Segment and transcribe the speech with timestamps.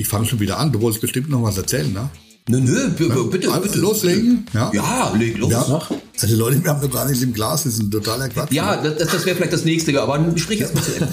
[0.00, 0.72] Ich fange schon wieder an.
[0.72, 2.08] Du wolltest bestimmt noch was erzählen, ne?
[2.48, 4.46] Nö, nö, bitte, Ja, bitte, einfach loslegen.
[4.54, 4.70] Ja.
[4.72, 5.52] Ja, leg los.
[5.52, 5.62] Ja.
[5.68, 5.82] Ja,
[6.22, 7.64] Also Leute, wir haben doch gar nichts im Glas.
[7.64, 8.56] Das ist ein totaler Quatsch.
[8.56, 11.08] das, das, das wäre vielleicht das nächste, aber sprich erst mal zu Ende.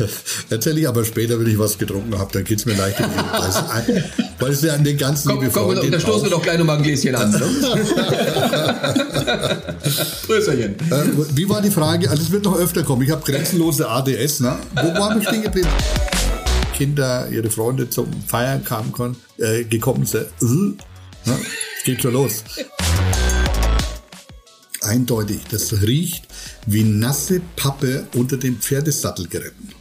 [0.48, 4.02] Erzähle ich aber später, wenn ich was getrunken habe, dann geht's mir leicht im Leben.
[4.38, 6.58] Weil es es ja an den ganzen Komm, liebe komm, da stoßen wir doch gleich
[6.58, 7.30] nochmal ein Gläschen an.
[7.30, 7.40] Ne?
[10.26, 10.76] Prösterchen.
[10.90, 11.04] Äh,
[11.34, 12.08] wie war die Frage?
[12.08, 13.02] Also es wird noch öfter kommen.
[13.02, 14.40] Ich habe grenzenlose ADS.
[14.40, 14.56] Ne?
[14.74, 15.68] Wo waren wir stehen geblieben?
[16.82, 20.26] Kinder, ihre Freunde zum Feiern kamen, äh, gekommen sind.
[20.42, 21.38] Äh, ne?
[21.84, 22.42] Geht schon los.
[24.80, 26.24] Eindeutig, das riecht
[26.66, 29.72] wie nasse Pappe unter dem Pferdesattelgeräten.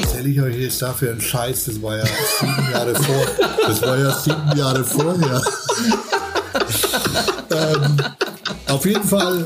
[0.00, 2.04] Erzähle ich euch jetzt dafür einen Scheiß, das war ja
[2.38, 3.26] sieben Jahre vor.
[3.66, 5.42] Das war ja sieben Jahre vorher.
[7.50, 7.96] ähm,
[8.68, 9.44] auf jeden Fall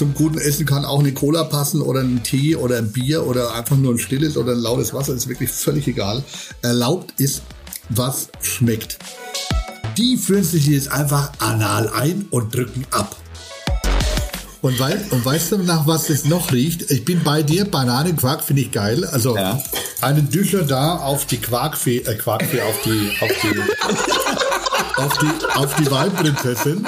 [0.00, 3.52] zum guten Essen kann auch eine Cola passen oder ein Tee oder ein Bier oder
[3.52, 6.24] einfach nur ein stilles oder ein lautes Wasser, ist wirklich völlig egal.
[6.62, 7.42] Erlaubt ist,
[7.90, 8.96] was schmeckt.
[9.98, 13.14] Die führen sich jetzt einfach anal ein und drücken ab.
[14.62, 16.90] Und, wei und weißt du, nach was es noch riecht?
[16.90, 19.04] Ich bin bei dir, Bananenquark finde ich geil.
[19.04, 19.62] Also Ja.
[20.00, 24.29] einen Düscher da auf die Quarkfee, äh, Quarkfee, auf die, auf die,
[25.00, 26.86] auf die, auf die Weinprinzessin.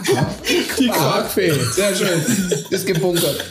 [0.79, 1.53] Die Quarkfee.
[1.73, 2.23] Sehr schön.
[2.71, 3.45] Ist gebunkert.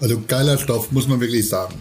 [0.00, 1.74] Also geiler Stoff, muss man wirklich sagen.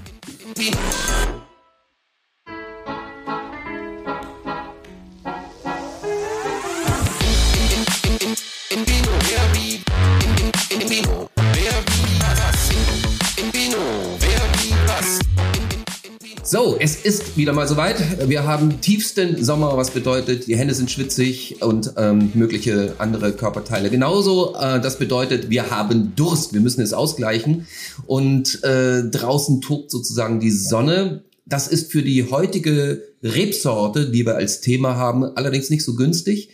[16.54, 18.30] So, es ist wieder mal soweit.
[18.30, 23.90] Wir haben tiefsten Sommer, was bedeutet, die Hände sind schwitzig und ähm, mögliche andere Körperteile
[23.90, 24.54] genauso.
[24.54, 27.66] Äh, das bedeutet, wir haben Durst, wir müssen es ausgleichen.
[28.06, 31.24] Und äh, draußen tobt sozusagen die Sonne.
[31.48, 36.50] Das ist für die heutige Rebsorte, die wir als Thema haben, allerdings nicht so günstig.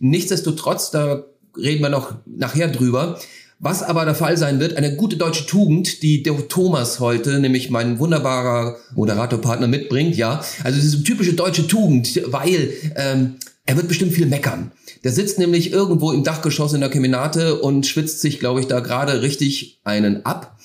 [0.00, 1.26] Nichtsdestotrotz, da
[1.56, 3.20] reden wir noch nachher drüber.
[3.58, 7.70] Was aber der Fall sein wird, eine gute deutsche Tugend, die der Thomas heute, nämlich
[7.70, 10.44] mein wunderbarer Moderatorpartner mitbringt, ja.
[10.64, 14.72] Also diese typische deutsche Tugend, weil ähm, er wird bestimmt viel meckern.
[15.04, 18.80] Der sitzt nämlich irgendwo im Dachgeschoss in der Kemenate und schwitzt sich, glaube ich, da
[18.80, 20.58] gerade richtig einen ab.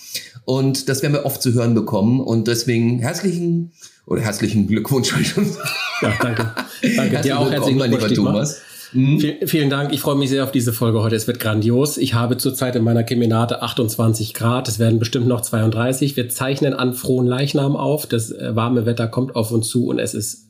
[0.45, 2.19] Und das werden wir oft zu hören bekommen.
[2.19, 3.71] Und deswegen herzlichen
[4.05, 5.13] oder herzlichen Glückwunsch.
[6.01, 6.53] Ja, danke.
[6.81, 7.51] Danke Herzlich dir auch.
[7.51, 8.33] Herzlichen mein lieber Glückwunsch, Dietmar.
[8.33, 8.57] Thomas.
[8.91, 9.93] Vielen, vielen Dank.
[9.93, 11.15] Ich freue mich sehr auf diese Folge heute.
[11.15, 11.97] Es wird grandios.
[11.97, 14.67] Ich habe zurzeit in meiner Kemenate 28 Grad.
[14.67, 16.15] Es werden bestimmt noch 32.
[16.15, 18.07] Wir zeichnen an frohen Leichnam auf.
[18.07, 20.49] Das äh, warme Wetter kommt auf uns zu und es ist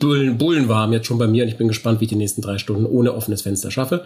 [0.00, 2.58] bullen, bullenwarm jetzt schon bei mir und ich bin gespannt, wie ich die nächsten drei
[2.58, 4.04] Stunden ohne offenes Fenster schaffe.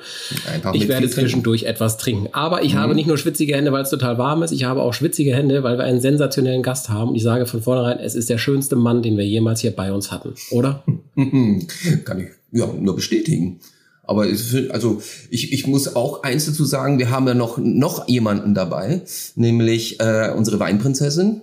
[0.53, 1.29] Einfach Ich werde viel trinken.
[1.29, 2.29] zwischendurch etwas trinken.
[2.33, 4.53] Aber ich habe nicht nur schwitzige Hände, weil es total warm ist.
[4.53, 7.11] Ich habe auch schwitzige Hände, weil wir einen sensationellen Gast haben.
[7.11, 9.93] Und ich sage von vornherein, es ist der schönste Mann, den wir jemals hier bei
[9.93, 10.35] uns hatten.
[10.51, 10.85] Oder?
[11.17, 13.61] Kann ich ja nur bestätigen.
[14.03, 14.23] Aber
[14.71, 19.03] also ich, ich muss auch eins dazu sagen, wir haben ja noch, noch jemanden dabei,
[19.37, 21.43] nämlich äh, unsere Weinprinzessin.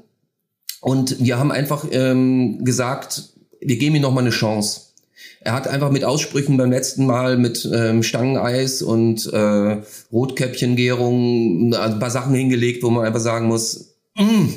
[0.81, 3.29] Und wir haben einfach ähm, gesagt,
[3.61, 4.81] wir geben ihm noch mal eine Chance.
[5.39, 9.81] Er hat einfach mit Aussprüchen beim letzten Mal mit ähm, Stangeneis und äh,
[10.11, 14.47] Rotkäppchengärung ein paar Sachen hingelegt, wo man einfach sagen muss, mm,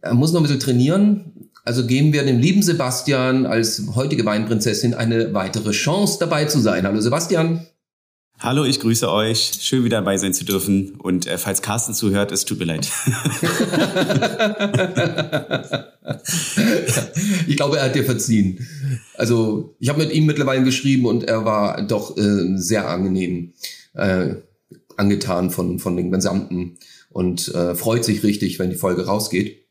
[0.00, 1.31] er muss noch ein bisschen trainieren.
[1.64, 6.84] Also geben wir dem lieben Sebastian als heutige Weinprinzessin eine weitere Chance dabei zu sein.
[6.84, 7.66] Hallo Sebastian.
[8.40, 9.52] Hallo, ich grüße euch.
[9.60, 10.96] Schön wieder dabei sein zu dürfen.
[10.98, 12.90] Und äh, falls Carsten zuhört, es tut mir leid.
[17.46, 18.66] Ich glaube, er hat dir verziehen.
[19.14, 23.52] Also ich habe mit ihm mittlerweile geschrieben und er war doch äh, sehr angenehm
[23.94, 24.34] äh,
[24.96, 26.78] angetan von, von dem Gesamten
[27.10, 29.61] und äh, freut sich richtig, wenn die Folge rausgeht.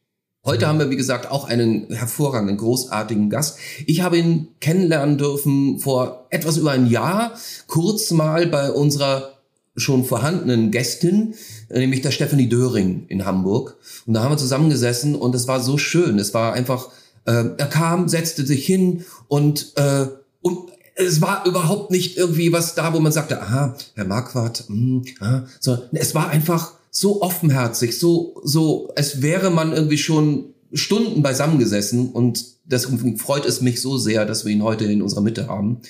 [0.44, 3.59] Heute haben wir, wie gesagt, auch einen hervorragenden, großartigen Gast.
[3.85, 7.34] Ich habe ihn kennenlernen dürfen vor etwas über ein Jahr,
[7.68, 9.38] kurz mal bei unserer
[9.75, 11.35] schon vorhandenen Gästin,
[11.69, 13.78] nämlich der Stephanie Döring in Hamburg.
[14.08, 16.17] Und da haben wir zusammengesessen und es war so schön.
[16.17, 16.90] Es war einfach,
[17.26, 20.08] äh, er kam, setzte sich hin und, äh,
[20.41, 25.03] und es war überhaupt nicht irgendwie was da, wo man sagte, aha, Herr Marquardt, mh,
[25.20, 31.23] ah, so, es war einfach so offenherzig, so, so, es wäre man irgendwie schon Stunden
[31.23, 35.47] beisammengesessen und deswegen freut es mich so sehr, dass wir ihn heute in unserer Mitte
[35.47, 35.82] haben.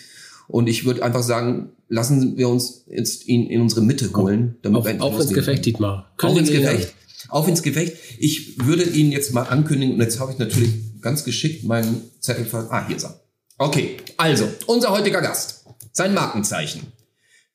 [0.47, 4.57] Und ich würde einfach sagen, lassen wir uns jetzt ihn in unsere Mitte holen.
[4.61, 5.61] Damit Auf, wir auf ins Gefecht, können.
[5.61, 6.11] Dietmar.
[6.21, 6.93] Auf ins Gefecht.
[7.29, 7.97] Auf ins Gefecht.
[8.19, 10.71] Ich würde ihn jetzt mal ankündigen und jetzt habe ich natürlich
[11.01, 12.67] ganz geschickt meinen Zettel ver...
[12.69, 13.19] Ah, hier ist er.
[13.57, 15.65] Okay, also, unser heutiger Gast.
[15.93, 16.91] Sein Markenzeichen.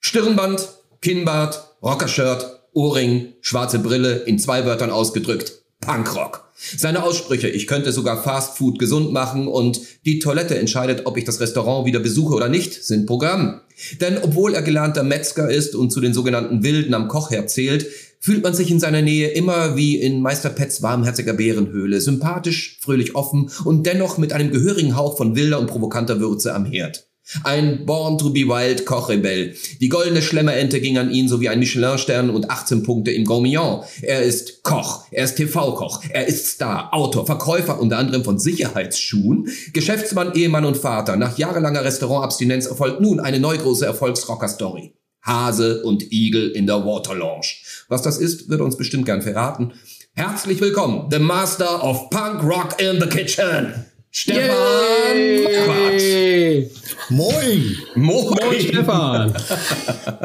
[0.00, 0.68] Stirnband,
[1.00, 6.52] Kinnbart, Rockershirt Ohrring, schwarze Brille, in zwei Wörtern ausgedrückt, Punkrock.
[6.76, 11.24] Seine Aussprüche, ich könnte sogar Fast Food gesund machen und die Toilette entscheidet, ob ich
[11.24, 13.62] das Restaurant wieder besuche oder nicht, sind Programm.
[14.02, 17.86] Denn obwohl er gelernter Metzger ist und zu den sogenannten Wilden am Kochherd zählt,
[18.20, 23.14] fühlt man sich in seiner Nähe immer wie in Meister Pets warmherziger Bärenhöhle, sympathisch, fröhlich
[23.14, 27.05] offen und dennoch mit einem gehörigen Hauch von wilder und provokanter Würze am Herd.
[27.42, 29.54] Ein Born to be Wild Kochrebell.
[29.80, 33.82] Die goldene Schlemmerente ging an ihn sowie ein Michelin-Stern und 18 Punkte im Gourmillon.
[34.02, 39.48] Er ist Koch, er ist TV-Koch, er ist Star, Autor, Verkäufer unter anderem von Sicherheitsschuhen,
[39.72, 41.16] Geschäftsmann, Ehemann und Vater.
[41.16, 44.92] Nach jahrelanger Restaurantabstinenz erfolgt nun eine neu große Erfolgsrocker-Story.
[45.22, 47.48] Hase und Igel in der Water Lounge.
[47.88, 49.72] Was das ist, wird uns bestimmt gern verraten.
[50.14, 53.86] Herzlich willkommen, the Master of Punk Rock in the Kitchen.
[54.18, 56.70] Stefan Yay!
[57.10, 57.76] Moin!
[57.96, 58.34] Moin.
[58.40, 59.34] Moin, Stefan.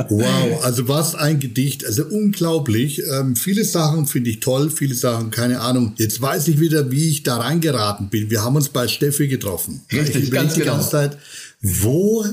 [0.10, 3.04] Wow, also was ein Gedicht, also unglaublich.
[3.12, 5.94] Ähm, viele Sachen finde ich toll, viele Sachen keine Ahnung.
[5.98, 8.30] Jetzt weiß ich wieder, wie ich da reingeraten bin.
[8.30, 9.82] Wir haben uns bei Steffi getroffen.
[9.92, 10.76] Richtig, ich ganz die genau.
[10.76, 11.18] ganze Zeit,
[11.62, 12.26] wo,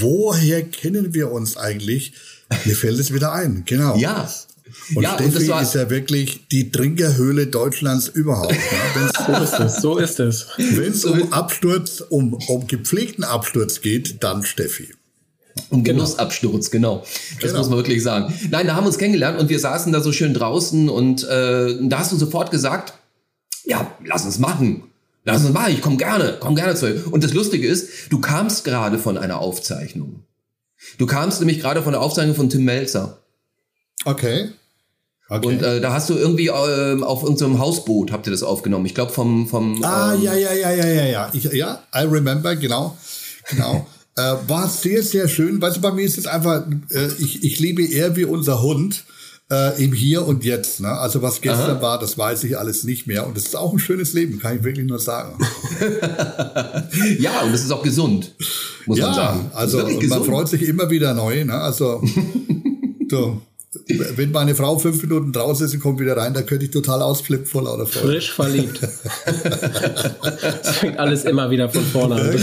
[0.00, 2.12] woher kennen wir uns eigentlich?
[2.66, 3.96] Mir fällt es wieder ein, genau.
[3.96, 4.28] Ja.
[4.94, 8.52] Und ja, und das Steffi war, ist ja wirklich die Trinkerhöhle Deutschlands überhaupt.
[8.52, 9.10] Ne?
[9.26, 10.46] So ist es, so ist es.
[10.56, 14.88] Wenn es um Absturz, um, um gepflegten Absturz geht, dann Steffi.
[15.70, 17.04] Um Genussabsturz, genau.
[17.40, 17.58] Das Genau.
[17.58, 18.32] muss man wirklich sagen.
[18.50, 21.76] Nein, da haben wir uns kennengelernt und wir saßen da so schön draußen und äh,
[21.88, 22.94] da hast du sofort gesagt,
[23.64, 24.84] ja, lass uns machen.
[25.24, 27.06] Lass uns machen, ich komme gerne, komm gerne zu euch.
[27.06, 30.22] Und das Lustige ist, du kamst gerade von einer Aufzeichnung.
[30.96, 33.18] Du kamst nämlich gerade von der Aufzeichnung von Tim Melzer.
[34.04, 34.50] Okay.
[35.28, 35.46] okay.
[35.46, 38.86] Und äh, da hast du irgendwie äh, auf irgendeinem Hausboot, habt ihr das aufgenommen.
[38.86, 39.46] Ich glaube vom...
[39.48, 41.30] vom Ah, ähm, ja, ja, ja, ja, ja, ja.
[41.32, 42.96] Ich, ja, I remember, genau.
[43.48, 43.86] Genau.
[44.16, 45.60] äh, war sehr, sehr schön.
[45.60, 49.04] Weißt du, bei mir ist es einfach, äh, ich, ich lebe eher wie unser Hund
[49.50, 50.80] äh, im Hier und Jetzt.
[50.80, 50.88] Ne?
[50.88, 53.26] Also was gestern war, das weiß ich alles nicht mehr.
[53.26, 55.38] Und das ist auch ein schönes Leben, kann ich wirklich nur sagen.
[57.18, 58.34] Ja, und das ist auch gesund,
[58.86, 59.50] muss man ja, sagen.
[59.52, 61.44] Das ist also man freut sich immer wieder neu.
[61.44, 61.54] Ne?
[61.54, 62.02] Also
[63.10, 63.40] so,
[64.16, 67.02] wenn meine Frau fünf Minuten draußen ist und kommt wieder rein, da könnte ich total
[67.02, 68.06] ausflippen vor lauter Freude.
[68.06, 68.80] Frisch verliebt.
[70.62, 72.38] Es fängt alles immer wieder von vorne an.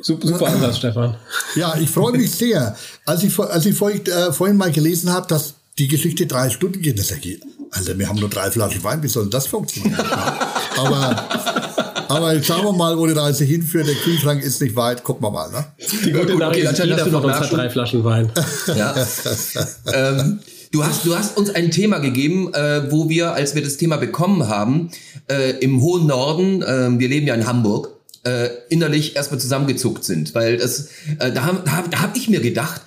[0.00, 1.16] Super, super Ansatz, Stefan.
[1.54, 2.76] Ja, ich freue mich sehr.
[3.04, 6.80] Als ich, als ich vorhin, äh, vorhin mal gelesen habe, dass die Geschichte drei Stunden
[6.80, 7.42] geht, das geht.
[7.70, 9.94] Alter, wir haben nur drei Flaschen Wein, wie soll denn das funktionieren?
[10.76, 13.86] aber, aber jetzt schauen wir mal, wo die Reise hinführt.
[13.88, 15.50] Der Kühlschrank ist nicht weit, gucken wir mal.
[15.50, 15.64] Ne?
[16.04, 18.04] Die gute gut, okay, Nachricht ist, jeder hast du von noch uns hat drei Flaschen
[18.04, 18.32] Wein.
[18.76, 18.94] Ja.
[19.92, 20.40] ähm,
[20.72, 23.96] du, hast, du hast uns ein Thema gegeben, äh, wo wir, als wir das Thema
[23.96, 24.90] bekommen haben,
[25.30, 27.90] äh, im hohen Norden, äh, wir leben ja in Hamburg,
[28.24, 30.34] äh, innerlich erstmal zusammengezuckt sind.
[30.34, 30.88] Weil das,
[31.18, 32.82] äh, da habe da, hab- da hab ich mir gedacht,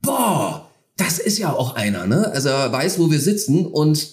[0.00, 2.30] boah, das ist ja auch einer, ne?
[2.32, 4.08] Also er weiß, wo wir sitzen und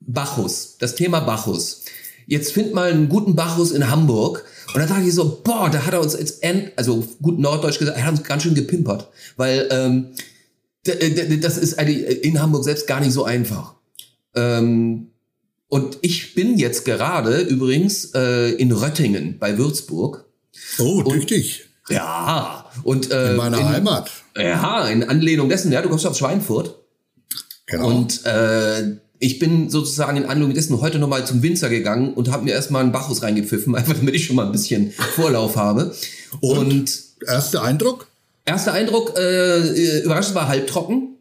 [0.00, 1.82] Bacchus, das Thema Bacchus.
[2.28, 4.44] Jetzt find mal einen guten Bacchus in Hamburg.
[4.74, 7.78] Und dann dachte ich so, boah, da hat er uns jetzt, end, also gut norddeutsch
[7.78, 9.08] gesagt, er hat uns ganz schön gepimpert.
[9.38, 10.08] Weil ähm,
[10.84, 13.76] das ist in Hamburg selbst gar nicht so einfach.
[14.34, 15.08] Ähm,
[15.68, 20.26] und ich bin jetzt gerade übrigens äh, in Röttingen bei Würzburg.
[20.78, 21.64] Oh, tüchtig.
[21.88, 24.10] Ja, und äh, In meiner Heimat.
[24.36, 26.78] Ja, in Anlehnung dessen, ja, du kommst aus Schweinfurt.
[27.64, 27.88] Genau.
[27.88, 32.44] Und äh, ich bin sozusagen in Anlehnung dessen heute nochmal zum Winzer gegangen und habe
[32.44, 35.94] mir erstmal einen Bacchus reingepfiffen, einfach damit ich schon mal ein bisschen Vorlauf habe.
[36.40, 36.58] Und?
[36.58, 38.06] Und, Erster Eindruck?
[38.48, 41.16] erster Eindruck, äh, überraschend war halbtrocken.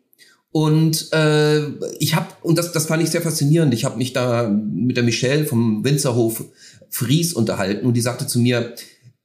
[0.51, 1.59] Und äh,
[1.99, 5.03] ich habe, und das, das fand ich sehr faszinierend, ich habe mich da mit der
[5.03, 6.45] Michelle vom Winzerhof
[6.89, 8.73] Fries unterhalten und die sagte zu mir,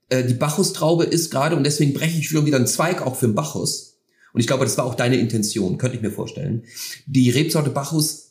[0.09, 3.27] äh, die Bacchustraube ist gerade, und deswegen breche ich schon wieder einen Zweig auch für
[3.27, 3.97] den Bacchus.
[4.35, 6.65] Und ich glaube, das war auch deine Intention, könnte ich mir vorstellen.
[7.07, 8.22] Die Rebsorte Bacchus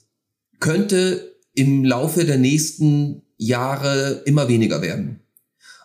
[0.62, 5.20] könnte im Laufe der nächsten Jahre immer weniger werden.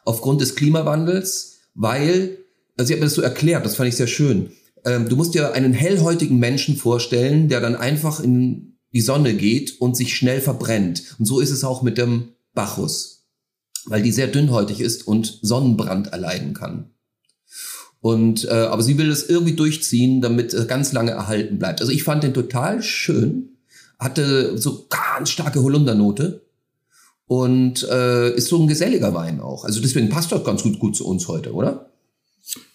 [0.04, 2.38] Aufgrund des Klimawandels, weil,
[2.76, 4.52] also sie hat mir das so erklärt, das fand ich sehr schön.
[4.85, 9.80] Ähm, du musst dir einen hellhäutigen Menschen vorstellen, der dann einfach in die Sonne geht
[9.80, 11.16] und sich schnell verbrennt.
[11.18, 13.26] Und so ist es auch mit dem Bacchus,
[13.87, 16.90] weil die sehr dünnhäutig ist und Sonnenbrand erleiden kann.
[18.00, 21.80] Und äh, aber sie will es irgendwie durchziehen, damit er ganz lange erhalten bleibt.
[21.80, 23.55] Also ich fand den total schön,
[23.98, 26.42] hatte so ganz starke Holundernote
[27.26, 29.64] und äh, ist so ein geselliger Wein auch.
[29.64, 31.90] Also deswegen passt das ganz gut, gut zu uns heute, oder?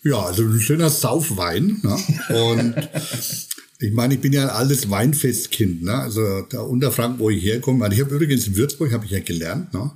[0.04, 1.80] Ja, also ein schöner Saufwein.
[1.84, 2.36] Ne?
[2.36, 2.76] Und
[3.80, 5.84] ich meine, ich bin ja ein altes Weinfestkind.
[5.84, 5.94] Ne?
[5.94, 7.86] Also der Unterfrank, wo ich herkomme.
[7.86, 9.74] Also ich habe übrigens in Würzburg, habe ich ja gelernt.
[9.74, 9.92] Ne?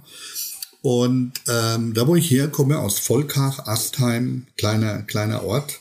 [0.82, 5.79] Und ähm, da, wo ich herkomme, aus Volkach, Astheim, kleiner, kleiner Ort.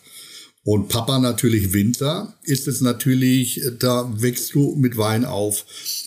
[0.65, 5.67] Und Papa natürlich Winter, ist es natürlich, da wächst du mit Wein auf.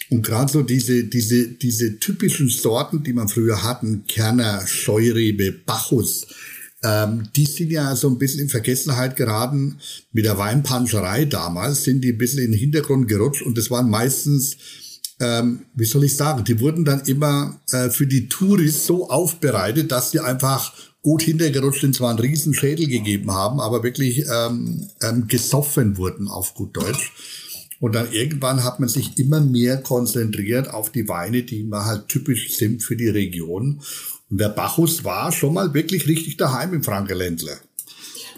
[0.10, 6.26] Und gerade so diese, diese, diese typischen Sorten, die man früher hatten, Kerner, Scheurebe, Bacchus,
[6.84, 9.78] ähm, die sind ja so ein bisschen in Vergessenheit geraten.
[10.12, 13.90] Mit der Weinpanscherei damals sind die ein bisschen in den Hintergrund gerutscht und das waren
[13.90, 14.58] meistens
[15.20, 19.92] ähm, wie soll ich sagen, die wurden dann immer äh, für die Touris so aufbereitet,
[19.92, 20.74] dass sie einfach
[21.08, 26.28] gut hintergerutscht sind, zwar einen riesen Schädel gegeben haben, aber wirklich ähm, ähm, gesoffen wurden
[26.28, 27.14] auf gut Deutsch.
[27.80, 32.10] Und dann irgendwann hat man sich immer mehr konzentriert auf die Weine, die immer halt
[32.10, 33.80] typisch sind für die Region.
[34.30, 36.84] Und der Bacchus war schon mal wirklich richtig daheim im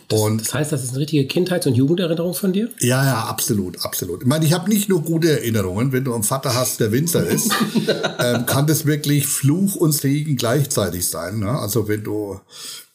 [0.10, 0.26] Frankeländler.
[0.26, 2.70] Und das heißt, das ist eine richtige Kindheits- und Jugenderinnerung von dir?
[2.80, 4.22] Ja, ja, absolut, absolut.
[4.22, 5.92] Ich meine, ich habe nicht nur gute Erinnerungen.
[5.92, 7.52] Wenn du einen Vater hast, der Winzer ist,
[8.20, 11.40] ähm, kann das wirklich Fluch und Segen gleichzeitig sein.
[11.40, 11.50] Ne?
[11.50, 12.40] Also wenn du,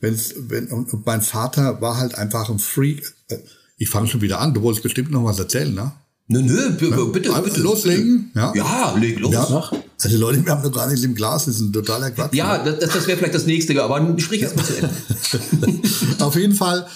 [0.01, 3.15] wenn's, wenn und mein Vater war halt einfach ein Freak.
[3.29, 3.39] Äh,
[3.77, 4.55] ich fange schon wieder an.
[4.55, 5.93] Du wolltest bestimmt noch was erzählen, ne?
[6.27, 7.61] Nö, nö, bitte, bitte, bitte.
[7.61, 8.31] Loslegen?
[8.35, 9.33] Ja, ja leg los.
[9.33, 9.71] Ja.
[10.03, 12.35] Also Leute, wir haben noch gar nichts im Glas, das ist ein totaler Quatsch.
[12.35, 15.81] Ja, das, das wäre vielleicht das nächste, aber sprich erst mal zu Ende.
[16.25, 16.87] Auf jeden Fall,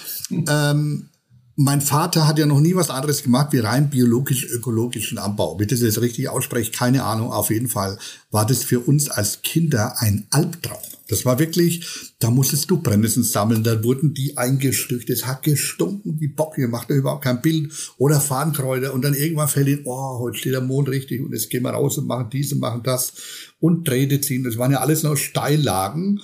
[0.47, 1.09] ähm,
[1.55, 5.59] mein Vater hat ja noch nie was anderes gemacht wie rein biologisch-ökologischen Anbau.
[5.59, 7.31] Wie das jetzt richtig ausspreche, keine Ahnung.
[7.31, 7.99] Auf jeden Fall
[8.31, 10.79] war das für uns als Kinder ein Albtraum.
[11.09, 16.19] Das war wirklich, da musstest du Brennnesseln sammeln, da wurden die eingestückt, es hat gestunken
[16.19, 17.71] wie Bock, ihr macht da überhaupt kein Bild.
[17.97, 21.49] Oder Farnkräuter und dann irgendwann fällt ihnen, oh, heute steht der Mond richtig und jetzt
[21.49, 23.13] gehen wir raus und machen dies und machen das
[23.59, 24.43] und Drähte ziehen.
[24.43, 26.21] Das waren ja alles noch Steillagen.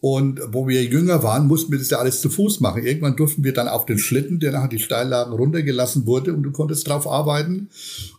[0.00, 2.84] Und wo wir jünger waren, mussten wir das ja alles zu Fuß machen.
[2.84, 6.52] Irgendwann durften wir dann auf den Schlitten, der nachher die Steillagen runtergelassen wurde und du
[6.52, 7.68] konntest drauf arbeiten.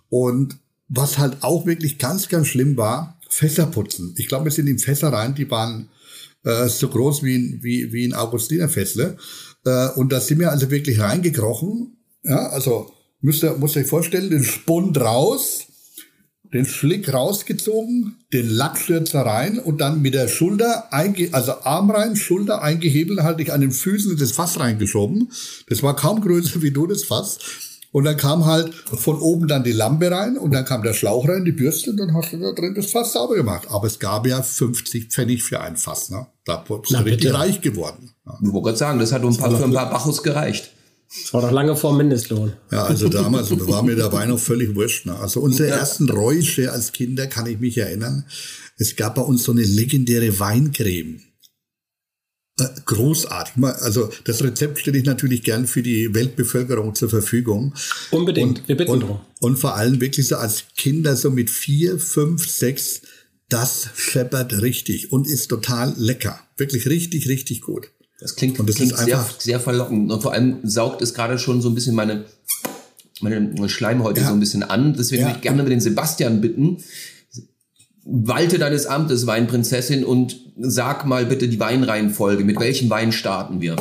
[0.09, 0.57] Und
[0.89, 4.13] was halt auch wirklich ganz, ganz schlimm war, Fässer putzen.
[4.17, 5.87] Ich glaube, wir sind in Fässer rein, die waren
[6.43, 9.17] äh, so groß wie ein, wie, wie ein Augustinerfessle.
[9.65, 11.97] Äh, und da sind wir also wirklich reingekrochen.
[12.23, 12.91] Ja, also
[13.21, 15.67] müsst ihr, müsst ihr euch vorstellen, den Spund raus,
[16.53, 22.15] den Schlick rausgezogen, den Lackstürzer rein und dann mit der Schulter, einge also Arm rein,
[22.15, 25.31] Schulter eingehebelt, halt ich an den Füßen in das Fass reingeschoben.
[25.67, 27.37] Das war kaum größer wie du das Fass.
[27.91, 31.27] Und dann kam halt von oben dann die Lampe rein und dann kam der Schlauch
[31.27, 33.67] rein, die Bürste und dann hast du da drin das Fass sauber gemacht.
[33.69, 36.11] Aber es gab ja 50 Pfennig für ein Fass.
[36.11, 36.27] Ne?
[36.45, 38.11] Da bist du richtig reich geworden.
[38.25, 38.37] Ja.
[38.41, 40.71] Ich wollte gerade sagen, das hat um ein paar, für ein paar Bachus gereicht.
[41.09, 42.53] Das war doch lange vor Mindestlohn.
[42.71, 45.07] Ja, also damals war mir der Wein noch völlig wurscht.
[45.07, 45.17] Ne?
[45.17, 48.25] Also unsere ersten Räusche als Kinder kann ich mich erinnern.
[48.77, 51.21] Es gab bei uns so eine legendäre Weincreme.
[52.85, 53.63] Großartig.
[53.63, 57.73] Also das Rezept stelle ich natürlich gern für die Weltbevölkerung zur Verfügung.
[58.11, 59.19] Unbedingt, und, wir bitten und, drum.
[59.39, 63.01] Und vor allem wirklich so als Kinder so mit vier, fünf, sechs,
[63.49, 66.39] das scheppert richtig und ist total lecker.
[66.57, 67.89] Wirklich richtig, richtig gut.
[68.19, 70.11] Das klingt, und das klingt sehr, sehr verlockend.
[70.11, 72.25] Und vor allem saugt es gerade schon so ein bisschen meine,
[73.21, 74.27] meine Schleimhäute ja.
[74.27, 74.93] so ein bisschen an.
[74.97, 75.27] Deswegen ja.
[75.27, 76.83] würde ich gerne mit den Sebastian bitten,
[78.05, 82.43] walte deines Amtes, Weinprinzessin, und sag mal bitte die Weinreihenfolge.
[82.43, 83.75] Mit welchem Wein starten wir?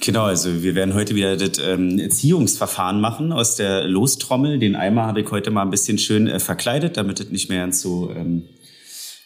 [0.00, 4.58] Genau, also wir werden heute wieder das ähm, Erziehungsverfahren machen aus der Lostrommel.
[4.58, 7.60] Den Eimer habe ich heute mal ein bisschen schön äh, verkleidet, damit es nicht mehr
[7.60, 8.44] ganz so ähm,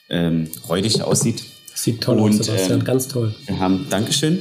[0.08, 1.44] ähm, räudig aussieht.
[1.74, 3.34] Sieht toll und, aus, Sebastian, ähm, ganz toll.
[3.46, 4.38] Wir haben, Dankeschön.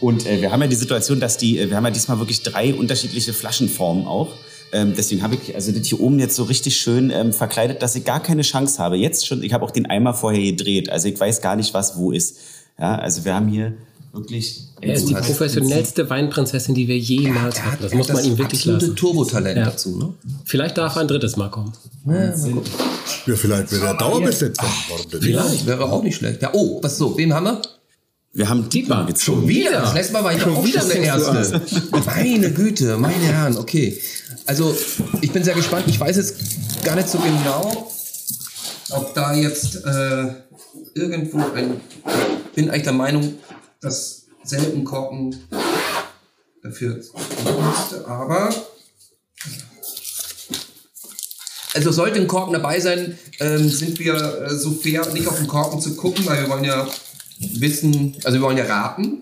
[0.00, 2.42] Und äh, wir haben ja die Situation, dass die, äh, wir haben ja diesmal wirklich
[2.42, 4.32] drei unterschiedliche Flaschenformen auch.
[4.72, 7.94] Ähm, deswegen habe ich also das hier oben jetzt so richtig schön ähm, verkleidet, dass
[7.94, 8.96] ich gar keine Chance habe.
[8.96, 11.96] Jetzt schon, ich habe auch den Eimer vorher gedreht, also ich weiß gar nicht, was
[11.96, 12.38] wo ist.
[12.78, 13.74] Ja, also wir haben hier
[14.12, 14.64] wirklich.
[14.80, 17.82] Er ist die professionellste Weinprinzessin, die wir jemals ja, hatten.
[17.82, 18.94] Das muss man ihm wirklich lassen.
[18.94, 19.64] Turbotalent ja.
[19.64, 20.14] dazu, ne?
[20.44, 21.72] Vielleicht darf er ein drittes Mal kommen.
[22.06, 24.64] Ja, ja vielleicht wäre er Dauerbesetzer.
[25.10, 26.42] Vielleicht wäre auch nicht schlecht.
[26.42, 27.16] Ja, oh, was so?
[27.18, 27.62] Wem haben wir?
[28.34, 29.40] Wir haben Dietmar gezogen.
[29.40, 29.80] Schon wieder?
[29.80, 31.60] Das letzte Mal war ich schon wieder der Erste.
[32.06, 34.00] Meine Güte, meine Herren, okay.
[34.48, 34.74] Also,
[35.20, 35.84] ich bin sehr gespannt.
[35.88, 37.92] Ich weiß jetzt gar nicht so genau,
[38.88, 40.24] ob da jetzt äh,
[40.94, 41.78] irgendwo ein.
[42.46, 43.34] Ich bin eigentlich der Meinung,
[43.82, 45.36] dass selten Korken
[46.62, 48.48] dafür musste, aber.
[51.74, 55.46] Also sollte ein Korken dabei sein, ähm, sind wir äh, so fair, nicht auf den
[55.46, 56.88] Korken zu gucken, weil wir wollen ja
[57.38, 59.18] wissen, also wir wollen ja raten.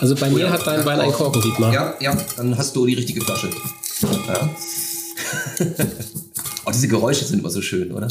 [0.00, 1.72] Also bei mir hat dein Wein einen Korken, Dietmar.
[1.72, 3.50] Ja, ja, dann hast du die richtige Flasche.
[4.02, 4.56] Ja.
[6.64, 8.08] oh, diese Geräusche sind immer so schön, oder?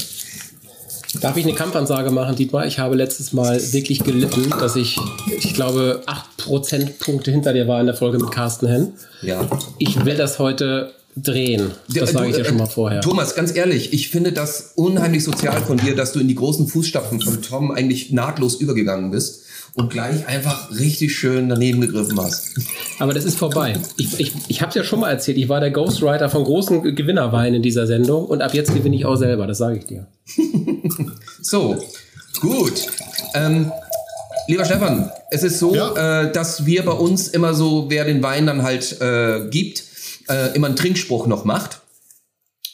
[1.21, 2.65] Darf ich eine Kampfansage machen, Dietmar?
[2.65, 4.99] Ich habe letztes Mal wirklich gelitten, dass ich,
[5.39, 8.93] ich glaube, 8 Prozentpunkte hinter dir war in der Folge mit Carsten Henn.
[9.21, 9.47] Ja.
[9.77, 11.71] Ich will das heute drehen.
[11.87, 13.01] Das sage ich dir schon mal vorher.
[13.01, 16.67] Thomas, ganz ehrlich, ich finde das unheimlich sozial von dir, dass du in die großen
[16.67, 19.46] Fußstapfen von Tom eigentlich nahtlos übergegangen bist
[19.77, 22.49] und gleich einfach richtig schön daneben gegriffen hast.
[22.97, 23.77] Aber das ist vorbei.
[23.97, 26.95] Ich, ich, ich habe es ja schon mal erzählt, ich war der Ghostwriter von großen
[26.95, 30.07] Gewinnerweinen in dieser Sendung und ab jetzt gewinne ich auch selber, das sage ich dir.
[31.41, 31.77] so,
[32.41, 32.87] gut.
[33.35, 33.71] Ähm,
[34.47, 36.23] lieber Stefan, es ist so, ja.
[36.23, 39.83] äh, dass wir bei uns immer so, wer den Wein dann halt äh, gibt,
[40.27, 41.81] äh, immer einen Trinkspruch noch macht.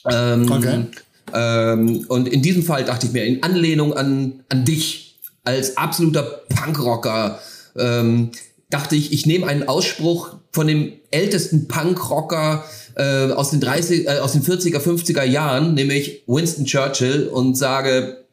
[0.10, 0.86] Ähm, okay.
[1.34, 5.03] Ähm, und in diesem Fall dachte ich mir, in Anlehnung an, an dich
[5.44, 7.40] als absoluter Punkrocker,
[7.76, 8.32] ähm,
[8.70, 14.20] dachte ich, ich nehme einen Ausspruch von dem ältesten Punkrocker äh, aus den 30, äh,
[14.20, 18.26] aus den 40er, 50er Jahren, nämlich Winston Churchill und sage,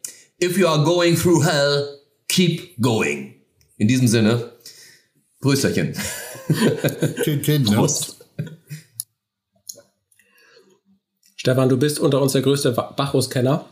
[0.43, 3.35] if you are going through hell, keep going.
[3.77, 4.53] In diesem Sinne,
[5.41, 5.95] Grüßerchen.
[7.75, 8.17] Prost.
[11.37, 13.65] Stefan, du bist unter uns der größte Bacchus-Kenner.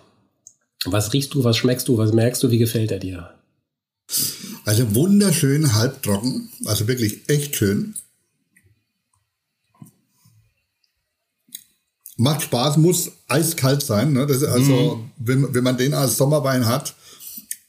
[0.84, 3.34] Was riechst du, was schmeckst du, was merkst du, wie gefällt er dir?
[4.64, 7.94] Also wunderschön, halbtrocken, also wirklich echt schön.
[12.16, 14.12] Macht Spaß, muss eiskalt sein.
[14.12, 14.22] Ne?
[14.22, 15.10] Also, mhm.
[15.18, 16.94] wenn, wenn man den als Sommerwein hat,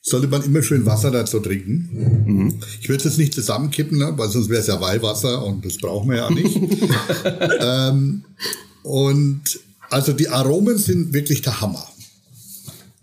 [0.02, 2.24] sollte man immer schön Wasser dazu trinken.
[2.26, 2.60] Mhm.
[2.82, 4.14] Ich würde es jetzt nicht zusammenkippen, ne?
[4.18, 6.56] weil sonst wäre es ja Weihwasser und das brauchen wir ja nicht.
[7.60, 8.24] ähm,
[8.84, 9.42] und
[9.90, 11.88] also die Aromen sind wirklich der Hammer.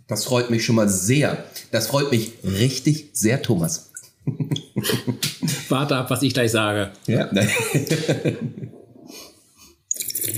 [0.08, 1.44] Das freut mich schon mal sehr.
[1.72, 3.90] Das freut mich richtig sehr, Thomas.
[5.68, 6.92] Warte ab, was ich gleich sage.
[7.06, 7.28] Ja.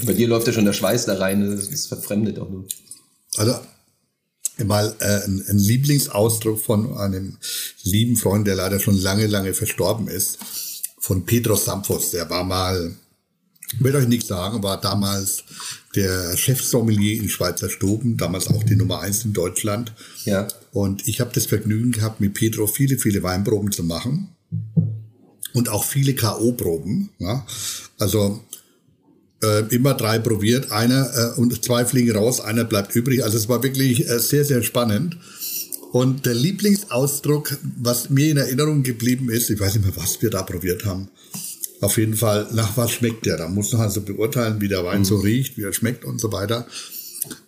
[0.07, 2.67] Bei dir läuft ja schon der Schweiß da rein, das ist verfremdet auch nur.
[3.37, 3.59] Also,
[4.65, 7.37] mal äh, ein, ein Lieblingsausdruck von einem
[7.83, 10.39] lieben Freund, der leider schon lange, lange verstorben ist,
[10.99, 12.11] von Pedro Sampos.
[12.11, 12.95] Der war mal,
[13.73, 15.45] ich will euch nichts sagen, war damals
[15.95, 19.93] der Chefsommelier in Schweizer Stuben, damals auch die Nummer eins in Deutschland.
[20.25, 20.47] Ja.
[20.73, 24.29] Und ich habe das Vergnügen gehabt, mit Pedro viele, viele Weinproben zu machen
[25.55, 27.09] und auch viele K.O.-Proben.
[27.19, 27.47] Ja.
[27.99, 28.43] Also
[29.43, 33.25] äh, immer drei probiert, einer äh, und zwei fliegen raus, einer bleibt übrig.
[33.25, 35.17] Also es war wirklich äh, sehr, sehr spannend.
[35.93, 40.29] Und der Lieblingsausdruck, was mir in Erinnerung geblieben ist, ich weiß nicht mehr, was wir
[40.29, 41.09] da probiert haben,
[41.81, 43.37] auf jeden Fall, nach was schmeckt der?
[43.37, 45.05] Da muss man also beurteilen, wie der Wein mhm.
[45.05, 46.67] so riecht, wie er schmeckt und so weiter.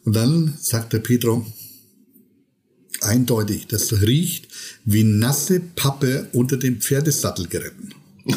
[0.04, 1.44] Und dann sagt der Pedro,
[3.00, 4.48] eindeutig, das riecht
[4.84, 7.94] wie nasse Pappe unter dem Pferdesattel geritten.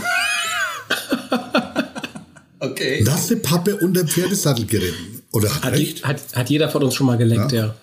[2.59, 3.03] okay.
[3.03, 5.21] Nasse Pappe unter dem Pferdesattel geritten.
[5.31, 6.05] Oder hat, recht?
[6.05, 7.75] Hat, hat jeder von uns schon mal geleckt, ja.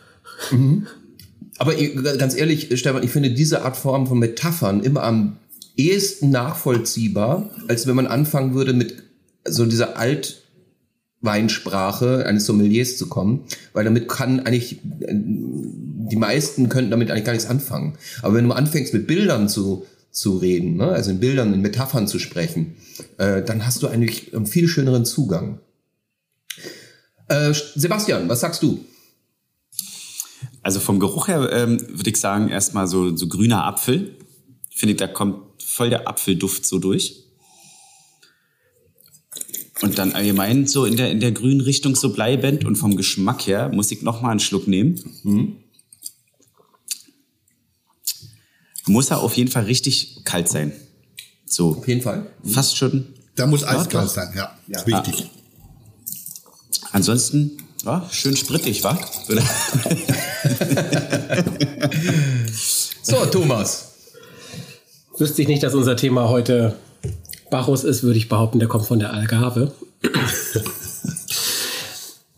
[0.50, 0.56] ja.
[0.56, 0.86] Mhm.
[1.58, 5.36] Aber ganz ehrlich, Stefan, ich finde diese Art Form von Metaphern immer am
[5.88, 9.02] ehesten nachvollziehbar, als wenn man anfangen würde mit
[9.46, 17.10] so dieser Altweinsprache eines Sommeliers zu kommen, weil damit kann eigentlich, die meisten könnten damit
[17.10, 17.96] eigentlich gar nichts anfangen.
[18.22, 20.88] Aber wenn du anfängst mit Bildern zu, zu reden, ne?
[20.88, 22.74] also in Bildern, in Metaphern zu sprechen,
[23.18, 25.60] äh, dann hast du eigentlich einen viel schöneren Zugang.
[27.28, 28.84] Äh, Sebastian, was sagst du?
[30.62, 34.16] Also vom Geruch her ähm, würde ich sagen, erstmal so, so grüner Apfel.
[34.74, 37.24] Finde ich, da kommt voll der Apfelduft so durch.
[39.82, 43.46] Und dann allgemein so in der, in der grünen Richtung so bleibend und vom Geschmack
[43.46, 45.02] her muss ich noch mal einen Schluck nehmen.
[45.22, 45.56] Mhm.
[48.86, 50.72] Muss er auf jeden Fall richtig kalt sein.
[51.46, 51.76] So.
[51.76, 52.30] Auf jeden Fall.
[52.42, 52.50] Mhm.
[52.50, 53.14] Fast schon.
[53.36, 54.58] Da muss eiskalt ja, sein, ja.
[54.66, 54.80] ja.
[54.80, 55.30] Ist wichtig.
[56.82, 56.88] Ah.
[56.92, 58.98] Ansonsten, ja, schön sprittig, wa?
[63.02, 63.89] so, Thomas
[65.20, 66.74] wüsste ich nicht, dass unser Thema heute
[67.50, 69.72] Bacchus ist, würde ich behaupten, der kommt von der Algarve.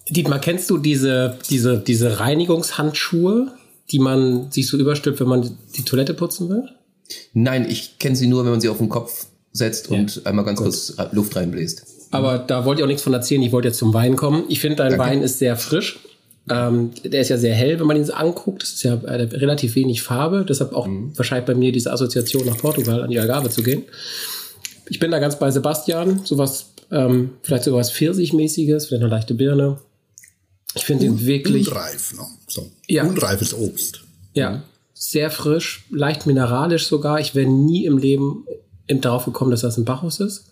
[0.09, 3.53] Dietmar, kennst du diese, diese, diese Reinigungshandschuhe,
[3.90, 6.68] die man sich so überstülpt, wenn man die Toilette putzen will?
[7.33, 9.99] Nein, ich kenne sie nur, wenn man sie auf den Kopf setzt ja.
[9.99, 10.66] und einmal ganz Gut.
[10.66, 11.87] kurz Luft reinbläst.
[12.11, 13.42] Aber da wollte ich auch nichts von erzählen.
[13.42, 14.45] Ich wollte jetzt zum Wein kommen.
[14.49, 15.05] Ich finde, dein Danke.
[15.05, 15.99] Wein ist sehr frisch.
[16.50, 18.62] Ähm, der ist ja sehr hell, wenn man ihn so anguckt.
[18.62, 20.44] Das ist ja äh, relativ wenig Farbe.
[20.48, 21.16] Deshalb auch mhm.
[21.16, 23.85] wahrscheinlich bei mir diese Assoziation nach Portugal an die Algarve zu gehen.
[24.88, 26.24] Ich bin da ganz bei Sebastian.
[26.24, 29.78] Sowas, ähm, vielleicht sogar was Pfirsichmäßiges, vielleicht eine leichte Birne.
[30.74, 31.68] Ich finde ihn wirklich.
[31.68, 32.26] Unreif, ne?
[32.48, 32.70] So.
[32.88, 33.05] Ja.
[33.05, 34.02] Unreifes Obst.
[34.35, 34.50] Ja.
[34.50, 34.62] Mhm.
[34.94, 37.18] Sehr frisch, leicht mineralisch sogar.
[37.18, 38.44] Ich wäre nie im Leben
[38.87, 40.44] darauf gekommen, dass das ein Bacchus ist.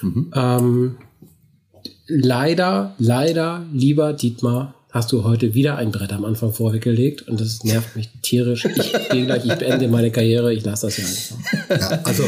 [0.00, 0.32] Mhm.
[0.34, 0.96] Ähm,
[2.06, 7.62] leider, leider, lieber Dietmar, hast du heute wieder ein Brett am Anfang vorweggelegt und das
[7.64, 8.64] nervt mich tierisch.
[8.64, 11.80] Ich gehe gleich, ich beende meine Karriere, ich lasse das ja einfach.
[11.80, 12.24] Ja, also,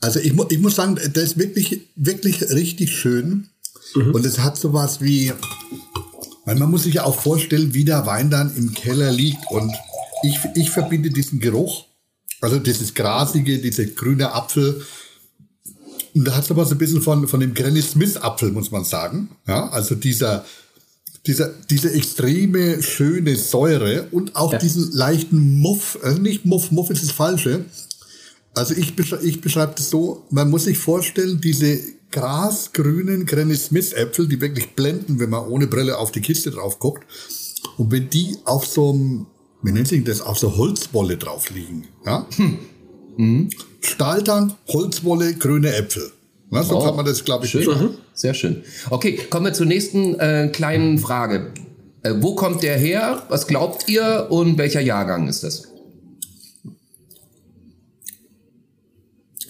[0.00, 3.48] also ich, mu ich muss sagen, das ist wirklich, wirklich richtig schön.
[3.94, 4.14] Mhm.
[4.14, 5.32] Und es hat sowas wie,
[6.44, 9.50] weil man muss sich ja auch vorstellen, wie der Wein dann im Keller liegt.
[9.50, 9.72] Und
[10.22, 11.86] ich, ich verbinde diesen Geruch
[12.40, 14.82] Also dieses grasige, diese grüne Apfel.
[16.14, 18.70] Und da hat es aber so ein bisschen von, von dem Granny Smith Apfel, muss
[18.70, 19.30] man sagen.
[19.46, 20.44] Ja, also dieser,
[21.26, 24.58] dieser, diese extreme schöne Säure und auch ja.
[24.58, 27.64] diesen leichten Muff, also nicht Muff, Muff ist das Falsche.
[28.54, 31.78] Also ich, beschreibe, ich beschreibe das so, man muss sich vorstellen, diese
[32.10, 36.78] grasgrünen Granny Smith Äpfel, die wirklich blenden, wenn man ohne Brille auf die Kiste drauf
[36.78, 37.04] guckt.
[37.76, 39.26] Und wenn die auf so einem,
[39.62, 42.26] wie nennt sich das, auf so Holzwolle drauf liegen, ja?
[42.36, 42.58] Hm.
[43.18, 43.50] Mhm.
[43.80, 46.12] Stahltank, Holzwolle, grüne Äpfel.
[46.50, 47.66] Na, so oh, kann man das, glaube ich, schön.
[47.66, 47.90] Mhm.
[48.14, 48.62] Sehr schön.
[48.90, 51.52] Okay, kommen wir zur nächsten äh, kleinen Frage.
[52.02, 53.22] Äh, wo kommt der her?
[53.28, 54.28] Was glaubt ihr?
[54.30, 55.64] Und welcher Jahrgang ist das?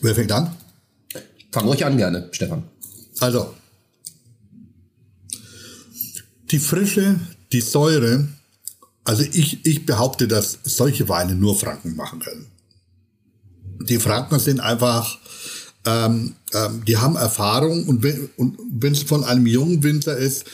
[0.00, 0.56] Wer fängt an?
[1.52, 2.64] Fang ruhig an gerne, Stefan.
[3.20, 3.54] Also,
[6.50, 7.18] die Frische,
[7.52, 8.28] die Säure,
[9.04, 12.46] also ich, ich behaupte, dass solche Weine nur Franken machen können.
[13.88, 15.18] Die Franken sind einfach,
[15.86, 20.44] ähm, ähm, die haben Erfahrung und wenn und wenn es von einem jungen Winzer ist,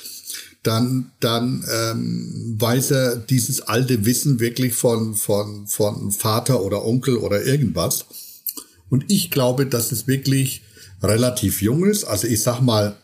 [0.62, 7.16] dann dann ähm, weiß er dieses alte Wissen wirklich von von von Vater oder Onkel
[7.16, 8.05] oder irgendwas.
[8.90, 10.62] Und ich glaube, dass es wirklich
[11.03, 12.05] relativ jung ist.
[12.05, 12.97] Also ich sag mal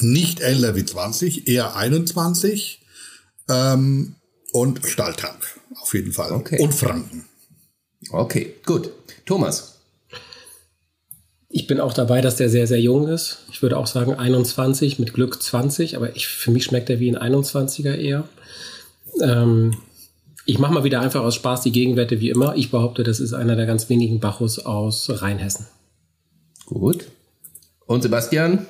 [0.00, 2.80] nicht älter wie 20, eher 21
[3.48, 4.14] ähm,
[4.52, 6.58] und Stahltank auf jeden Fall okay.
[6.60, 7.24] und Franken.
[8.10, 8.90] Okay, gut.
[9.26, 9.77] Thomas.
[11.50, 13.38] Ich bin auch dabei, dass der sehr, sehr jung ist.
[13.50, 17.10] Ich würde auch sagen 21, mit Glück 20, aber ich, für mich schmeckt er wie
[17.14, 18.28] ein 21er eher.
[19.22, 19.78] Ähm,
[20.44, 22.54] ich mache mal wieder einfach aus Spaß die Gegenwerte wie immer.
[22.56, 25.66] Ich behaupte, das ist einer der ganz wenigen Bachus aus Rheinhessen.
[26.66, 27.06] Gut.
[27.86, 28.66] Und Sebastian?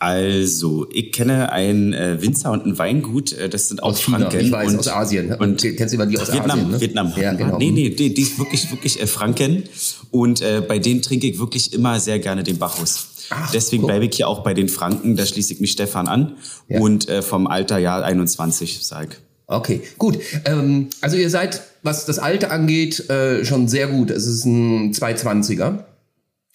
[0.00, 4.18] Also, ich kenne einen äh, Winzer und ein Weingut, äh, das sind aus, aus China,
[4.18, 4.40] Franken.
[4.40, 5.34] Ich weiß, und, aus Asien.
[5.34, 6.70] Und kennst du immer die aus Vietnam, Asien?
[6.70, 6.80] Ne?
[6.80, 7.12] Vietnam.
[7.20, 7.58] Ja, genau.
[7.58, 9.64] Nee, nee, die, die ist wirklich, wirklich äh, Franken.
[10.10, 13.08] Und äh, bei denen trinke ich wirklich immer sehr gerne den Bacchus.
[13.28, 16.36] Ach, Deswegen bleibe ich hier auch bei den Franken, da schließe ich mich Stefan an.
[16.68, 16.80] Ja.
[16.80, 19.16] Und äh, vom Alter Jahr 21, sag ich.
[19.48, 20.18] Okay, gut.
[20.46, 24.10] Ähm, also ihr seid, was das Alter angeht, äh, schon sehr gut.
[24.10, 25.84] Es ist ein 220er.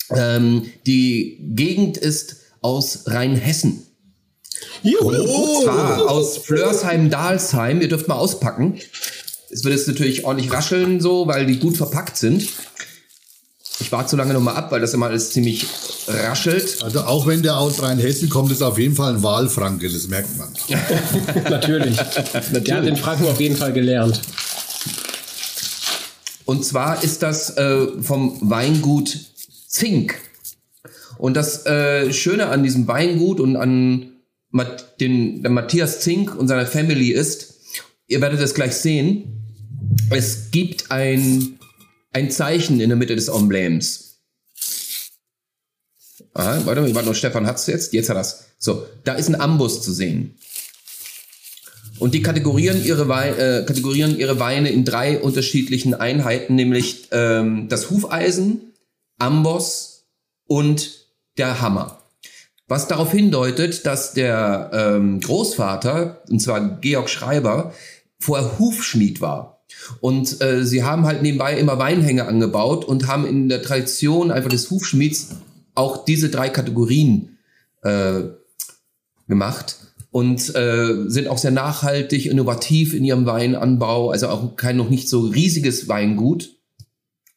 [0.10, 3.84] Ähm, die Gegend ist aus Rheinhessen.
[4.82, 5.10] Juhu.
[5.10, 7.80] Und zwar aus Flörsheim-Dalsheim.
[7.80, 8.80] Ihr dürft mal auspacken.
[9.52, 12.48] Es wird jetzt natürlich ordentlich rascheln, so, weil die gut verpackt sind.
[13.80, 15.68] Ich warte so lange nochmal ab, weil das immer alles ziemlich
[16.08, 16.82] raschelt.
[16.82, 20.36] Also auch wenn der aus Rheinhessen kommt, ist auf jeden Fall ein Wahlfranke, das merkt
[20.38, 20.48] man.
[21.50, 21.98] Natürlich.
[22.52, 22.64] Natürlich.
[22.64, 24.22] Der hat den Franken auf jeden Fall gelernt.
[26.46, 29.20] Und zwar ist das äh, vom Weingut
[29.68, 30.16] Zink.
[31.18, 34.12] Und das äh, Schöne an diesem Weingut und an
[34.50, 37.56] Mat den, der Matthias Zink und seiner Family ist,
[38.08, 39.44] ihr werdet es gleich sehen,
[40.10, 41.60] es gibt ein,
[42.14, 44.22] ein Zeichen in der Mitte des Emblems.
[46.34, 47.94] Aha, warte mal, warte noch, Stefan hat's jetzt?
[47.94, 48.46] Jetzt hat er's.
[48.58, 50.36] So, da ist ein Ambus zu sehen.
[51.98, 57.68] Und die kategorieren ihre, Weine, äh, kategorieren ihre Weine in drei unterschiedlichen Einheiten, nämlich ähm,
[57.70, 58.74] das Hufeisen,
[59.18, 60.06] Amboss
[60.46, 61.05] und
[61.38, 62.00] der Hammer.
[62.68, 67.74] Was darauf hindeutet, dass der ähm, Großvater, und zwar Georg Schreiber,
[68.20, 69.64] vorher Hufschmied war.
[70.00, 74.50] Und äh, sie haben halt nebenbei immer Weinhänge angebaut und haben in der Tradition einfach
[74.50, 75.36] des Hufschmieds
[75.76, 77.38] auch diese drei Kategorien
[77.84, 78.22] äh,
[79.28, 79.78] gemacht
[80.12, 85.10] und äh, sind auch sehr nachhaltig, innovativ in ihrem Weinanbau, also auch kein noch nicht
[85.10, 86.55] so riesiges Weingut,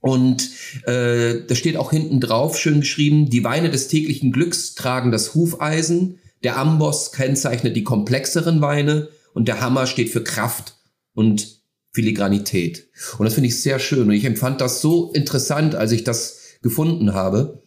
[0.00, 0.50] und
[0.84, 5.34] äh, da steht auch hinten drauf, schön geschrieben, die Weine des täglichen Glücks tragen das
[5.34, 10.74] Hufeisen, der Amboss kennzeichnet die komplexeren Weine und der Hammer steht für Kraft
[11.14, 11.58] und
[11.92, 12.88] Filigranität.
[13.18, 14.08] Und das finde ich sehr schön.
[14.08, 17.62] Und ich empfand das so interessant, als ich das gefunden habe.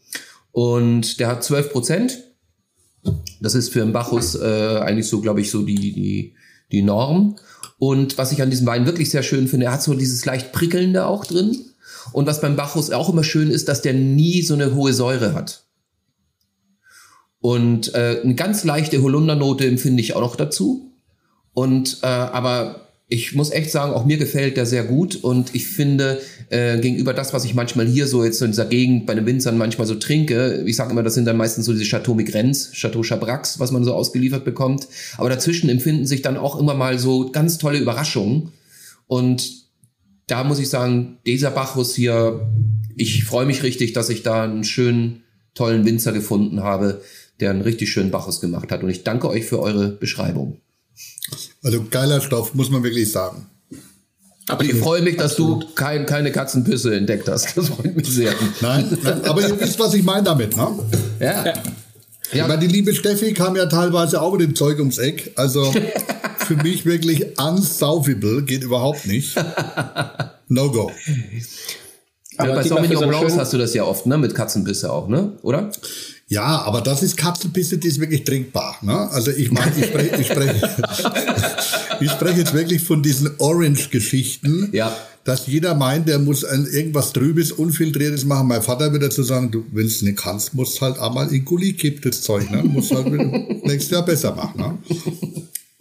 [0.51, 2.23] Und der hat 12 Prozent.
[3.41, 6.35] Das ist für einen Bacchus äh, eigentlich so, glaube ich, so die, die,
[6.71, 7.35] die Norm.
[7.77, 10.51] Und was ich an diesem Wein wirklich sehr schön finde, er hat so dieses leicht
[10.51, 11.57] prickelnde auch drin.
[12.11, 15.33] Und was beim Bacchus auch immer schön ist, dass der nie so eine hohe Säure
[15.33, 15.65] hat.
[17.39, 20.91] Und äh, eine ganz leichte Holundernote empfinde ich auch noch dazu.
[21.53, 25.67] Und äh, aber ich muss echt sagen, auch mir gefällt der sehr gut und ich
[25.67, 29.25] finde äh, gegenüber das, was ich manchmal hier so jetzt in dieser Gegend bei den
[29.25, 32.71] Winzern manchmal so trinke, ich sage immer, das sind dann meistens so diese Chateau Migrens,
[32.71, 34.87] Chateau Chabrax, was man so ausgeliefert bekommt.
[35.17, 38.53] Aber dazwischen empfinden sich dann auch immer mal so ganz tolle Überraschungen
[39.07, 39.60] und
[40.31, 42.49] da muss ich sagen, dieser Bacchus hier,
[42.95, 45.23] ich freue mich richtig, dass ich da einen schönen,
[45.55, 47.01] tollen Winzer gefunden habe,
[47.41, 48.81] der einen richtig schönen Bacchus gemacht hat.
[48.81, 50.61] Und ich danke euch für eure Beschreibung.
[51.61, 53.47] Also geiler Stoff, muss man wirklich sagen.
[54.47, 55.63] Aber ich freue mich, dass Absolut.
[55.63, 57.57] du kein, keine Katzenpüsse entdeckt hast.
[57.57, 58.33] Das freut mich sehr.
[58.61, 60.67] Nein, nein aber ihr wisst, was ich meine damit, ne?
[61.19, 61.45] Ja.
[61.45, 61.53] ja.
[62.33, 62.47] Ja.
[62.47, 65.33] Weil die liebe Steffi kam ja teilweise auch mit dem Zeug ums Eck.
[65.35, 65.73] Also
[66.51, 69.35] für mich wirklich unsaufable, geht überhaupt nicht.
[70.49, 70.91] No go.
[72.37, 74.17] Aber bei Sauvignon Blancs hast du das ja oft, ne?
[74.17, 75.37] Mit Katzenbisse auch, ne?
[75.43, 75.71] Oder?
[76.27, 78.77] Ja, aber das ist Katzenpisse, die ist wirklich trinkbar.
[78.81, 78.97] Ne?
[79.11, 80.51] Also ich meine, ich spreche ich sprech,
[81.99, 84.95] ich sprech jetzt wirklich von diesen Orange-Geschichten, ja.
[85.25, 88.47] dass jeder meint, der muss ein, irgendwas Trübes, Unfiltriertes machen.
[88.47, 91.73] Mein Vater wird dazu sagen, du, wenn es nicht kannst, musst halt einmal in Gully
[91.73, 92.49] kippen, das Zeug.
[92.49, 92.63] Ne?
[92.63, 93.07] Musst halt
[93.65, 94.57] nächstes Jahr besser machen.
[94.57, 94.77] Ne?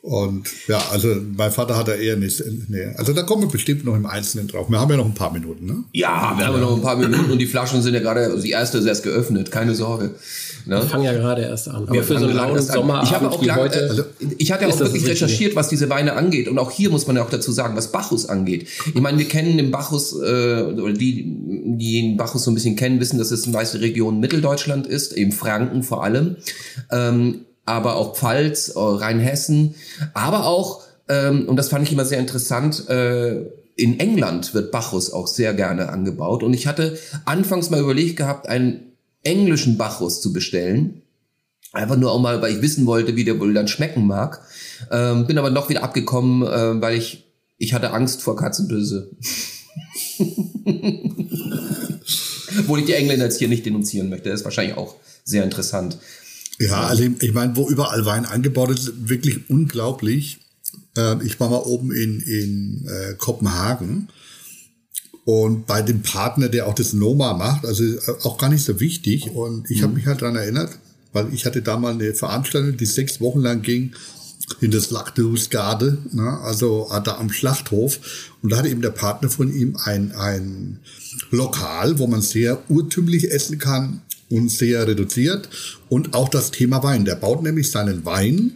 [0.02, 2.42] Und ja, also mein Vater hat da eher nicht.
[2.68, 2.94] Nee.
[2.96, 4.70] Also da kommen wir bestimmt noch im Einzelnen drauf.
[4.70, 5.84] Wir haben ja noch ein paar Minuten, ne?
[5.92, 8.42] Ja, wir haben ja noch ein paar Minuten und die Flaschen sind ja gerade, also
[8.42, 10.14] die erste ist erst geöffnet, keine Sorge.
[10.64, 10.76] Ne?
[10.76, 11.82] Wir fangen ja gerade erst an.
[11.84, 13.02] Aber wir für so einen lauen Sommer.
[13.04, 14.04] Ich habe auch lang, heute, also,
[14.38, 16.48] ich hatte ja auch wirklich recherchiert, was diese Weine angeht.
[16.48, 18.68] Und auch hier muss man ja auch dazu sagen, was Bacchus angeht.
[18.86, 22.76] Ich meine, wir kennen den Bacchus, äh, oder die, die den Bacchus so ein bisschen
[22.76, 26.36] kennen, wissen, dass es eine weiße Region Mitteldeutschland ist, eben Franken vor allem.
[26.90, 29.74] Ähm, aber auch Pfalz, äh, Rheinhessen,
[30.14, 35.10] aber auch, ähm, und das fand ich immer sehr interessant, äh, in England wird Bacchus
[35.12, 36.42] auch sehr gerne angebaut.
[36.42, 41.02] Und ich hatte anfangs mal überlegt gehabt, einen englischen Bacchus zu bestellen.
[41.72, 44.42] Einfach nur auch mal, weil ich wissen wollte, wie der wohl dann schmecken mag.
[44.90, 47.24] Ähm, bin aber noch wieder abgekommen, äh, weil ich,
[47.58, 49.10] ich hatte Angst vor Katzenböse.
[52.58, 54.28] Obwohl ich die Engländer jetzt hier nicht denunzieren möchte.
[54.28, 55.96] Das ist wahrscheinlich auch sehr interessant.
[56.60, 60.40] Ja, also ich meine, wo überall Wein angebaut ist, wirklich unglaublich.
[60.94, 64.08] Ähm, ich war mal oben in, in äh, Kopenhagen
[65.24, 68.78] und bei dem Partner, der auch das Noma macht, also äh, auch gar nicht so
[68.78, 69.30] wichtig.
[69.30, 69.84] Und ich mhm.
[69.84, 70.78] habe mich halt dran erinnert,
[71.14, 73.92] weil ich hatte da mal eine Veranstaltung, die sechs Wochen lang ging
[74.60, 78.00] in das Lachthusgarde, ne, also da am Schlachthof.
[78.42, 80.80] Und da hatte eben der Partner von ihm ein, ein
[81.30, 85.48] Lokal, wo man sehr urtümlich essen kann und sehr reduziert.
[85.88, 87.04] Und auch das Thema Wein.
[87.04, 88.52] Der baut nämlich seinen Wein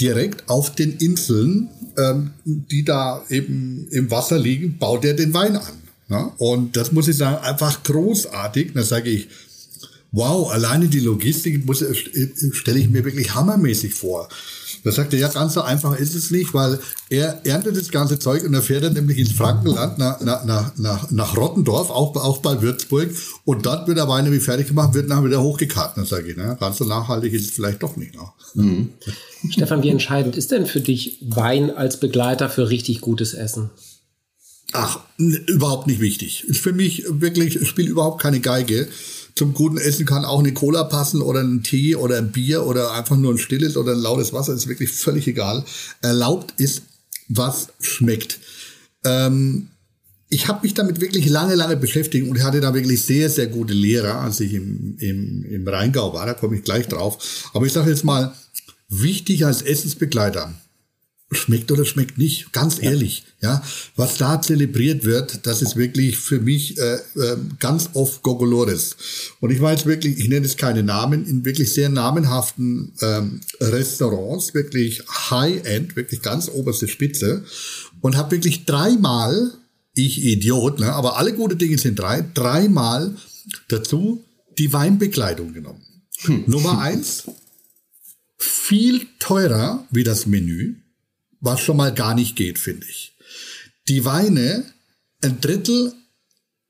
[0.00, 1.68] direkt auf den Inseln,
[1.98, 5.74] ähm, die da eben im Wasser liegen, baut er den Wein an.
[6.08, 6.34] Ja?
[6.38, 8.72] Und das muss ich sagen, einfach großartig.
[8.74, 9.28] Da sage ich,
[10.12, 11.94] wow, alleine die Logistik muss, äh,
[12.52, 14.28] stelle ich mir wirklich hammermäßig vor.
[14.84, 16.78] Da sagt er, ja, ganz so einfach ist es nicht, weil
[17.10, 20.76] er erntet das ganze Zeug und er fährt dann nämlich ins Frankenland nach, nach, nach,
[20.78, 23.10] nach, nach Rottendorf, auch, auch bei Würzburg.
[23.44, 25.98] Und dort wird der Wein nämlich fertig gemacht, wird nachher wieder hochgekartet.
[25.98, 28.14] Dann sage ich, ne, ganz so nachhaltig ist es vielleicht doch nicht.
[28.14, 28.34] Noch.
[28.54, 28.90] Mhm.
[29.50, 33.70] Stefan, wie entscheidend ist denn für dich Wein als Begleiter für richtig gutes Essen?
[34.72, 36.44] Ach, überhaupt nicht wichtig.
[36.44, 38.88] Ist für mich wirklich, spielt überhaupt keine Geige
[39.34, 42.92] zum guten Essen kann auch eine Cola passen oder ein Tee oder ein Bier oder
[42.92, 45.64] einfach nur ein stilles oder ein lautes Wasser, ist wirklich völlig egal.
[46.02, 46.82] Erlaubt ist,
[47.28, 48.38] was schmeckt.
[49.04, 49.68] Ähm,
[50.28, 53.74] ich habe mich damit wirklich lange, lange beschäftigt und hatte da wirklich sehr, sehr gute
[53.74, 57.50] Lehrer, als ich im, im, im Rheingau war, da komme ich gleich drauf.
[57.52, 58.32] Aber ich sage jetzt mal,
[58.88, 60.54] wichtig als Essensbegleiter,
[61.32, 63.24] schmeckt oder schmeckt nicht, ganz ehrlich.
[63.40, 63.62] Ja,
[63.96, 68.96] was da zelebriert wird, das ist wirklich für mich äh, äh, ganz oft Gogolores.
[69.40, 73.40] Und ich war jetzt wirklich, ich nenne es keine Namen, in wirklich sehr namenhaften ähm,
[73.60, 77.44] Restaurants, wirklich High-End, wirklich ganz oberste Spitze
[78.00, 79.52] und habe wirklich dreimal,
[79.94, 83.14] ich Idiot, ne, aber alle gute Dinge sind drei, dreimal
[83.68, 84.24] dazu
[84.58, 85.82] die Weinbekleidung genommen.
[86.22, 86.44] Hm.
[86.46, 87.24] Nummer eins,
[88.36, 90.76] viel teurer wie das Menü
[91.40, 93.14] was schon mal gar nicht geht, finde ich.
[93.88, 94.64] Die Weine,
[95.22, 95.92] ein Drittel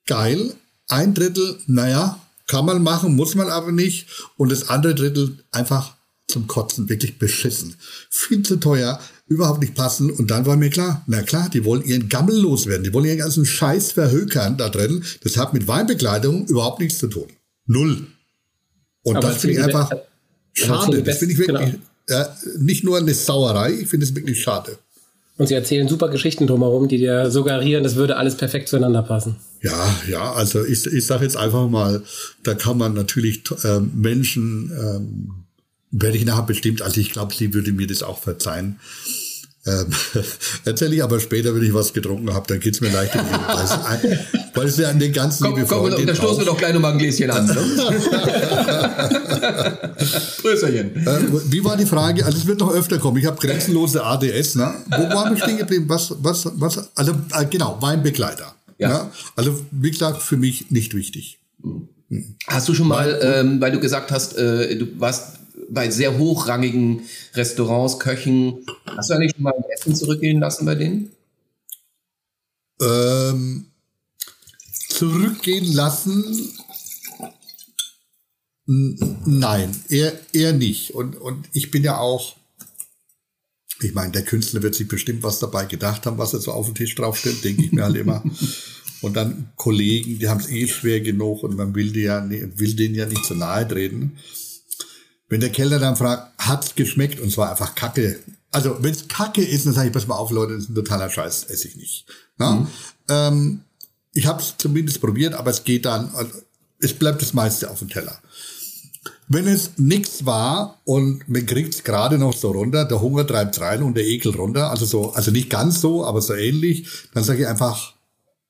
[0.07, 0.55] geil,
[0.89, 4.07] ein Drittel, naja, kann man machen, muss man aber nicht.
[4.37, 5.95] Und das andere Drittel einfach
[6.27, 7.77] zum Kotzen, wirklich beschissen.
[8.11, 10.11] Viel zu teuer, überhaupt nicht passen.
[10.11, 12.85] Und dann war mir klar, na klar, die wollen ihren Gammel loswerden.
[12.85, 15.05] Die wollen ihren ganzen Scheiß verhökern da drin.
[15.23, 17.29] Das hat mit Weinbekleidung überhaupt nichts zu tun.
[17.67, 18.07] Null.
[19.03, 19.91] Und aber das finde ich einfach
[20.53, 21.03] schade.
[21.03, 21.79] Das finde ich wirklich, genau.
[22.11, 24.77] Ja, nicht nur eine Sauerei, ich finde es wirklich schade.
[25.39, 29.37] Und sie erzählen super Geschichten drumherum, die dir suggerieren, das würde alles perfekt zueinander passen.
[29.63, 32.03] Ja, ja, also ich, ich sage jetzt einfach mal,
[32.43, 35.31] da kann man natürlich ähm, Menschen, ähm,
[35.91, 38.81] werde ich nachher bestimmt, also ich glaube, sie würde mir das auch verzeihen,
[39.67, 39.89] ähm,
[40.65, 43.21] Erzähle ich aber später, wenn ich was getrunken habe, dann geht's mir leicht um
[44.55, 46.73] Weil es ja an den ganzen komm, liebe komm, Freundin Da stoßen wir doch gleich
[46.73, 47.45] nochmal ein Gläschen an.
[47.47, 47.55] Ne?
[50.41, 51.07] Prösterchen.
[51.07, 51.19] Äh,
[51.51, 52.25] wie war die Frage?
[52.25, 53.19] Also es wird noch öfter kommen.
[53.19, 54.55] Ich habe grenzenlose ADS.
[54.55, 54.75] Ne?
[54.87, 55.85] Wo waren wir stehen geblieben?
[55.89, 56.97] Was, was, was?
[56.97, 58.55] Also äh, genau, Weinbegleiter.
[58.79, 58.89] Ja.
[58.89, 59.11] ja.
[59.37, 61.39] Also wie gesagt, für mich nicht wichtig.
[62.47, 65.40] Hast du schon mal, ähm, weil du gesagt hast, äh, du warst
[65.71, 67.03] bei sehr hochrangigen
[67.35, 68.67] Restaurants, Köchen.
[68.87, 71.13] Hast du eigentlich schon mal ein Essen zurückgehen lassen bei denen?
[72.81, 73.67] Ähm,
[74.89, 76.53] zurückgehen lassen?
[78.67, 80.95] Nein, eher, eher nicht.
[80.95, 82.37] Und, und ich bin ja auch,
[83.81, 86.67] ich meine, der Künstler wird sich bestimmt was dabei gedacht haben, was er so auf
[86.67, 88.23] den Tisch draufstellt, denke ich mir halt immer.
[89.03, 92.75] Und dann Kollegen, die haben es eh schwer genug und man will, die ja, will
[92.75, 94.19] denen ja nicht zu nahe treten.
[95.31, 97.21] Wenn der Kellner dann fragt, hat's geschmeckt?
[97.21, 98.21] Und zwar einfach Kacke.
[98.51, 100.75] Also, wenn es Kacke ist, dann sage ich, pass mal auf, Leute, das ist ein
[100.75, 102.07] totaler Scheiß, esse ich nicht.
[102.37, 102.67] Mhm.
[103.09, 103.61] Ähm,
[104.13, 106.33] ich habe es zumindest probiert, aber es geht dann, also,
[106.81, 108.19] es bleibt das meiste auf dem Teller.
[109.29, 113.85] Wenn es nichts war und man kriegt's gerade noch so runter, der Hunger treibt's rein
[113.85, 117.43] und der Ekel runter, also so, also nicht ganz so, aber so ähnlich, dann sage
[117.43, 117.95] ich einfach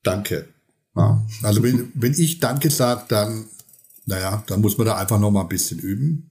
[0.02, 0.48] Danke.
[0.96, 3.44] Ja, also wenn, wenn ich Danke sage, dann,
[4.06, 6.29] naja, dann muss man da einfach noch mal ein bisschen üben.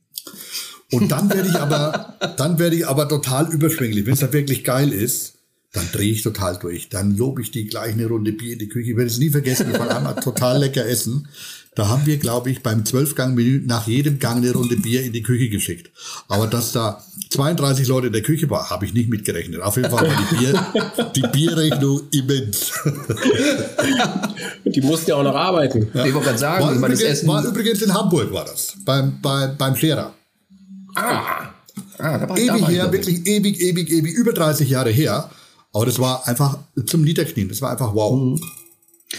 [0.91, 4.05] Und dann werde ich aber, dann werde ich aber total überschwänglich.
[4.05, 5.35] Wenn es da wirklich geil ist,
[5.71, 6.89] dann drehe ich total durch.
[6.89, 8.91] Dann lobe ich die gleich eine Runde Bier in die Küche.
[8.91, 9.67] Ich werde es nie vergessen.
[9.71, 11.27] Ich war einmal total lecker essen.
[11.75, 15.21] Da haben wir, glaube ich, beim Zwölfgang-Menü nach jedem Gang eine Runde Bier in die
[15.21, 15.91] Küche geschickt.
[16.27, 19.61] Aber dass da 32 Leute in der Küche war, habe ich nicht mitgerechnet.
[19.61, 22.71] Auf jeden Fall war die, Bier, die Bierrechnung immens.
[24.65, 25.87] die mussten ja auch noch arbeiten.
[25.93, 26.05] Ja.
[26.05, 29.75] Ich wollte gerade sagen, war übrigens, war übrigens in Hamburg war das, beim, bei, beim
[29.75, 30.15] Scherer.
[30.95, 31.49] Ah.
[31.97, 35.29] ah da war, ewig her, wirklich ewig, ewig, ewig, über 30 Jahre her.
[35.71, 37.49] Aber das war einfach zum Niederknien.
[37.49, 38.13] Das war einfach wow.
[38.13, 38.39] Mhm.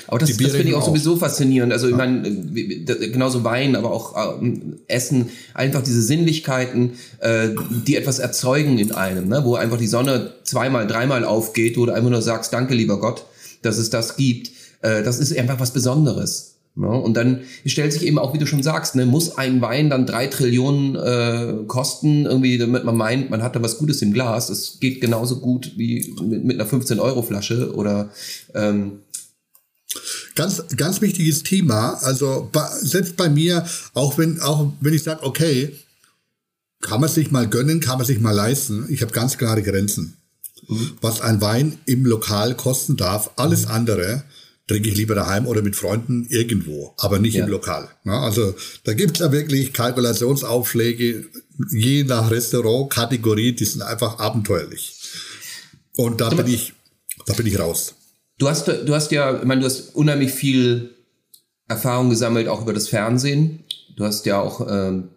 [0.07, 1.73] Aber das, das finde ich auch, auch, sowieso faszinierend.
[1.73, 4.53] Also ich meine, genauso Wein, aber auch äh,
[4.87, 7.51] Essen, einfach diese Sinnlichkeiten, äh,
[7.87, 9.45] die etwas erzeugen in einem, ne?
[9.45, 13.25] wo einfach die Sonne zweimal, dreimal aufgeht, wo du einfach nur sagst, danke lieber Gott,
[13.63, 14.53] dass es das gibt.
[14.83, 16.60] Äh, das ist einfach was Besonderes.
[16.77, 16.89] Ne?
[16.89, 20.07] Und dann stellt sich eben auch, wie du schon sagst, ne, muss ein Wein dann
[20.07, 24.47] drei Trillionen äh, kosten, irgendwie, damit man meint, man hat da was Gutes im Glas.
[24.47, 28.11] Das geht genauso gut wie mit, mit einer 15-Euro-Flasche oder
[28.55, 29.01] ähm,
[30.37, 31.95] Ganz, ganz wichtiges Thema.
[32.03, 35.77] Also bei, selbst bei mir, auch wenn, auch wenn ich sage, okay,
[36.81, 38.87] kann man sich mal gönnen, kann man sich mal leisten.
[38.89, 40.17] Ich habe ganz klare Grenzen.
[40.69, 40.93] Mhm.
[41.01, 43.73] Was ein Wein im Lokal kosten darf, alles mhm.
[43.73, 44.25] andere
[44.71, 47.45] trinke ich lieber daheim oder mit Freunden irgendwo, aber nicht ja.
[47.45, 47.89] im Lokal.
[48.05, 48.55] also
[48.85, 51.27] da gibt es ja wirklich Kalkulationsaufschläge,
[51.73, 54.95] je nach Restaurant, Kategorie, die sind einfach abenteuerlich.
[55.97, 56.73] Und da bin ich,
[57.27, 57.97] da bin ich raus.
[58.39, 60.95] Du hast, du hast ja, ich meine, du hast unheimlich viel
[61.67, 63.65] Erfahrung gesammelt, auch über das Fernsehen.
[63.97, 65.09] Du hast ja auch ähm,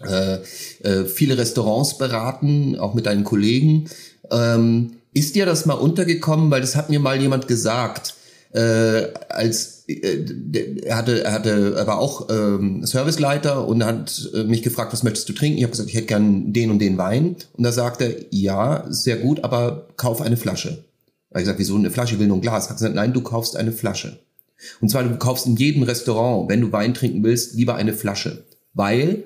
[0.00, 0.38] äh,
[0.82, 3.88] äh, viele Restaurants beraten, auch mit deinen Kollegen.
[4.32, 6.50] Ähm, ist dir das mal untergekommen?
[6.50, 8.15] Weil das hat mir mal jemand gesagt,
[8.56, 10.24] äh, als äh,
[10.82, 15.02] er hatte, er hatte, er war auch ähm, Serviceleiter und hat äh, mich gefragt, was
[15.02, 15.58] möchtest du trinken?
[15.58, 17.36] Ich habe gesagt, ich hätte gern den und den Wein.
[17.52, 20.84] Und da sagte er, ja, sehr gut, aber kauf eine Flasche.
[21.30, 22.14] Da ich gesagt, wieso eine Flasche?
[22.14, 22.70] Ich will nur ein Glas.
[22.70, 24.20] Hat gesagt, nein, du kaufst eine Flasche.
[24.80, 28.46] Und zwar, du kaufst in jedem Restaurant, wenn du Wein trinken willst, lieber eine Flasche.
[28.72, 29.24] Weil,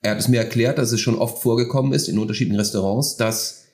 [0.00, 3.64] er hat es mir erklärt, dass es schon oft vorgekommen ist in unterschiedlichen Restaurants, dass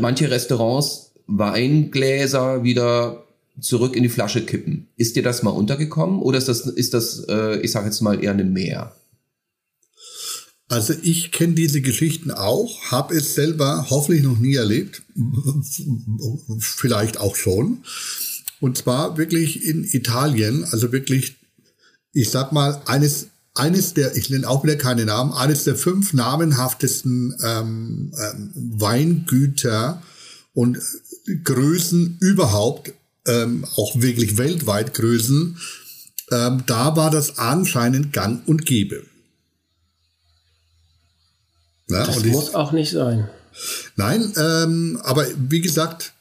[0.00, 3.25] manche Restaurants Weingläser wieder
[3.60, 4.88] zurück in die Flasche kippen.
[4.96, 8.22] Ist dir das mal untergekommen oder ist das, ist das äh, ich sage jetzt mal,
[8.22, 8.94] eher eine Mehr?
[10.68, 15.02] Also ich kenne diese Geschichten auch, habe es selber hoffentlich noch nie erlebt,
[16.58, 17.84] vielleicht auch schon.
[18.60, 21.36] Und zwar wirklich in Italien, also wirklich,
[22.12, 26.12] ich sag mal, eines, eines der, ich nenne auch wieder keine Namen, eines der fünf
[26.14, 30.02] namenhaftesten ähm, ähm, Weingüter
[30.52, 30.78] und
[31.44, 32.92] Größen überhaupt,
[33.26, 35.58] ähm, auch wirklich weltweit Größen,
[36.30, 39.04] ähm, da war das anscheinend gang und gäbe.
[41.88, 43.28] Ja, das muss ich, auch nicht sein.
[43.94, 46.12] Nein, ähm, aber wie gesagt,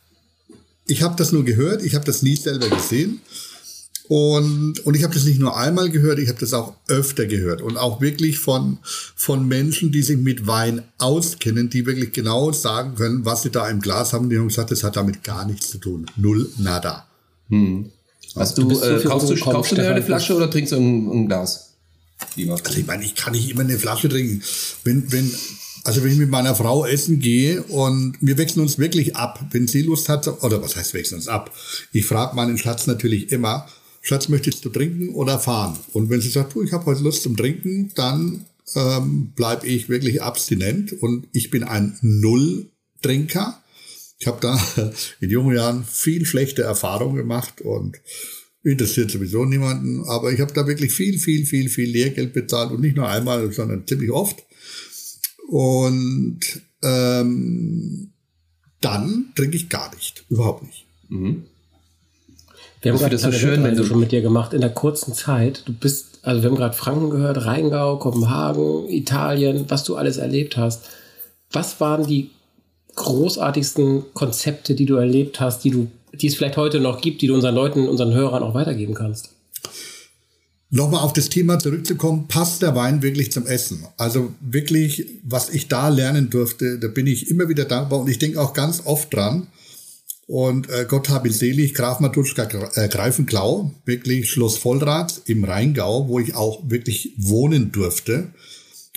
[0.86, 3.22] ich habe das nur gehört, ich habe das nie selber gesehen.
[4.08, 7.62] Und, und ich habe das nicht nur einmal gehört, ich habe das auch öfter gehört.
[7.62, 8.78] Und auch wirklich von,
[9.16, 13.68] von Menschen, die sich mit Wein auskennen, die wirklich genau sagen können, was sie da
[13.68, 14.30] im Glas haben.
[14.30, 16.06] Die haben gesagt, das hat damit gar nichts zu tun.
[16.18, 17.08] Null, nada.
[17.50, 17.92] Hm.
[18.36, 21.10] Hast du, du äh, kaufst, du, kaufst du dir eine Flasche oder trinkst du ein,
[21.10, 21.74] ein Glas?
[22.36, 22.60] Lieber.
[22.64, 24.42] Also ich meine, ich kann nicht immer eine Flasche trinken.
[24.84, 25.32] Wenn, wenn,
[25.84, 29.68] also wenn ich mit meiner Frau essen gehe und wir wechseln uns wirklich ab, wenn
[29.68, 31.52] sie Lust hat, oder was heißt wechseln uns ab?
[31.92, 33.68] Ich frage meinen Schatz natürlich immer,
[34.08, 35.80] Schatz, möchtest du trinken oder fahren?
[35.92, 38.46] Und wenn sie sagt, du, ich habe heute Lust zum Trinken, dann
[38.76, 43.64] ähm, bleibe ich wirklich abstinent und ich bin ein Null-Trinker.
[44.20, 44.64] Ich habe da
[45.22, 48.00] in jungen Jahren viel schlechte Erfahrungen gemacht und
[48.62, 52.82] interessiert sowieso niemanden, aber ich habe da wirklich viel, viel, viel, viel Lehrgeld bezahlt und
[52.82, 54.38] nicht nur einmal, sondern ziemlich oft.
[55.48, 56.42] Und
[56.84, 58.12] ähm,
[58.82, 60.86] dann trinke ich gar nicht, überhaupt nicht.
[61.10, 61.46] Mhm.
[62.86, 65.16] Wir haben gerade das so schön, wenn du- schon mit dir gemacht in der kurzen
[65.16, 65.64] Zeit.
[65.66, 70.56] Du bist, also wir haben gerade Franken gehört, Rheingau, Kopenhagen, Italien, was du alles erlebt
[70.56, 70.84] hast.
[71.52, 72.30] Was waren die
[72.94, 77.28] großartigsten Konzepte, die du erlebt hast, die du, die es vielleicht heute noch gibt, die
[77.28, 79.32] du unseren Leuten, unseren Hörern auch weitergeben kannst?
[80.70, 83.86] Nochmal auf das Thema zurückzukommen, passt der Wein wirklich zum Essen?
[83.98, 88.20] Also wirklich, was ich da lernen durfte, da bin ich immer wieder dankbar und ich
[88.20, 89.48] denke auch ganz oft dran.
[90.28, 92.44] Und äh, Gott hab ihn selig, Graf Matuschka
[92.76, 98.34] äh, Greifenklau, wirklich Schloss Vollrath im Rheingau, wo ich auch wirklich wohnen durfte.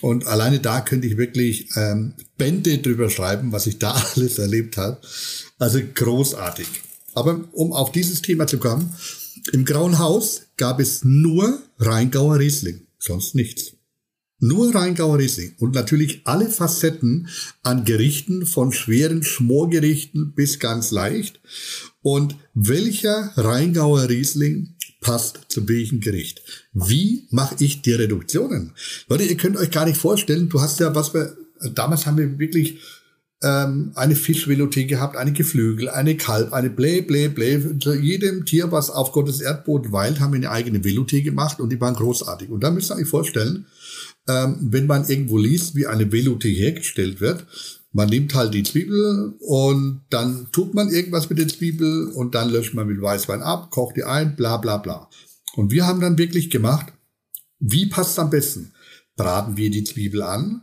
[0.01, 4.77] Und alleine da könnte ich wirklich ähm, Bände drüber schreiben, was ich da alles erlebt
[4.77, 5.01] habe.
[5.59, 6.67] Also großartig.
[7.15, 8.95] Aber um auf dieses Thema zu kommen,
[9.53, 13.73] im Grauen Haus gab es nur Rheingauer Riesling, sonst nichts.
[14.41, 17.29] Nur Rheingauer Riesling und natürlich alle Facetten
[17.63, 21.41] an Gerichten, von schweren Schmorgerichten bis ganz leicht.
[22.03, 26.43] Und welcher Rheingauer Riesling passt zu welchem Gericht?
[26.73, 28.75] Wie mache ich die Reduktionen?
[29.09, 31.37] Leute, ihr könnt euch gar nicht vorstellen, du hast ja, was wir,
[31.75, 32.79] damals haben wir wirklich
[33.43, 37.79] ähm, eine Fischvelothek gehabt, eine Geflügel, eine Kalb, eine Blä, Blä, Blä.
[37.79, 41.71] Zu jedem Tier, was auf Gottes Erdboden weilt, haben wir eine eigene Velothek gemacht und
[41.71, 42.51] die waren großartig.
[42.51, 43.67] Und da müsst ihr euch vorstellen,
[44.29, 47.47] ähm, wenn man irgendwo liest, wie eine Velothek hergestellt wird,
[47.93, 52.51] man nimmt halt die Zwiebel und dann tut man irgendwas mit der Zwiebel und dann
[52.51, 55.09] löscht man mit Weißwein ab, kocht die ein, bla bla bla.
[55.57, 56.93] Und wir haben dann wirklich gemacht,
[57.59, 58.73] wie passt am besten?
[59.17, 60.63] Braten wir die Zwiebel an,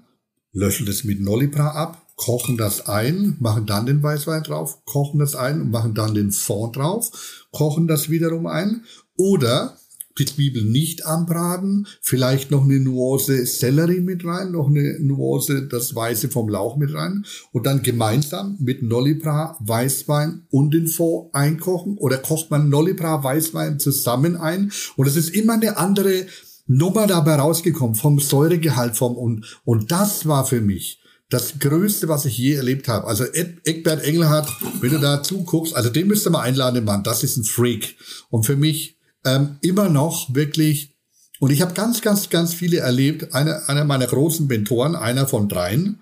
[0.54, 5.36] löschen das mit Nolibra ab, kochen das ein, machen dann den Weißwein drauf, kochen das
[5.36, 8.86] ein und machen dann den Fond drauf, kochen das wiederum ein.
[9.18, 9.78] Oder
[10.18, 15.96] die Zwiebel nicht anbraten, vielleicht noch eine Nuance Sellerie mit rein, noch eine Nuance das
[15.96, 21.98] Weiße vom Lauch mit rein und dann gemeinsam mit Nolibra, Weißwein und den Fond einkochen
[21.98, 26.26] oder kocht man Nolibra, Weißwein zusammen ein und es ist immer eine andere
[26.68, 32.26] Nummer dabei rausgekommen vom Säuregehalt vom und und das war für mich das Größte, was
[32.26, 33.08] ich je erlebt habe.
[33.08, 34.50] Also Ed, Eckbert Engelhardt,
[34.80, 37.04] wenn du da zuguckst, also den müsst ihr mal einladen, den Mann.
[37.04, 37.98] Das ist ein Freak.
[38.30, 38.95] Und für mich
[39.26, 40.96] ähm, immer noch wirklich,
[41.40, 43.34] und ich habe ganz, ganz, ganz viele erlebt.
[43.34, 46.00] Einer, einer meiner großen Mentoren, einer von dreien.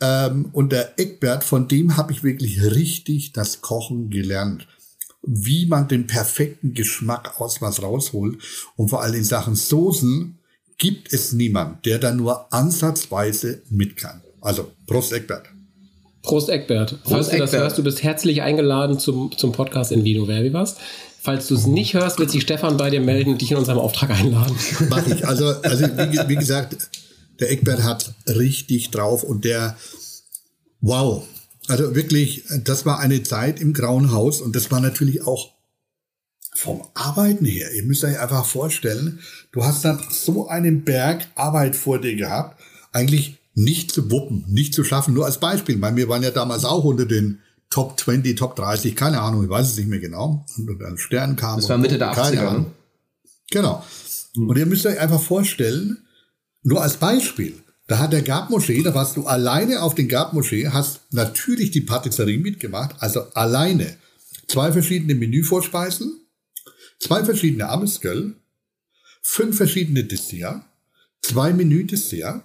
[0.00, 4.66] Ähm, und der Eckbert, von dem habe ich wirklich richtig das Kochen gelernt.
[5.22, 8.38] Wie man den perfekten Geschmack aus was rausholt.
[8.76, 10.38] Und vor allem in Sachen Soßen
[10.78, 14.22] gibt es niemand, der da nur ansatzweise mit kann.
[14.40, 15.48] Also, Prost Eckbert.
[16.22, 16.98] Prost Eckbert.
[17.04, 17.62] Falls du das Eckbert.
[17.62, 20.76] hörst, du bist herzlich eingeladen zum, zum Podcast in Vino Verbivas.
[21.26, 23.80] Falls du es nicht hörst, wird sich Stefan bei dir melden und dich in unserem
[23.80, 24.54] Auftrag einladen.
[24.88, 25.26] Mach ich.
[25.26, 26.76] Also, also wie, wie gesagt,
[27.40, 29.76] der Eckbert hat richtig drauf und der,
[30.80, 31.26] wow.
[31.66, 35.50] Also wirklich, das war eine Zeit im Grauen Haus und das war natürlich auch
[36.54, 37.74] vom Arbeiten her.
[37.74, 39.18] Ihr müsst euch einfach vorstellen,
[39.50, 42.62] du hast dann so einen Berg Arbeit vor dir gehabt,
[42.92, 45.12] eigentlich nicht zu wuppen, nicht zu schaffen.
[45.12, 47.40] Nur als Beispiel, weil wir waren ja damals auch unter den
[47.70, 50.46] Top 20, Top 30, keine Ahnung, ich weiß es nicht mehr genau.
[50.56, 51.56] Und dann Stern kam.
[51.60, 52.62] Das war Mitte der keine 80er, Ahnung.
[52.62, 52.70] ne?
[53.50, 53.84] Genau.
[54.36, 55.98] Und ihr müsst euch einfach vorstellen,
[56.62, 57.54] nur als Beispiel,
[57.86, 62.38] da hat der Gabmoschee, da warst du alleine auf den Gabmoschee, hast natürlich die Patisserie
[62.38, 63.96] mitgemacht, also alleine.
[64.48, 66.20] Zwei verschiedene Menüvorspeisen,
[67.00, 68.36] zwei verschiedene Amesgöl,
[69.22, 70.62] fünf verschiedene Dessert,
[71.22, 72.42] zwei Menü-Dessert,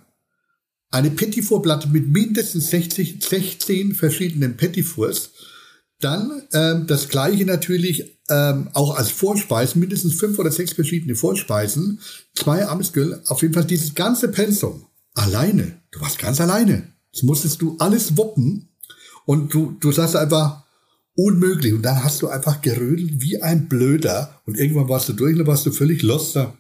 [0.92, 5.32] eine Petit-Four-Platte mit mindestens 60, 16 verschiedenen Petit-Fours,
[6.02, 12.00] dann ähm, das gleiche natürlich ähm, auch als Vorspeisen, mindestens fünf oder sechs verschiedene Vorspeisen,
[12.34, 14.86] zwei Amesgöl, auf jeden Fall dieses ganze Pensum.
[15.14, 15.82] Alleine.
[15.92, 16.88] Du warst ganz alleine.
[17.12, 18.70] Das musstest du alles wuppen
[19.26, 20.64] und du, du sagst einfach
[21.16, 21.74] unmöglich.
[21.74, 25.40] Und dann hast du einfach gerödelt wie ein Blöder und irgendwann warst du durch und
[25.40, 26.36] dann warst du völlig lost.
[26.36, 26.56] da.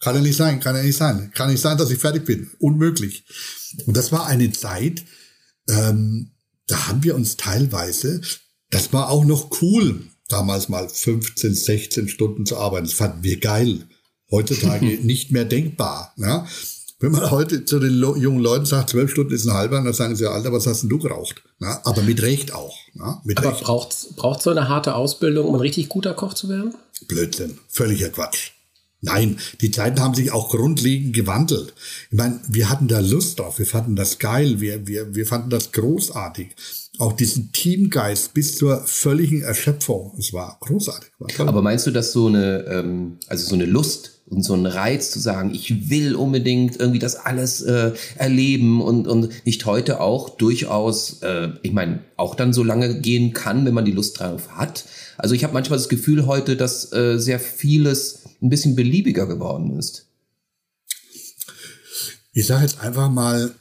[0.00, 1.30] Kann ja nicht sein, kann ja nicht sein.
[1.34, 2.50] Kann nicht sein, dass ich fertig bin.
[2.58, 3.24] Unmöglich.
[3.86, 5.04] Und das war eine Zeit,
[5.68, 6.30] ähm,
[6.66, 8.20] da haben wir uns teilweise,
[8.70, 12.86] das war auch noch cool, damals mal 15, 16 Stunden zu arbeiten.
[12.86, 13.86] Das fanden wir geil.
[14.30, 16.14] Heutzutage nicht mehr denkbar.
[16.16, 16.46] Ja?
[16.98, 20.16] Wenn man heute zu den jungen Leuten sagt, zwölf Stunden ist ein halber, dann sagen
[20.16, 21.42] sie, Alter, was hast denn du geraucht?
[21.60, 21.80] Ja?
[21.84, 22.76] Aber mit Recht auch.
[22.94, 23.20] Ja?
[23.24, 26.74] Mit Aber braucht braucht so eine harte Ausbildung, um ein richtig guter Koch zu werden?
[27.08, 27.58] Blödsinn.
[27.68, 28.52] Völliger Quatsch.
[29.02, 31.72] Nein, die Zeiten haben sich auch grundlegend gewandelt.
[32.10, 35.48] Ich meine, wir hatten da Lust drauf, wir fanden das geil, wir, wir, wir fanden
[35.48, 36.48] das großartig.
[36.98, 40.14] Auch diesen Teamgeist bis zur völligen Erschöpfung.
[40.18, 41.10] Es war großartig.
[41.18, 44.66] War Aber meinst du, dass so eine, ähm, also so eine Lust und so ein
[44.66, 50.00] Reiz zu sagen, ich will unbedingt irgendwie das alles äh, erleben und, und nicht heute
[50.00, 54.20] auch durchaus, äh, ich meine, auch dann so lange gehen kann, wenn man die Lust
[54.20, 54.84] drauf hat.
[55.16, 59.78] Also ich habe manchmal das Gefühl heute, dass äh, sehr vieles ein bisschen beliebiger geworden
[59.78, 60.06] ist.
[62.32, 63.54] Ich sage jetzt einfach mal,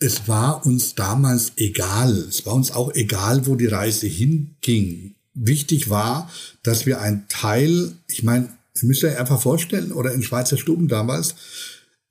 [0.00, 2.12] es war uns damals egal.
[2.12, 5.14] Es war uns auch egal, wo die Reise hinging.
[5.34, 6.30] Wichtig war,
[6.62, 8.48] dass wir ein Teil, ich meine,
[8.80, 11.34] ihr müsst euch einfach vorstellen, oder in Schweizer Stuben damals,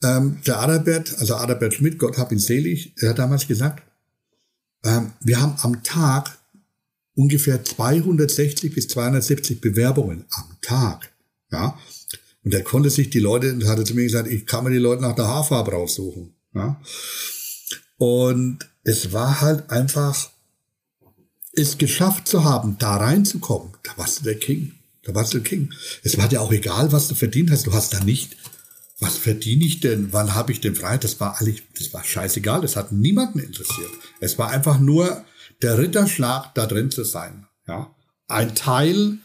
[0.03, 3.83] ähm, der Adalbert, also Adalbert Schmidt, Gott hab ihn selig, er hat damals gesagt,
[4.83, 6.37] ähm, wir haben am Tag
[7.15, 11.13] ungefähr 260 bis 270 Bewerbungen am Tag.
[11.51, 11.77] Ja.
[12.43, 15.01] Und er konnte sich die Leute, hatte zu mir gesagt, ich kann mir die Leute
[15.01, 16.33] nach der Haarfarbe raussuchen.
[16.53, 16.81] Ja.
[17.97, 20.29] Und es war halt einfach,
[21.53, 23.73] es geschafft zu haben, da reinzukommen.
[23.83, 24.73] Da warst du der King.
[25.03, 25.73] Da warst du der King.
[26.03, 27.67] Es war dir auch egal, was du verdient hast.
[27.67, 28.35] Du hast da nicht,
[28.99, 30.11] was verdiene ich denn?
[30.11, 30.97] Wann habe ich denn frei?
[30.97, 32.61] Das war alles, das war scheißegal.
[32.61, 33.91] Das hat niemanden interessiert.
[34.19, 35.23] Es war einfach nur,
[35.63, 37.47] der Ritterschlag da drin zu sein.
[37.67, 37.95] Ja,
[38.27, 39.19] ein Teil,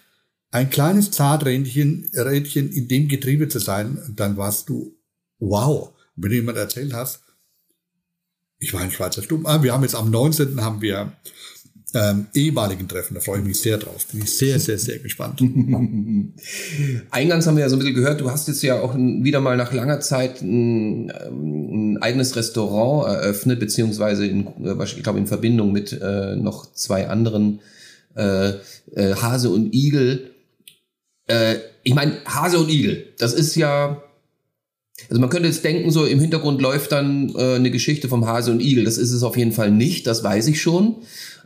[0.50, 4.96] ein kleines Zarträdchen Rädchen in dem Getriebe zu sein, dann warst du
[5.38, 5.92] wow.
[6.16, 7.22] wenn du jemand erzählt hast,
[8.58, 10.62] ich war in Schweizer Stuben, ah, wir haben jetzt am 19.
[10.62, 11.12] haben wir
[11.94, 13.14] ähm, ehemaligen Treffen.
[13.14, 14.06] Da freue ich mich sehr drauf.
[14.12, 15.40] Bin ich sehr, sehr, sehr gespannt.
[17.10, 19.56] Eingangs haben wir ja so ein bisschen gehört, du hast jetzt ja auch wieder mal
[19.56, 25.26] nach langer Zeit ein, ähm, ein eigenes Restaurant eröffnet, beziehungsweise in, äh, ich glaube in
[25.26, 27.60] Verbindung mit äh, noch zwei anderen
[28.16, 28.50] äh,
[28.94, 30.30] äh, Hase und Igel.
[31.26, 34.02] Äh, ich meine, Hase und Igel, das ist ja
[35.08, 38.50] also man könnte jetzt denken, so im Hintergrund läuft dann äh, eine Geschichte vom Hase
[38.50, 38.84] und Igel.
[38.84, 40.96] Das ist es auf jeden Fall nicht, das weiß ich schon.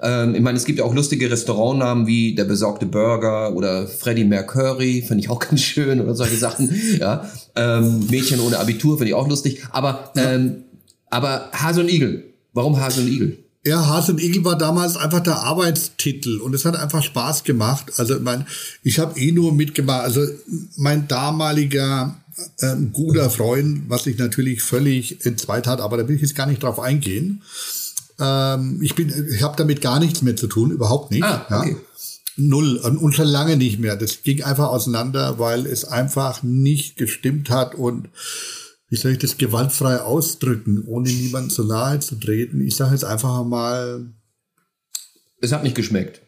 [0.02, 4.24] Ähm, ich meine, es gibt ja auch lustige Restaurantnamen wie der besorgte Burger oder Freddie
[4.24, 6.74] Mercury, finde ich auch ganz schön oder solche Sachen.
[6.98, 9.62] ja, ähm, Mädchen ohne Abitur finde ich auch lustig.
[9.70, 10.64] Aber ähm,
[11.12, 12.24] aber Hase und Igel.
[12.54, 13.38] Warum Hase und Igel?
[13.64, 17.92] Ja, Hase und Igel war damals einfach der Arbeitstitel und es hat einfach Spaß gemacht.
[17.98, 18.46] Also mein,
[18.82, 20.02] ich habe eh nur mitgemacht.
[20.02, 20.26] Also
[20.76, 22.16] mein damaliger
[22.60, 26.46] ähm, guter Freund, was ich natürlich völlig entzweit hat, aber da will ich jetzt gar
[26.46, 27.42] nicht drauf eingehen.
[28.18, 31.24] Ähm, ich bin, ich habe damit gar nichts mehr zu tun, überhaupt nicht.
[31.24, 31.72] Ah, okay.
[31.72, 31.78] ja.
[32.36, 33.94] Null und schon lange nicht mehr.
[33.94, 38.08] Das ging einfach auseinander, weil es einfach nicht gestimmt hat und
[38.88, 42.60] wie soll ich das gewaltfrei ausdrücken, ohne niemanden zu nahe zu treten.
[42.60, 44.06] Ich sage jetzt einfach mal.
[45.40, 46.20] Es hat nicht geschmeckt.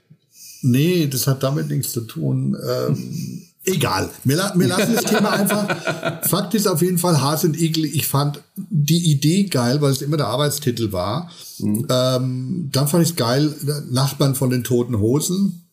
[0.62, 2.56] Nee, das hat damit nichts zu tun.
[2.66, 4.10] Ähm, Egal.
[4.24, 6.26] Wir, wir lassen das Thema einfach.
[6.28, 7.86] Fakt ist auf jeden Fall Hase und Igel.
[7.86, 11.30] Ich fand die Idee geil, weil es immer der Arbeitstitel war.
[11.58, 11.86] Mhm.
[11.88, 13.54] Ähm, dann fand ich es geil,
[13.90, 15.66] Nachbarn von den Toten Hosen,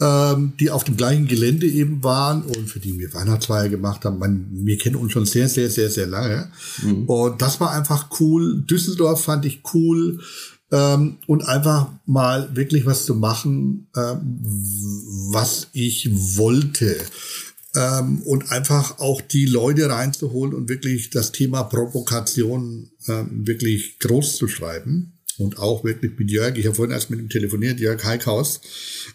[0.00, 4.18] ähm, die auf dem gleichen Gelände eben waren und für die wir Weihnachtsfeier gemacht haben.
[4.18, 6.50] Man, wir kennen uns schon sehr, sehr, sehr, sehr lange.
[6.82, 7.04] Mhm.
[7.04, 8.62] Und das war einfach cool.
[8.62, 10.20] Düsseldorf fand ich cool
[10.72, 14.40] ähm, und einfach mal wirklich was zu machen, ähm,
[15.32, 16.96] was ich wollte.
[17.74, 24.36] Ähm, und einfach auch die Leute reinzuholen und wirklich das Thema Provokation ähm, wirklich groß
[24.36, 25.12] zu schreiben.
[25.38, 28.62] Und auch wirklich mit Jörg, ich habe vorhin erst mit ihm telefoniert, Jörg Heikhaus,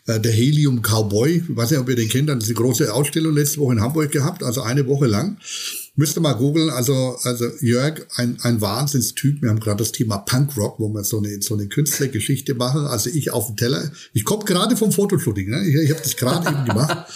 [0.05, 2.93] äh, der Helium Cowboy, ich weiß nicht, ob ihr den kennt, das ist eine große
[2.93, 5.37] Ausstellung letzte Woche in Hamburg gehabt, also eine Woche lang.
[5.95, 9.41] Müsste mal googeln, also, also Jörg, ein, ein Wahnsinnstyp.
[9.41, 12.85] Wir haben gerade das Thema Punkrock, wo wir so eine, so eine Künstlergeschichte machen.
[12.85, 13.91] Also ich auf dem Teller.
[14.13, 15.67] Ich komme gerade vom Fotoshooting, ne?
[15.67, 17.07] ich, ich habe das gerade eben gemacht.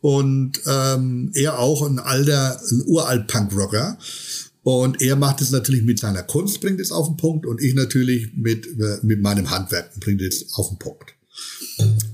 [0.00, 3.96] Und ähm, er auch ein alter, ein uralt Punkrocker.
[4.64, 7.46] Und er macht es natürlich mit seiner Kunst, bringt es auf den Punkt.
[7.46, 11.13] Und ich natürlich mit, äh, mit meinem Handwerk bringt es auf den Punkt.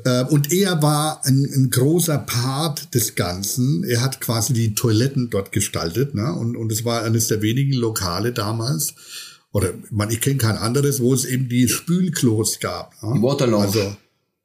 [0.04, 3.84] Äh, und er war ein, ein, großer Part des Ganzen.
[3.84, 6.14] Er hat quasi die Toiletten dort gestaltet.
[6.14, 6.32] Ne?
[6.34, 8.94] Und, und es war eines der wenigen Lokale damals,
[9.52, 13.02] oder man, ich kenne kein anderes, wo es eben die Spülklos gab.
[13.02, 13.14] Ne?
[13.16, 13.66] Die Waterlounge.
[13.66, 13.96] Also,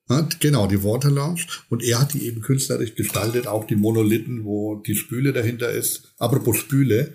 [0.09, 0.27] ne?
[0.39, 1.41] Genau, die Waterlounge.
[1.69, 6.13] Und er hat die eben künstlerisch gestaltet, auch die Monolithen, wo die Spüle dahinter ist.
[6.17, 7.13] Apropos Spüle,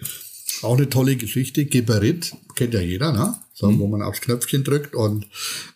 [0.63, 1.67] auch eine tolle Geschichte.
[1.67, 3.37] Geberit, kennt ja jeder, ne?
[3.53, 3.79] So, mhm.
[3.79, 4.95] wo man aufs Knöpfchen drückt.
[4.95, 5.27] Und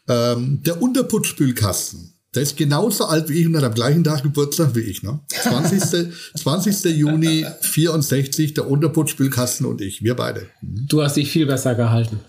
[0.08, 4.74] ähm, der Unterputzspülkasten der ist genauso alt wie ich und hat am gleichen Tag Geburtstag
[4.74, 5.02] wie ich.
[5.02, 5.20] Ne?
[5.42, 6.12] 20.
[6.34, 6.84] 20.
[6.96, 10.02] Juni 64, der Unterputzspülkasten und ich.
[10.02, 10.46] Wir beide.
[10.62, 12.20] Du hast dich viel besser gehalten.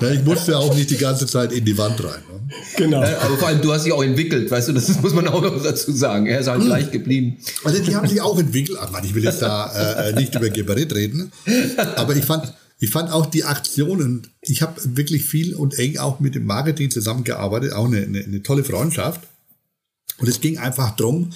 [0.00, 2.20] Na, ich musste auch nicht die ganze Zeit in die Wand rein.
[2.32, 2.38] Ne?
[2.76, 3.02] Genau.
[3.02, 5.42] Äh, Aber vor allem, du hast dich auch entwickelt, weißt du, das muss man auch
[5.42, 6.26] noch dazu sagen.
[6.26, 7.38] Er ist halt gleich geblieben.
[7.64, 8.78] Also die haben sich auch entwickelt.
[8.80, 11.32] Ach, Mann, ich will jetzt da äh, nicht über Geberit reden,
[11.96, 16.20] aber ich fand, ich fand auch die Aktionen, ich habe wirklich viel und eng auch
[16.20, 19.20] mit dem Marketing zusammengearbeitet, auch eine, eine, eine tolle Freundschaft.
[20.18, 21.30] Und es ging einfach drum.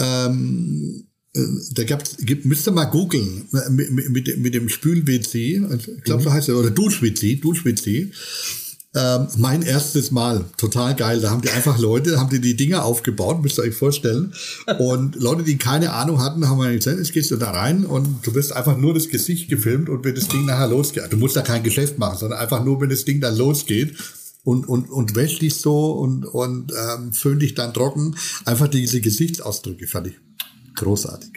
[0.00, 1.04] ähm,
[1.34, 1.40] äh,
[1.72, 5.64] da gab's, gibt, müsst ihr mal googeln, mit, mit, mit dem- Spül-WC,
[5.96, 8.12] ich glaube so heißt er, oder Dusch-WC, Dusch-WC.
[8.96, 11.20] Ähm, mein erstes Mal, total geil.
[11.20, 14.32] Da haben die einfach Leute, haben die die Dinger aufgebaut, müsst ihr euch vorstellen.
[14.78, 18.24] Und Leute, die keine Ahnung hatten, haben mir gesagt, jetzt gehst du da rein und
[18.24, 21.04] du wirst einfach nur das Gesicht gefilmt und wenn das Ding nachher losgeht.
[21.10, 23.96] Du musst da kein Geschäft machen, sondern einfach nur, wenn das Ding dann losgeht
[24.44, 28.14] und, und, und wäsch dich so und, und ähm, föhn dich dann trocken.
[28.44, 30.14] Einfach diese Gesichtsausdrücke fand ich
[30.76, 31.30] großartig.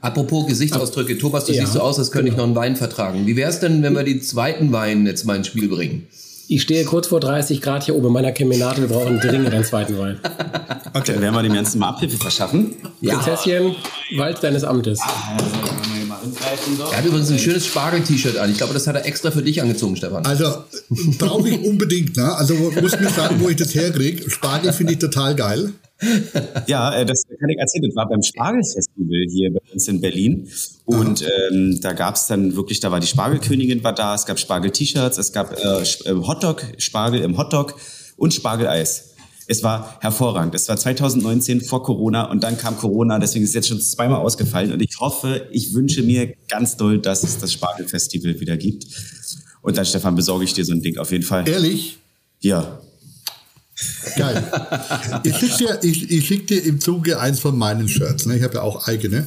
[0.00, 3.26] Apropos Gesichtsausdrücke, Thomas, du Ja, siehst so aus, als könnte ich noch einen Wein vertragen.
[3.26, 6.06] Wie wär's denn, wenn wir die zweiten Wein jetzt mal ins Spiel bringen?
[6.50, 8.80] Ich stehe kurz vor 30 Grad hier oben in meiner Kemenate.
[8.80, 10.18] Wir brauchen dringend einen zweiten Wein.
[10.22, 12.74] Dann werden wir dem Ganzen mal Abhilfe verschaffen.
[13.04, 13.76] Prinzesschen,
[14.16, 14.98] Wald deines Amtes.
[16.90, 18.50] Er hat übrigens ein schönes Spargel-T-Shirt an.
[18.50, 20.24] Ich glaube, das hat er extra für dich angezogen, Stefan.
[20.24, 20.64] Also
[21.18, 22.34] brauche ich unbedingt, ne?
[22.34, 24.30] Also muss mir sagen, wo ich das herkriege.
[24.30, 25.74] Spargel finde ich total geil.
[26.66, 27.84] Ja, äh, das kann ich erzählen.
[27.84, 30.48] Das war beim Spargelfestival hier bei uns in Berlin.
[30.84, 35.18] Und ähm, da gab's dann wirklich, da war die Spargelkönigin war da, es gab Spargel-T-Shirts,
[35.18, 37.74] es gab äh, äh, Hotdog, Spargel im Hotdog
[38.16, 39.14] und Spargeleis.
[39.50, 40.54] Es war hervorragend.
[40.54, 44.20] Es war 2019 vor Corona und dann kam Corona, deswegen ist es jetzt schon zweimal
[44.20, 44.72] ausgefallen.
[44.72, 48.86] Und ich hoffe, ich wünsche mir ganz doll, dass es das Spargelfestival wieder gibt.
[49.62, 51.48] Und dann, Stefan, besorge ich dir so ein Ding auf jeden Fall.
[51.48, 51.98] Ehrlich,
[52.40, 52.80] Ja.
[54.16, 54.44] Geil.
[55.24, 58.26] Ich schicke dir, ich, ich schick dir im Zuge eins von meinen Shirts.
[58.26, 58.36] Ne?
[58.36, 59.26] Ich habe ja auch eigene.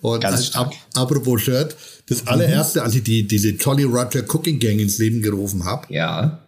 [0.00, 0.68] Und Ganz stark.
[0.68, 1.76] ap apropos Shirt,
[2.06, 6.38] das allererste, als ich die, diese Jolly Roger Cooking Gang ins Leben gerufen habe, Ja.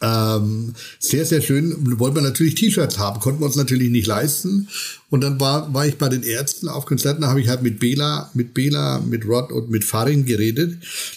[0.00, 1.74] Ähm, sehr, sehr schön.
[1.98, 4.68] Wollten wir natürlich T-Shirts haben, konnten wir uns natürlich nicht leisten.
[5.10, 7.80] Und dann war, war ich bei den Ärzten auf Konzerten, da habe ich halt mit
[7.80, 10.70] Bela, mit Bela, mit Rod und mit Farin geredet.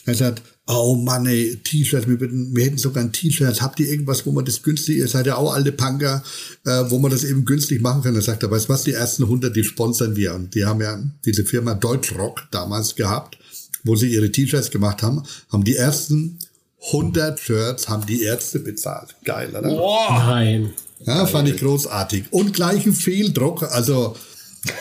[0.05, 0.41] Dann hat er gesagt,
[0.73, 3.61] oh Mann, ey, T-Shirts, wir, würden- wir hätten sogar ein T-Shirt.
[3.61, 6.23] Habt ihr irgendwas, wo man das günstig, ihr seid ja auch alte Punker,
[6.65, 8.13] äh, wo man das eben günstig machen kann?
[8.13, 10.33] Dann sagt er, weißt du was, die ersten 100, die sponsern wir.
[10.35, 13.37] Und die haben ja diese Firma Deutschrock damals gehabt,
[13.83, 16.37] wo sie ihre T-Shirts gemacht haben, haben die ersten
[16.91, 19.15] 100 Shirts haben die Ärzte bezahlt.
[19.23, 19.69] Geil, oder?
[20.25, 20.73] Nein.
[21.05, 22.25] Ja, fand ich großartig.
[22.31, 23.63] Und gleich ein Fehldruck.
[23.63, 24.15] Also,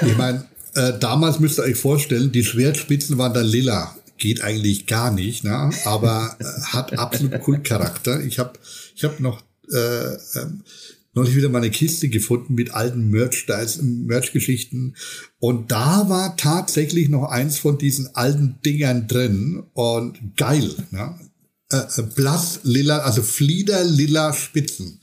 [0.07, 3.95] ich meine, äh, damals müsst ihr euch vorstellen, die Schwertspitzen waren da lila.
[4.21, 5.71] Geht eigentlich gar nicht, ne?
[5.85, 8.23] aber äh, hat absolut Kultcharakter.
[8.23, 8.53] Ich habe
[8.95, 9.43] ich hab noch
[9.73, 10.63] äh, ähm,
[11.15, 13.47] neulich wieder meine Kiste gefunden mit alten Merch,
[13.81, 14.95] Merch-Geschichten.
[15.39, 19.65] Und da war tatsächlich noch eins von diesen alten Dingern drin.
[19.73, 21.19] Und geil, ne?
[21.73, 25.00] Äh, äh, blass lila, also Flieder lila Spitzen.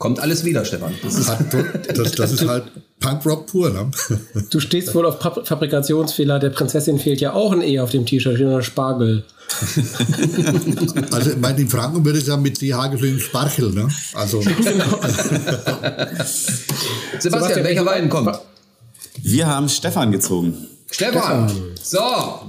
[0.00, 0.94] Kommt alles wieder, Stefan.
[1.02, 1.44] Das ist Hat,
[1.94, 2.64] das, das ist halt
[3.00, 3.90] Punkrock pur, ne?
[4.48, 6.38] Du stehst wohl auf Pap- Fabrikationsfehler.
[6.38, 9.24] Der Prinzessin fehlt ja auch ein E auf dem T-Shirt, steht nur Spargel.
[11.12, 13.88] Also, ich meine, in Franken würde es ja mit CH geschrieben Sparchel, ne?
[14.14, 14.40] Also,
[16.00, 16.16] Sebastian,
[17.20, 18.38] Sebastian, welcher Wein kommt?
[19.22, 20.54] Wir haben Stefan gezogen.
[20.90, 21.50] Stefan.
[21.82, 22.00] So,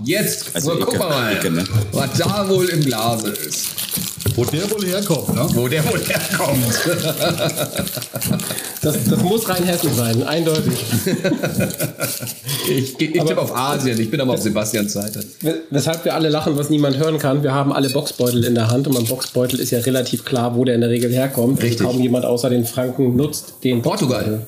[0.06, 1.64] jetzt Also guck mal, ne?
[1.92, 3.66] was da wohl im Glase ist.
[4.36, 5.48] Wo der wohl herkommt, ne?
[5.54, 6.66] Wo der wohl herkommt.
[8.84, 10.74] Das, das muss Rheinhessen sein, eindeutig.
[12.68, 15.24] Ich, ich tippe auf Asien, ich bin aber auf Sebastians Seite.
[15.42, 17.44] Wes- Weshalb wir alle lachen, was niemand hören kann.
[17.44, 20.64] Wir haben alle Boxbeutel in der Hand und beim Boxbeutel ist ja relativ klar, wo
[20.64, 21.62] der in der Regel herkommt.
[21.62, 21.86] Richtig.
[21.86, 24.46] Kaum jemand außer den Franken nutzt den Portugal.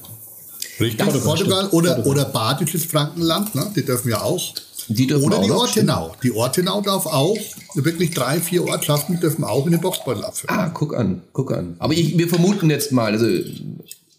[0.79, 0.97] Richtig.
[1.23, 2.01] Portugal, oder, Portugal.
[2.05, 3.67] oder badisches Frankenland, ne?
[3.75, 4.41] Die dürfen ja auch.
[4.88, 6.15] Die dürfen oder auch die Ortenau.
[6.23, 7.38] Die Ortenau darf auch.
[7.75, 10.55] Wirklich drei, vier Ortschaften dürfen auch in den Boxbeutel abfüllen.
[10.55, 11.75] Ah, guck an, guck an.
[11.79, 13.27] Aber ich, wir vermuten jetzt mal, also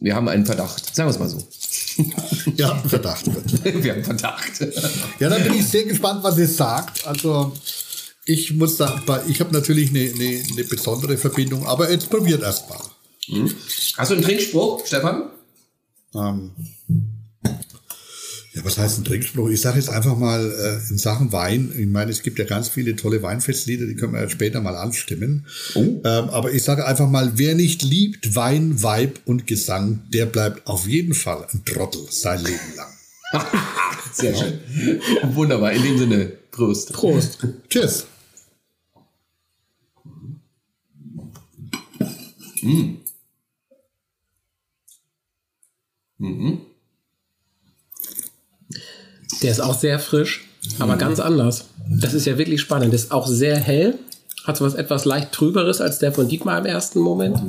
[0.01, 0.95] wir haben einen Verdacht.
[0.95, 1.47] Sagen wir es mal so.
[2.57, 3.27] Ja, Verdacht
[3.65, 4.61] wir haben Verdacht.
[5.19, 7.07] Ja, dann bin ich sehr gespannt, was ihr sagt.
[7.07, 7.53] Also,
[8.25, 12.69] ich muss da, ich habe natürlich eine, eine, eine besondere Verbindung, aber jetzt probiert erst
[12.69, 12.81] mal.
[13.97, 15.31] Hast du einen Trinkspruch, Stefan?
[16.15, 16.53] Ähm,
[18.55, 19.49] ja, was heißt ein Trinkspruch?
[19.51, 21.73] Ich sage jetzt einfach mal äh, in Sachen Wein.
[21.77, 24.77] Ich meine, es gibt ja ganz viele tolle Weinfestlieder, die können wir ja später mal
[24.77, 25.47] anstimmen.
[26.05, 30.69] Ähm, aber ich sage einfach mal, wer nicht liebt Wein, Weib und Gesang, der bleibt
[30.69, 32.93] auf jeden Fall ein Trottel sein Leben lang.
[34.13, 34.61] Sehr schön.
[35.35, 35.73] Wunderbar.
[35.73, 36.93] In dem Sinne, Prost.
[36.93, 37.39] Prost.
[37.69, 38.07] Tschüss.
[49.45, 51.67] Der ist auch sehr frisch, aber ganz anders.
[51.87, 52.95] Das ist ja wirklich spannend.
[52.95, 53.99] Der ist auch sehr hell,
[54.45, 57.43] hat so was etwas leicht trüberes als der von Dietmar im ersten Moment.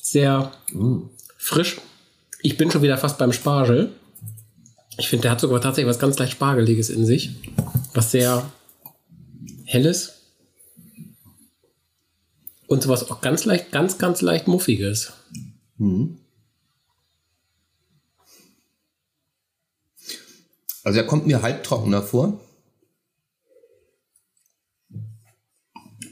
[0.00, 0.52] Sehr
[1.36, 1.78] frisch.
[2.42, 3.90] Ich bin schon wieder fast beim Spargel.
[4.98, 7.30] Ich finde, der hat sogar tatsächlich was ganz leicht Spargeliges in sich.
[7.92, 8.48] Was sehr
[9.64, 10.12] helles.
[12.68, 15.12] Und sowas auch ganz leicht, ganz, ganz leicht muffiges.
[20.86, 22.40] Also er kommt mir halbtrockener vor.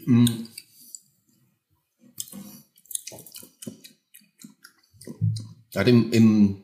[0.04, 0.26] Mm.
[5.74, 6.56] Er hat im, im,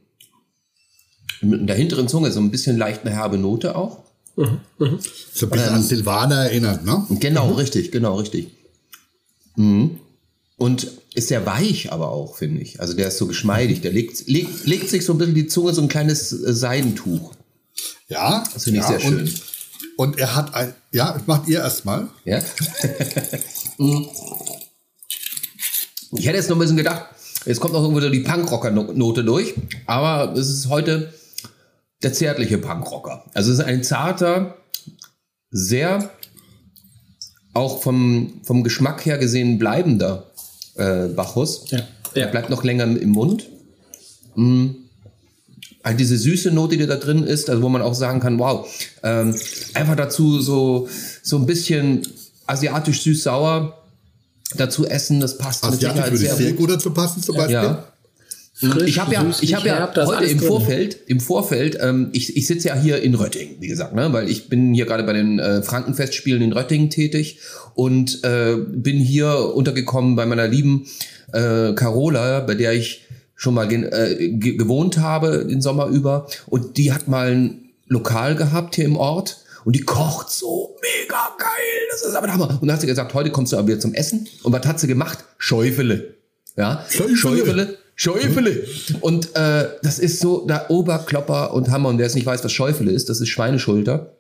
[1.41, 4.03] in der hinteren Zunge so ein bisschen leicht eine herbe Note auch.
[5.33, 7.07] So ein bisschen an Silvaner erinnert, ne?
[7.11, 8.49] Genau, richtig, genau, richtig.
[9.55, 10.01] Mhm.
[10.57, 12.81] Und ist sehr weich aber auch, finde ich.
[12.81, 13.83] Also der ist so geschmeidig.
[13.83, 17.37] Der legt, legt, legt sich so ein bisschen die Zunge, so ein kleines Seidentuch.
[18.09, 18.45] Ja.
[18.53, 19.20] Das finde ich ja, sehr schön.
[19.20, 19.43] Und,
[19.97, 22.09] und er hat ein, ja, macht ihr erstmal.
[22.24, 22.41] Ja?
[23.78, 24.09] Mhm.
[26.12, 27.07] ich hätte jetzt noch ein bisschen gedacht,
[27.47, 29.55] jetzt kommt noch irgendwo so die Punkrocker-Note durch,
[29.87, 31.12] aber es ist heute
[32.03, 33.24] der zärtliche Punkrocker.
[33.35, 34.57] Also es ist ein zarter,
[35.51, 36.11] sehr
[37.53, 40.31] auch vom, vom Geschmack her gesehen bleibender
[40.76, 41.70] äh, Bacchus.
[41.70, 41.81] Ja.
[42.14, 43.49] Der bleibt noch länger im Mund.
[44.35, 44.70] Mm.
[45.83, 48.68] Also diese süße Note, die da drin ist, also wo man auch sagen kann, wow,
[49.03, 49.35] ähm,
[49.74, 50.89] einfach dazu so,
[51.22, 52.07] so ein bisschen
[52.47, 53.78] asiatisch süß-sauer
[54.57, 56.59] dazu essen, das passt mit Asiatisch Sicherheit würde sehr sehr gut.
[56.59, 57.55] gut dazu passen zum Beispiel.
[57.55, 57.85] Ja.
[58.53, 60.49] Frisch, ich habe ja, ich habe ja heute im drin.
[60.49, 64.28] Vorfeld, im Vorfeld, ähm, ich, ich sitze ja hier in Röttingen, wie gesagt, ne, weil
[64.28, 67.39] ich bin hier gerade bei den äh, Frankenfestspielen in Röttingen tätig
[67.74, 70.87] und äh, bin hier untergekommen bei meiner lieben
[71.33, 73.07] äh, Carola, bei der ich
[73.41, 78.36] schon mal äh, ge gewohnt habe den Sommer über und die hat mal ein Lokal
[78.36, 82.51] gehabt hier im Ort und die kocht so mega geil, das ist aber der Hammer.
[82.61, 84.78] Und dann hat sie gesagt, heute kommst du aber wieder zum Essen und was hat
[84.78, 85.24] sie gemacht?
[85.38, 86.16] Schäufele.
[86.57, 87.16] Ja, Schäufele.
[87.16, 87.78] Schäufele.
[87.95, 88.66] Schäufele.
[89.01, 91.88] Und äh, das ist so der Oberklopper und Hammer.
[91.88, 94.16] Und wer es nicht weiß, was Schäufele ist, das ist Schweineschulter.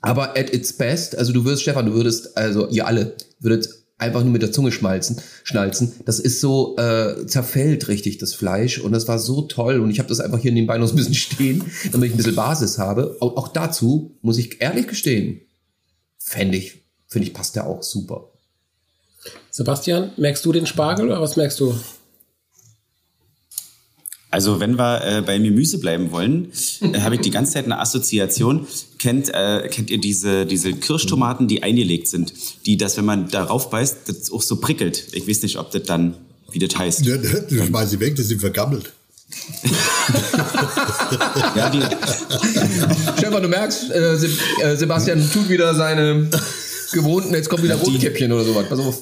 [0.00, 4.22] Aber at its best, also du würdest, Stefan, du würdest, also ihr alle, würdet einfach
[4.22, 5.92] nur mit der Zunge schmalzen, schnalzen.
[6.04, 8.78] Das ist so, äh, zerfällt richtig, das Fleisch.
[8.78, 9.80] Und das war so toll.
[9.80, 12.34] Und ich habe das einfach hier nebenbei noch ein bisschen stehen, damit ich ein bisschen
[12.34, 13.16] Basis habe.
[13.20, 15.40] Auch, auch dazu muss ich ehrlich gestehen,
[16.18, 18.30] fände ich, finde ich, passt der auch super.
[19.50, 21.74] Sebastian, merkst du den Spargel oder was merkst du?
[24.34, 27.78] Also wenn wir äh, bei Gemüse bleiben wollen, äh, habe ich die ganze Zeit eine
[27.78, 28.66] Assoziation.
[28.98, 32.32] Kennt, äh, kennt ihr diese, diese Kirschtomaten, die eingelegt sind?
[32.66, 35.06] Die, dass wenn man darauf beißt, das auch so prickelt.
[35.12, 36.16] Ich weiß nicht, ob das dann,
[36.50, 37.06] wie das heißt.
[37.06, 38.92] Ja, das schmeiß sie weg, das sind vergammelt.
[41.56, 41.80] Ja, die,
[43.16, 46.28] Stefan, du merkst, äh, äh, Sebastian tut wieder seine
[46.92, 48.68] gewohnten, jetzt kommt wieder Rotkäppchen oder sowas.
[48.68, 48.98] Pass auf.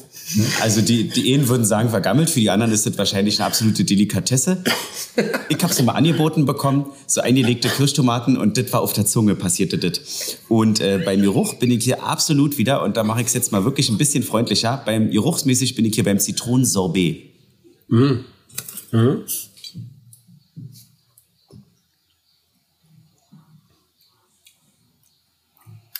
[0.60, 3.84] also die, die einen würden sagen vergammelt, für die anderen ist das wahrscheinlich eine absolute
[3.84, 4.62] Delikatesse.
[5.48, 9.34] Ich habe sie mal angeboten bekommen, so eingelegte Kirschtomaten und das war auf der Zunge,
[9.34, 10.00] passierte das.
[10.48, 13.52] Und äh, beim Geruch bin ich hier absolut wieder, und da mache ich es jetzt
[13.52, 17.30] mal wirklich ein bisschen freundlicher, beim Geruchsmäßig bin ich hier beim Zitronensorbet.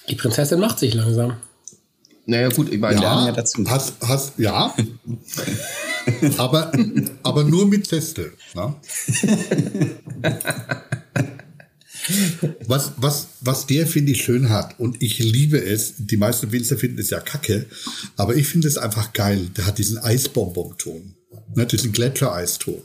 [0.08, 1.36] Die Prinzessin macht sich langsam.
[2.24, 3.64] Naja, gut, ich meine, Ja, ja dazu.
[3.68, 4.74] Hast, hast, ja.
[6.38, 6.72] aber,
[7.22, 8.32] aber nur mit Zeste.
[8.54, 8.76] Ne?
[12.66, 16.76] Was, was, was der, finde ich, schön hat, und ich liebe es, die meisten Winzer
[16.76, 17.66] finden es ja kacke,
[18.16, 19.50] aber ich finde es einfach geil.
[19.56, 21.14] Der hat diesen Eisbonbon-Ton,
[21.54, 22.82] ne, diesen Gletschereiston.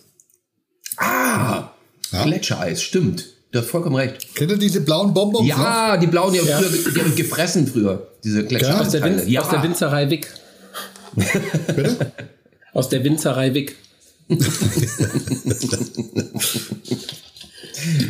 [0.97, 1.71] ah,
[2.11, 2.23] Ja.
[2.23, 3.36] Gletschereis, stimmt.
[3.51, 4.35] Du hast vollkommen recht.
[4.35, 5.47] Kennt ihr diese blauen Bonbons?
[5.47, 5.57] noch?
[5.57, 6.59] Ja, die blauen, die haben, Ja.
[6.59, 9.03] früher, die haben gefressen früher, diese Aus der.
[9.03, 10.27] Win aus der Winzerei Wick.
[11.15, 12.11] Bitte?
[12.73, 13.75] Aus der Winzerei Wick.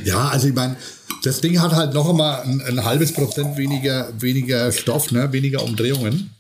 [0.05, 0.75] Ja, also ich meine,
[1.23, 5.31] das Ding hat halt noch einmal ein, ein halbes Prozent weniger, weniger Stoff, ne?
[5.33, 6.31] weniger Umdrehungen.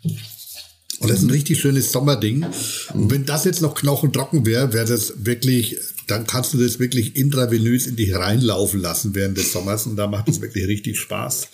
[0.99, 2.45] Und das ist ein richtig schönes Sommerding.
[2.93, 5.77] Und wenn das jetzt noch knochentrocken wäre, wäre das wirklich,
[6.07, 10.07] dann kannst du das wirklich intravenös in dich reinlaufen lassen während des Sommers und da
[10.07, 11.49] macht es wirklich richtig Spaß.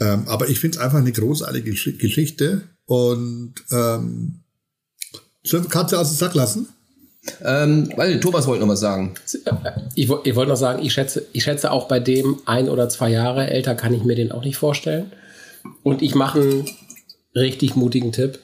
[0.00, 4.40] Ähm, aber ich finde es einfach eine großartige Gesch- Geschichte und ähm,
[5.42, 6.68] wir Katze aus dem Sack lassen?
[7.44, 9.14] Ähm, weil Thomas wollte noch was sagen.
[9.94, 13.10] Ich, ich wollte noch sagen, ich schätze, ich schätze auch bei dem ein oder zwei
[13.10, 15.12] Jahre älter kann ich mir den auch nicht vorstellen.
[15.82, 16.64] Und ich mache einen
[17.36, 18.40] richtig mutigen Tipp.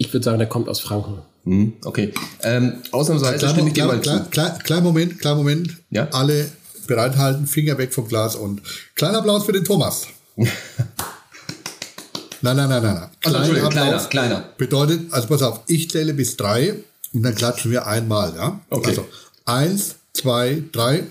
[0.00, 1.18] Ich würde sagen, der kommt aus Franken.
[1.44, 2.14] Hm, okay.
[2.42, 4.30] Ähm, ausnahmsweise Kleiner stimme ich dir mal klein, zu.
[4.30, 5.76] klein, klein Moment, klein Moment.
[5.90, 6.08] Ja?
[6.12, 6.50] Alle
[6.86, 8.62] bereithalten, Finger weg vom Glas und
[8.94, 10.06] kleiner Applaus für den Thomas.
[10.36, 10.48] nein,
[12.40, 13.10] nein, nein, nein, nein.
[13.24, 14.44] Also, Kleiner kleiner, Applaus kleiner.
[14.56, 16.76] bedeutet, also pass auf, ich zähle bis drei
[17.12, 18.58] und dann klatschen wir einmal, ja?
[18.70, 18.88] Okay.
[18.88, 19.06] Also
[19.44, 21.04] eins, zwei, drei.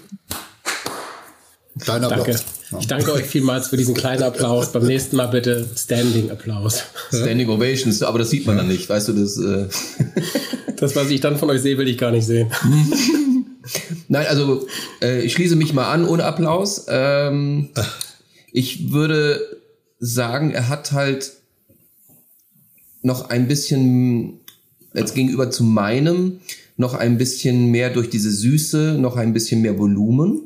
[1.80, 2.40] Kleiner Danke.
[2.80, 4.72] Ich danke euch vielmals für diesen kleinen Applaus.
[4.72, 6.84] Beim nächsten Mal bitte Standing Applaus.
[7.10, 9.38] Standing Ovations, aber das sieht man dann nicht, weißt du, das...
[9.38, 9.68] Äh
[10.80, 12.50] Das, was ich dann von euch sehe, will ich gar nicht sehen.
[14.08, 14.66] Nein, also
[15.02, 16.86] äh, ich schließe mich mal an ohne Applaus.
[16.88, 17.70] Ähm,
[18.52, 19.42] ich würde
[20.00, 21.34] sagen, er hat halt
[23.02, 24.40] noch ein bisschen,
[24.94, 26.40] jetzt gegenüber zu meinem,
[26.78, 30.44] noch ein bisschen mehr durch diese Süße, noch ein bisschen mehr Volumen.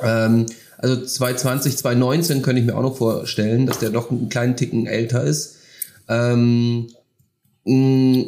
[0.00, 0.46] Ähm,
[0.78, 4.86] also 2020, 2019 könnte ich mir auch noch vorstellen, dass der doch einen kleinen Ticken
[4.86, 5.56] älter ist.
[6.08, 6.88] Ähm,
[7.64, 8.24] mh,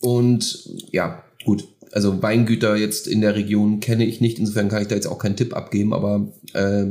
[0.00, 1.68] und ja, gut.
[1.92, 5.18] Also Weingüter jetzt in der Region kenne ich nicht, insofern kann ich da jetzt auch
[5.18, 6.84] keinen Tipp abgeben, aber äh,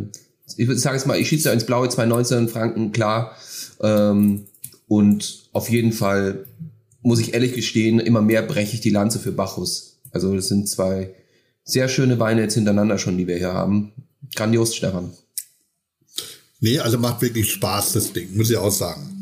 [0.58, 3.36] ich würde sagen mal, ich schieße ins Blaue 2019 Franken, klar.
[3.82, 4.46] Ähm,
[4.88, 6.46] und auf jeden Fall
[7.02, 10.00] muss ich ehrlich gestehen, immer mehr breche ich die Lanze für Bacchus.
[10.12, 11.14] Also das sind zwei
[11.64, 13.94] sehr schöne Weine jetzt hintereinander schon, die wir hier haben.
[14.36, 15.12] Grandios, Stefan.
[16.62, 19.16] Nee, also macht wirklich Spaß, das Ding, muss ich auch sagen.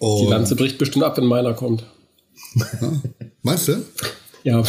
[0.00, 1.84] Die Und, Lanze bricht bestimmt ab, wenn meiner kommt.
[3.42, 3.82] meinst du?
[4.42, 4.62] Ja,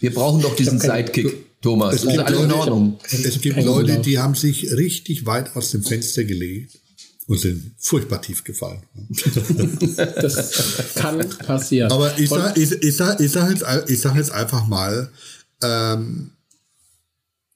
[0.00, 1.96] Wir brauchen doch diesen Sidekick, Thomas.
[1.96, 2.98] Es Das ist gibt alles in Leute- Ordnung.
[3.10, 6.78] Es gibt Leute, die haben sich richtig weit aus dem Fenster gelegt
[7.26, 8.82] und sind furchtbar tief gefallen.
[9.96, 11.92] das kann passieren.
[11.92, 15.10] Aber ich Und- sag, ich, ich, sag, ich, sag jetzt, ich sag jetzt einfach mal,
[15.62, 16.30] ähm,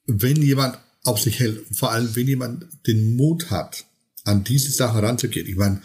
[0.07, 3.85] wenn jemand auf sich hält, vor allem wenn jemand den Mut hat,
[4.25, 5.83] an diese Sache ranzugehen, ich meine,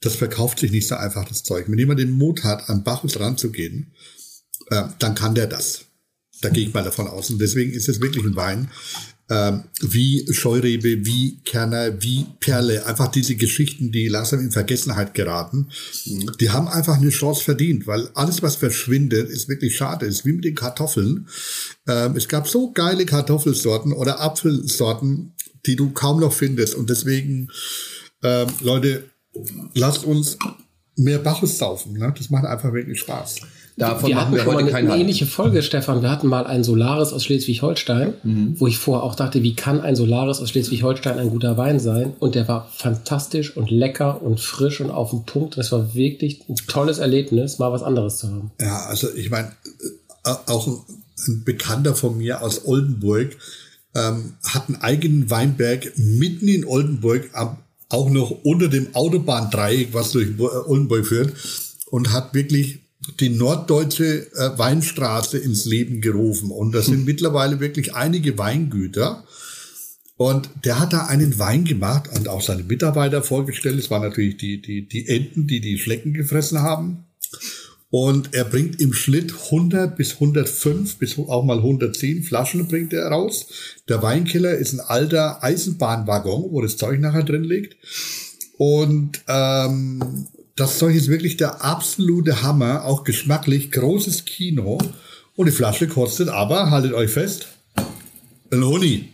[0.00, 1.66] das verkauft sich nicht so einfach, das Zeug.
[1.68, 3.92] Wenn jemand den Mut hat, an Bacchus ranzugehen,
[4.68, 5.86] äh, dann kann der das.
[6.40, 7.30] Da gehe ich mal davon aus.
[7.30, 8.70] Und deswegen ist es wirklich ein Wein,
[9.30, 15.68] ähm, wie Scheurebe, wie Kerner, wie Perle, einfach diese Geschichten, die langsam in Vergessenheit geraten,
[16.40, 20.06] die haben einfach eine Chance verdient, weil alles, was verschwindet, ist wirklich schade.
[20.06, 21.28] ist wie mit den Kartoffeln.
[21.90, 25.34] Ähm, es gab so geile Kartoffelsorten oder Apfelsorten,
[25.66, 26.74] die du kaum noch findest.
[26.76, 27.48] Und deswegen,
[28.22, 29.04] ähm, Leute,
[29.74, 30.38] lasst uns
[30.96, 31.94] mehr Bacchus saufen.
[31.94, 32.14] Ne?
[32.16, 33.36] Das macht einfach wirklich Spaß.
[33.76, 35.00] Davon wir machen hatten wir schon mal heute eine, Halt.
[35.00, 36.02] ähnliche Folge, Stefan.
[36.02, 38.60] Wir hatten mal ein Solaris aus Schleswig-Holstein, Mhm.
[38.60, 42.12] wo ich vorher auch dachte, wie kann ein Solaris aus Schleswig-Holstein ein guter Wein sein?
[42.18, 45.56] Und der war fantastisch und lecker und frisch und auf den Punkt.
[45.56, 48.50] Das war wirklich ein tolles Erlebnis, mal was anderes zu haben.
[48.60, 49.52] Ja, also ich meine,
[50.26, 50.68] äh, auch
[51.26, 53.36] ein, Bekannter von mir aus Oldenburg
[53.94, 57.30] ähm, hat einen eigenen Weinberg mitten in Oldenburg,
[57.88, 61.32] auch noch unter dem Autobahndreieck, was durch äh, Oldenburg führt,
[61.86, 62.80] und hat wirklich
[63.18, 66.50] die norddeutsche äh, Weinstraße ins Leben gerufen.
[66.50, 69.24] Und das sind mittlerweile wirklich einige Weingüter.
[70.16, 73.78] Und der hat da einen Wein gemacht und auch seine Mitarbeiter vorgestellt.
[73.78, 77.06] Es waren natürlich die, die, die Enten, die die Schlecken gefressen haben.
[77.90, 83.08] Und er bringt im Schnitt 100 bis 105 bis auch mal 110 Flaschen bringt er
[83.08, 83.46] raus.
[83.88, 87.76] Der Weinkeller ist ein alter Eisenbahnwaggon, wo das Zeug nachher drin liegt.
[88.58, 94.78] Und ähm, das Zeug ist wirklich der absolute Hammer, auch geschmacklich, großes Kino.
[95.34, 97.48] Und die Flasche kostet aber, haltet euch fest,
[98.52, 99.08] ein Honig.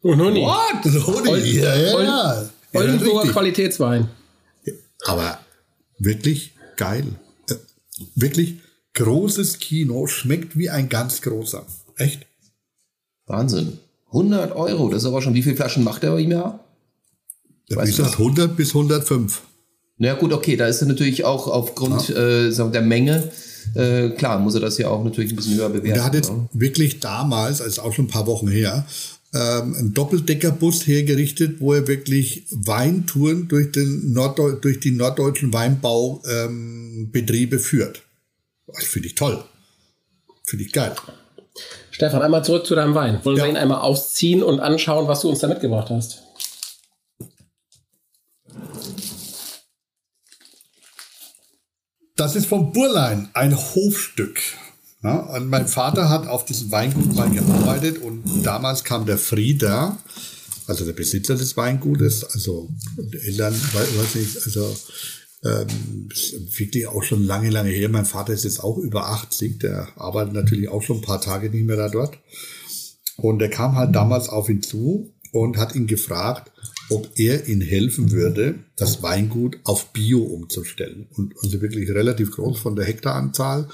[0.00, 0.84] Und nun What?
[0.84, 1.54] Ein Honig?
[1.54, 2.50] Ja, ja, ja.
[2.72, 3.32] Oldenburger.
[3.32, 4.08] Qualitätswein.
[5.04, 5.38] Aber
[5.98, 7.04] wirklich geil.
[7.98, 8.56] Äh, wirklich
[8.94, 11.64] großes Kino, schmeckt wie ein ganz großer.
[11.96, 12.26] Echt?
[13.26, 13.78] Wahnsinn.
[14.08, 16.64] 100 Euro, das ist aber schon, wie viele Flaschen macht er im Jahr?
[17.68, 19.42] Ja, Wie gesagt, 100 bis 105.
[19.98, 23.32] Na gut, okay, da ist er natürlich auch aufgrund äh, sagen wir, der Menge,
[23.74, 25.94] äh, klar, muss er das ja auch natürlich ein bisschen höher bewerten.
[25.94, 26.48] Der hat jetzt ne?
[26.52, 28.86] wirklich damals, also auch schon ein paar Wochen her,
[29.36, 37.56] ähm, einen Doppeldeckerbus hergerichtet, wo er wirklich Weintouren durch, den Norddeu durch die norddeutschen Weinbaubetriebe
[37.56, 38.02] ähm, führt.
[38.66, 39.44] Das finde ich toll.
[40.44, 40.94] Finde ich geil.
[41.90, 43.20] Stefan, einmal zurück zu deinem Wein.
[43.24, 43.44] Wollen Ja.
[43.44, 46.22] wir ihn einmal ausziehen und anschauen, was du uns da mitgebracht hast?
[52.16, 54.40] Das ist vom Burlein ein Hofstück.
[55.06, 59.96] Ja, und mein Vater hat auf diesem Weingut mal gearbeitet und damals kam der Frieder,
[60.66, 62.68] also der Besitzer des Weingutes, also
[63.24, 64.76] Eltern, wei- weiß nicht, also
[65.44, 66.08] ähm,
[66.56, 67.88] wirklich auch schon lange, lange her.
[67.88, 71.50] Mein Vater ist jetzt auch über 80, der arbeitet natürlich auch schon ein paar Tage
[71.50, 72.18] nicht mehr da dort.
[73.16, 76.50] Und der kam halt damals auf ihn zu und hat ihn gefragt,
[76.90, 81.06] ob er ihm helfen würde, das Weingut auf Bio umzustellen.
[81.14, 83.68] Und also wirklich relativ groß von der Hektaranzahl.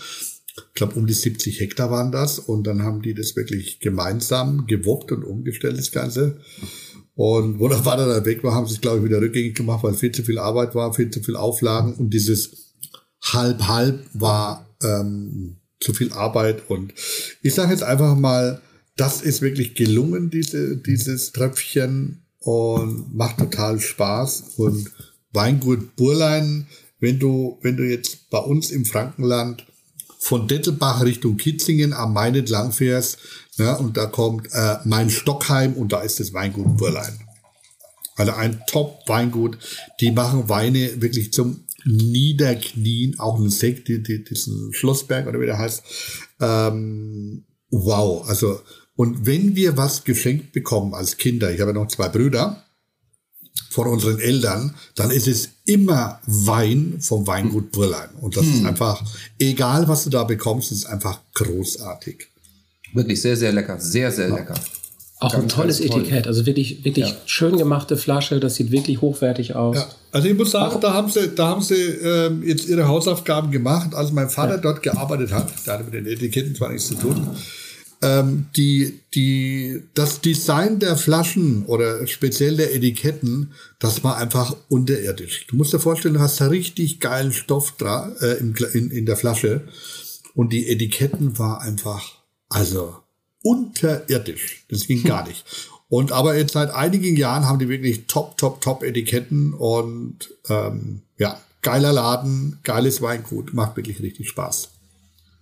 [0.56, 2.38] Ich glaube, um die 70 Hektar waren das.
[2.38, 6.38] Und dann haben die das wirklich gemeinsam gewuppt und umgestellt, das Ganze.
[7.14, 9.82] Und wo der Vater dann weg war, haben sie es, glaube ich, wieder rückgängig gemacht,
[9.84, 12.74] weil viel zu viel Arbeit war, viel zu viel Auflagen und dieses
[13.22, 16.92] halb halb war ähm, zu viel Arbeit und
[17.42, 18.60] ich sage jetzt einfach mal,
[18.96, 24.90] das ist wirklich gelungen, diese, dieses Tröpfchen und macht total Spaß und
[25.32, 26.66] Weingut Burlein,
[26.98, 29.66] wenn du, wenn du jetzt bei uns im Frankenland
[30.22, 33.18] von Dettelbach Richtung Kitzingen am Main entlang fährst,
[33.58, 37.18] ja, und da kommt äh, mein Stockheim und da ist das Weingut Burlein.
[38.14, 39.58] Also ein Top-Weingut.
[40.00, 45.46] Die machen Weine wirklich zum Niederknien, auch ein Sekt, die, die, diesen Schlossberg oder wie
[45.46, 45.82] der heißt.
[46.40, 48.60] Ähm, wow, also
[48.94, 52.64] und wenn wir was geschenkt bekommen als Kinder, ich habe noch zwei Brüder
[53.70, 58.10] von unseren Eltern, dann ist es immer Wein vom Weingut Brüllein.
[58.20, 58.54] Und das hm.
[58.54, 59.02] ist einfach,
[59.38, 62.28] egal was du da bekommst, ist einfach großartig.
[62.92, 63.78] Wirklich sehr, sehr lecker.
[63.80, 64.36] Sehr, sehr ja.
[64.36, 64.54] lecker.
[65.22, 67.16] Auch ganz, ein tolles Etikett, also wirklich, wirklich ja.
[67.26, 69.76] schön gemachte Flasche, das sieht wirklich hochwertig aus.
[69.76, 69.86] Ja.
[70.10, 73.94] Also ich muss sagen, da haben sie, da haben sie ähm, jetzt ihre Hausaufgaben gemacht.
[73.94, 74.60] Als mein Vater ja.
[74.60, 77.28] dort gearbeitet hat, da hatte mit den Etiketten zwar nichts zu tun,
[78.02, 85.46] ähm, die, die, das Design der Flaschen oder speziell der Etiketten, das war einfach unterirdisch.
[85.46, 89.06] Du musst dir vorstellen, du hast da richtig geilen Stoff da, äh, in, in, in
[89.06, 89.62] der Flasche
[90.34, 92.96] und die Etiketten war einfach, also
[93.42, 94.64] unterirdisch.
[94.68, 95.44] Das ging gar nicht.
[95.88, 101.02] Und aber jetzt seit einigen Jahren haben die wirklich top, top, top Etiketten und ähm,
[101.18, 104.70] ja, geiler Laden, geiles Weingut, macht wirklich richtig Spaß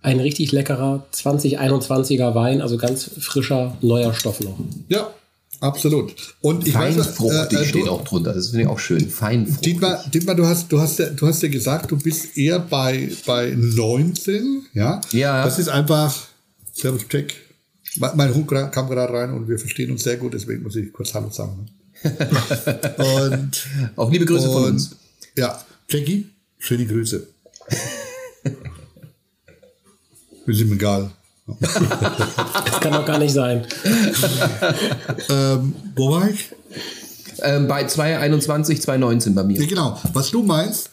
[0.01, 4.57] ein richtig leckerer 2021er Wein, also ganz frischer, neuer Stoff noch.
[4.89, 5.13] Ja,
[5.59, 6.13] absolut.
[6.41, 9.09] Und ich Feinfruchtig weiß, äh, steht auch drunter, das finde ich auch schön.
[9.09, 9.73] Feinfruchtig.
[9.73, 13.11] Dietmar, Dietmar, du hast, du hast, ja, du hast ja gesagt, du bist eher bei,
[13.25, 15.01] bei 19, ja?
[15.11, 15.45] Ja.
[15.45, 16.15] Das ist einfach,
[16.73, 17.35] Servus, Check.
[17.97, 21.13] Mein Hund kam gerade rein und wir verstehen uns sehr gut, deswegen muss ich kurz
[21.13, 21.67] Hallo sagen.
[22.03, 24.95] und, auch liebe Grüße und, von uns.
[25.37, 27.27] Ja, Jackie, schöne Grüße.
[30.51, 31.11] Ist ihm egal.
[31.59, 33.65] das kann doch gar nicht sein.
[35.29, 36.49] ähm, wo war ich?
[37.41, 39.59] Ähm, bei 221, 219 bei mir.
[39.61, 39.99] Ja, genau.
[40.13, 40.89] Was du meinst,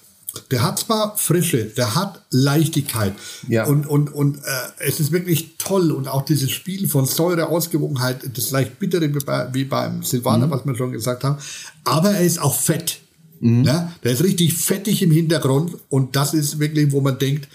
[0.51, 3.15] der hat zwar Frische, der hat Leichtigkeit.
[3.49, 3.67] Ja.
[3.67, 4.41] Und, und, und äh,
[4.79, 5.91] es ist wirklich toll.
[5.91, 10.47] Und auch dieses Spiel von Säure, Ausgewogenheit, das leicht bittere wie, bei, wie beim Silvaner,
[10.47, 10.51] mhm.
[10.53, 11.39] was wir schon gesagt haben.
[11.85, 13.01] Aber er ist auch fett.
[13.41, 13.65] Mhm.
[13.65, 13.93] Ja?
[14.05, 15.73] Der ist richtig fettig im Hintergrund.
[15.89, 17.49] Und das ist wirklich, wo man denkt,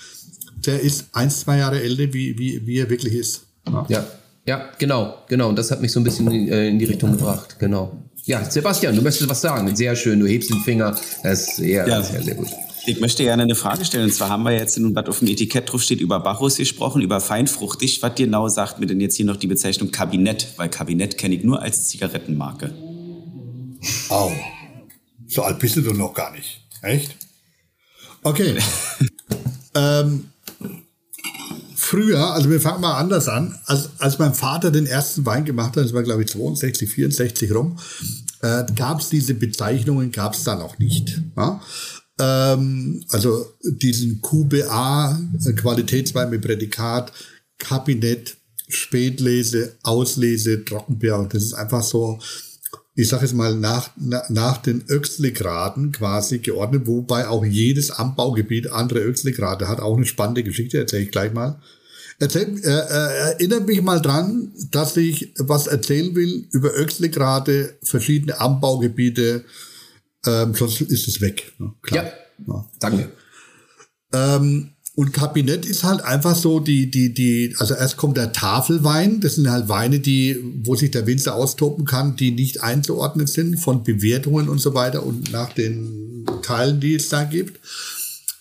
[0.67, 3.43] der ist ein, zwei Jahre älter, wie, wie, wie er wirklich ist.
[3.67, 3.85] Ja.
[3.89, 4.07] ja,
[4.45, 5.49] ja, genau, genau.
[5.49, 8.03] Und das hat mich so ein bisschen in, äh, in die Richtung gebracht, genau.
[8.25, 9.75] Ja, Sebastian, du möchtest was sagen.
[9.75, 10.95] Sehr schön, du hebst den Finger.
[11.23, 12.01] Das ist sehr, ja.
[12.01, 12.47] sehr, sehr gut.
[12.85, 14.05] Ich möchte gerne eine Frage stellen.
[14.05, 17.01] Und zwar haben wir jetzt, in, was auf dem Etikett drauf steht, über Bacchus gesprochen,
[17.01, 18.01] über feinfruchtig.
[18.01, 20.47] Was genau sagt mir denn jetzt hier noch die Bezeichnung Kabinett?
[20.57, 22.73] Weil Kabinett kenne ich nur als Zigarettenmarke.
[24.09, 24.31] Au.
[25.27, 26.61] So alt bist du doch noch gar nicht.
[26.81, 27.15] Echt?
[28.21, 28.57] Okay.
[29.75, 30.25] ähm,
[31.93, 35.77] früher, also wir fangen mal anders an, als, als mein Vater den ersten Wein gemacht
[35.77, 37.77] hat, das war glaube ich 62, 64 rum,
[38.41, 41.21] äh, gab es diese Bezeichnungen, gab es da noch nicht.
[41.37, 41.61] Ja?
[42.19, 47.13] Ähm, also diesen QBA, äh, Qualitätswein mit Prädikat,
[47.59, 48.37] Kabinett,
[48.67, 52.17] Spätlese, Auslese, Trockenbeer, das ist einfach so,
[52.95, 59.01] ich sage jetzt mal, nach, nach den Öxlegraden quasi geordnet, wobei auch jedes Anbaugebiet andere
[59.01, 59.79] Öxlegrade hat.
[59.79, 61.59] Auch eine spannende Geschichte, erzähle ich gleich mal.
[62.19, 68.39] Erzähl, äh, äh, erinnert mich mal dran, dass ich was erzählen will über Öxlegrade, verschiedene
[68.39, 69.43] Anbaugebiete,
[70.25, 71.53] ähm, sonst ist es weg.
[71.57, 71.73] Ne?
[71.81, 72.05] Klar.
[72.05, 72.11] Ja,
[72.47, 72.65] ja.
[72.79, 73.09] danke.
[74.13, 79.21] Ähm, und Kabinett ist halt einfach so die, die, die, also erst kommt der Tafelwein,
[79.21, 83.59] das sind halt Weine, die, wo sich der Winzer austoben kann, die nicht einzuordnen sind
[83.59, 87.59] von Bewertungen und so weiter und nach den Teilen, die es da gibt.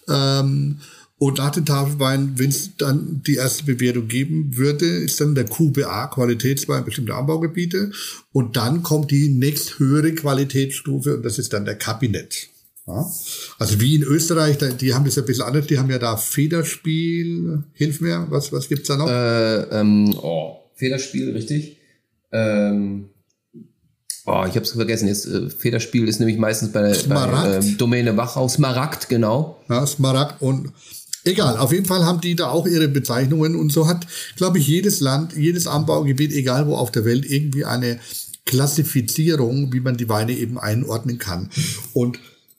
[0.08, 0.80] Ähm,
[1.22, 5.44] und nach dem Tafelwein, wenn es dann die erste Bewertung geben würde, ist dann der
[5.44, 7.92] QBA, Qualitätswein bestimmter Anbaugebiete.
[8.32, 12.48] Und dann kommt die nächsthöhere Qualitätsstufe und das ist dann der Kabinett.
[12.88, 13.08] Ja.
[13.60, 17.62] Also wie in Österreich, die haben das ein bisschen anders, die haben ja da Federspiel,
[17.72, 19.08] hilf mir, was, was gibt's da noch?
[19.08, 21.76] Äh, ähm, oh, Federspiel, richtig.
[22.32, 23.10] Ähm,
[24.26, 28.48] oh, ich hab's vergessen, jetzt äh, Federspiel ist nämlich meistens bei, bei äh, Domäne Wachau,
[28.48, 29.62] Smaragd, genau.
[29.68, 30.72] Ja, Smaragd und
[31.24, 34.06] Egal, auf jeden Fall haben die da auch ihre Bezeichnungen und so hat,
[34.36, 38.00] glaube ich, jedes Land, jedes Anbaugebiet, egal wo auf der Welt, irgendwie eine
[38.44, 41.48] Klassifizierung, wie man die Weine eben einordnen kann.
[41.92, 42.18] Und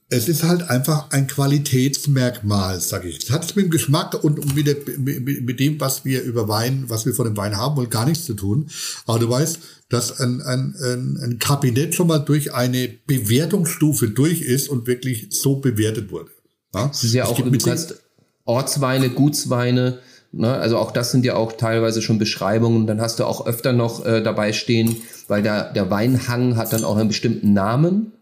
[0.09, 3.24] es ist halt einfach ein Qualitätsmerkmal, sage ich.
[3.24, 7.05] Es hat mit dem Geschmack und mit, der, mit, dem, was wir über Wein, was
[7.05, 8.70] wir von dem Wein haben wollen, gar nichts zu tun.
[9.07, 9.59] Aber du weißt,
[9.89, 15.28] dass ein, ein, ein, ein Kabinett schon mal durch eine Bewertungsstufe durch ist und wirklich
[15.32, 16.32] so bewertet wurde.
[16.74, 16.88] Ja?
[16.88, 18.03] Das ist ja auch, du kannst,
[18.46, 20.00] Ortsweine, Gutsweine.
[20.32, 20.52] Ne?
[20.52, 22.88] Also auch das sind ja auch teilweise schon Beschreibungen.
[22.88, 26.84] Dann hast du auch öfter noch äh, dabei stehen, weil der, der Weinhang hat dann
[26.84, 28.14] auch einen bestimmten Namen.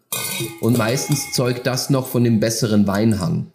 [0.59, 3.47] Und meistens zeugt das noch von dem besseren Weinhang.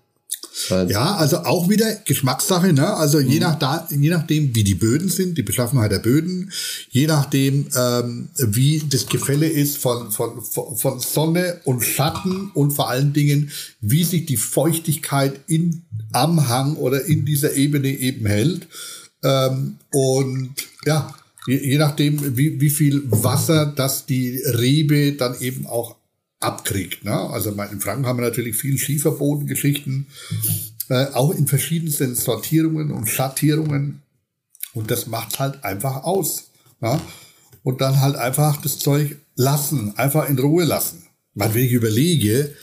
[0.89, 2.95] Ja, also auch wieder Geschmackssache, ne?
[2.95, 6.51] Also je, nach da, je nachdem, wie die Böden sind, die Beschaffenheit der Böden,
[6.89, 12.89] je nachdem, ähm, wie das Gefälle ist von, von, von Sonne und Schatten und vor
[12.89, 13.51] allen Dingen,
[13.81, 15.83] wie sich die Feuchtigkeit in,
[16.13, 18.67] am Hang oder in dieser Ebene eben hält.
[19.23, 20.55] Ähm, und
[20.87, 21.15] ja,
[21.47, 25.97] je, je nachdem, wie, wie viel Wasser das die Rebe dann eben auch
[26.41, 27.05] abkriegt.
[27.05, 27.13] Ne?
[27.13, 30.07] Also in Franken haben wir natürlich viel Schieferbodengeschichten,
[30.89, 34.03] äh, auch in verschiedensten Sortierungen und Schattierungen.
[34.75, 36.51] Und das macht halt einfach aus.
[36.81, 37.01] Ne?
[37.63, 41.07] Und dann halt einfach das Zeug lassen, einfach in Ruhe lassen.
[41.35, 42.55] Weil wenn ich überlege,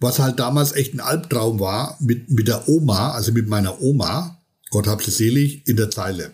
[0.00, 4.40] was halt damals echt ein Albtraum war, mit, mit der Oma, also mit meiner Oma,
[4.70, 6.32] Gott hab sie selig, in der Zeile.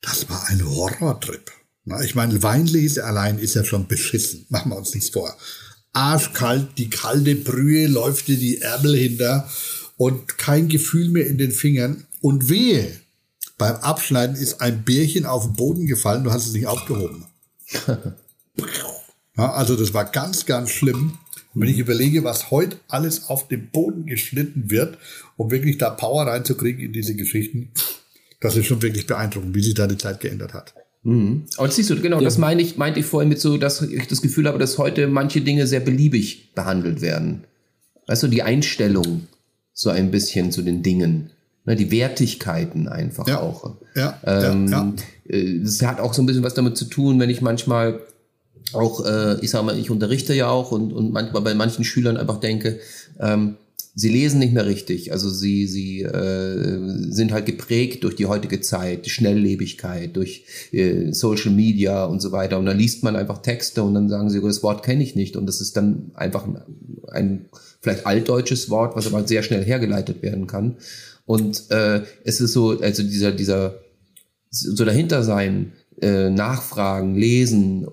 [0.00, 1.50] Das war ein Horrortrip.
[2.02, 4.46] Ich meine, Weinlese allein ist ja schon beschissen.
[4.50, 5.36] Machen wir uns nichts vor.
[5.92, 9.48] Arschkalt, die kalte Brühe läuft dir die Ärmel hinter
[9.96, 12.06] und kein Gefühl mehr in den Fingern.
[12.20, 13.00] Und wehe,
[13.56, 17.24] beim Abschneiden ist ein Bärchen auf den Boden gefallen, du hast es nicht aufgehoben.
[17.86, 21.18] ja, also das war ganz, ganz schlimm.
[21.54, 24.98] wenn ich überlege, was heute alles auf dem Boden geschnitten wird,
[25.36, 27.70] um wirklich da Power reinzukriegen in diese Geschichten,
[28.40, 30.74] das ist schon wirklich beeindruckend, wie sich da die Zeit geändert hat.
[31.06, 31.44] Mhm.
[31.56, 32.24] Aber siehst du, genau, ja.
[32.24, 35.06] das meine ich, meinte ich vorhin mit so, dass ich das Gefühl habe, dass heute
[35.06, 37.44] manche Dinge sehr beliebig behandelt werden.
[38.08, 39.28] Weißt du, die Einstellung
[39.72, 41.30] so ein bisschen zu den Dingen.
[41.64, 43.40] Ne, die Wertigkeiten einfach ja.
[43.40, 43.76] auch.
[43.94, 44.92] Ja, ähm, ja,
[45.28, 45.60] ja.
[45.62, 48.00] Das hat auch so ein bisschen was damit zu tun, wenn ich manchmal
[48.72, 52.16] auch, äh, ich sage mal, ich unterrichte ja auch und, und manchmal bei manchen Schülern
[52.16, 52.80] einfach denke,
[53.20, 53.56] ähm,
[53.96, 55.10] sie lesen nicht mehr richtig.
[55.10, 56.78] Also sie, sie äh,
[57.10, 62.30] sind halt geprägt durch die heutige Zeit, die Schnelllebigkeit, durch äh, Social Media und so
[62.30, 62.58] weiter.
[62.58, 65.34] Und dann liest man einfach Texte und dann sagen sie, das Wort kenne ich nicht.
[65.34, 66.58] Und das ist dann einfach ein,
[67.10, 67.46] ein
[67.80, 70.76] vielleicht altdeutsches Wort, was aber sehr schnell hergeleitet werden kann.
[71.24, 73.80] Und äh, es ist so, also dieser, dieser
[74.50, 77.86] so dahinter sein, äh, nachfragen, lesen.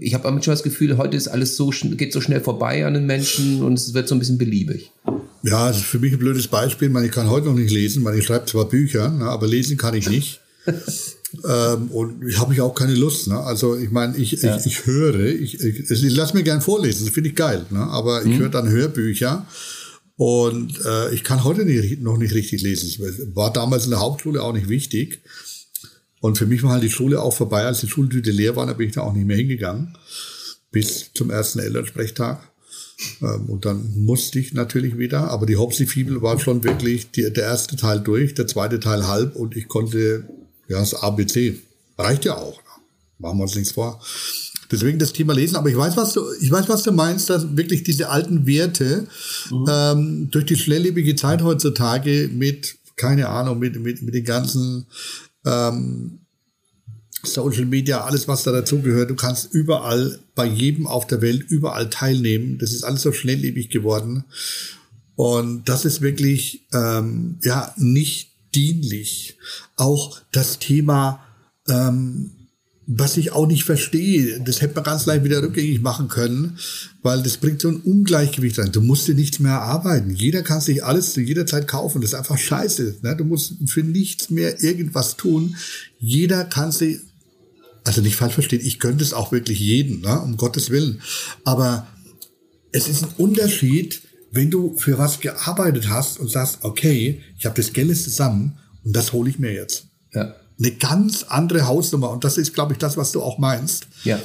[0.00, 3.06] Ich habe manchmal das Gefühl, heute ist alles so geht so schnell vorbei an den
[3.06, 4.92] Menschen und es wird so ein bisschen beliebig.
[5.42, 6.94] Ja, das ist für mich ein blödes Beispiel.
[7.04, 10.08] Ich kann heute noch nicht lesen, ich schreibe zwar Bücher, ne, aber lesen kann ich
[10.08, 10.40] nicht.
[10.66, 13.28] ähm, und ich habe ich auch keine Lust.
[13.28, 13.38] Ne?
[13.38, 14.56] Also ich meine, ich, ja.
[14.56, 17.64] ich, ich höre, ich, ich, ich lasse mir gern vorlesen, das finde ich geil.
[17.70, 17.80] Ne?
[17.80, 18.38] Aber ich mhm.
[18.38, 19.46] höre dann Hörbücher.
[20.16, 22.90] Und äh, ich kann heute nicht, noch nicht richtig lesen.
[23.34, 25.22] War damals in der Hauptschule auch nicht wichtig.
[26.20, 28.72] Und für mich war halt die Schule auch vorbei, als die Schultüte leer war, da
[28.72, 29.96] bin ich da auch nicht mehr hingegangen.
[30.70, 32.40] Bis zum ersten Elternsprechtag.
[33.22, 37.44] Ähm, und dann musste ich natürlich wieder, aber die Hopsi-Fibel war schon wirklich die, der
[37.44, 40.28] erste Teil durch, der zweite Teil halb und ich konnte,
[40.68, 41.60] ja, das ABC.
[41.96, 42.60] Reicht ja auch.
[43.18, 44.00] Machen wir uns nichts vor.
[44.70, 47.56] Deswegen das Thema Lesen, aber ich weiß, was du, ich weiß, was du meinst, dass
[47.56, 49.06] wirklich diese alten Werte
[49.50, 49.66] mhm.
[49.68, 54.86] ähm, durch die schnelllebige Zeit heutzutage mit, keine Ahnung, mit, mit, mit den ganzen
[55.48, 56.20] ähm,
[57.24, 59.10] Social Media, alles was da dazugehört.
[59.10, 62.58] Du kannst überall, bei jedem auf der Welt, überall teilnehmen.
[62.58, 64.24] Das ist alles so schnelllebig geworden.
[65.16, 69.36] Und das ist wirklich, ähm, ja, nicht dienlich.
[69.76, 71.24] Auch das Thema,
[71.68, 72.30] ähm,
[72.90, 76.58] was ich auch nicht verstehe, das hätte man ganz leicht wieder rückgängig machen können,
[77.02, 78.72] weil das bringt so ein Ungleichgewicht rein.
[78.72, 80.14] Du musst dir nichts mehr erarbeiten.
[80.14, 82.00] Jeder kann sich alles zu jeder Zeit kaufen.
[82.00, 83.00] Das ist einfach scheiße.
[83.02, 83.14] Ne?
[83.14, 85.56] Du musst für nichts mehr irgendwas tun.
[85.98, 87.00] Jeder kann sich,
[87.84, 90.22] also nicht falsch verstehen, ich könnte es auch wirklich jeden, ne?
[90.22, 91.02] um Gottes Willen.
[91.44, 91.86] Aber
[92.72, 94.00] es ist ein Unterschied,
[94.32, 98.96] wenn du für was gearbeitet hast und sagst, okay, ich habe das Geld zusammen und
[98.96, 99.88] das hole ich mir jetzt.
[100.14, 102.10] Ja eine ganz andere Hausnummer.
[102.10, 103.86] Und das ist, glaube ich, das, was du auch meinst.
[104.04, 104.20] Ja.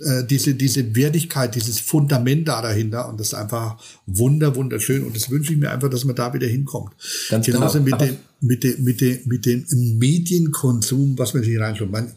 [0.00, 3.08] Äh, diese, diese Wertigkeit, dieses Fundament da dahinter.
[3.08, 5.04] Und das ist einfach wunder, wunderschön.
[5.04, 6.92] Und das wünsche ich mir einfach, dass man da wieder hinkommt.
[7.28, 7.96] Ganz Genauso genau.
[7.96, 11.90] mit dem, mit dem, mit dem, mit dem Medienkonsum, was man sich reinschaut.
[11.90, 12.12] Man,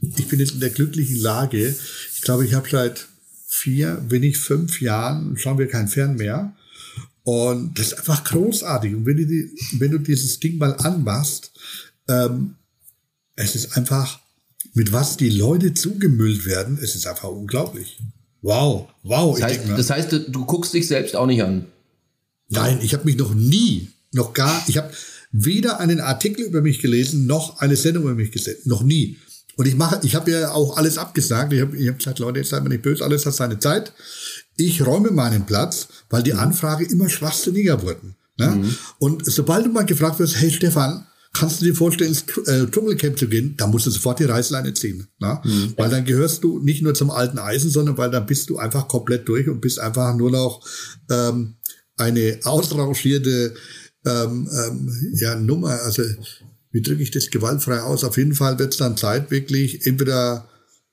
[0.00, 1.74] ich bin jetzt in der glücklichen Lage.
[2.14, 3.06] Ich glaube, ich habe seit
[3.46, 6.52] vier, wenn nicht fünf Jahren, schauen wir kein Fern mehr.
[7.24, 8.94] Und das ist einfach großartig.
[8.94, 11.52] Und wenn du, die, wenn du dieses Ding mal anmachst,
[12.08, 12.54] ähm,
[13.38, 14.20] es ist einfach,
[14.74, 17.98] mit was die Leute zugemüllt werden, es ist einfach unglaublich.
[18.42, 19.38] Wow, wow.
[19.38, 21.66] Das heißt, denke, das heißt, du guckst dich selbst auch nicht an.
[22.48, 24.90] Nein, ich habe mich noch nie, noch gar, ich habe
[25.30, 28.56] weder einen Artikel über mich gelesen, noch eine Sendung über mich gesehen.
[28.64, 29.18] Noch nie.
[29.56, 31.52] Und ich mache, ich habe ja auch alles abgesagt.
[31.52, 33.92] Ich habe ich hab gesagt, Leute, jetzt seid mir nicht böse, alles hat seine Zeit.
[34.56, 38.14] Ich räume meinen Platz, weil die Anfrage immer schwachsinniger wurden.
[38.38, 38.46] Ne?
[38.46, 38.76] Mhm.
[38.98, 41.06] Und sobald du mal gefragt wirst, hey Stefan,
[41.38, 44.74] kannst du dir vorstellen, ins äh, Dschungelcamp zu gehen, dann musst du sofort die Reißleine
[44.74, 45.06] ziehen.
[45.18, 45.40] Ne?
[45.44, 45.74] Mhm.
[45.76, 48.88] Weil dann gehörst du nicht nur zum alten Eisen, sondern weil dann bist du einfach
[48.88, 50.66] komplett durch und bist einfach nur noch
[51.10, 51.56] ähm,
[51.96, 53.54] eine ausrangierte
[54.04, 55.80] ähm, ähm, ja, Nummer.
[55.82, 56.02] Also
[56.70, 58.04] wie drücke ich das gewaltfrei aus?
[58.04, 60.48] Auf jeden Fall wird es dann Zeit, wirklich entweder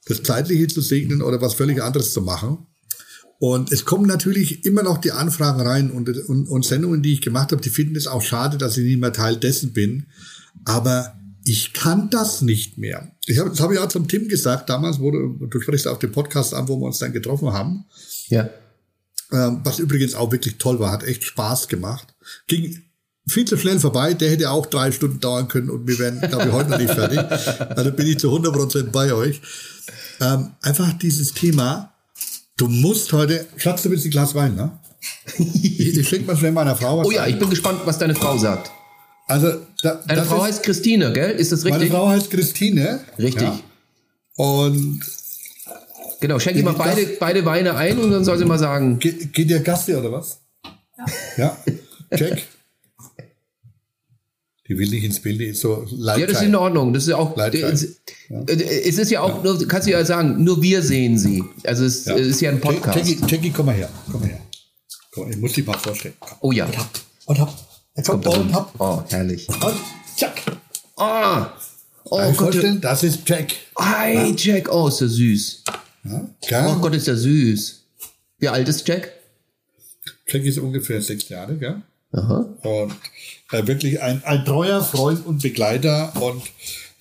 [0.06, 2.68] das Zeitliche zu segnen oder was völlig anderes zu machen.
[3.38, 7.22] Und es kommen natürlich immer noch die Anfragen rein und, und, und Sendungen, die ich
[7.22, 10.06] gemacht habe, die finden es auch schade, dass ich nicht mehr Teil dessen bin.
[10.66, 13.12] Aber ich kann das nicht mehr.
[13.26, 16.00] Ich hab, das habe ich auch zum Tim gesagt, damals, wo du, du sprichst auf
[16.00, 17.86] dem Podcast an, wo wir uns dann getroffen haben.
[18.28, 18.50] Ja.
[19.32, 22.16] Ähm, was übrigens auch wirklich toll war, hat echt Spaß gemacht.
[22.48, 22.82] Ging
[23.28, 24.14] viel zu schnell vorbei.
[24.14, 26.94] Der hätte auch drei Stunden dauern können und wir wären, glaube ich, heute noch nicht
[26.94, 27.20] fertig.
[27.76, 29.42] Also bin ich zu 100 Prozent bei euch.
[30.22, 31.94] Ähm, einfach dieses Thema,
[32.58, 34.80] du musst heute, Schatz, du willst ein Glas Wein, ne?
[35.38, 37.34] ich, ich schenke mal schnell meiner Frau was Oh ja, ein.
[37.34, 38.72] ich bin gespannt, was deine Frau sagt.
[39.28, 41.32] Also, da, Deine Frau ist, heißt Christine, gell?
[41.32, 41.90] Ist das richtig?
[41.90, 43.00] Meine Frau heißt Christine.
[43.18, 43.44] Richtig.
[43.44, 43.60] Ja.
[44.36, 45.02] Und
[46.20, 49.00] Genau, schenke ich mal beide, beide Weine ein und dann soll sie mal sagen.
[49.00, 50.40] Ge geht ihr Gast hier oder was?
[51.38, 51.58] Ja.
[52.10, 52.18] Ja?
[52.18, 52.44] Check.
[54.68, 56.18] Die will nicht ins Bild, die ist so leid.
[56.18, 56.94] Ja, das ist in Ordnung.
[56.94, 57.38] Das ist auch.
[57.38, 58.00] Es,
[58.30, 58.44] ja.
[58.48, 59.54] es ist ja auch, ja.
[59.54, 61.44] Nur, kannst du ja sagen, nur wir sehen sie.
[61.64, 62.16] Also es, ja.
[62.16, 62.98] ist ja ein Podcast.
[63.28, 63.90] Jackie, komm mal her.
[64.12, 64.42] Komm mal her.
[65.12, 66.16] Komm, ich muss dich mal vorstellen.
[66.20, 66.38] Komm.
[66.42, 66.66] Oh ja.
[66.66, 66.90] Und hab.
[67.26, 67.65] Und hab.
[67.96, 68.80] Jetzt kommt und hab.
[68.80, 69.48] Oh, herrlich.
[69.48, 69.76] Und
[70.18, 70.42] zack.
[70.98, 71.48] Ah.
[72.04, 72.58] Oh, oh Gott.
[72.82, 73.54] Das ist Jack.
[73.78, 74.72] Hi, Jack.
[74.72, 75.64] Oh, ist der süß.
[76.50, 77.84] Ja, oh Gott, ist der süß.
[78.40, 79.12] Wie alt ist Jack?
[80.28, 81.82] Jack ist ungefähr sechs Jahre, gell?
[82.12, 82.46] Aha.
[82.64, 82.96] Und
[83.52, 86.44] äh, wirklich ein, ein treuer Freund und Begleiter und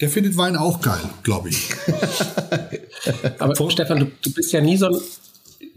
[0.01, 1.69] der findet Wein auch geil, glaube ich.
[3.39, 5.01] Aber Stefan, du, du, bist ja nie so ein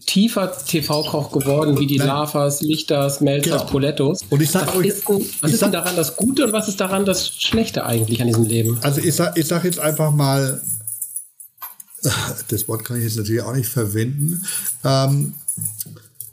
[0.08, 2.08] tiefer TV-Koch geworden wie die Nein.
[2.08, 3.72] Lavas, Lichters, Melzers, genau.
[3.72, 4.22] Polettos.
[4.30, 6.54] Und ich sag was euch, ist, denn, was ist sag, denn daran das Gute und
[6.54, 8.80] was ist daran das Schlechte eigentlich an diesem Leben?
[8.82, 10.62] Also ich sag, ich sag jetzt einfach mal,
[12.48, 14.44] das Wort kann ich jetzt natürlich auch nicht verwenden.
[14.84, 15.34] Ähm,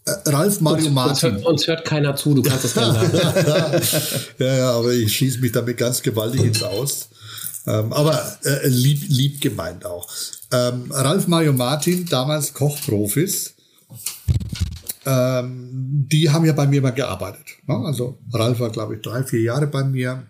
[0.06, 1.12] äh, Ralf Mario uns, Martin.
[1.12, 3.82] Uns hört, uns hört, keiner zu, du kannst das gerne sagen.
[4.38, 7.09] ja, ja, aber ich schieße mich damit ganz gewaltig ins Aus.
[7.66, 10.06] Ähm, aber äh, lieb, lieb gemeint auch.
[10.52, 13.53] Ähm, Ralf Mario Martin, damals Kochprofis,
[15.06, 17.46] ähm, die haben ja bei mir mal gearbeitet.
[17.66, 17.74] Ne?
[17.74, 20.26] Also Ralf war, glaube ich, drei, vier Jahre bei mir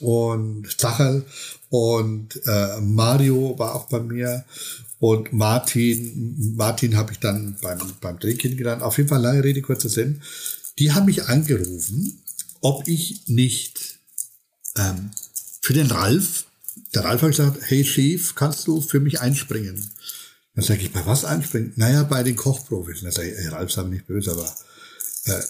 [0.00, 1.24] und Zacherl
[1.70, 4.44] und äh, Mario war auch bei mir
[4.98, 8.82] und Martin, Martin habe ich dann beim, beim Dreh kennengelernt.
[8.82, 10.22] Auf jeden Fall lange Rede, kurzer Sinn.
[10.78, 12.22] Die haben mich angerufen,
[12.60, 13.98] ob ich nicht
[14.76, 15.10] ähm,
[15.60, 16.46] für den Ralf,
[16.94, 19.90] der Ralf hat gesagt, hey Chef, kannst du für mich einspringen?
[20.54, 21.72] Dann sage ich, bei was einspringen?
[21.76, 23.02] Naja, bei den Kochprofis.
[23.02, 24.54] Dann sage ich, hey, Ralf, sei nicht böse, aber
[25.26, 25.42] äh,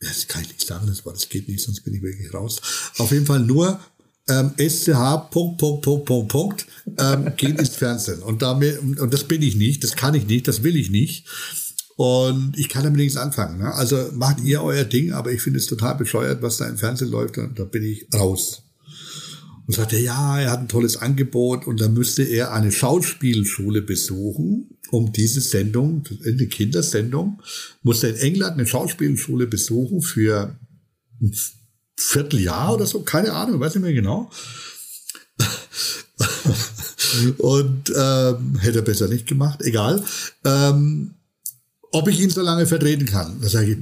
[0.00, 2.60] das kann ich nicht sagen, das, war, das geht nicht, sonst bin ich wirklich raus.
[2.98, 3.80] Auf jeden Fall nur
[4.28, 6.66] ähm, SCH, Punkt, Punkt, Punkt, Punkt, Punkt,
[6.98, 8.22] ähm, geht ins Fernsehen.
[8.22, 11.26] Und, damit, und das bin ich nicht, das kann ich nicht, das will ich nicht.
[11.96, 13.58] Und ich kann damit nichts anfangen.
[13.58, 13.74] Ne?
[13.74, 17.10] Also macht ihr euer Ding, aber ich finde es total bescheuert, was da im Fernsehen
[17.10, 17.38] läuft.
[17.38, 18.62] Und da bin ich raus.
[19.68, 24.78] Und sagte, ja, er hat ein tolles Angebot und da müsste er eine Schauspielschule besuchen
[24.90, 27.42] um diese Sendung, eine Kindersendung,
[27.82, 30.56] musste in England eine Schauspielschule besuchen für
[31.20, 31.34] ein
[31.96, 34.30] Vierteljahr oder so, keine Ahnung, weiß nicht mehr genau.
[37.38, 40.02] Und ähm, hätte er besser nicht gemacht, egal.
[40.44, 41.14] Ähm,
[41.90, 43.40] ob ich ihn so lange vertreten kann.
[43.40, 43.78] Da sage ich,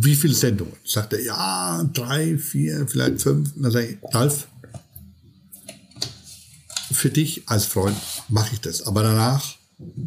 [0.00, 0.74] wie viele Sendungen?
[0.84, 3.50] Sagt er, ja, drei, vier, vielleicht fünf.
[3.56, 4.46] Dann sage ich, Ralf,
[6.90, 7.96] für dich als Freund
[8.28, 8.82] mache ich das.
[8.82, 9.56] Aber danach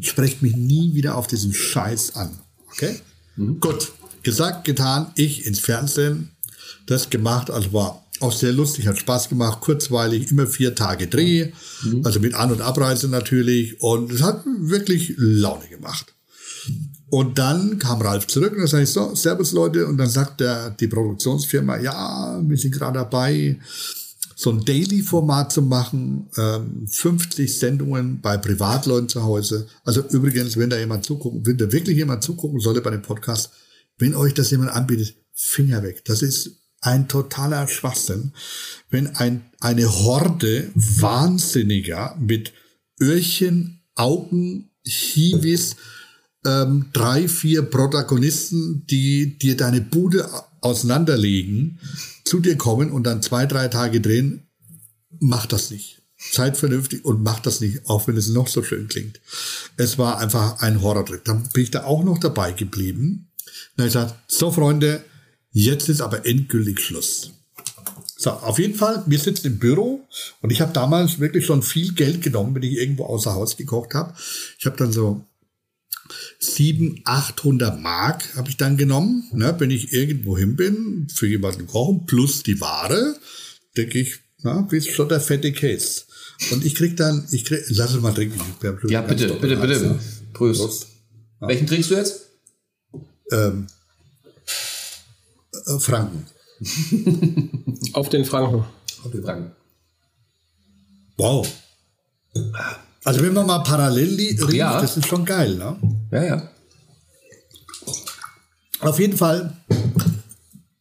[0.02, 2.40] sprecht mich nie wieder auf diesen Scheiß an.
[2.72, 2.99] Okay?
[3.36, 3.60] Mhm.
[3.60, 3.91] Gut.
[4.24, 6.32] Gesagt, getan, ich ins Fernsehen,
[6.86, 11.52] das gemacht, also war auch sehr lustig, hat Spaß gemacht, kurzweilig, immer vier Tage Dreh,
[11.84, 12.06] mhm.
[12.06, 16.14] also mit An- und Abreise natürlich und es hat wirklich Laune gemacht.
[17.10, 20.40] Und dann kam Ralf zurück und dann sage ich so, Servus Leute, und dann sagt
[20.40, 23.60] der, die Produktionsfirma, ja, wir sind gerade dabei,
[24.41, 29.68] so ein Daily-Format zu machen, ähm, 50 Sendungen bei Privatleuten zu Hause.
[29.84, 33.51] Also übrigens, wenn da jemand zugucken, wenn da wirklich jemand zugucken sollte bei dem Podcast,
[33.99, 36.03] wenn euch das jemand anbietet, Finger weg.
[36.05, 38.34] Das ist ein totaler Schwachsinn.
[38.89, 42.51] Wenn ein, eine Horde Wahnsinniger mit
[42.99, 45.76] Öhrchen, Augen, Hiwis,
[46.47, 50.27] ähm, drei, vier Protagonisten, die dir deine Bude
[50.61, 51.80] auseinanderlegen,
[52.23, 54.48] zu dir kommen und dann zwei, drei Tage drehen,
[55.19, 56.02] mach das nicht.
[56.18, 59.19] Seid vernünftig und macht das nicht, auch wenn es noch so schön klingt.
[59.77, 61.26] Es war einfach ein Horrortrick.
[61.26, 63.31] Dann bin ich da auch noch dabei geblieben.
[63.77, 65.03] Habe ich gesagt, so Freunde,
[65.52, 67.31] jetzt ist aber endgültig Schluss.
[68.18, 70.07] So, auf jeden Fall, wir sitzen im Büro
[70.41, 73.95] und ich habe damals wirklich schon viel Geld genommen, wenn ich irgendwo außer Haus gekocht
[73.95, 74.14] habe.
[74.60, 75.26] Ich habe dann so
[76.40, 81.68] 700, 800 Mark habe ich dann genommen, ne, wenn ich irgendwo hin bin, für jemanden
[81.68, 83.16] kochen, plus die Ware,
[83.78, 86.04] denke ich, na, wie ist schon der fette Case.
[86.52, 88.40] Und ich krieg dann, ich krieg, lass es mal trinken.
[88.90, 90.00] Ja, bitte, bitte, bitte.
[90.34, 90.60] Prost.
[90.60, 90.88] Prost.
[91.40, 91.48] Ja.
[91.48, 92.28] Welchen trinkst du jetzt?
[93.32, 93.68] Ähm,
[95.68, 96.26] äh, Franken.
[97.94, 98.66] Auf den Franken.
[99.04, 99.52] Auf den Franken.
[101.18, 101.48] Wow.
[103.03, 104.80] Also wenn man mal parallel riecht, ja.
[104.80, 105.78] das ist schon geil, ne?
[106.11, 106.49] Ja, ja.
[108.80, 109.56] Auf jeden Fall,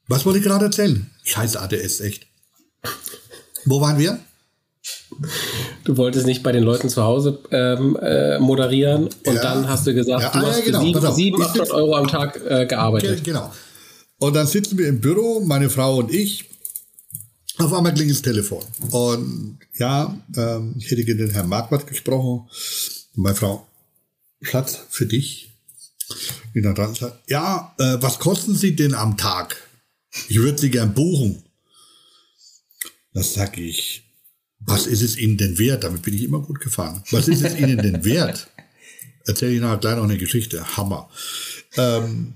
[0.09, 1.10] was wollte ich gerade erzählen?
[1.24, 2.26] Scheiß ADS, echt.
[3.64, 4.18] Wo waren wir?
[5.84, 9.42] Du wolltest nicht bei den Leuten zu Hause ähm, äh, moderieren und ja.
[9.42, 11.12] dann hast du gesagt, ja, du ah, hast ja, genau.
[11.12, 13.24] 700, 800 Euro am Tag äh, gearbeitet.
[13.24, 13.51] Genau.
[14.18, 16.44] Und dann sitzen wir im Büro, meine Frau und ich.
[17.59, 18.64] Auf einmal klingelt das Telefon.
[18.90, 22.48] Und ja, ähm, ich hätte gerne den Herrn Marquardt gesprochen.
[23.16, 23.66] Und meine Frau,
[24.40, 25.51] Schatz, für dich.
[26.55, 29.56] Dann dran sagt, ja, äh, was kosten Sie denn am Tag?
[30.28, 31.43] Ich würde Sie gern buchen.
[33.12, 34.02] Das sage ich,
[34.60, 35.85] was ist es Ihnen denn wert?
[35.85, 37.02] Damit bin ich immer gut gefahren.
[37.10, 38.48] Was ist es Ihnen denn wert?
[39.27, 40.77] Erzähle ich nachher gleich noch eine Geschichte.
[40.77, 41.09] Hammer.
[41.77, 42.35] Ähm,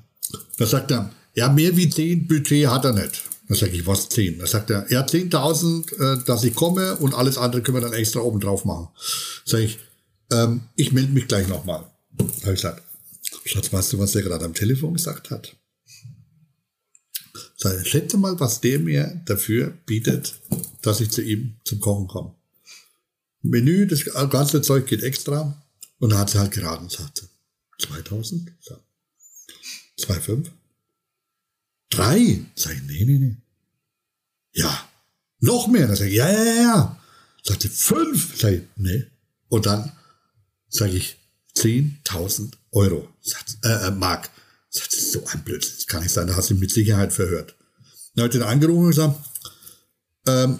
[0.57, 3.23] da sagt er, ja, mehr wie 10 Budget hat er nicht.
[3.49, 4.39] Da sage ich, was 10?
[4.39, 7.93] Da sagt er, ja, 10.000, äh, dass ich komme und alles andere können wir dann
[7.93, 8.89] extra oben drauf machen.
[9.45, 9.79] Sag ich,
[10.33, 11.85] ähm, ich melde mich gleich nochmal.
[12.19, 12.83] Habe ich gesagt,
[13.45, 15.55] Schatz, weißt du, was der gerade am Telefon gesagt hat?
[17.57, 20.41] Sag ich, schätze mal, was der mir dafür bietet,
[20.81, 22.35] dass ich zu ihm zum Kochen komme.
[23.43, 25.63] Menü, das ganze Zeug geht extra.
[25.99, 27.29] Und da hat sie halt geraten, sagt
[27.79, 28.53] 2000?
[29.99, 30.47] 2,5?
[31.95, 32.41] Drei?
[32.55, 33.37] Sag ich, nee, nee, nee.
[34.53, 34.89] Ja,
[35.41, 35.87] noch mehr.
[35.87, 37.01] Dann sag ich, ja, ja, ja, ja.
[37.43, 38.39] Sagte fünf.
[38.39, 39.05] Sag ich, nee.
[39.49, 39.93] Und dann
[40.69, 41.17] sage ich
[41.57, 43.09] 10.000 Euro.
[43.21, 44.31] Sagt, äh, äh, Mark.
[44.71, 45.75] Sagt, das ist so ein Blödsinn.
[45.77, 46.27] Das kann nicht sein.
[46.27, 47.55] Da hast du ihn mit Sicherheit verhört.
[48.15, 49.19] Dann habe ich den angerufen und gesagt,
[50.27, 50.59] ähm,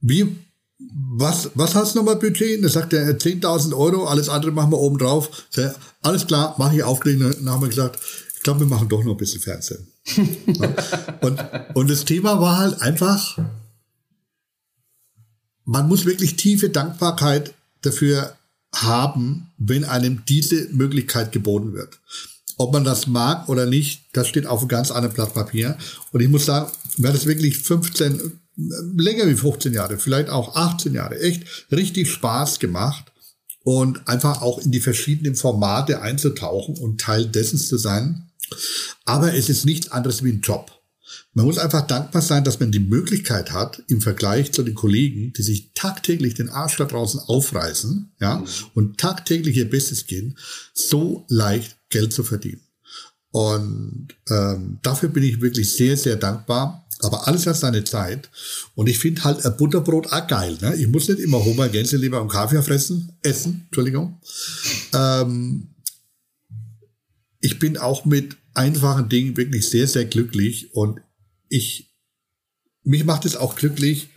[0.00, 0.36] wie,
[0.78, 2.64] was, was hast du nochmal Budget?
[2.64, 5.46] Da sagt er 10.000 Euro, alles andere machen wir oben drauf.
[6.00, 7.20] Alles klar, mache ich aufgelegt.
[7.20, 8.00] Dann haben wir gesagt,
[8.34, 9.91] ich glaube, wir machen doch noch ein bisschen Fernsehen.
[11.20, 13.38] und, und das Thema war halt einfach,
[15.64, 18.36] man muss wirklich tiefe Dankbarkeit dafür
[18.74, 22.00] haben, wenn einem diese Möglichkeit geboten wird.
[22.58, 25.76] Ob man das mag oder nicht, das steht auf einem ganz anderen Blatt Papier.
[26.12, 26.70] Und ich muss sagen,
[27.02, 28.40] hat es wirklich 15,
[28.96, 33.12] länger wie 15 Jahre, vielleicht auch 18 Jahre, echt richtig Spaß gemacht
[33.64, 38.28] und einfach auch in die verschiedenen Formate einzutauchen und Teil dessen zu sein.
[39.04, 40.70] Aber es ist nichts anderes wie ein Job.
[41.34, 45.32] Man muss einfach dankbar sein, dass man die Möglichkeit hat, im Vergleich zu den Kollegen,
[45.32, 48.46] die sich tagtäglich den Arsch da draußen aufreißen, ja, mhm.
[48.74, 50.38] und tagtäglich ihr Bestes gehen,
[50.74, 52.60] so leicht Geld zu verdienen.
[53.30, 56.86] Und ähm, dafür bin ich wirklich sehr, sehr dankbar.
[57.00, 58.30] Aber alles hat seine Zeit.
[58.74, 60.56] Und ich finde halt ein Butterbrot auch geil.
[60.60, 60.76] Ne?
[60.76, 64.20] Ich muss nicht immer Hummer, Gänseleber und Kaviar fressen, essen, Entschuldigung.
[64.94, 65.74] Ähm,
[67.40, 71.00] ich bin auch mit einfachen Dingen wirklich sehr, sehr glücklich und
[71.48, 71.94] ich,
[72.82, 74.08] mich macht es auch glücklich,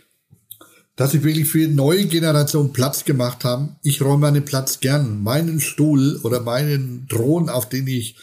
[0.96, 3.76] dass ich wirklich für neue Generation Platz gemacht haben.
[3.82, 5.22] Ich räume meinen Platz gern.
[5.22, 8.16] Meinen Stuhl oder meinen Thron, auf den ich,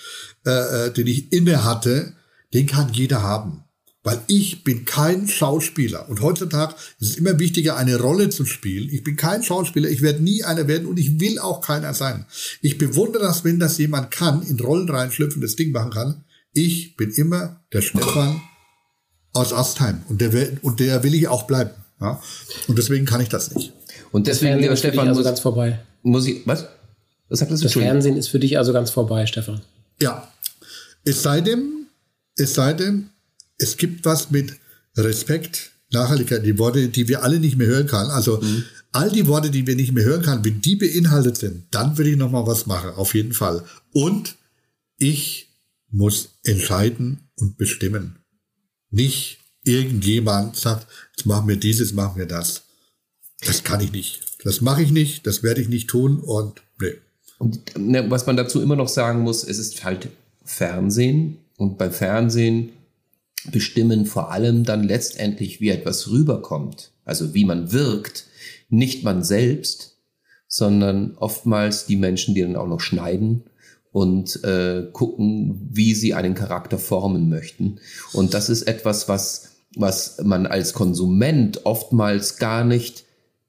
[0.46, 2.14] äh, äh den ich inne hatte,
[2.54, 3.63] den kann jeder haben.
[4.04, 6.10] Weil ich bin kein Schauspieler.
[6.10, 8.90] Und heutzutage ist es immer wichtiger, eine Rolle zu spielen.
[8.92, 12.26] Ich bin kein Schauspieler, ich werde nie einer werden und ich will auch keiner sein.
[12.62, 16.24] Ich bewundere das, wenn das jemand kann, in Rollen reinschlüpfen, das Ding machen kann.
[16.52, 18.42] Ich bin immer der Stefan
[19.32, 20.04] aus Astheim.
[20.10, 21.72] Und der, will, und der will ich auch bleiben.
[22.02, 22.22] Ja?
[22.68, 23.72] Und deswegen kann ich das nicht.
[24.12, 25.80] Und deswegen, lieber Stefan, also muss, ganz vorbei.
[26.04, 26.68] Muss ich, was?
[27.30, 27.62] Was sagt das?
[27.62, 29.62] Das Fernsehen ist für dich also ganz vorbei, Stefan.
[30.02, 30.28] Ja.
[31.06, 31.88] Es sei denn,
[32.36, 33.10] es sei denn,
[33.58, 34.54] es gibt was mit
[34.96, 38.10] Respekt, Nachhaltigkeit, die Worte, die wir alle nicht mehr hören können.
[38.10, 38.64] Also mhm.
[38.92, 42.12] all die Worte, die wir nicht mehr hören können, wenn die beinhaltet sind, dann würde
[42.12, 43.64] ich noch mal was machen, auf jeden Fall.
[43.92, 44.36] Und
[44.98, 45.50] ich
[45.90, 48.18] muss entscheiden und bestimmen.
[48.90, 52.64] Nicht irgendjemand sagt, jetzt machen wir dieses, machen wir das.
[53.46, 54.22] Das kann ich nicht.
[54.44, 56.96] Das mache ich nicht, das werde ich nicht tun und nee.
[57.40, 60.10] Und ne, was man dazu immer noch sagen muss, es ist halt
[60.44, 62.72] Fernsehen und bei Fernsehen
[63.52, 68.28] bestimmen vor allem dann letztendlich, wie etwas rüberkommt, also wie man wirkt,
[68.70, 69.98] nicht man selbst,
[70.48, 73.44] sondern oftmals die Menschen, die dann auch noch schneiden
[73.92, 77.80] und äh, gucken, wie sie einen Charakter formen möchten.
[78.12, 83.06] Und das ist etwas, was, was man als Konsument oftmals gar nicht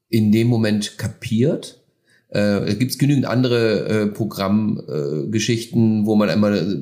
[0.09, 1.81] in dem Moment kapiert.
[2.29, 6.77] Äh, es gibt genügend andere äh, Programmgeschichten, äh, wo man immer, äh,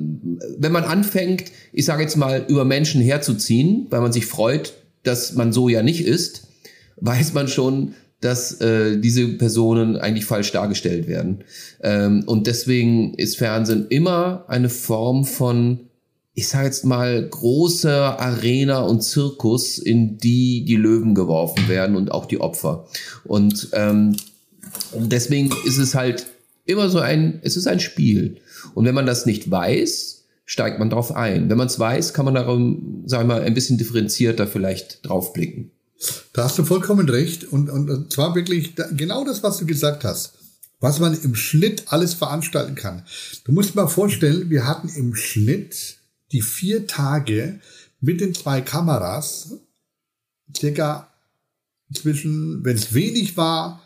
[0.58, 5.34] wenn man anfängt, ich sage jetzt mal, über Menschen herzuziehen, weil man sich freut, dass
[5.34, 6.48] man so ja nicht ist,
[6.96, 11.44] weiß man schon, dass äh, diese Personen eigentlich falsch dargestellt werden.
[11.82, 15.80] Ähm, und deswegen ist Fernsehen immer eine Form von,
[16.32, 22.12] ich sage jetzt mal, großer Arena und Zirkus, in die die Löwen geworfen werden und
[22.12, 22.86] auch die Opfer.
[23.24, 24.16] Und ähm,
[24.94, 26.26] deswegen ist es halt
[26.64, 28.38] immer so ein, es ist ein Spiel.
[28.74, 31.48] Und wenn man das nicht weiß, steigt man drauf ein.
[31.48, 35.70] Wenn man es weiß, kann man darum, sagen wir mal, ein bisschen differenzierter vielleicht draufblicken.
[36.32, 37.44] Da hast du vollkommen recht.
[37.44, 40.34] Und, und, und zwar wirklich genau das, was du gesagt hast.
[40.80, 43.04] Was man im Schnitt alles veranstalten kann.
[43.44, 45.96] Du musst dir mal vorstellen, wir hatten im Schnitt
[46.32, 47.60] die vier Tage
[48.00, 49.54] mit den zwei Kameras
[50.54, 51.08] circa
[51.92, 53.83] zwischen, wenn es wenig war,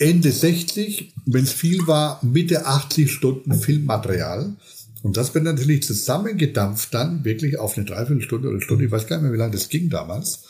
[0.00, 4.54] Ende 60, wenn es viel war, Mitte 80 Stunden Filmmaterial.
[5.02, 9.16] Und das wird natürlich zusammengedampft dann wirklich auf eine Dreiviertelstunde oder Stunde, ich weiß gar
[9.16, 10.40] nicht mehr, wie lange das ging damals.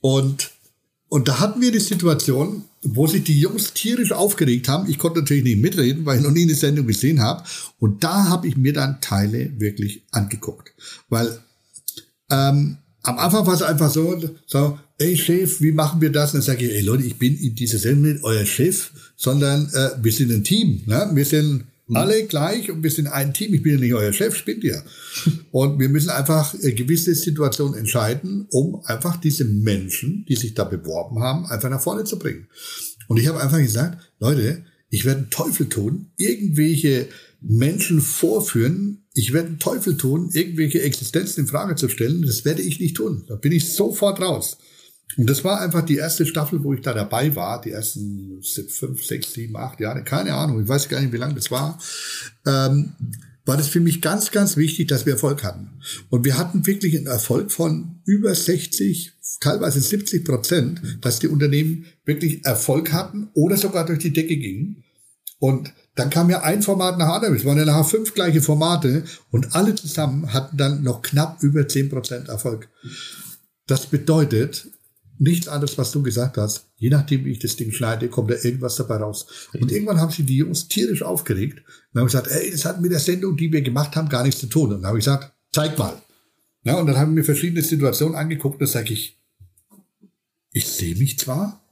[0.00, 0.52] Und,
[1.08, 4.88] und da hatten wir die Situation, wo sich die Jungs tierisch aufgeregt haben.
[4.88, 7.42] Ich konnte natürlich nicht mitreden, weil ich noch nie eine Sendung gesehen habe.
[7.80, 10.72] Und da habe ich mir dann Teile wirklich angeguckt.
[11.08, 11.40] Weil
[12.30, 16.34] ähm, am Anfang war es einfach so, so, ey Chef, wie machen wir das?
[16.34, 19.70] Und dann sage ich, ey Leute, ich bin in dieser Sendung nicht euer Chef, sondern
[19.72, 20.82] äh, wir sind ein Team.
[20.86, 21.10] Ne?
[21.14, 21.96] Wir sind Mhm.
[21.96, 23.52] Alle gleich und wir sind ein Team.
[23.52, 24.82] Ich bin ja nicht euer Chef, spinnt ihr.
[25.50, 30.62] Und wir müssen einfach äh, gewisse Situationen entscheiden, um einfach diese Menschen, die sich da
[30.62, 32.46] beworben haben, einfach nach vorne zu bringen.
[33.08, 37.08] Und ich habe einfach gesagt, Leute, ich werde Teufel tun, irgendwelche
[37.40, 39.02] Menschen vorführen.
[39.12, 42.22] Ich werde einen Teufel tun, irgendwelche Existenzen in Frage zu stellen.
[42.22, 43.24] Das werde ich nicht tun.
[43.26, 44.58] Da bin ich sofort raus.
[45.16, 49.04] Und das war einfach die erste Staffel, wo ich da dabei war, die ersten fünf,
[49.04, 51.78] sechs, sieben, acht Jahre, keine Ahnung, ich weiß gar nicht, wie lange das war,
[52.46, 52.92] ähm,
[53.44, 55.70] war das für mich ganz, ganz wichtig, dass wir Erfolg hatten.
[56.10, 61.86] Und wir hatten wirklich einen Erfolg von über 60, teilweise 70 Prozent, dass die Unternehmen
[62.04, 64.84] wirklich Erfolg hatten oder sogar durch die Decke gingen.
[65.40, 67.34] Und dann kam ja ein Format nach anderem.
[67.34, 71.68] Es waren ja nachher fünf gleiche Formate und alle zusammen hatten dann noch knapp über
[71.68, 72.68] 10 Prozent Erfolg.
[73.66, 74.66] Das bedeutet,
[75.18, 76.66] nichts anderes, was du gesagt hast.
[76.76, 79.26] Je nachdem, wie ich das Ding schneide, kommt da irgendwas dabei raus.
[79.52, 81.62] Und irgendwann haben sich die Jungs tierisch aufgeregt
[81.92, 84.40] und haben gesagt, ey, das hat mit der Sendung, die wir gemacht haben, gar nichts
[84.40, 84.72] zu tun.
[84.72, 86.00] Und dann habe ich gesagt, zeig mal.
[86.64, 89.18] Ja, und dann haben wir verschiedene Situationen angeguckt und da sage ich,
[90.52, 91.62] ich sehe mich zwar,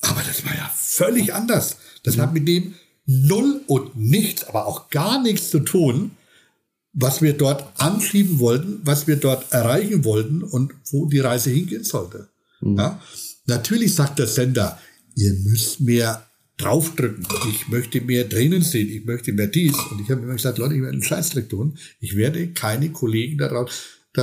[0.00, 1.76] aber das war ja völlig anders.
[2.02, 2.20] Das mhm.
[2.22, 2.74] hat mit dem
[3.06, 6.12] null und nichts, aber auch gar nichts zu tun,
[6.92, 11.84] was wir dort anschieben wollten, was wir dort erreichen wollten und wo die Reise hingehen
[11.84, 12.28] sollte.
[12.60, 12.76] Mhm.
[12.76, 13.00] Ja?
[13.46, 14.78] Natürlich sagt der Sender,
[15.14, 17.26] ihr müsst mehr draufdrücken.
[17.50, 18.88] Ich möchte mehr drinnen sehen.
[18.88, 19.76] Ich möchte mehr dies.
[19.90, 21.78] Und ich habe immer gesagt, Leute, ich werde einen Scheißdreck tun.
[22.00, 23.48] Ich werde keine Kollegen da,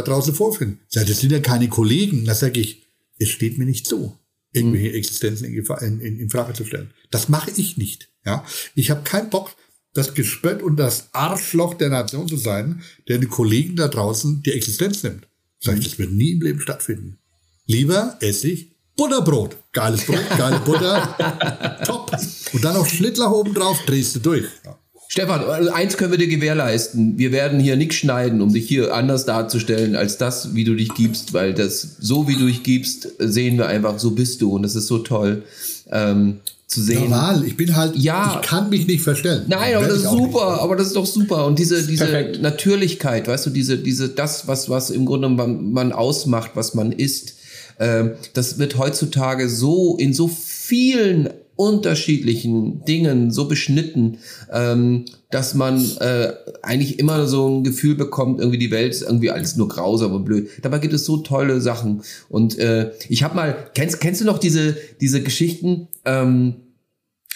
[0.02, 0.80] draußen, vorführen.
[0.90, 2.26] Sag, das sind ja keine Kollegen.
[2.26, 2.84] Da sage ich,
[3.18, 4.18] es steht mir nicht zu,
[4.56, 4.96] irgendwelche mhm.
[4.96, 6.92] Existenzen in, in, in Frage zu stellen.
[7.12, 8.10] Das mache ich nicht.
[8.26, 9.56] Ja, ich habe keinen Bock,
[9.94, 14.52] das Gespött und das Arschloch der Nation zu sein, der den Kollegen da draußen die
[14.52, 15.28] Existenz nimmt.
[15.60, 17.18] Sag ich, das wird nie im Leben stattfinden.
[17.66, 19.58] Lieber esse ich Butterbrot.
[19.74, 21.82] Geiles Brot, geile Butter.
[21.86, 22.12] Top.
[22.54, 24.46] Und dann noch Schnittlauch oben drauf, drehst du durch.
[24.64, 24.78] Ja.
[25.16, 27.18] Stefan, eins können wir dir gewährleisten.
[27.18, 30.90] Wir werden hier nichts schneiden, um dich hier anders darzustellen, als das, wie du dich
[30.94, 34.64] gibst, weil das, so wie du dich gibst, sehen wir einfach, so bist du und
[34.64, 35.44] das ist so toll.
[35.90, 37.04] Ähm, zu sehen.
[37.04, 39.46] Normal, ich bin halt, ja, ich kann mich nicht verstellen.
[39.48, 41.46] Nein, aber das ist super, aber das ist doch super.
[41.46, 42.42] Und diese, diese Perfekt.
[42.42, 46.92] Natürlichkeit, weißt du, diese, diese, das, was, was im Grunde man, man ausmacht, was man
[46.92, 47.36] ist,
[47.78, 54.18] äh, das wird heutzutage so in so vielen unterschiedlichen Dingen so beschnitten,
[54.52, 59.32] ähm, dass man äh, eigentlich immer so ein Gefühl bekommt, irgendwie die Welt ist irgendwie
[59.32, 60.50] alles nur grausam und blöd.
[60.62, 62.02] Dabei gibt es so tolle Sachen.
[62.30, 65.88] Und äh, ich habe mal, kennst, kennst du noch diese, diese Geschichten?
[66.04, 66.56] Ähm,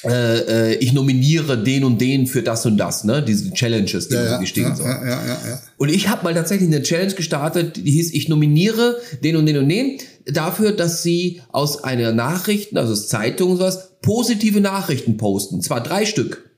[0.06, 3.22] äh, äh, ich nominiere den und den für das und das, ne?
[3.22, 4.84] Diese Challenges, die ja, stehen ja, so.
[4.84, 5.62] Ja, ja, ja, ja.
[5.76, 9.58] Und ich habe mal tatsächlich eine Challenge gestartet, die hieß, ich nominiere den und den
[9.58, 9.98] und den
[10.32, 15.62] dafür, dass sie aus einer Nachrichten, also aus Zeitungen und sowas, positive Nachrichten posten.
[15.62, 16.50] Zwar drei Stück.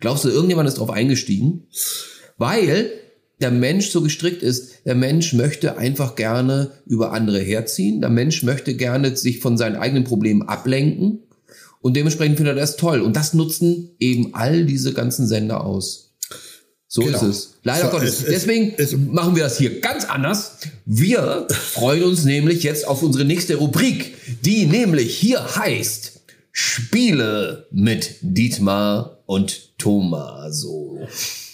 [0.00, 1.66] Glaubst du, irgendjemand ist drauf eingestiegen?
[2.36, 2.90] Weil
[3.40, 8.42] der Mensch so gestrickt ist, der Mensch möchte einfach gerne über andere herziehen, der Mensch
[8.42, 11.20] möchte gerne sich von seinen eigenen Problemen ablenken
[11.80, 13.02] Und dementsprechend findet er das toll.
[13.02, 16.13] Und das nutzen eben all diese ganzen Sender aus.
[16.94, 17.16] So Genau.
[17.18, 17.54] ist es.
[17.64, 18.14] Leider So, Gottes.
[18.14, 20.52] es- es- Deswegen es- machen wir das hier ganz anders.
[20.86, 24.14] Wir freuen uns nämlich jetzt auf unsere nächste Rubrik,
[24.44, 26.12] die nämlich hier heißt
[26.52, 31.08] Spiele mit Dietmar und Tomaso.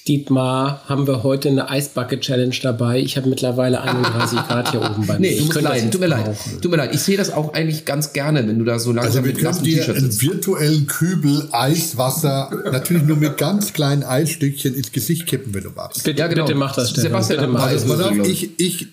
[0.08, 2.98] Dietmar, haben wir heute eine Eisbucket-Challenge dabei.
[3.00, 5.20] Ich habe mittlerweile 31 Grad hier oben bei mir.
[5.20, 5.90] Nee, Ich du musst leiden.
[5.90, 6.36] Tut mir leid.
[6.60, 6.94] Tut mir leid.
[6.94, 9.42] Ich sehe das auch eigentlich ganz gerne, wenn du da so langsam Also wir mit
[9.42, 10.22] nassen können dir T-Shirt einen sitzt.
[10.22, 16.02] virtuellen Kübel Eiswasser, natürlich nur mit ganz kleinen Eisstückchen ins Gesicht kippen, wenn du magst.
[16.02, 16.44] Bitte, Ja, genau.
[16.46, 17.02] bitte mach das, Stefan.
[17.10, 17.84] Sebastian bitte mach mal das.
[17.84, 18.86] Pass auf, glaub ich, ich,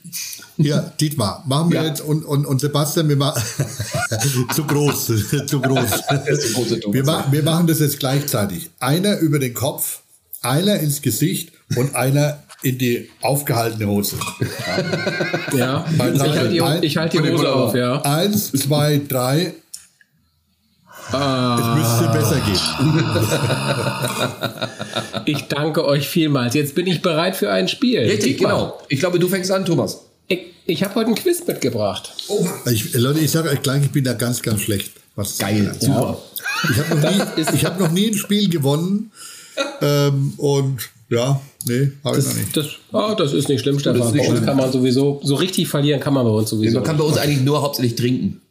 [0.57, 1.88] ja, Dietmar, machen wir Ja.
[1.88, 3.41] jetzt und, und, und Sebastian, wir machen,
[4.55, 5.05] zu groß,
[5.47, 5.89] zu groß.
[6.91, 8.69] Wir, ma wir machen das jetzt gleichzeitig.
[8.79, 10.01] Einer über den Kopf,
[10.48, 14.15] einer ins Gesicht und einer in die aufgehaltene Hose.
[15.56, 18.02] Ja, Bei ich halte die, Ein- ich halt die Hose auf, ja.
[18.03, 19.53] Eins, zwei, drei.
[21.11, 21.57] Ah.
[21.60, 22.60] Es müsste besser gehen.
[25.26, 26.53] Ich danke euch vielmals.
[26.53, 27.99] Jetzt bin ich bereit für ein Spiel.
[27.99, 28.80] Richtig, genau.
[28.88, 29.99] Ich glaube, du fängst an, Thomas.
[30.28, 32.14] Ich, ich habe heute ein Quiz mitgebracht.
[32.72, 34.91] Ich, Leute, ich sage euch gleich, ich bin da ganz, ganz schlecht.
[35.15, 36.18] Was Geil, super.
[36.72, 39.11] Ich habe noch, nie- hab noch nie ein Spiel gewonnen.
[39.81, 40.77] Ähm, und
[41.09, 42.57] ja, nee, habe ich noch Das, nicht.
[42.57, 44.01] das, oh, das ist nicht schlimm, Stefan.
[44.07, 44.45] ist nicht schlimm.
[44.45, 46.77] kann man sowieso, so richtig verlieren kann man bei uns sowieso.
[46.79, 48.41] Man kann bei uns eigentlich nur hauptsächlich trinken.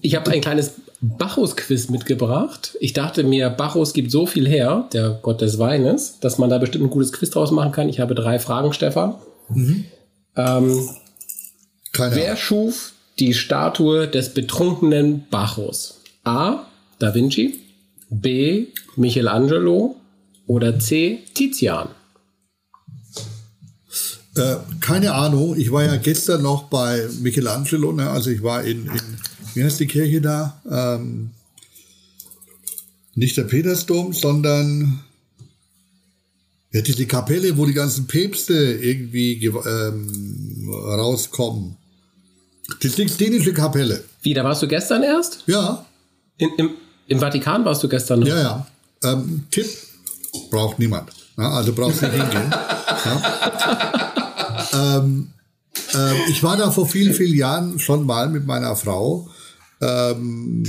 [0.00, 2.76] Ich habe ein kleines Bacchus-Quiz mitgebracht.
[2.80, 6.58] Ich dachte mir, Bacchus gibt so viel her, der Gott des Weines, dass man da
[6.58, 7.88] bestimmt ein gutes Quiz draus machen kann.
[7.88, 9.14] Ich habe drei Fragen, Stefan.
[9.54, 10.88] Ähm,
[11.92, 12.36] Keine wer Ahnung.
[12.36, 16.00] schuf die Statue des betrunkenen Bacchus?
[16.24, 16.66] A.
[16.98, 17.60] Da Vinci,
[18.10, 18.66] B.
[18.96, 19.96] Michelangelo
[20.46, 21.20] oder C.
[21.34, 21.88] Tizian?
[24.36, 25.56] Äh, keine Ahnung.
[25.56, 27.92] Ich war ja gestern noch bei Michelangelo.
[27.92, 28.08] Ne?
[28.10, 29.00] Also ich war in, in
[29.54, 30.60] wie heißt die Kirche da?
[30.70, 31.30] Ähm,
[33.14, 35.00] nicht der Petersdom, sondern
[36.72, 41.76] ja, diese Kapelle, wo die ganzen Päpste irgendwie ge- ähm, rauskommen.
[42.82, 44.04] Die Sixtinische Kapelle.
[44.22, 45.42] Wie, da warst du gestern erst?
[45.48, 45.84] Ja,
[46.38, 46.70] In, im,
[47.10, 48.28] Im Vatikan warst du gestern noch?
[48.28, 48.66] ja, ja.
[49.02, 49.66] Ähm, Tipp
[50.48, 51.10] braucht niemand.
[51.36, 52.54] Ja, also brauchst nicht hingehen.
[53.04, 53.92] Ja.
[54.72, 55.32] ähm,
[55.92, 59.28] ähm, ich war da vor vielen, vielen Jahren schon mal mit meiner Frau.
[59.80, 60.62] Ähm,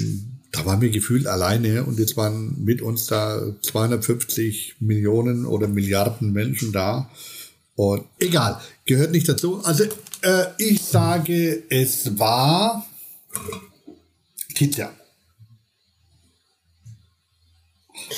[0.52, 6.34] da waren wir gefühlt alleine und jetzt waren mit uns da 250 Millionen oder Milliarden
[6.34, 7.12] Menschen da.
[7.76, 9.64] Und egal, gehört nicht dazu.
[9.64, 9.84] Also
[10.24, 12.84] äh, ich sage, es war
[14.56, 14.90] Tizian.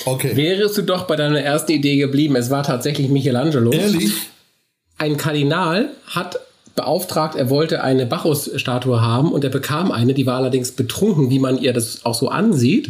[0.05, 0.35] Okay.
[0.35, 2.35] Wärest du doch bei deiner ersten Idee geblieben.
[2.35, 3.71] Es war tatsächlich Michelangelo.
[3.71, 4.13] Ehrlich?
[4.97, 6.39] Ein Kardinal hat
[6.75, 11.37] beauftragt, er wollte eine Bacchus-Statue haben und er bekam eine, die war allerdings betrunken, wie
[11.37, 12.89] man ihr das auch so ansieht.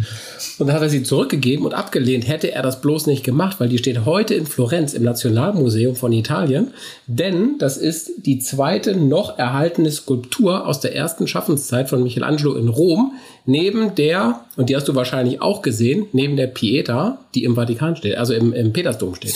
[0.58, 2.28] Und dann hat er sie zurückgegeben und abgelehnt.
[2.28, 6.14] Hätte er das bloß nicht gemacht, weil die steht heute in Florenz im Nationalmuseum von
[6.14, 6.72] Italien.
[7.08, 12.70] Denn das ist die zweite noch erhaltene Skulptur aus der ersten Schaffenszeit von Michelangelo in
[12.70, 13.14] Rom,
[13.46, 17.98] neben der, und die hast du wahrscheinlich auch gesehen, neben der Pieta, die im Vatikan
[17.98, 19.36] steht, also im, im Petersdom steht.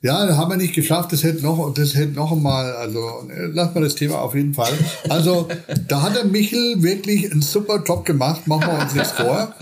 [0.00, 1.12] Ja, haben wir nicht geschafft.
[1.12, 3.00] Das hätte noch, das hätte noch mal, also
[3.30, 4.72] äh, lass mal das Thema auf jeden Fall.
[5.08, 5.48] Also
[5.88, 8.46] da hat der Michel wirklich einen super Job gemacht.
[8.46, 9.54] Machen wir uns nichts vor.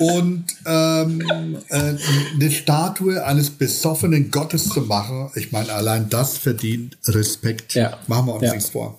[0.00, 1.94] Und ähm, äh,
[2.34, 7.74] eine Statue eines besoffenen Gottes zu machen, ich meine, allein das verdient Respekt.
[7.74, 7.98] Ja.
[8.08, 8.54] Machen wir uns Ja.
[8.54, 8.98] nichts vor.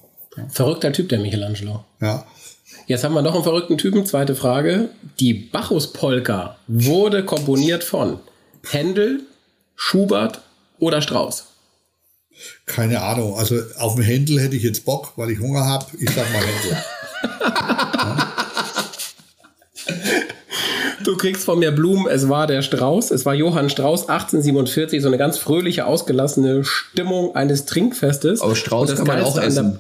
[0.50, 1.84] Verrückter Typ, der Michelangelo.
[2.02, 2.26] Ja.
[2.88, 4.06] Jetzt haben wir noch einen verrückten Typen.
[4.06, 4.90] Zweite Frage.
[5.20, 8.20] Die Bacchus-Polka wurde komponiert von
[8.70, 9.22] Händel,
[9.76, 10.42] Schubert
[10.84, 11.46] oder Strauss.
[12.66, 13.38] Keine Ahnung.
[13.38, 15.86] Also auf den Händel hätte ich jetzt Bock, weil ich Hunger habe.
[16.00, 16.84] Ich sag mal Händel.
[21.04, 22.08] Du kriegst von mir Blumen.
[22.08, 23.12] Es war der Strauß.
[23.12, 25.02] Es war Johann Strauß 1847.
[25.02, 28.42] So eine ganz fröhliche, ausgelassene Stimmung eines Trinkfestes.
[28.42, 29.80] Aber Strauß kann man auch essen.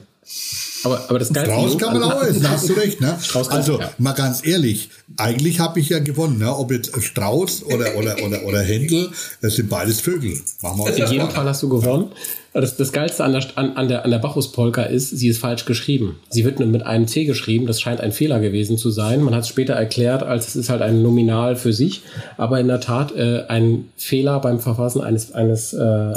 [0.83, 2.99] Aber, aber das Geilste Strauß kann man auch essen, hast du recht.
[2.99, 3.17] Ne?
[3.21, 6.39] Strauß also mal ganz ehrlich, eigentlich habe ich ja gewonnen.
[6.39, 6.55] Ne?
[6.55, 9.09] Ob jetzt Strauß oder, oder, oder, oder Händel,
[9.41, 10.39] das sind beides Vögel.
[10.61, 11.29] Machen wir uns In jedem.
[11.29, 12.11] Fall hast du gewonnen.
[12.53, 15.65] Das, das Geilste an der, an, an der, an der Bacchus-Polka ist, sie ist falsch
[15.65, 16.19] geschrieben.
[16.29, 17.65] Sie wird nur mit einem C geschrieben.
[17.65, 19.23] Das scheint ein Fehler gewesen zu sein.
[19.23, 22.03] Man hat es später erklärt, als es ist halt ein Nominal für sich.
[22.37, 26.13] Aber in der Tat äh, ein Fehler beim Verfassen eines, eines, äh,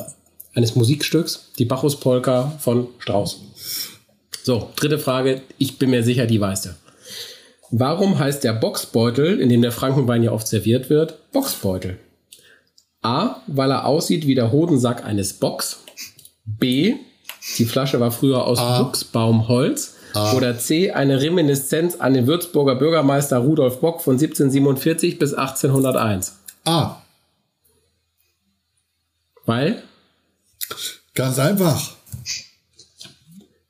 [0.54, 1.52] eines Musikstücks.
[1.58, 3.40] Die Bacchus-Polka von Strauss.
[4.46, 5.40] So, dritte Frage.
[5.58, 6.68] Ich bin mir sicher, die weißt du.
[7.72, 11.98] Warum heißt der Boxbeutel, in dem der Frankenwein ja oft serviert wird, Boxbeutel?
[13.02, 15.80] A, weil er aussieht wie der Hodensack eines Bocks.
[16.44, 16.94] B,
[17.58, 18.84] Die Flasche war früher aus A.
[18.84, 19.96] Buchsbaumholz.
[20.36, 20.92] Oder C.
[20.92, 26.38] Eine Reminiszenz an den Würzburger Bürgermeister Rudolf Bock von 1747 bis 1801.
[26.64, 27.02] Ah,
[29.44, 29.82] Weil?
[31.14, 31.96] ganz einfach.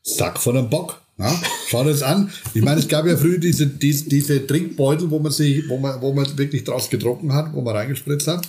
[0.07, 1.03] Sack von einem Bock.
[1.19, 1.35] Na?
[1.69, 2.31] Schau das an.
[2.55, 6.01] Ich meine, es gab ja früher diese, diese, diese Trinkbeutel, wo man sich, wo man,
[6.01, 8.47] wo man wirklich draus getrunken hat, wo man reingespritzt hat.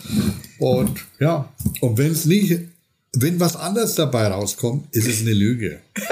[0.59, 1.51] Und ja,
[1.81, 2.59] und wenn es nicht,
[3.13, 5.79] wenn was anderes dabei rauskommt, ist es eine Lüge.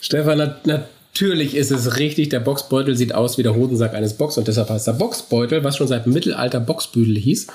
[0.00, 2.30] Stefan, nat natürlich ist es richtig.
[2.30, 5.76] Der Boxbeutel sieht aus wie der Hodensack eines Box und deshalb heißt er Boxbeutel, was
[5.76, 7.48] schon seit Mittelalter Boxbüdel hieß.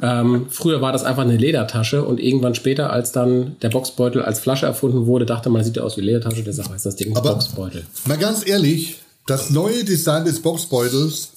[0.00, 4.40] Ähm, früher war das einfach eine Ledertasche und irgendwann später, als dann der Boxbeutel als
[4.40, 7.32] Flasche erfunden wurde, dachte man, sieht ja aus wie Ledertasche, deshalb heißt das Ding Aber-
[7.34, 7.86] Boxbeutel.
[8.06, 11.30] Mal ganz ehrlich, das neue Design des Boxbeutels,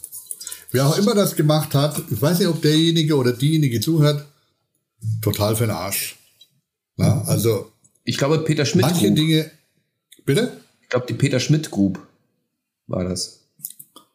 [0.72, 4.26] wer auch immer das gemacht hat, ich weiß nicht, ob derjenige oder diejenige zuhört,
[5.22, 6.18] total für den Arsch.
[6.98, 7.72] Na, also
[8.04, 9.16] Ich glaube, Peter Schmidt manche Group.
[9.16, 9.52] Dinge,
[10.26, 10.52] bitte?
[10.82, 12.00] Ich glaube, die Peter Schmidt Group
[12.88, 13.40] war das.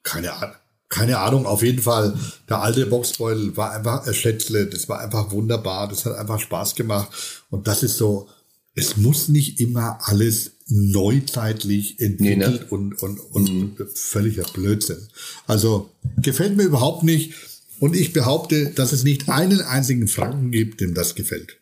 [0.02, 0.56] Keine Ahnung.
[0.94, 2.14] Keine Ahnung, auf jeden Fall.
[2.48, 4.66] Der alte Boxbeutel war einfach ein Schätzle.
[4.66, 5.88] Das war einfach wunderbar.
[5.88, 7.08] Das hat einfach Spaß gemacht.
[7.50, 8.28] Und das ist so,
[8.76, 12.66] es muss nicht immer alles neuzeitlich entwickelt Nee, ne?
[12.70, 14.98] und, und, und völliger Blödsinn.
[15.46, 15.90] Also
[16.22, 17.34] gefällt mir überhaupt nicht.
[17.80, 21.56] Und ich behaupte, dass es nicht einen einzigen Franken gibt, dem das gefällt.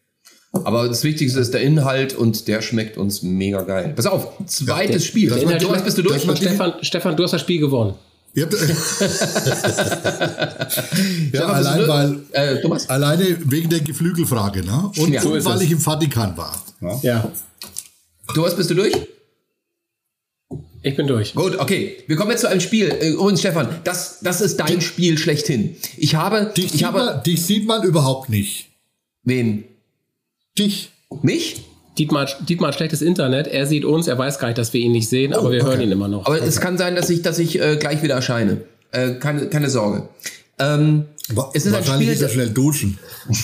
[0.53, 3.95] Aber das Wichtigste ist der Inhalt und der schmeckt uns mega geil.
[3.97, 5.31] Pass auf, zweites das- Spiel.
[5.31, 6.27] das war Inhalt, Thomas, bist du durch?
[6.27, 7.95] das Stefan, Stefan, du hast das Spiel gewonnen.
[8.35, 8.55] Ihr habt,
[11.33, 12.21] ja, allein weil?
[12.33, 12.89] Äh, Thomas?
[12.89, 14.91] alleine wegen der Geflügelfrage, ne?
[14.97, 15.63] Und, Ja, und weil es.
[15.63, 16.63] ich im Vatikan war.
[16.81, 16.99] Ne?
[17.03, 17.31] Ja,
[18.35, 18.95] Thomas, bist du durch?
[20.85, 21.35] ich bin durch.
[21.35, 22.03] Gut, okay.
[22.07, 22.89] Wir kommen jetzt zu einem Spiel.
[22.89, 25.77] Äh, Übrigens, Stefan, das, das ist dein Spiel schlechthin.
[25.99, 28.69] Ich habe, Dich, ich sieht habe, man, dich sieht man überhaupt nicht.
[29.25, 29.65] wen?
[30.59, 30.91] Dich.
[31.23, 31.63] Mich?
[31.99, 33.47] Dietmar, Dietmar hat schlechtes Internet.
[33.49, 35.71] Er sieht uns, er weiß gar nicht, dass wir ihn nicht sehen, aber wir okay.
[35.73, 36.27] hören ihn immer noch.
[36.27, 38.63] Aber es kann sein, dass ich, dass ich äh, gleich wieder erscheine.
[38.93, 40.09] Äh, keine, keine Sorge.
[40.59, 42.99] Ähm, Wa- es ist ein Wahrscheinlich Spiel, ist er schnell duschen.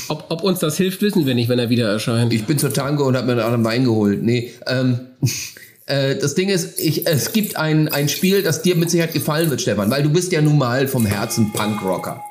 [0.08, 2.32] Ob, ob uns das hilft, wissen wir nicht, wenn er wieder erscheint.
[2.32, 4.22] Ich bin zur Tango und habe mir einen anderen Wein geholt.
[4.22, 5.00] Nee, ähm,
[5.86, 9.50] äh, das Ding ist, ich, es gibt ein, ein Spiel, das dir mit Sicherheit gefallen
[9.50, 12.22] wird, Stefan, weil du bist ja nun mal vom Herzen Punkrocker.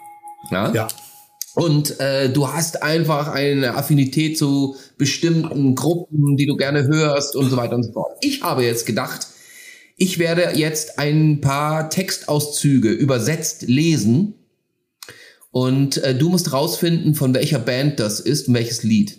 [0.52, 0.72] Ja?
[0.74, 0.88] Ja.
[1.58, 7.50] Und äh, du hast einfach eine Affinität zu bestimmten Gruppen, die du gerne hörst und
[7.50, 8.16] so weiter und so fort.
[8.22, 9.26] Ich habe jetzt gedacht,
[9.96, 14.36] ich werde jetzt ein paar Textauszüge übersetzt lesen
[15.50, 19.18] und äh, du musst rausfinden, von welcher Band das ist und welches Lied.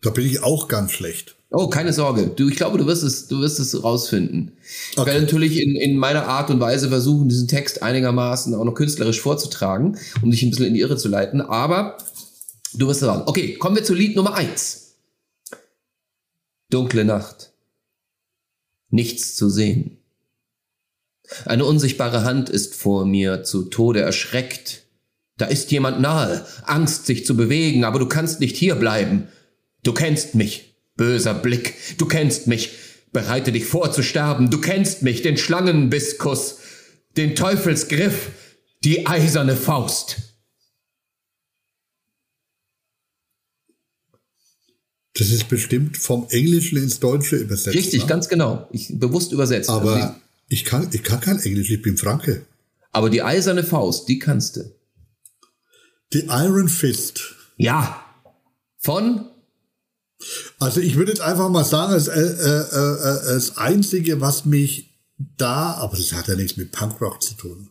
[0.00, 1.36] Da bin ich auch ganz schlecht.
[1.54, 2.28] Oh, keine Sorge.
[2.34, 4.52] Du, ich glaube, du wirst es, du wirst es rausfinden.
[4.92, 5.10] Ich Okay.
[5.10, 9.20] werde natürlich in, in meiner Art und Weise versuchen, diesen Text einigermaßen auch noch künstlerisch
[9.20, 11.42] vorzutragen, um dich ein bisschen in die Irre zu leiten.
[11.42, 11.98] Aber
[12.72, 13.24] du wirst es sagen.
[13.26, 14.94] Okay, kommen wir zu Lied Nummer eins.
[16.70, 17.52] Dunkle Nacht.
[18.88, 19.98] Nichts zu sehen.
[21.44, 24.84] Eine unsichtbare Hand ist vor mir zu Tode erschreckt.
[25.36, 29.28] Da ist jemand nahe, Angst sich zu bewegen, aber du kannst nicht hier bleiben.
[29.82, 30.71] Du kennst mich,
[31.02, 32.70] böser Blick, du kennst mich,
[33.12, 36.58] bereite dich vor zu sterben, du kennst mich, den Schlangenbisskuss,
[37.16, 38.28] den Teufelsgriff,
[38.84, 40.18] die eiserne Faust.
[45.14, 47.76] Das ist bestimmt vom Englischen ins Deutsche übersetzt.
[47.76, 48.06] Richtig, ne?
[48.06, 48.68] ganz genau.
[48.70, 49.70] Ich bewusst übersetzt.
[49.70, 52.46] Also Aber ich kann, ich kann kein Englisch, ich bin Franke.
[52.92, 54.72] aber die eiserne Faust, die kannst du.
[56.12, 57.34] Die Iron Fist.
[57.56, 58.04] Ja.
[58.78, 59.31] Von?
[60.58, 64.90] Also ich würde jetzt einfach mal sagen, das, äh, äh, äh, das Einzige, was mich
[65.36, 67.70] da, aber das hat ja nichts mit Punkrock zu tun.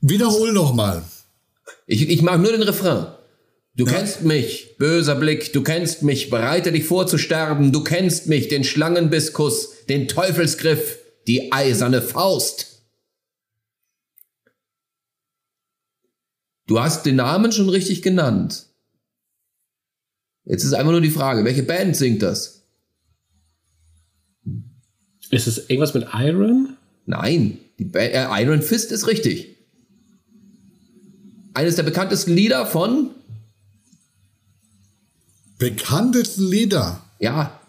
[0.00, 1.04] Wiederhol noch mal.
[1.86, 3.06] Ich, ich mag nur den Refrain.
[3.76, 8.26] Du kennst mich, böser Blick, du kennst mich, bereite dich vor zu sterben, du kennst
[8.26, 12.69] mich, den Schlangenbisskuss, den Teufelsgriff, die eiserne Faust.
[16.70, 18.66] Du hast den Namen schon richtig genannt.
[20.44, 22.62] Jetzt ist einfach nur die Frage, welche Band singt das?
[25.30, 26.76] Ist es irgendwas mit Iron?
[27.06, 29.56] Nein, die ba äh, Iron Fist ist richtig.
[31.54, 33.16] Eines der bekanntesten Lieder von,
[35.58, 37.02] Bekanntesten Lieder.
[37.18, 37.60] ja,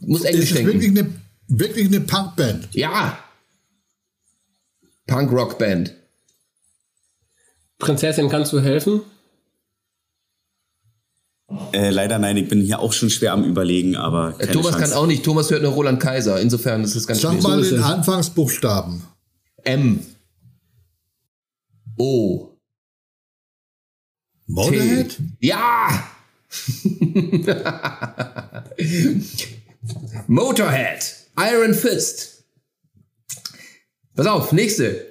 [0.00, 0.72] muss Englisch Ist es denken.
[0.72, 1.14] wirklich eine,
[1.46, 2.68] wirklich eine Punkband?
[2.72, 3.16] Ja.
[5.06, 5.94] Punk-Rock-Band.
[7.78, 9.00] Prinzessin, kannst du helfen?
[11.72, 14.70] Äh, leider nein, ich bin hier auch schon schwer am Überlegen, aber Äh, keine Thomas
[14.72, 14.90] Chance.
[14.90, 15.24] kann auch nicht.
[15.24, 16.40] Thomas hört nur Roland Kaiser.
[16.40, 17.82] Insofern ist es ganz Sag mal den.
[17.82, 19.02] Anfangsbuchstaben.
[19.64, 20.00] M.
[21.98, 22.50] O.
[24.46, 25.16] Motorhead?
[25.40, 26.04] Ja!
[30.26, 31.14] Motorhead.
[31.38, 32.44] Iron Fist.
[34.14, 35.06] Pass auf, nächste.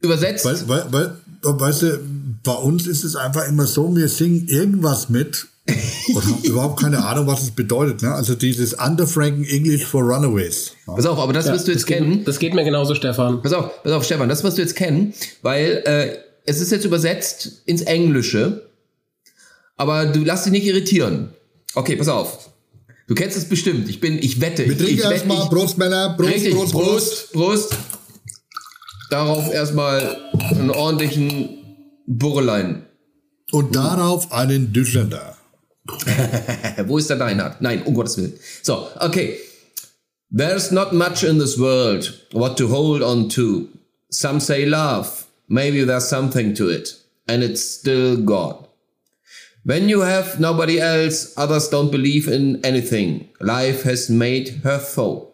[0.00, 0.44] Übersetzt.
[0.44, 1.98] Weil, weil, weil, weißt du,
[2.44, 5.46] bei uns ist es einfach immer so, wir singen irgendwas mit
[6.14, 8.02] und haben überhaupt keine Ahnung, was es bedeutet.
[8.02, 8.12] Ne?
[8.12, 10.72] Also dieses Underfranken English for Runaways.
[10.86, 10.94] Ja.
[10.94, 12.24] Pass auf, aber das Ja, wirst du jetzt das geht, kennen.
[12.24, 13.42] Das geht mir genauso, Stefan.
[13.42, 16.16] Pass auf, pass auf, Stefan, das wirst du jetzt kennen, weil äh,
[16.46, 18.68] es ist jetzt übersetzt ins Englische,
[19.76, 21.30] aber du lass dich nicht irritieren.
[21.74, 22.50] Okay, pass auf.
[23.06, 23.88] Du kennst es bestimmt.
[23.88, 24.64] Ich bin, ich wette.
[24.64, 26.16] Wir ich, trinken ich wette, erstmal Prost, Männer.
[26.18, 27.32] Richtig, Prost, Prost.
[27.32, 27.76] Brust, Brust.
[29.10, 30.16] Darauf erstmal
[30.50, 31.58] einen ordentlichen
[32.06, 32.86] Burrelein.
[33.52, 35.36] Und darauf einen Düsseldorf.
[36.86, 37.62] Wo ist der Deinhard?
[37.62, 38.34] Nein, um Gottes Willen.
[38.62, 39.38] So, okay.
[40.30, 43.68] There's not much in this world what to hold on to.
[44.10, 45.26] Some say love.
[45.48, 46.94] Maybe there's something to it.
[47.26, 48.68] And it's still God.
[49.64, 53.28] When you have nobody else, others don't believe in anything.
[53.40, 55.32] Life has made her foe.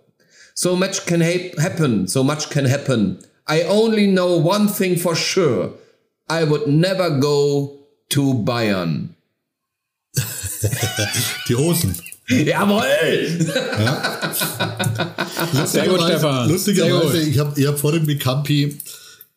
[0.55, 2.07] So much can hap- happen.
[2.07, 3.19] So much can happen.
[3.49, 5.73] I only know one thing for sure.
[6.29, 7.79] I would never go
[8.11, 9.15] to Bayern.
[11.49, 11.95] Die Hosen.
[12.29, 12.83] Jawohl!
[15.67, 16.49] Sehr gut, Stefan.
[16.49, 18.79] Lustigerweise, ich habe ich hab vorhin mit Campi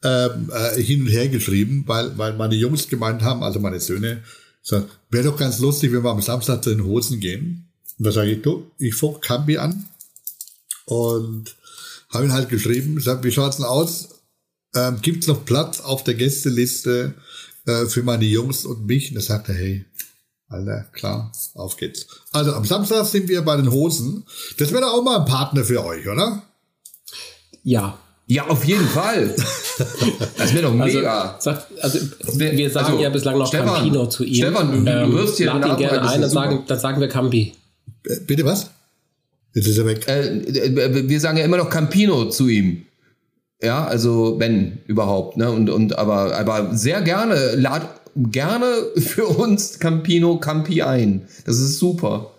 [0.04, 4.24] ähm, äh, hin und her geschrieben, weil, weil meine Jungs gemeint haben, also meine Söhne,
[4.62, 7.68] so, wäre doch ganz lustig, wenn wir am Samstag zu den Hosen gehen.
[7.98, 9.86] Und da sage ich, du, ich fuck Campi an
[10.86, 11.57] und
[12.18, 14.10] habe ihn halt geschrieben, sag, wie schaut's denn aus?
[14.76, 17.14] Ähm, gibt's noch Platz auf der Gästeliste
[17.66, 19.12] äh, für meine Jungs und mich?
[19.12, 19.86] Und er sagte, hey,
[20.50, 22.06] Alter, klar, auf geht's.
[22.32, 24.26] Also am Samstag sind wir bei den Hosen.
[24.58, 26.44] Das wäre doch auch mal ein Partner für euch, oder?
[27.64, 27.98] Ja.
[28.30, 29.34] Ja, auf jeden Fall.
[30.38, 31.38] Das wäre doch Also, mega.
[31.40, 32.00] sagt, also
[32.34, 34.36] wir sagen Also, ja bislang noch Stefan, Campino zu ihm.
[34.36, 37.08] Stefan, du- du wirfst hier lad den ihn gerne ein, dann sagen, dann sagen wir
[37.08, 37.54] Campi.
[38.06, 38.70] Äh, Bitte was?
[39.54, 40.08] Jetzt ist er weg.
[40.08, 42.84] Äh, äh, wir sagen ja immer noch Campino zu ihm.
[43.62, 45.50] Ja, also wenn überhaupt, ne?
[45.50, 48.66] Und, und aber, aber sehr gerne, lad gerne
[48.98, 51.28] für uns Campino Campi ein.
[51.46, 52.32] Das ist super.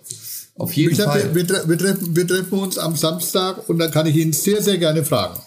[0.57, 1.35] Auf jeden Fall.
[1.35, 4.61] wir, wir, wir, treffen, wir treffen uns am Samstag und dann kann ich ihn sehr,
[4.63, 5.41] sehr gerne fragen.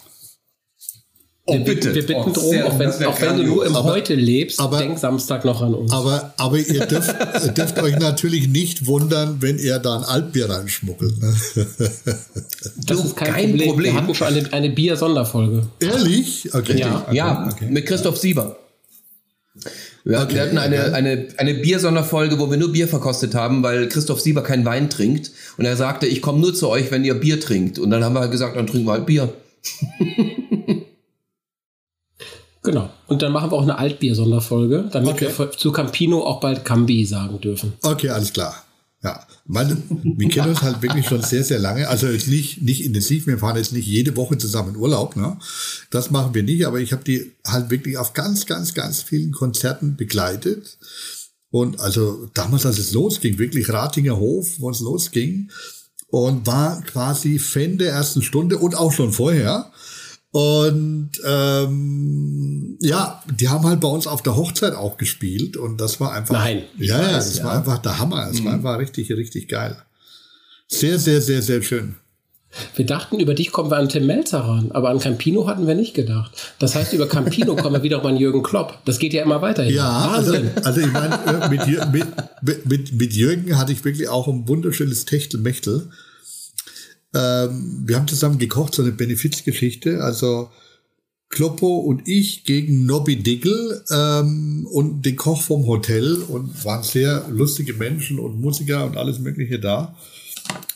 [1.60, 3.90] Oh, Wir, wir bitten Oh, drum, sehr- auch wenn, auch wenn du nur im Aber-
[3.92, 5.92] Heute lebst, aber- denk Samstag noch an uns.
[5.92, 7.14] Aber, aber ihr dürft,
[7.56, 11.20] dürft euch natürlich nicht wundern, wenn er da ein Altbier reinschmuggelt.
[11.20, 11.34] Ne?
[11.54, 11.66] das
[12.86, 13.68] du, ist kein, kein Problem.
[13.68, 13.94] Problem.
[13.94, 15.66] Wir hatten schon eine, eine Bier-Sonderfolge.
[15.80, 16.48] Ehrlich?
[16.54, 16.78] Okay.
[16.80, 17.04] Ja.
[17.06, 17.16] okay.
[17.16, 17.66] Ja, okay.
[17.70, 18.56] mit Christoph Sieber.
[20.04, 24.20] Wir, Okay, hatten eine, eine, eine Biersonderfolge, wo wir nur Bier verkostet haben, weil Christoph
[24.20, 25.30] Sieber keinen Wein trinkt.
[25.58, 27.78] Und er sagte, ich komme nur zu euch, wenn ihr Bier trinkt.
[27.78, 29.32] Und dann haben wir halt gesagt, dann trinken wir halt Bier.
[32.62, 32.90] Genau.
[33.08, 35.30] Und dann machen wir auch eine Altbier-Sonderfolge, damit Okay.
[35.36, 37.72] wir zu Campino auch bald Cambi sagen dürfen.
[37.82, 38.54] Okay, alles klar.
[39.02, 41.88] Ja, meine, wir kennen uns halt wirklich schon sehr, sehr lange.
[41.88, 45.16] Also jetzt nicht, nicht intensiv, wir fahren jetzt nicht jede Woche zusammen in Urlaub.
[45.16, 45.38] Ne?
[45.90, 49.32] Das machen wir nicht, aber ich habe die halt wirklich auf ganz, ganz, ganz vielen
[49.32, 50.78] Konzerten begleitet.
[51.50, 55.50] Und also damals, als es losging, wirklich Ratinger Hof, wo es losging,
[56.06, 59.72] und war quasi Fan der ersten Stunde und auch schon vorher.
[60.32, 66.00] Und ähm, ja, die haben halt bei uns auf der Hochzeit auch gespielt und das
[66.00, 66.34] war einfach.
[66.34, 67.44] Nein, Ja, ja, das ja.
[67.44, 68.28] war einfach der Hammer.
[68.30, 69.76] Es war einfach richtig, richtig geil.
[70.68, 71.96] Sehr, sehr, sehr, sehr schön.
[72.74, 75.74] Wir dachten, über dich kommen wir an Tim Melzer ran, aber an Campino hatten wir
[75.74, 76.54] nicht gedacht.
[76.58, 78.78] Das heißt, über Campino kommen wir wiederum an Jürgen Klopp.
[78.84, 79.64] Das geht ja immer weiter.
[79.64, 79.76] hier.
[79.76, 80.50] Ja, also, Wahnsinn.
[80.62, 81.92] also ich meine, äh, mit,
[82.42, 85.90] mit, mit, mit Jürgen hatte ich wirklich auch ein wunderschönes Techtelmechtel.
[87.14, 90.02] Ähm, wir haben zusammen gekocht, so eine Benefizgeschichte.
[90.02, 90.50] Also
[91.32, 97.26] Kloppo und ich gegen Nobby Dickel ähm, und den Koch vom Hotel und waren sehr
[97.30, 99.96] lustige Menschen und Musiker und alles Mögliche da.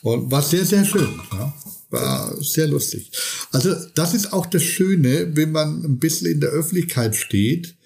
[0.03, 1.21] Und war sehr, sehr schön.
[1.33, 1.55] Ja.
[1.91, 3.13] War sehr lustig.
[3.53, 7.77] Also das ist auch das Schöne, wenn man ein bisschen in der Öffentlichkeit steht,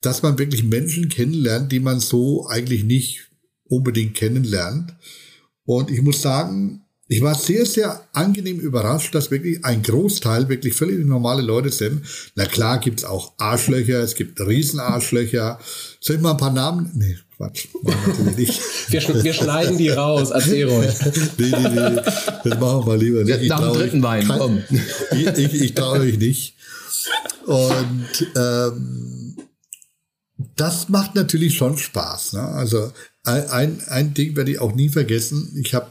[0.00, 3.30] dass man wirklich Menschen kennenlernt, die man so eigentlich nicht
[3.64, 4.94] unbedingt kennenlernt.
[5.64, 10.74] Und ich muss sagen, ich war sehr, sehr angenehm überrascht, dass wirklich ein Großteil wirklich
[10.74, 12.02] völlig normale Leute sind.
[12.34, 15.60] Na klar gibt's auch Arschlöcher, es gibt Riesenarschlöcher.
[16.00, 16.90] Soll ich mal ein paar Namen?
[16.94, 18.60] Nee, Quatsch, machen wir natürlich nicht.
[18.88, 20.94] Wir, wir schneiden die raus, erzähl ruhig.
[21.38, 22.00] nee, nee, nee,
[22.44, 23.42] das machen wir mal lieber nicht.
[23.42, 24.62] Ich Nach dem dritten euch Wein, kein- komm.
[25.12, 26.54] Ich, ich, ich traue euch nicht.
[27.46, 29.36] Und ähm,
[30.56, 32.34] das macht natürlich schon Spaß.
[32.34, 32.42] Ne?
[32.42, 32.92] Also
[33.24, 35.52] ein, ein, ein Ding werde ich auch nie vergessen.
[35.62, 35.88] Ich habe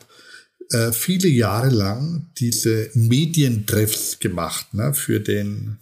[0.71, 4.93] äh, viele Jahre lang diese Medientreffs gemacht ne?
[4.93, 5.77] für den,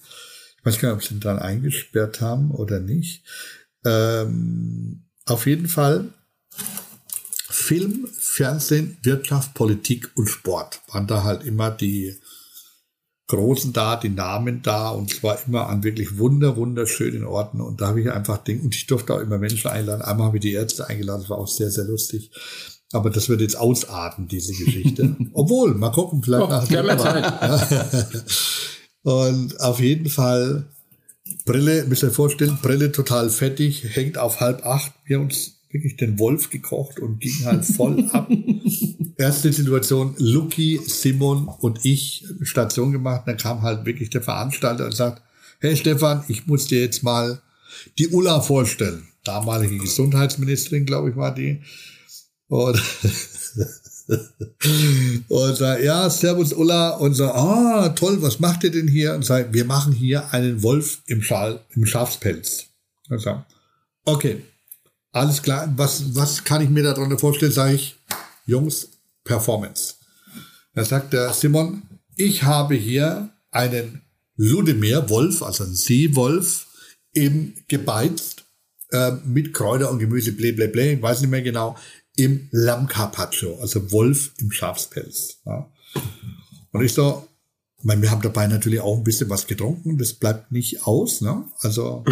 [0.58, 3.24] ich weiß gar nicht, ob sie ihn dran eingesperrt haben oder nicht.
[3.86, 6.10] Ähm, auf jeden Fall
[7.50, 12.20] Film, Fernsehen, Wirtschaft, Politik und Sport waren da halt immer die
[13.28, 17.88] Großen da, die Namen da und zwar immer an wirklich wunder, wunderschönen Orten und da
[17.88, 20.02] habe ich einfach Dinge und ich durfte auch immer Menschen einladen.
[20.02, 22.32] Einmal habe ich die Ärzte eingeladen, das war auch sehr, sehr lustig.
[22.94, 25.16] Aber das wird jetzt ausarten, diese Geschichte.
[25.34, 28.24] Obwohl, mal gucken, vielleicht Oh, nach ja Zeit.
[29.04, 30.68] Und auf jeden Fall
[31.46, 34.94] Brille, müsst ihr euch vorstellen, Brille total fettig, hängt auf halb acht.
[35.06, 38.30] Wir haben uns wirklich den Wolf gekocht und ging halt voll ab.
[39.18, 43.24] Erste Situation, Lucky, Simon und ich Station gemacht.
[43.26, 45.22] Dann kam halt wirklich der Veranstalter und sagt,
[45.60, 47.42] hey Stefan, ich muss dir jetzt mal
[47.98, 49.08] die Ulla vorstellen.
[49.24, 51.62] Damalige Gesundheitsministerin, glaube ich, war die.
[52.48, 52.82] Und
[55.30, 56.92] und sagt, ja, Servus Ulla.
[56.92, 59.14] Und so, ah, toll, was macht ihr denn hier?
[59.14, 62.66] Und sagt, wir machen hier einen Wolf im, Schal, im Schafspelz.
[63.10, 63.52] Und sagt,
[64.06, 64.42] okay,
[65.12, 65.72] alles klar.
[65.78, 67.52] Was, was kann ich mir darunter vorstellen?
[67.52, 67.96] Sage ich,
[68.46, 68.90] Jungs,
[69.24, 69.96] Performance.
[70.74, 71.84] Da sagt der Simon,
[72.16, 74.02] ich habe hier einen
[74.36, 76.68] Ludemir-Wolf, also einen Seewolf,
[77.14, 78.44] eben gebeizt
[78.92, 81.78] äh, mit Kräuter und Gemüse, blä, blä, blä, ich weiß nicht mehr genau,
[82.16, 85.40] im Lamm Carpaccio, also Wolf im Schafspelz.
[85.46, 85.70] Ja.
[86.72, 87.28] Und ich so,
[87.78, 91.22] ich meine, wir haben dabei natürlich auch ein bisschen was getrunken, das bleibt nicht aus,
[91.22, 91.46] ne?
[91.60, 92.04] Also,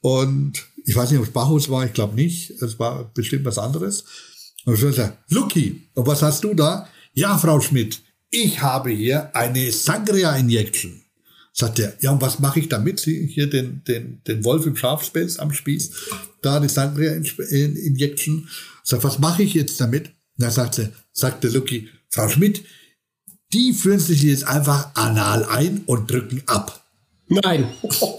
[0.00, 3.58] und ich weiß nicht, ob es Bachus war, ich glaube nicht, es war bestimmt was
[3.58, 4.04] anderes.
[4.64, 6.88] Und ich so, Lucky, und was hast du da?
[7.12, 11.02] Ja, Frau Schmidt, ich habe hier eine Sangria-Injection.
[11.52, 12.98] Sagt er, ja, und was mache ich damit?
[12.98, 15.90] Sie hier den, den, den Wolf im Schafspelz am Spieß,
[16.42, 18.48] da die Sangria-Injection.
[18.84, 20.10] Sagt, was mache ich jetzt damit?
[20.36, 22.64] Da sagt sie, sagt der Lucky, Frau Schmidt,
[23.52, 26.84] die führen sich jetzt einfach anal ein und drücken ab.
[27.28, 27.68] Nein.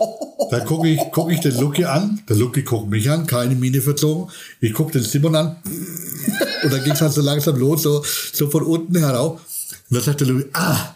[0.52, 3.82] Da gucke ich, guck ich den Lucky an, der Lucky guckt mich an, keine Miene
[3.82, 4.32] verzogen.
[4.62, 5.56] Ich gucke den Simon an
[6.64, 9.42] und dann ging es halt so langsam los, so, so von unten herauf.
[9.90, 10.94] Und dann sagt der Lucky, ah,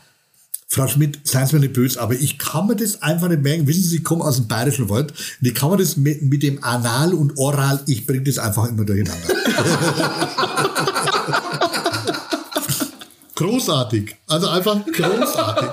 [0.71, 3.65] Frau Schmidt, seien Sie mir nicht böse, aber ich kann mir das einfach nicht merken.
[3.65, 6.43] Wissen Sie, ich komme aus dem Bayerischen Wald und ich kann mir das mit, mit
[6.43, 9.27] dem Anal und Oral, ich bringe das einfach immer durcheinander.
[13.35, 14.15] großartig.
[14.27, 15.69] Also einfach großartig.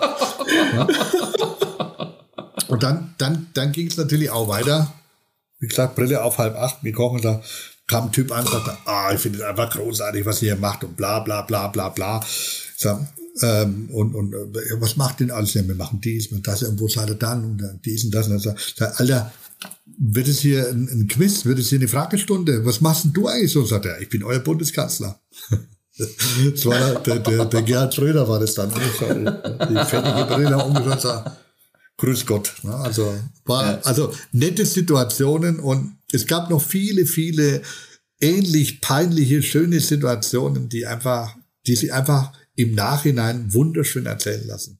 [2.68, 4.94] Und dann, dann, dann ging es natürlich auch weiter.
[5.58, 7.42] Wie gesagt, Brille auf halb acht, wir kochen da,
[7.86, 10.60] kam ein Typ an und sagte, ah, ich finde es einfach großartig, was ihr hier
[10.60, 12.20] macht und bla bla bla bla bla.
[12.76, 12.98] So,
[13.42, 15.54] ähm, und, und äh, was macht denn alles?
[15.54, 18.14] Ja, wir machen dies und das und wo seid ihr dann und dann dies und
[18.14, 18.74] das und das.
[18.76, 19.32] Sag, Alter,
[19.98, 22.64] wird es hier ein, ein Quiz, wird es hier eine Fragestunde?
[22.64, 23.64] Was machst denn du eigentlich so?
[23.64, 25.20] Sagt er, ich bin euer Bundeskanzler.
[25.98, 28.68] Das war der, der, der Gerhard Schröder war das dann.
[28.68, 31.30] Die fettige Brille umgeschaut, sagt,
[31.96, 32.52] Grüß Gott.
[32.62, 32.74] Ne?
[32.74, 33.14] Also
[33.44, 37.62] war also nette Situationen und es gab noch viele, viele
[38.20, 41.34] ähnlich peinliche, schöne Situationen, die einfach,
[41.66, 44.78] die sich einfach im Nachhinein wunderschön erzählen lassen.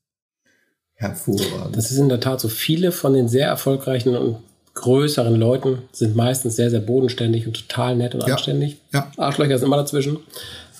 [0.94, 1.76] Hervorragend.
[1.76, 2.48] Das ist in der Tat so.
[2.48, 4.38] Viele von den sehr erfolgreichen und
[4.74, 8.34] größeren Leuten sind meistens sehr, sehr bodenständig und total nett und Ja.
[8.34, 8.78] anständig.
[8.92, 9.10] Ja.
[9.16, 10.18] Arschlöcher sind immer dazwischen.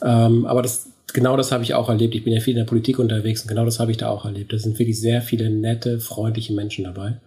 [0.02, 2.14] Ähm, aber das, genau das habe ich auch erlebt.
[2.14, 4.24] Ich bin ja viel in der Politik unterwegs und genau das habe ich da auch
[4.24, 4.52] erlebt.
[4.52, 7.18] Da sind wirklich sehr viele nette, freundliche Menschen dabei.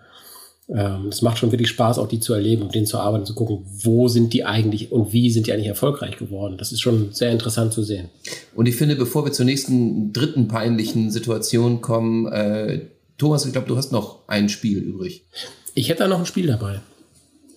[0.73, 3.25] Ähm, es macht schon wirklich Spaß, auch die zu erleben und mit denen zu arbeiten,
[3.25, 6.57] zu gucken, wo sind die eigentlich und wie sind die eigentlich erfolgreich geworden.
[6.57, 8.09] Das ist schon sehr interessant zu sehen.
[8.55, 12.81] Und ich finde, bevor wir zur nächsten dritten peinlichen Situation kommen, äh,
[13.17, 15.25] Thomas, ich glaube, du hast noch ein Spiel übrig.
[15.73, 16.81] Ich hätte da noch ein Spiel dabei.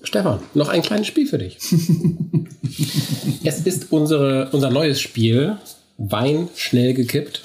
[0.02, 1.58] Stefan, noch ein kleines Spiel für dich.
[3.44, 5.56] es ist unsere, unser neues Spiel,
[5.98, 7.42] Wein schnell gekippt.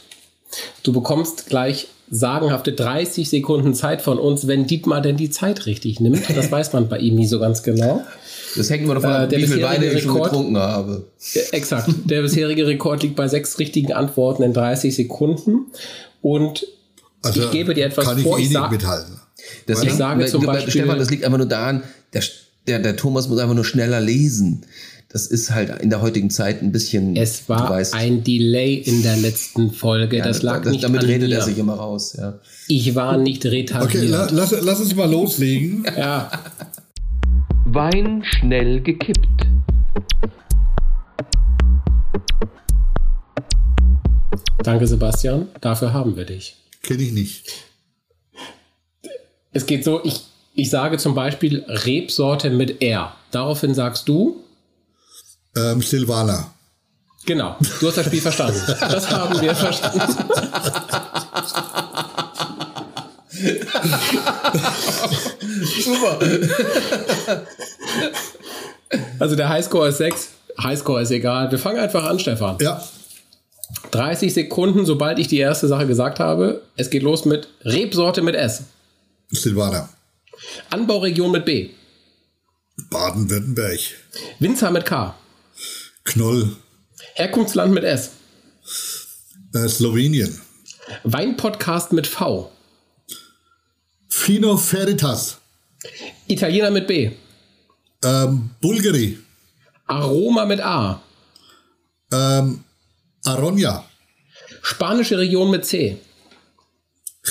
[0.81, 5.99] Du bekommst gleich sagenhafte 30 Sekunden Zeit von uns, wenn Dietmar denn die Zeit richtig
[5.99, 6.23] nimmt.
[6.35, 8.03] Das weiß man bei ihm nie so ganz genau.
[8.55, 11.05] Das hängt immer davon Äh, ab, der wie viel Weine ich schon getrunken habe.
[11.33, 11.89] Äh, Exakt.
[12.05, 15.65] Der bisherige Rekord liegt bei sechs richtigen Antworten in 30 Sekunden.
[16.21, 16.65] Und
[17.23, 18.37] Also ich gebe dir etwas kann ich vor.
[18.37, 19.19] eh Ich nicht sag, mithalten.
[19.65, 22.23] Das Ich liegt, sage zum Beispiel- Stefan, das liegt einfach nur daran, der,
[22.67, 24.65] der, der Thomas muss einfach nur schneller lesen.
[25.09, 27.15] Das ist halt in der heutigen Zeit ein bisschen.
[27.15, 30.17] es du war weißt, ein Delay in der letzten Folge.
[30.17, 31.35] ja, das lag das, nicht Damit an redet mir.
[31.35, 32.15] er sich immer raus.
[32.17, 32.39] Ja.
[32.67, 34.03] Ich war nicht retardiert.
[34.03, 35.85] Okay, la, lass, lass uns mal loslegen.
[35.97, 36.29] Ja,
[37.65, 39.27] Wein schnell gekippt.
[44.63, 45.47] danke Sebastian.
[45.61, 46.57] Dafür haben wir dich.
[46.83, 47.51] Kenne ich nicht.
[49.53, 50.21] Es geht so, ich,
[50.55, 53.13] ich sage zum Beispiel Rebsorte mit R.
[53.31, 54.43] Daraufhin sagst du,
[55.57, 56.51] Ähm, Silvana.
[57.25, 58.61] genau, du hast das Spiel verstanden.
[58.79, 60.01] Das haben wir verstanden.
[65.83, 66.19] Super.
[69.19, 70.29] Also der Highscore ist 6.
[70.61, 71.51] Highscore ist egal.
[71.51, 72.57] Wir fangen einfach an, Stefan.
[72.61, 72.81] Ja,
[73.91, 76.61] 30 Sekunden, sobald ich die erste Sache gesagt habe.
[76.77, 78.63] Es geht los mit Rebsorte mit S.
[79.29, 79.89] Silvana.
[80.69, 81.69] Anbauregion mit B.
[82.89, 83.79] Baden-Württemberg.
[84.39, 85.15] Winzer mit K.
[86.07, 86.55] Knoll.
[87.15, 88.11] Herkunftsland mit S.
[89.53, 90.41] Äh, Slowenien.
[91.03, 92.51] Weinpodcast mit V.
[94.09, 95.37] Fino Veritas.
[96.27, 97.11] Italiener mit B.
[98.03, 99.19] Ähm, Bulgari.
[99.85, 101.01] Aroma mit A.
[102.11, 102.63] Ähm,
[103.25, 103.83] Aronia.
[104.61, 105.97] Spanische Region mit C.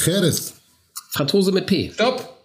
[0.05, 0.55] Jerez.
[1.11, 1.93] Franzose mit P.
[1.93, 2.37] Stopp.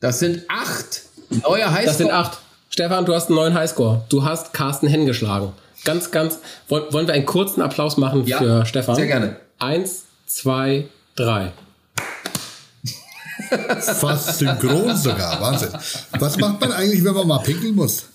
[0.00, 1.86] Das sind acht neue Highscore.
[1.86, 2.38] Das sind acht.
[2.70, 4.02] Stefan, du hast einen neuen Highscore.
[4.08, 5.52] Du hast Carsten Henn geschlagen.
[5.84, 6.38] Ganz, ganz.
[6.68, 8.96] Woll- Wollen wir einen kurzen Applaus machen Ja, für Stefan?
[8.96, 9.36] sehr gerne.
[9.58, 10.86] Eins, zwei,
[11.16, 11.52] drei.
[13.80, 15.40] Fast synchron sogar.
[15.40, 15.70] Wahnsinn.
[16.18, 18.06] Was macht man eigentlich, wenn man mal pinkeln muss?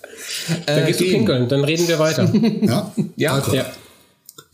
[0.66, 1.14] Dann gehst du gehen.
[1.18, 2.30] pinkeln, dann reden wir weiter.
[2.62, 2.92] Ja?
[3.16, 3.32] Ja.
[3.34, 3.64] Also, ja.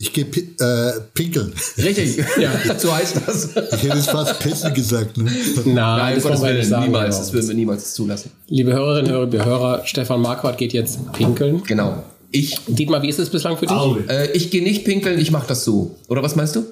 [0.01, 1.53] Ich gehe äh, pinkeln.
[1.77, 2.17] Richtig.
[2.39, 2.51] Ja.
[2.75, 3.49] so heißt das.
[3.75, 5.15] Ich hätte es fast pissen gesagt.
[5.15, 5.25] Ne?
[5.25, 6.83] Nein, Nein, das wollen wir nicht Willen, sagen.
[6.85, 7.17] niemals.
[7.19, 8.31] Das würden wir niemals zulassen.
[8.47, 11.61] Liebe Hörerinnen, Hörer, Hörer, Stefan Marquardt geht jetzt pinkeln.
[11.67, 12.03] Genau.
[12.31, 13.77] Ich, Dietmar, wie ist es bislang für dich?
[14.09, 15.95] äh, ich gehe nicht pinkeln, ich mache das so.
[16.07, 16.65] Oder was meinst du?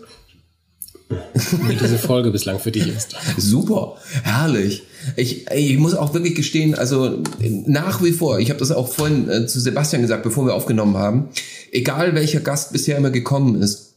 [1.10, 3.16] Wie diese Folge bislang für dich ist.
[3.38, 4.84] Super, herrlich.
[5.16, 7.24] Ich, ich muss auch wirklich gestehen, also
[7.66, 10.98] nach wie vor, ich habe das auch vorhin äh, zu Sebastian gesagt, bevor wir aufgenommen
[10.98, 11.30] haben,
[11.72, 13.96] egal welcher Gast bisher immer gekommen ist,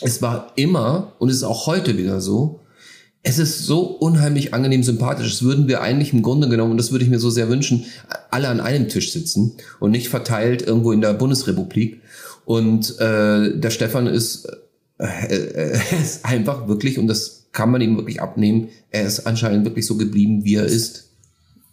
[0.00, 2.60] es war immer, und es ist auch heute wieder so,
[3.22, 5.28] es ist so unheimlich angenehm sympathisch.
[5.28, 7.84] Das würden wir eigentlich im Grunde genommen, und das würde ich mir so sehr wünschen,
[8.30, 12.00] alle an einem Tisch sitzen und nicht verteilt irgendwo in der Bundesrepublik.
[12.44, 14.48] Und äh, der Stefan ist,
[15.28, 19.86] er ist einfach wirklich, und das kann man ihm wirklich abnehmen, er ist anscheinend wirklich
[19.86, 21.08] so geblieben, wie er ist.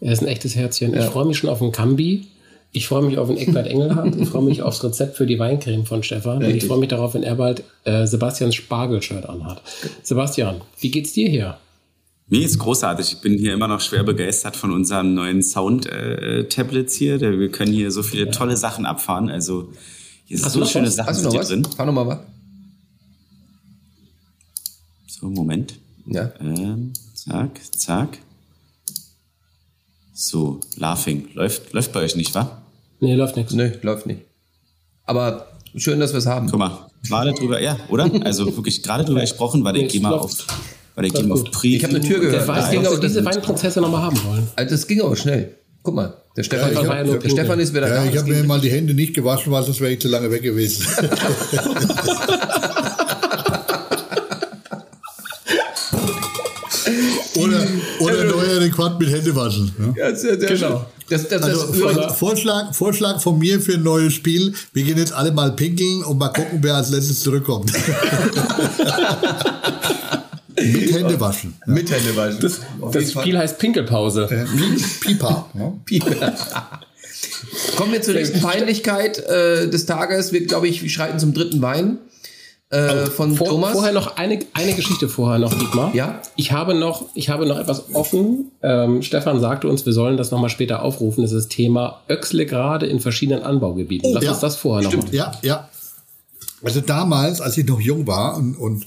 [0.01, 0.93] Er ist ein echtes Herzchen.
[0.95, 2.27] Ich freue mich schon auf den Kambi.
[2.71, 4.15] Ich freue mich auf den Eckbert Engelhardt.
[4.17, 6.37] Ich freue mich aufs Rezept für die Weincreme von Stefan.
[6.37, 6.67] Und ich Richtig.
[6.67, 9.61] freue mich darauf, wenn er bald äh, Sebastians Spargel-Shirt anhat.
[10.03, 11.57] Sebastian, wie geht's dir hier?
[12.27, 13.13] Mir ist großartig.
[13.13, 17.17] Ich bin hier immer noch schwer begeistert von unserem neuen Sound-Tablets hier.
[17.17, 19.29] Der- Wir können hier so viele tolle Sachen abfahren.
[19.29, 19.69] Also
[20.25, 20.95] hier sind so schöne was?
[20.95, 21.47] Sachen Hast du sind noch hier was?
[21.49, 21.65] drin.
[21.77, 22.17] Fahr noch mal was.
[25.19, 25.75] So, Moment.
[26.05, 26.31] Ja.
[26.39, 28.17] Ähm, zack, zack.
[30.13, 31.29] So, Laughing.
[31.33, 32.61] Läuft, läuft bei euch nicht, wa?
[32.99, 33.53] Nee, läuft nichts.
[33.53, 34.21] Nö, läuft nicht.
[35.05, 36.49] Aber schön, dass wir es haben.
[36.49, 38.09] Guck mal, gerade drüber, ja, oder?
[38.23, 40.23] Also wirklich gerade drüber gesprochen, weil der Nee, mal läuft.
[40.49, 40.57] auf,
[40.95, 41.63] weil der auf.
[41.63, 42.47] Ich habe eine Tür Der gehört.
[42.47, 44.47] weiß, Das ging, dass aber, wir das, diese Weinprozesse nochmal haben wollen.
[44.55, 45.55] also das ging aber schnell.
[45.83, 48.09] Guck mal, der Stefan, Ja, ich hab- der Stefan ist wieder Ja, da.
[48.09, 50.41] ich habe mir mal die Hände nicht gewaschen, weil sonst wäre ich zu lange weg
[50.41, 50.85] gewesen.
[57.37, 57.65] oder
[57.99, 59.71] oder neuer Rekord mit Hände waschen.
[59.95, 60.09] Ja?
[60.09, 60.67] Ja, sehr, sehr Genau.
[60.69, 60.79] schön.
[61.09, 64.53] Das, das, Also das, Vor- Vorschlag, Vorschlag von mir für ein neues Spiel.
[64.73, 67.71] Wir gehen jetzt alle mal pinkeln und mal gucken, wer als letztes zurückkommt.
[70.57, 71.53] mit Hände waschen.
[71.67, 72.39] mit Hände waschen.
[72.41, 72.59] Das,
[72.91, 74.27] das Spiel heißt Pinkelpause.
[75.01, 75.47] Pipa.
[75.53, 75.73] Ne?
[77.77, 80.31] Kommen wir zur nächsten Peinlichkeit äh, des Tages.
[80.31, 81.97] Wir, glaube ich, wir schreiten zum dritten Wein
[82.75, 83.73] äh, von Vor, Thomas.
[83.73, 85.93] Vorher noch eine, eine Geschichte vorher noch, Dietmar.
[85.95, 86.21] Ja?
[86.35, 88.51] Ich habe noch, ich habe noch etwas offen.
[88.61, 91.21] Ähm, Stefan sagte uns, wir sollen das nochmal später aufrufen.
[91.21, 94.13] Das ist das Thema Öxle gerade in verschiedenen Anbaugebieten.
[94.13, 94.31] Lass ja.
[94.31, 95.09] uns das vorher noch machen.
[95.11, 95.69] Ja, ja.
[96.63, 98.85] Also damals, als ich noch jung war und, und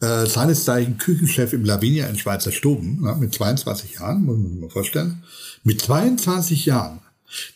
[0.00, 4.50] äh, seines Zeichen Küchenchef im Lavinia in Schweizer Stuben, ja, mit 22 Jahren, muss man
[4.50, 5.22] sich mal vorstellen,
[5.62, 7.00] mit 22 Jahren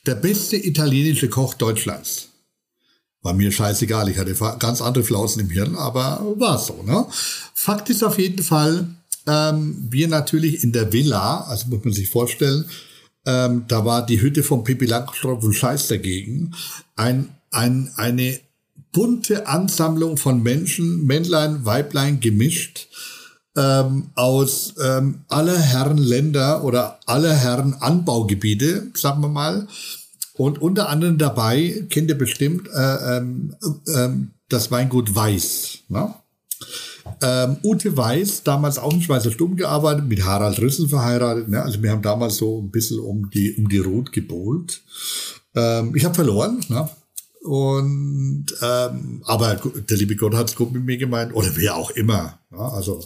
[0.07, 2.31] der beste italienische Koch Deutschlands.
[3.23, 6.83] War mir scheißegal, ich hatte ganz andere Flausen im Hirn, aber war so.
[6.85, 7.07] Ne?
[7.55, 8.87] Fakt ist auf jeden Fall,
[9.27, 12.65] ähm, wir natürlich in der Villa, also muss man sich vorstellen,
[13.27, 16.55] ähm, da war die Hütte vom Pippi Langstrumpf und Scheiß dagegen,
[16.97, 18.39] ein, ein, eine
[18.93, 22.89] bunte Ansammlung von Menschen, Männlein, Weiblein gemischt,
[23.57, 29.67] ähm, aus ähm, aller Herren Länder oder aller Herren Anbaugebiete, sagen wir mal.
[30.39, 35.81] Und unter anderem dabei kennt ihr bestimmt äh, ähm, das Weingut Weiß.
[35.89, 36.15] Ne?
[37.21, 41.49] Ähm, Ute Weiß, damals auch in Schweizer Stumm gearbeitet, mit Harald Rüssel verheiratet.
[41.49, 41.61] Ne?
[41.61, 44.81] Also wir haben damals so ein bisschen um die, um die Rot gebohlt.
[45.57, 46.61] Ähm, ich habe verloren.
[46.69, 46.89] Ne?
[47.41, 51.91] Und ähm, aber der liebe Gott hat es gut mit mir gemeint oder wer auch
[51.91, 52.41] immer.
[52.51, 53.05] Ja, also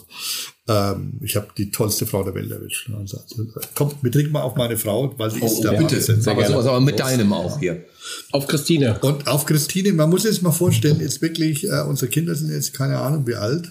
[0.67, 2.89] ähm, ich habe die tollste Frau der Welt erwischt.
[2.89, 2.97] ne.
[2.97, 3.45] Also, also,
[3.75, 5.95] kommt, wir trinken mal auf meine Frau, weil sie ist der Oh, bitte.
[5.97, 6.27] Wahnsinn.
[6.27, 7.85] Aber sowas, aber mit deinem auch hier.
[8.31, 8.97] Auf Christine.
[9.01, 12.51] Und auf Christine, man muss sich jetzt mal vorstellen, jetzt wirklich, äh, unsere Kinder sind
[12.51, 13.69] jetzt keine Ahnung wie alt.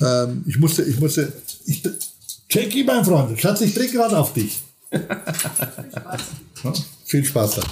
[0.00, 1.32] Ähm, ich musste, ich musste,
[1.66, 1.82] ich,
[2.50, 4.62] Jackie, mein Freund, Schatz, ich trinke gerade auf dich.
[4.90, 6.72] Ja,
[7.04, 7.66] viel Spaß dann.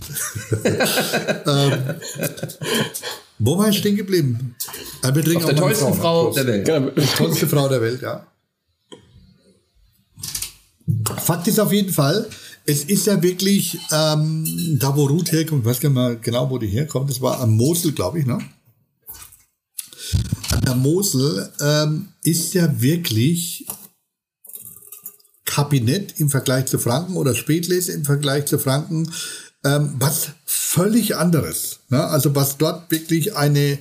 [1.47, 1.95] ähm,
[3.39, 4.55] wo war ich stehen geblieben?
[5.03, 6.39] Äh, Auf der tollsten Frau Prost.
[6.39, 6.67] der Welt.
[6.67, 6.91] Genau.
[6.91, 8.27] Die tollste Frau der Welt, ja.
[11.19, 12.29] Fakt ist auf jeden Fall,
[12.65, 16.49] es ist ja wirklich, ähm, da wo Ruth herkommt, ich weiß gar nicht mal genau,
[16.51, 18.39] wo die herkommt, das war am Mosel, glaube ich, ne?
[20.53, 23.67] An der Mosel ähm, ist ja wirklich
[25.47, 29.11] Kabinett im Vergleich zu Franken oder Spätlese im Vergleich zu Franken
[29.67, 31.81] ähm, was völlig anderes.
[31.89, 32.03] Ne?
[32.05, 33.79] Also was dort wirklich eine,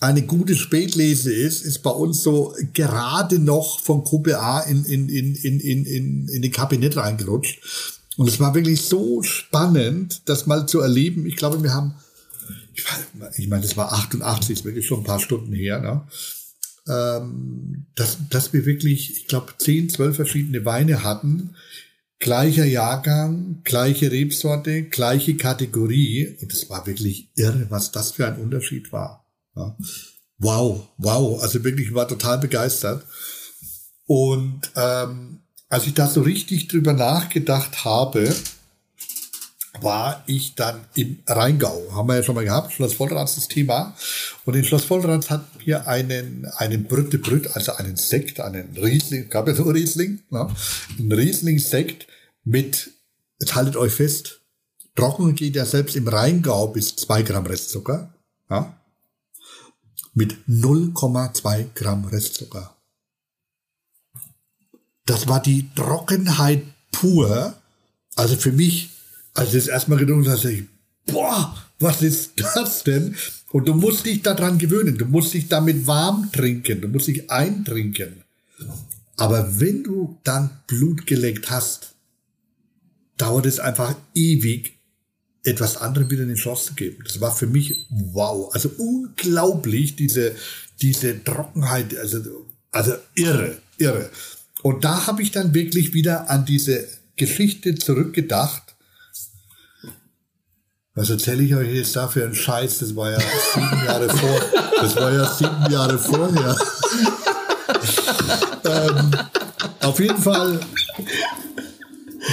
[0.00, 5.08] eine gute Spätlese ist, ist bei uns so gerade noch von Gruppe A in, in,
[5.08, 7.60] in, in, in, in, in den Kabinett reingerutscht.
[8.16, 11.26] Und es war wirklich so spannend, das mal zu erleben.
[11.26, 11.94] Ich glaube, wir haben,
[13.36, 16.02] ich, meine, das war 88, ist wirklich schon ein paar Stunden her, ne?
[16.88, 21.56] Ähm, dass, dass wir wirklich, ich glaube, 10, 12 verschiedene Weine hatten.
[22.18, 26.36] Gleicher Jahrgang, gleiche Rebsorte, gleiche Kategorie.
[26.40, 29.26] Und es war wirklich irre, was das für ein Unterschied war.
[29.54, 29.76] Ja.
[30.38, 31.42] Wow, wow.
[31.42, 33.04] Also wirklich, ich war total begeistert.
[34.06, 38.34] Und ähm, als ich da so richtig drüber nachgedacht habe,
[39.82, 41.88] war ich dann im Rheingau.
[41.92, 43.94] Haben wir ja schon mal gehabt, Schloss Vollrats das Thema.
[44.44, 49.28] Und in Schloss Vollrats hatten wir einen, einen Brütte Brüt, also einen Sekt, einen Riesling,
[49.28, 50.48] gab ja nur Riesling, ne?
[50.98, 52.06] ein Riesling-Sekt
[52.44, 52.90] mit,
[53.40, 54.40] jetzt haltet euch fest,
[54.94, 58.14] trocken geht ja selbst im Rheingau bis zwei Gramm Restzucker,
[58.50, 58.76] ja?
[60.14, 62.74] mit 0,2 Gramm Restzucker.
[65.04, 67.54] Das war die Trockenheit pur.
[68.16, 68.90] Also für mich,
[69.36, 70.64] als ich das erstmal getrunken habe, ich,
[71.06, 73.14] boah, was ist das denn?
[73.50, 74.98] Und du musst dich daran gewöhnen.
[74.98, 76.80] Du musst dich damit warm trinken.
[76.80, 78.22] Du musst dich eintrinken.
[79.16, 81.94] Aber wenn du dann Blut geleckt hast,
[83.16, 84.74] dauert es einfach ewig,
[85.42, 87.04] etwas anderem wieder in den Schloss zu geben.
[87.04, 88.52] Das war für mich wow.
[88.52, 90.34] Also unglaublich, diese,
[90.82, 92.18] diese Trockenheit, also,
[92.72, 94.10] also irre, irre.
[94.62, 96.86] Und da habe ich dann wirklich wieder an diese
[97.16, 98.65] Geschichte zurückgedacht.
[100.96, 102.78] Was erzähle ich euch jetzt da für einen Scheiß?
[102.78, 104.40] Das war ja sieben Jahre vor.
[104.80, 106.56] Das war ja sieben Jahre vorher.
[108.64, 109.10] ähm,
[109.82, 110.58] auf jeden Fall,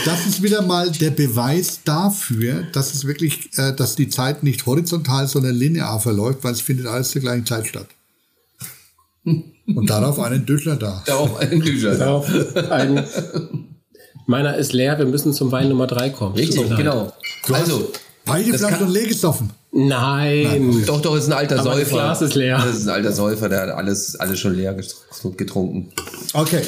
[0.05, 4.65] das ist wieder mal der Beweis dafür, dass es wirklich, äh, dass die Zeit nicht
[4.65, 7.87] horizontal, sondern linear verläuft, weil es findet alles zur gleichen Zeit statt.
[9.25, 11.03] Und darauf einen Döschler da.
[11.05, 11.97] Darauf einen Düscher.
[11.97, 12.29] Darauf
[12.71, 13.05] ein,
[14.25, 16.35] meiner ist leer, wir müssen zum Wein Nummer drei kommen.
[16.35, 17.11] Richtig, genau.
[17.45, 17.91] Du hast Also,
[18.25, 19.49] beide das Flaschen kann- leer gesoffen.
[19.71, 20.83] Nein.
[20.85, 21.95] doch, doch, ist ein alter Aber das Säufer.
[21.95, 22.57] Glas ist leer.
[22.63, 24.95] Das ist ein alter Säufer, der hat alles, alles schon leer get-
[25.37, 25.91] getrunken.
[26.33, 26.61] Okay.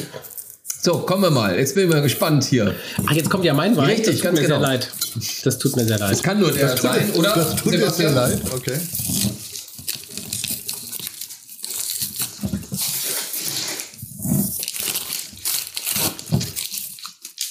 [0.82, 1.58] So, kommen wir mal.
[1.58, 2.74] Jetzt bin ich mal gespannt hier.
[3.06, 3.86] Ach, jetzt kommt ja mein Wein.
[3.86, 4.58] Richtig, das tut ganz mir genau.
[4.60, 4.92] sehr leid.
[5.44, 6.12] Das tut mir sehr leid.
[6.12, 7.32] Es kann nur der sein, oder?
[7.34, 8.40] Das tut mir sehr leid.
[8.54, 8.78] Okay.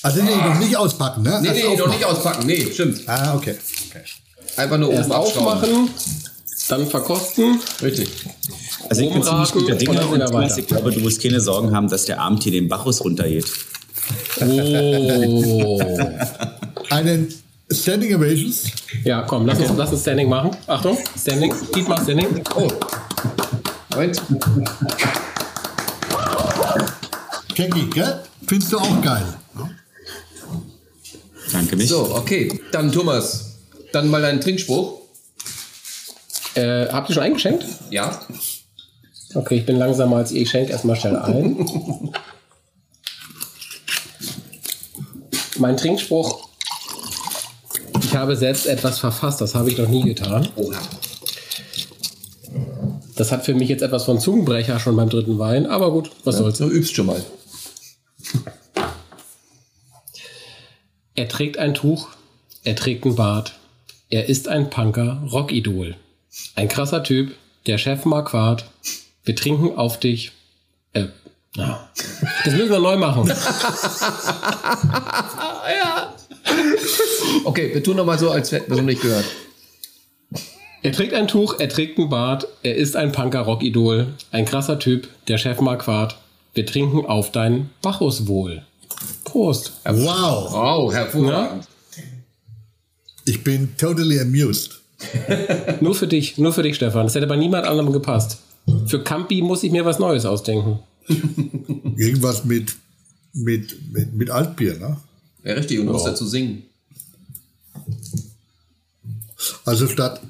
[0.04, 1.40] Also nee, noch nicht auspacken, ne?
[1.42, 2.46] Nee, Erst nee, noch nicht auspacken.
[2.46, 3.02] Nee, stimmt.
[3.08, 3.56] Ah, okay.
[4.58, 5.90] Einfach nur Erst oben aufmachen,
[6.70, 7.60] dann verkosten.
[7.82, 8.10] Richtig.
[8.90, 10.58] Also ich bin ziemlich guter und Dinge und weiter.
[10.58, 13.46] ich glaube, du musst keine Sorgen haben, dass der Abend hier den Bacchus runtergeht.
[14.42, 15.80] Oh.
[16.90, 17.34] Einen
[17.72, 18.64] Standing Ovations.
[19.04, 20.52] Ja, komm, lass uns, lass uns Standing machen.
[20.68, 21.54] Achtung, Standing.
[21.76, 22.44] Dietmar Standing.
[22.56, 22.68] Oh.
[23.92, 24.22] Moment.
[27.56, 28.20] Kenki, gell?
[28.48, 29.26] Findest du auch geil.
[31.52, 31.90] Danke mich.
[31.90, 32.60] So, okay.
[32.72, 33.45] Dann Thomas.
[33.96, 35.00] Dann mal deinen Trinkspruch.
[36.56, 37.66] Äh, habt ihr schon eingeschenkt?
[37.92, 38.20] Ja.
[39.34, 40.42] Okay, ich bin langsamer als ihr.
[40.42, 42.12] Ich schenke erstmal schnell ein.
[45.60, 46.50] mein Trinkspruch.
[48.02, 50.50] Ich habe selbst etwas verfasst, das habe ich noch nie getan.
[50.58, 50.82] Oha.
[53.16, 56.36] Das hat für mich jetzt etwas von Zungenbrecher schon beim dritten Wein, aber gut, was
[56.36, 56.58] soll's.
[56.58, 57.24] Du übst schon mal.
[61.16, 62.10] Er trägt ein Tuch,
[62.66, 63.54] er trägt einen Bart.
[64.10, 65.96] Er ist ein Punker, Rockidol.
[66.56, 68.66] Ein krasser Typ, der Chef Marquardt.
[69.24, 70.32] Wir trinken auf dich.
[70.94, 71.06] Äh,
[71.56, 71.90] ja.
[72.44, 73.32] Das müssen wir neu machen.
[77.44, 79.26] Okay, wir tun noch mal so, als hätten wir es nicht gehört.
[80.82, 82.48] Er trägt ein Tuch, er trägt einen Bart.
[82.64, 84.08] Er ist ein Punker, Rockidol.
[84.32, 86.18] Ein krasser Typ, der Chef Marquardt.
[86.54, 88.64] Wir trinken auf dein Bacchuswohl.
[89.24, 89.74] Prost.
[89.84, 90.52] Wow.
[90.52, 91.68] Wow, hervorragend.
[93.26, 94.82] Ich bin totally amused.
[95.82, 97.06] Nur für dich, nur für dich, Stefan.
[97.06, 98.38] Das hätte bei niemand anderem gepasst.
[98.88, 100.80] Für Campi muss ich mir was Neues ausdenken.
[101.98, 102.76] Irgendwas mit
[103.36, 104.98] mit, mit, mit Altbier, ne?
[105.44, 106.64] Ja, richtig, und du musst dazu singen.
[109.66, 110.22] Also statt,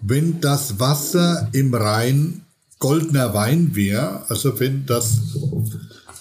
[0.00, 2.42] wenn das Wasser im Rhein
[2.78, 5.18] goldener Wein wäre, also wenn das,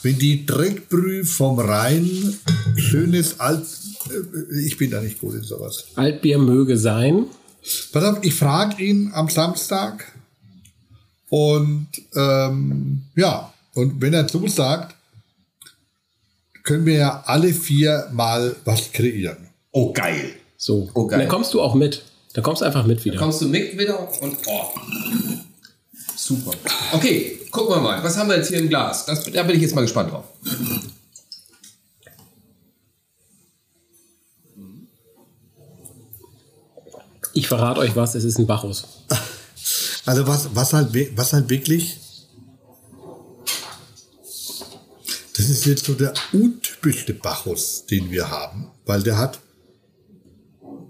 [0.03, 2.37] wenn die Dreckbrühe vom Rhein
[2.75, 3.65] schönes Alt,
[4.63, 5.85] ich bin da nicht gut in sowas.
[5.95, 7.25] Altbier möge sein.
[7.91, 10.11] Pass auf, ich frage ihn am Samstag
[11.29, 14.95] und ähm, ja, und wenn er zusagt,
[16.63, 19.49] können wir ja alle vier mal was kreieren.
[19.71, 20.33] Oh, geil.
[20.57, 20.89] So.
[20.93, 21.19] Oh, geil.
[21.19, 22.03] Und dann kommst du auch mit.
[22.33, 23.17] Dann kommst du einfach mit wieder.
[23.17, 24.69] Kommst du mit wieder und oh.
[26.15, 26.51] Super.
[26.93, 28.03] Okay, gucken wir mal.
[28.03, 29.05] Was haben wir jetzt hier im Glas?
[29.05, 30.25] Das, da bin ich jetzt mal gespannt drauf.
[37.33, 38.85] Ich verrate euch was, es ist ein Bacchus.
[40.05, 41.97] Also was, was, halt, was halt wirklich,
[45.37, 49.39] das ist jetzt so der untypischste Bacchus, den wir haben, weil der hat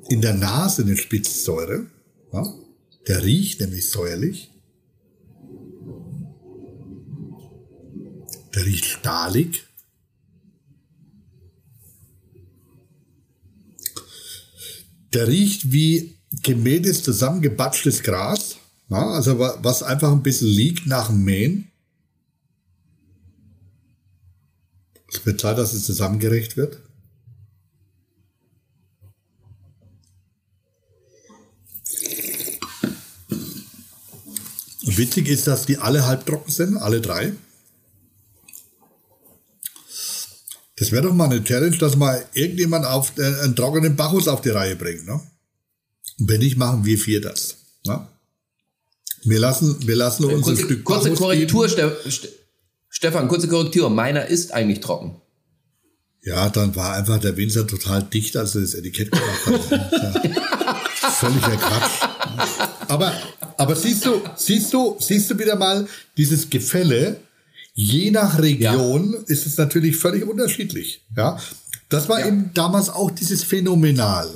[0.10, 1.86] in der Nase eine Spitzsäure,
[2.32, 2.53] ja?
[3.07, 4.52] der riecht nämlich säuerlich,
[8.56, 9.68] der riecht stahlig,
[15.14, 18.58] der riecht wie gemähtes, zusammengebatschtes Gras.
[18.90, 21.72] Ja, also wa- was einfach ein bisschen liegt nach dem Mähen.
[25.12, 26.80] Es wird Zeit, dass es zusammengerecht wird.
[34.86, 37.34] Witzig ist, dass die alle halbtrocken sind, alle drei.
[40.76, 44.42] Das wäre doch mal eine Challenge, dass mal irgendjemand auf äh, einen trockenen Bacchus auf
[44.42, 45.06] die Reihe bringt.
[45.06, 45.22] Ne?
[46.19, 47.57] Und wenn nicht, machen wir vier das.
[47.85, 48.07] Ne?
[49.23, 51.69] Wir lassen, wir lassen uns ein Kurze, Stück kurze Bacchus Korrektur.
[51.69, 52.30] Ste Ste
[52.90, 53.90] Stefan, kurze Korrektur.
[53.90, 55.22] Meiner ist eigentlich trocken.
[56.22, 60.31] Ja, dann war einfach der Winzer total dicht, als er das Etikett gemacht hat.
[61.03, 61.10] Ja.
[61.11, 62.10] Völliger Quatsch.
[62.88, 63.14] Aber,
[63.57, 65.85] aber siehst du, siehst du, siehst du wieder mal
[66.18, 67.19] dieses Gefälle?
[67.73, 71.02] Je nach Region ist es natürlich völlig unterschiedlich.
[71.15, 71.40] Ja,
[71.90, 74.30] das war eben damals auch dieses Phänomenal,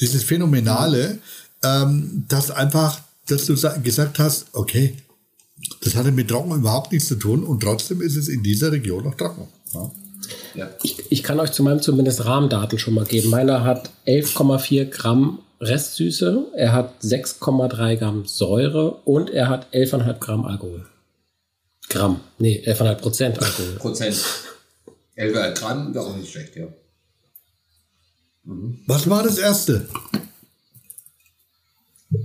[0.00, 1.18] dieses Phänomenale,
[1.62, 4.94] ähm, dass einfach, dass du sa- gesagt hast, okay,
[5.82, 9.04] das hatte mit Trocken überhaupt nichts zu tun und trotzdem ist es in dieser Region
[9.04, 9.48] noch trocken.
[9.72, 9.90] Ja.
[10.54, 10.70] Ja.
[10.82, 13.28] Ich, ich kann euch zu meinem zumindest Rahmendaten schon mal geben.
[13.30, 20.44] Meiner hat 11,4 Gramm Restsüße, er hat 6,3 Gramm Säure und er hat 11,5 Gramm
[20.44, 20.86] Alkohol.
[21.88, 23.74] Gramm, nee, 11,5 Prozent Alkohol.
[23.76, 24.16] Prozent.
[25.16, 26.66] 11 Gramm wäre auch nicht schlecht, ja.
[28.44, 29.88] Was war das erste?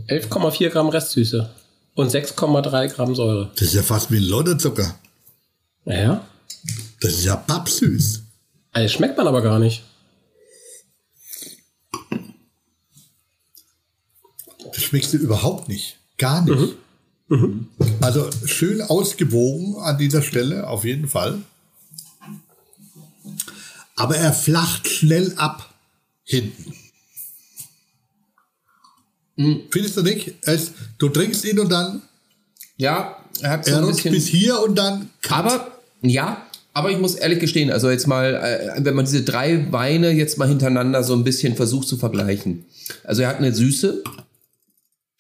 [0.08, 1.50] 11,4 Gramm Restsüße
[1.96, 3.52] und 6,3 Gramm Säure.
[3.56, 4.96] Das ist ja fast wie ein Lotterzucker.
[5.86, 6.26] Naja,
[7.02, 8.22] Das ist ja pappsüß.
[8.74, 9.84] also schmeckt man aber gar nicht.
[14.74, 15.98] Das schmeckst du überhaupt nicht.
[16.18, 16.76] Gar nicht.
[18.02, 21.40] Also schön ausgewogen an dieser Stelle, auf jeden Fall.
[23.96, 25.69] Aber er flacht schnell ab
[26.30, 26.74] hinten.
[29.72, 30.34] Findest du nicht?
[30.42, 32.02] Es, du trinkst ihn und dann,
[32.78, 34.14] Ja, er hat so er ein bisschen...
[34.14, 38.86] bis hier und dann Aber, ja, aber ich muss ehrlich gestehen, also jetzt mal, äh,
[38.86, 42.66] wenn man diese drei Weine jetzt mal hintereinander so ein bisschen versucht zu vergleichen.
[43.04, 44.04] Also er hat eine Süße,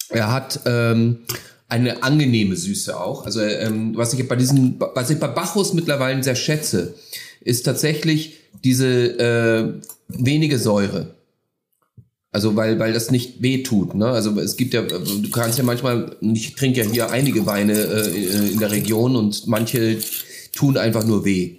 [0.10, 1.19] er hat ähm,
[1.68, 3.26] eine angenehme Süße auch.
[3.26, 6.95] Also ähm, was ich bei diesen, was ich bei Bacchus mittlerweile sehr schätze,
[7.41, 9.73] ist tatsächlich diese äh,
[10.10, 11.15] wenige Säure.
[12.31, 13.95] Also weil, weil das nicht weh tut.
[13.95, 14.06] Ne?
[14.06, 18.52] Also es gibt ja, du kannst ja manchmal, ich trinke ja hier einige Weine äh,
[18.52, 19.98] in der Region und manche
[20.53, 21.56] tun einfach nur weh.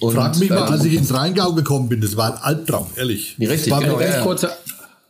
[0.00, 2.86] Und, frag mich mal, ähm, als ich ins Rheingau gekommen bin, das war ein Albtraum,
[2.96, 3.36] ehrlich.
[3.38, 4.22] Richtig, Das war genau, Eine ganz ja.
[4.22, 4.50] kurze,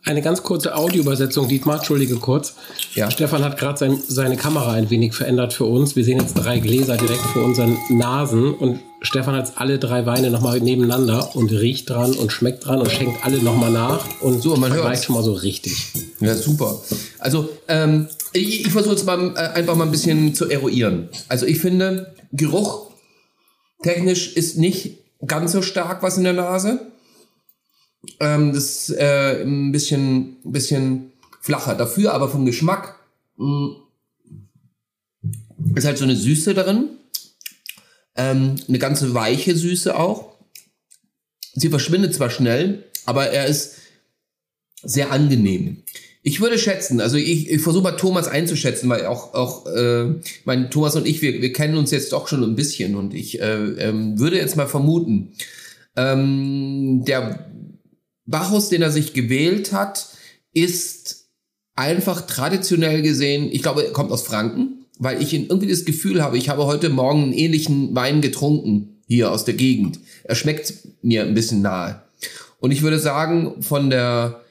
[0.04, 2.54] eine ganz kurze Audioübersetzung, Dietmar, entschuldige kurz.
[2.94, 3.10] Ja.
[3.10, 5.94] Stefan hat gerade sein, seine Kamera ein wenig verändert für uns.
[5.94, 10.30] Wir sehen jetzt drei Gläser direkt vor unseren Nasen und Stefan hat alle drei Weine
[10.30, 14.56] nochmal nebeneinander und riecht dran und schmeckt dran und schenkt alle nochmal nach und So,
[14.56, 15.04] man hört's.
[15.04, 15.86] schon mal so richtig.
[16.20, 16.80] Ja, super.
[17.18, 21.08] Also, ähm, ich, ich versuche jetzt mal äh, einfach mal ein bisschen zu eruieren.
[21.28, 22.90] Also, ich finde, Geruch
[23.82, 26.89] technisch ist nicht ganz so stark was in der Nase.
[28.18, 31.74] Ähm, das ist äh, ein bisschen, bisschen flacher.
[31.74, 32.98] Dafür aber vom Geschmack
[33.36, 33.76] mh,
[35.74, 36.88] ist halt so eine Süße darin.
[38.16, 40.34] Ähm, eine ganze weiche Süße auch.
[41.54, 43.76] Sie verschwindet zwar schnell, aber er ist
[44.82, 45.82] sehr angenehm.
[46.22, 50.14] Ich würde schätzen, also ich, ich versuche mal Thomas einzuschätzen, weil auch, auch äh,
[50.44, 53.40] mein Thomas und ich, wir, wir kennen uns jetzt doch schon ein bisschen und ich
[53.40, 55.32] äh, ähm, würde jetzt mal vermuten,
[55.96, 57.49] ähm, der
[58.30, 60.06] Bacchus, den er sich gewählt hat,
[60.52, 61.26] ist
[61.74, 66.36] einfach traditionell gesehen, ich glaube, er kommt aus Franken, weil ich irgendwie das Gefühl habe,
[66.36, 69.98] ich habe heute Morgen einen ähnlichen Wein getrunken hier aus der Gegend.
[70.24, 72.02] Er schmeckt mir ein bisschen nahe.
[72.60, 74.42] Und ich würde sagen, von der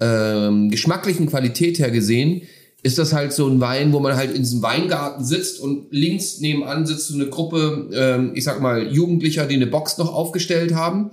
[0.00, 2.42] ähm, geschmacklichen Qualität her gesehen,
[2.82, 6.40] ist das halt so ein Wein, wo man halt in diesem Weingarten sitzt und links
[6.40, 10.74] nebenan sitzt so eine Gruppe, ähm, ich sag mal, Jugendlicher, die eine Box noch aufgestellt
[10.74, 11.10] haben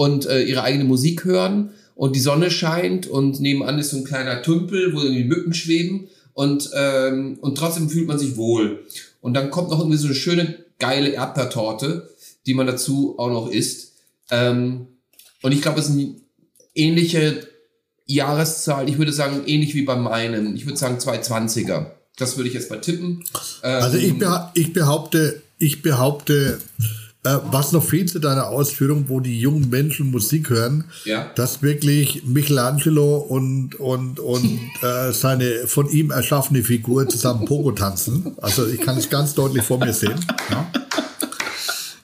[0.00, 4.04] und äh, ihre eigene Musik hören und die Sonne scheint und nebenan ist so ein
[4.04, 8.86] kleiner Tümpel, wo irgendwie Mücken schweben und, ähm, und trotzdem fühlt man sich wohl.
[9.20, 12.08] Und dann kommt noch irgendwie so eine schöne, geile Erdbeertorte,
[12.46, 13.92] die man dazu auch noch isst.
[14.30, 14.86] Ähm,
[15.42, 16.14] und ich glaube, es ist eine
[16.74, 17.46] ähnliche
[18.06, 20.56] Jahreszahl, ich würde sagen, ähnlich wie bei meinem.
[20.56, 21.90] Ich würde sagen 220er.
[22.16, 23.22] Das würde ich jetzt mal tippen.
[23.62, 26.58] Ähm, Also ich, beha ich behaupte, ich behaupte,
[27.24, 31.30] äh, was noch fehlt zu deiner Ausführung, wo die jungen Menschen Musik hören, Ja.
[31.34, 38.34] dass wirklich Michelangelo und, und, und äh, seine von ihm erschaffene Figur zusammen Pogo tanzen.
[38.40, 40.18] Also ich kann es ganz deutlich vor mir sehen.
[40.50, 40.70] Ja.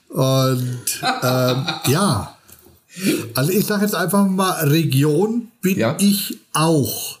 [0.09, 2.35] Und ähm, ja,
[3.35, 5.95] also ich sage jetzt einfach mal, Region bin Ja.
[5.99, 7.19] ich auch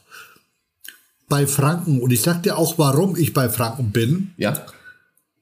[1.29, 1.99] bei Franken.
[2.01, 4.53] Und ich sag dir auch, warum ich bei Franken bin ja.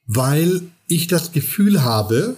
[0.07, 2.37] weil ich das Gefühl habe,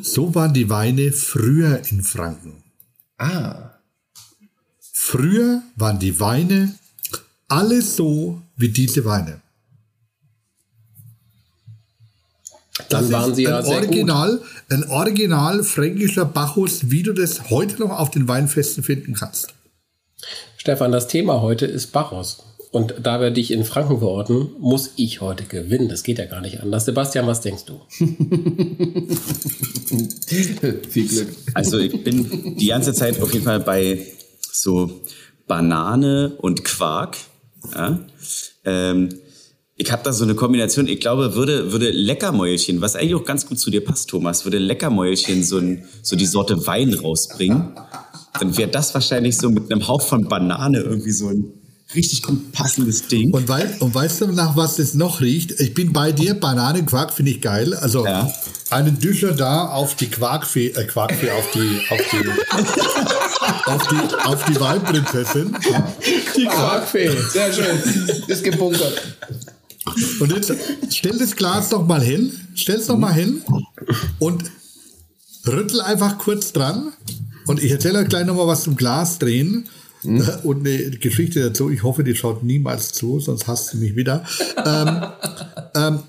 [0.00, 2.62] so waren die Weine früher in Franken.
[3.18, 3.70] Ah.
[4.92, 6.78] Früher waren die Weine
[7.48, 9.40] alle so wie diese Weine.
[12.88, 13.88] Dann Das waren ist sie ja ein sehr gut.
[13.88, 19.54] Original, ein Original fränkischer Bacchus, wie du das heute noch auf den Weinfesten finden kannst.
[20.56, 22.42] Stefan, das Thema heute ist Bacchus.
[22.72, 25.88] Und da wir dich in Franken verorten, muss ich heute gewinnen.
[25.88, 26.84] Das geht ja gar nicht anders.
[26.84, 27.80] Sebastian, was denkst du?
[30.88, 31.28] Viel Glück.
[31.54, 34.06] Also ich bin die ganze Zeit auf jeden Fall bei
[34.52, 35.00] so
[35.48, 37.16] Banane und Quark.
[37.74, 37.98] Ja?
[38.64, 39.08] Ähm,
[39.74, 43.46] ich habe da so eine Kombination, ich glaube, würde, würde Leckermäulchen, was eigentlich auch ganz
[43.46, 47.72] gut zu dir passt, Thomas, würde Leckermäulchen so, ein, so die Sorte Wein rausbringen,
[48.38, 51.59] dann wäre das wahrscheinlich so mit einem Hauch von Banane irgendwie so ein
[51.94, 53.32] richtig gut passendes Ding.
[53.32, 55.58] Und, wei und weißt du, nach was das noch riecht?
[55.60, 57.74] Ich bin bei dir, Bananenquark finde ich geil.
[57.74, 58.32] Also Ja.
[58.70, 64.44] einen Düscher da auf die Quarkfee, äh, Quarkfee, auf die, auf die, auf die, auf
[64.44, 65.56] die Weinprinzessin.
[66.36, 67.10] Die Quarkfee.
[67.32, 68.22] Sehr schön.
[68.28, 69.02] Ist gebunkert.
[70.20, 70.52] Und jetzt
[70.90, 73.42] stell das Glas doch mal hin, stell es doch mal hin
[74.18, 74.44] und
[75.46, 76.92] rüttel einfach kurz dran.
[77.46, 79.68] Und ich erzähle euch gleich nochmal was zum Glas drehen.
[80.04, 81.70] Äh, Und eine Geschichte dazu.
[81.70, 84.24] Ich hoffe, die schaut niemals zu, sonst hasst sie mich wieder.
[84.64, 85.02] ähm,
[85.74, 86.02] ähm,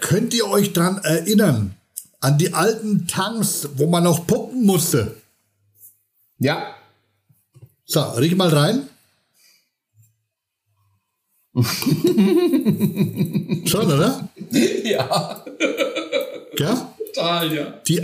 [0.00, 1.74] könnt ihr euch dran erinnern?
[2.20, 5.16] An die alten Tanks, wo man noch pumpen musste.
[6.38, 6.74] Ja.
[7.84, 8.88] So, riech mal rein.
[13.66, 14.28] Schon, oder?
[14.84, 15.44] Ja.
[16.58, 16.94] Ja?
[17.14, 17.80] Total, ja.
[17.88, 18.02] Die,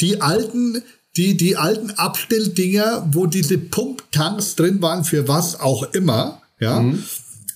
[0.00, 0.82] die alten,
[1.18, 6.80] die, die alten Abstelldinger, wo diese Pumptanks drin waren, für was auch immer, ja.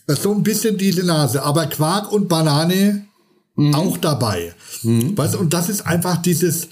[0.09, 1.43] So ein bisschen diese Nase.
[1.43, 3.07] Aber Quark und Banane
[3.73, 4.53] auch dabei.
[4.83, 6.69] Weißt, du, und das ist einfach dieses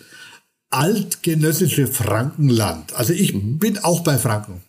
[0.70, 2.92] altgenössische Frankenland.
[2.94, 4.62] Also ich bin auch bei Franken.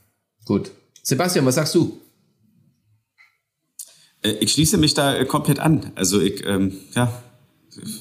[0.46, 0.72] Gut.
[1.04, 2.00] Sebastian, was sagst du?
[4.22, 5.92] Äh, Ich schließe mich da äh, komplett an.
[5.96, 7.12] Also ich, ähm, ja,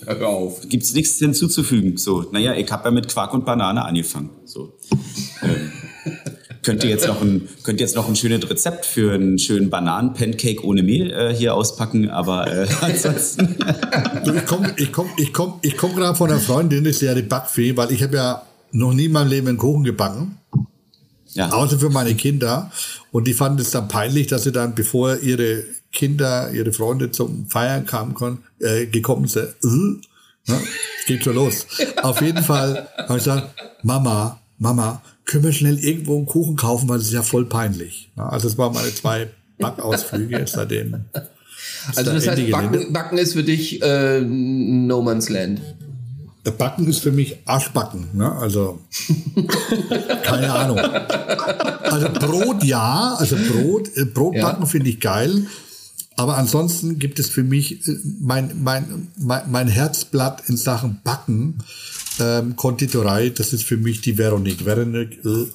[0.04, 0.68] Hör auf.
[0.68, 1.96] gibt's nichts hinzuzufügen.
[1.96, 4.30] So, naja, ich habe ja mit Quark und Banane angefangen.
[4.44, 4.76] So.
[5.42, 5.70] Ähm,
[6.62, 9.70] könnt ihr jetzt noch ein, könnt ihr jetzt noch ein schönes Rezept für einen schönen
[9.70, 13.56] Bananen-Pancake ohne Mehl äh, hier auspacken, aber äh, ansonsten.
[14.24, 17.02] Du, ich komme ich komm, ich komm, ich komm gerade von einer Freundin, das ist
[17.02, 18.42] ja die Backfee, weil ich habe ja
[18.72, 20.38] noch nie in meinem Leben einen Kuchen gebacken.
[21.32, 21.50] ja.
[21.50, 22.70] Außer für meine Kinder.
[23.12, 27.46] Und die fanden es dann peinlich, dass sie dann, bevor ihre Kinder, ihre Freunde zum
[27.48, 30.58] Feiern kamen, kon- äh, gekommen sind, äh, ne?
[31.06, 31.66] geht schon los.
[32.02, 33.48] Auf jeden Fall habe ich gesagt,
[33.82, 38.10] Mama, Mama, können wir schnell irgendwo einen Kuchen kaufen, weil das ist ja voll peinlich.
[38.16, 41.04] Ja, also das waren meine zwei Backausflüge seitdem.
[41.88, 42.50] Also da das heißt.
[42.50, 45.60] Backen, Backen ist für dich äh, No Man's Land.
[46.56, 48.32] Backen ist für mich Arschbacken, ne?
[48.32, 48.80] Also
[50.24, 50.78] keine Ahnung.
[50.78, 54.66] Also Brot ja, also Brot, äh, Brotbacken Ja.
[54.66, 55.46] finde ich geil.
[56.20, 61.64] Aber ansonsten gibt es für mich äh, mein, mein, mein, mein Herzblatt in Sachen Backen
[62.20, 64.66] ähm, Konditorei, das ist für mich die Veronique.
[64.66, 65.46] Veronique, äh,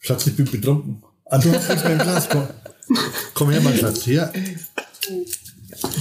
[0.00, 1.04] Schatz, ich bin betrunken.
[1.30, 2.28] Nichts mehr im Glas.
[2.28, 2.48] Komm,
[3.32, 4.02] komm her, mein Schatz.
[4.02, 4.32] Hier.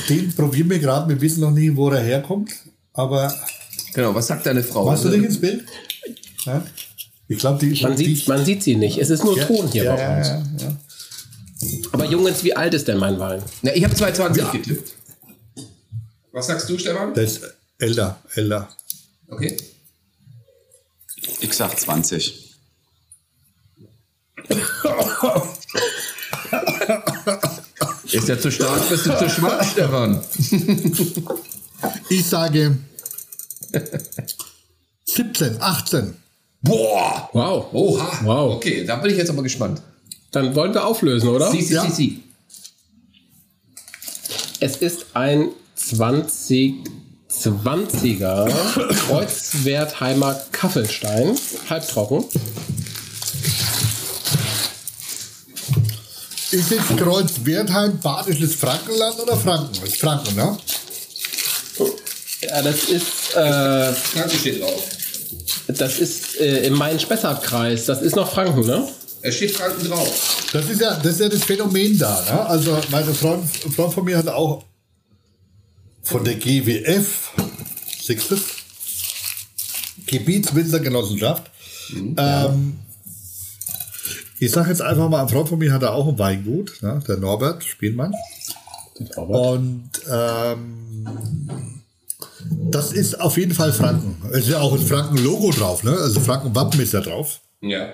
[0.10, 1.08] Den probieren wir gerade.
[1.14, 2.50] Wir wissen noch nicht, wo er herkommt.
[2.94, 3.32] Aber
[3.94, 4.84] Genau, was sagt deine Frau?
[4.84, 5.64] machst du dich ins Bild?
[6.48, 6.66] Ja?
[7.28, 8.98] Ich glaube, die, Man die sieht, man sieht sie nicht.
[8.98, 10.28] Es ist nur ja, Ton hier ja, bei uns.
[10.28, 10.78] ja, ja.
[11.92, 13.44] Aber Jungs, wie alt ist denn mein Wein?
[13.62, 14.94] Na, ich habe 220 getippt.
[16.32, 17.14] Was sagst du, Stefan?
[17.14, 17.42] Der ist
[17.78, 18.70] älter, älter.
[19.28, 19.58] Okay.
[21.40, 22.50] Ich sag 20.
[28.12, 30.22] Ist der zu stark, bist du zu schwach, Stefan?
[32.10, 32.78] Ich sage
[35.06, 36.16] 17, 18.
[36.62, 37.30] Boah!
[37.34, 37.74] Wow.
[37.74, 38.20] Oha!
[38.24, 38.56] Wow.
[38.58, 39.82] Okay, da bin ich jetzt aber gespannt.
[40.32, 41.52] Dann wollen wir auflösen, oder?
[41.52, 41.84] Sie, sie, Ja.
[41.84, 42.24] sie, sie.
[44.60, 48.50] Es ist ein 2020er
[49.08, 51.38] Kreuzwertheimer Kaffelstein,
[51.70, 52.26] halbtrocken.
[56.52, 59.84] Ist jetzt Kreuz-Wertheim badisches Frankenland oder Franken?
[59.86, 60.58] Ist Franken, ne?
[62.42, 64.84] Ja, das ist, äh, Franken steht drauf.
[65.68, 67.86] das ist äh, im Main-Spessart-Kreis.
[67.86, 68.86] Das ist noch Franken, ne?
[69.24, 70.48] Es steht Franken drauf.
[70.52, 72.24] Das ist ja das, ist ja das Phänomen da.
[72.24, 72.46] Ne?
[72.48, 74.64] Also, meine Freund, Freund von mir hat auch
[76.04, 77.32] von der GWF,
[78.02, 78.42] sechstes,
[80.08, 81.52] Gebietswinzergenossenschaft.
[82.18, 82.80] Ähm,
[84.40, 87.02] ich sage jetzt einfach mal, ein Freund von mir hatte auch ein Weingut, ne?
[87.08, 88.14] der Norbert Spielmann.
[89.16, 91.82] Und ähm,
[92.72, 94.18] das ist auf jeden Fall Franken.
[94.32, 95.92] Es ist ja auch ein Franken-Logo drauf, ne?
[95.92, 97.40] Also Franken-Wappen ist ja drauf.
[97.62, 97.94] Ja.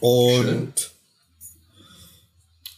[0.00, 0.90] Und,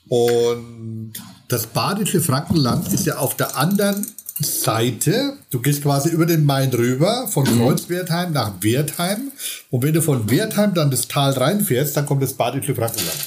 [0.08, 1.12] und
[1.48, 4.06] das badische Frankenland ist ja auf der anderen
[4.38, 5.34] Seite.
[5.50, 9.32] Du gehst quasi über den Main rüber, von Kreuzwertheim nach Wertheim.
[9.70, 13.18] Und wenn du von Wertheim dann das Tal reinfährst, dann kommt das badische Frankenland.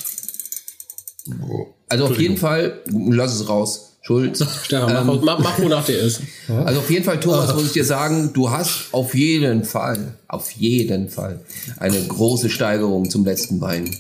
[1.90, 3.93] Also auf jeden Fall, lass es raus.
[4.06, 4.44] Schulz.
[4.66, 6.22] Stefan, mach, mach, mach, wonach dir ist.
[6.50, 10.52] Also auf jeden Fall, Thomas, muss ich dir sagen, du hast auf jeden Fall, auf
[10.52, 11.40] jeden Fall
[11.78, 13.96] eine große Steigerung zum letzten Wein.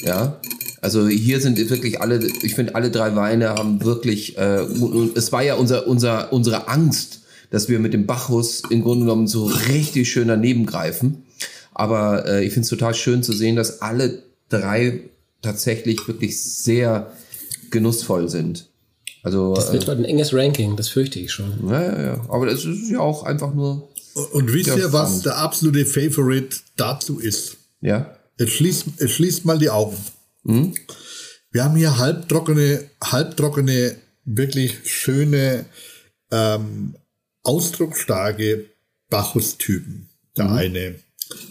[0.00, 0.40] Ja,
[0.80, 4.62] also hier sind wirklich alle, ich finde alle drei Weine haben wirklich, äh,
[5.14, 7.20] es war ja unser, unser, unsere Angst,
[7.50, 11.22] dass wir mit dem Bacchus im Grunde genommen so richtig schön daneben greifen.
[11.72, 15.02] Aber äh, ich finde es total schön zu sehen, dass alle drei
[15.40, 17.12] tatsächlich wirklich sehr
[17.70, 18.67] genussvoll sind.
[19.28, 21.68] Also Das wird heute ein enges Ranking, das fürchte ich schon.
[21.68, 22.24] ja, ja, ja.
[22.28, 23.90] Aber das ist ja auch einfach nur,
[24.32, 27.56] Und wisst ihr, was der absolute Favorite dazu ist?
[27.80, 28.14] ja.
[28.40, 29.96] Jetzt schließt, jetzt schließt mal die Augen.
[31.50, 35.64] Wir haben hier halbtrockene, halbtrockene, wirklich schöne,
[36.30, 36.94] ähm,
[37.42, 38.66] ausdrucksstarke
[39.10, 40.08] Bacchus-Typen.
[40.36, 40.94] Der eine.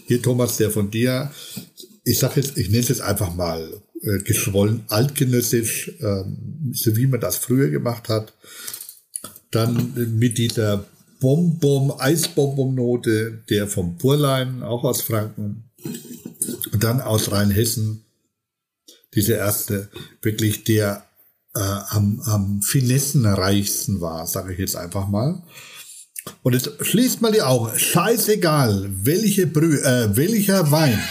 [0.06, 1.30] Hier, Thomas, der von dir,
[2.04, 7.06] ich sag jetzt, ich nenne es jetzt einfach mal äh, geschwollen altgenössisch, ähm, so wie
[7.06, 8.34] man das früher gemacht hat.
[9.50, 10.84] Dann mit dieser
[11.20, 15.70] Bonbon, Eisbonbon-Note, der vom Burlein, auch aus Franken.
[16.72, 18.04] Und dann aus Rheinhessen,
[19.14, 19.88] diese erste,
[20.22, 21.04] wirklich der
[21.54, 25.42] äh, am, am finessenreichsten war, sage ich jetzt einfach mal.
[26.42, 27.76] Und jetzt schließt mal die Augen.
[27.78, 31.02] Scheißegal, welche Brühe, äh, welcher Wein.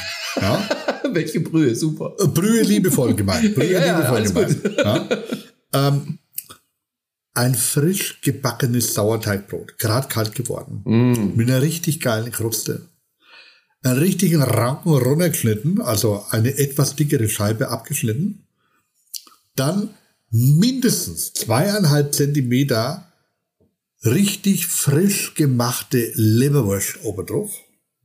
[0.42, 0.70] Ja?
[1.14, 2.16] Welche Brühe, super.
[2.20, 3.54] Äh, Brühe liebevoll gemeint.
[3.56, 4.78] Brühe Ja, liebevoll gemeint.
[4.78, 5.10] Ja?
[5.74, 6.20] Ähm,
[7.34, 10.82] ein frisch gebackenes Sauerteigbrot, gerade kalt geworden,
[11.36, 12.88] mit einer richtig geilen Kruste.
[13.84, 18.48] Einen richtigen Ranken runtergeschnitten, also eine etwas dickere Scheibe abgeschnitten.
[19.58, 19.90] Dann
[20.32, 23.12] mindestens zweieinhalb Zentimeter
[24.04, 27.26] richtig frisch gemachte Leberwurst oben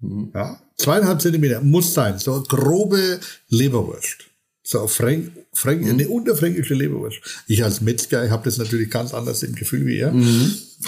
[0.03, 0.29] drauf.
[0.35, 4.27] Ja, zweieinhalb Zentimeter muss sein, so eine grobe Leberwurst.
[4.65, 7.21] So Fränk, Fränk, eine unterfränkische Leberwurst.
[7.49, 10.15] Ich als Metzger, ich habe das natürlich ganz anders im Gefühl wie ihr.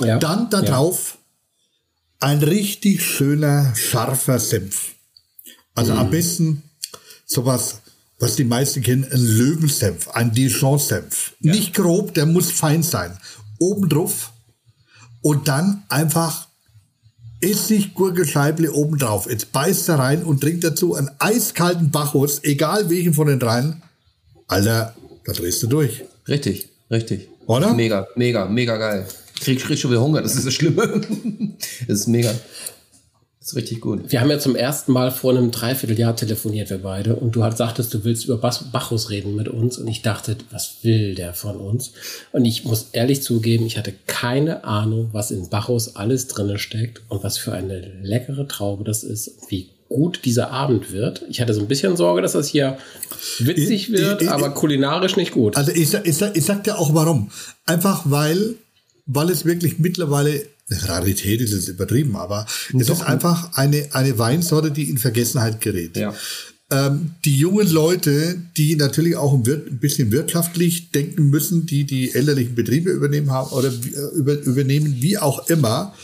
[0.00, 0.18] Ja.
[0.18, 1.18] Dann da drauf
[2.20, 4.92] ein richtig schöner, scharfer Senf.
[5.74, 6.62] Also am besten
[7.26, 7.80] sowas,
[8.18, 11.34] was die meisten kennen, ein Löwensenf, ein Dijon-Senf.
[11.40, 13.18] Nicht grob, der muss fein sein.
[13.58, 14.32] Oben drauf
[15.20, 16.48] und dann einfach
[17.44, 19.28] Essig, Gurkelscheible oben drauf.
[19.28, 23.82] Jetzt beißt er rein und trinkt dazu einen eiskalten Bacchus, egal welchen von den dreien.
[24.48, 24.94] Alter,
[25.26, 26.04] da drehst du durch.
[26.26, 27.28] Richtig, richtig.
[27.46, 27.74] Oder?
[27.74, 29.06] Mega, mega, mega geil.
[29.40, 30.86] Krieg, krieg schon wieder Hunger, das ist das Schlimme.
[31.86, 32.34] das ist mega.
[33.44, 34.10] Das ist richtig gut.
[34.10, 37.14] Wir haben ja zum ersten Mal vor einem Dreivierteljahr telefoniert, wir beide.
[37.16, 39.76] Und du hast sagtest, du willst über Bas Bacchus reden mit uns.
[39.76, 41.92] Und ich dachte, was will der von uns?
[42.32, 47.02] Und ich muss ehrlich zugeben, ich hatte keine Ahnung, was in Bacchus alles drinne steckt
[47.10, 49.28] und was für eine leckere Traube das ist.
[49.28, 51.26] und Wie gut dieser Abend wird.
[51.28, 52.78] Ich hatte so ein bisschen Sorge, dass das hier
[53.40, 55.54] witzig Ich- wird, ich- ich- aber kulinarisch nicht gut.
[55.58, 57.30] Also ich, sag- ich, ich sag dir auch warum.
[57.66, 58.54] Einfach weil,
[59.04, 62.46] weil es wirklich mittlerweile, Rarität ist es übertrieben, aber
[62.78, 65.96] es ist einfach eine, eine Weinsorte, die in Vergessenheit gerät.
[65.96, 66.14] Ja.
[66.70, 72.14] Ähm, die jungen Leute, die natürlich auch ein, ein bisschen wirtschaftlich denken müssen, die die
[72.14, 75.94] elterlichen Betriebe übernehmen haben oder äh, über, übernehmen, wie auch immer,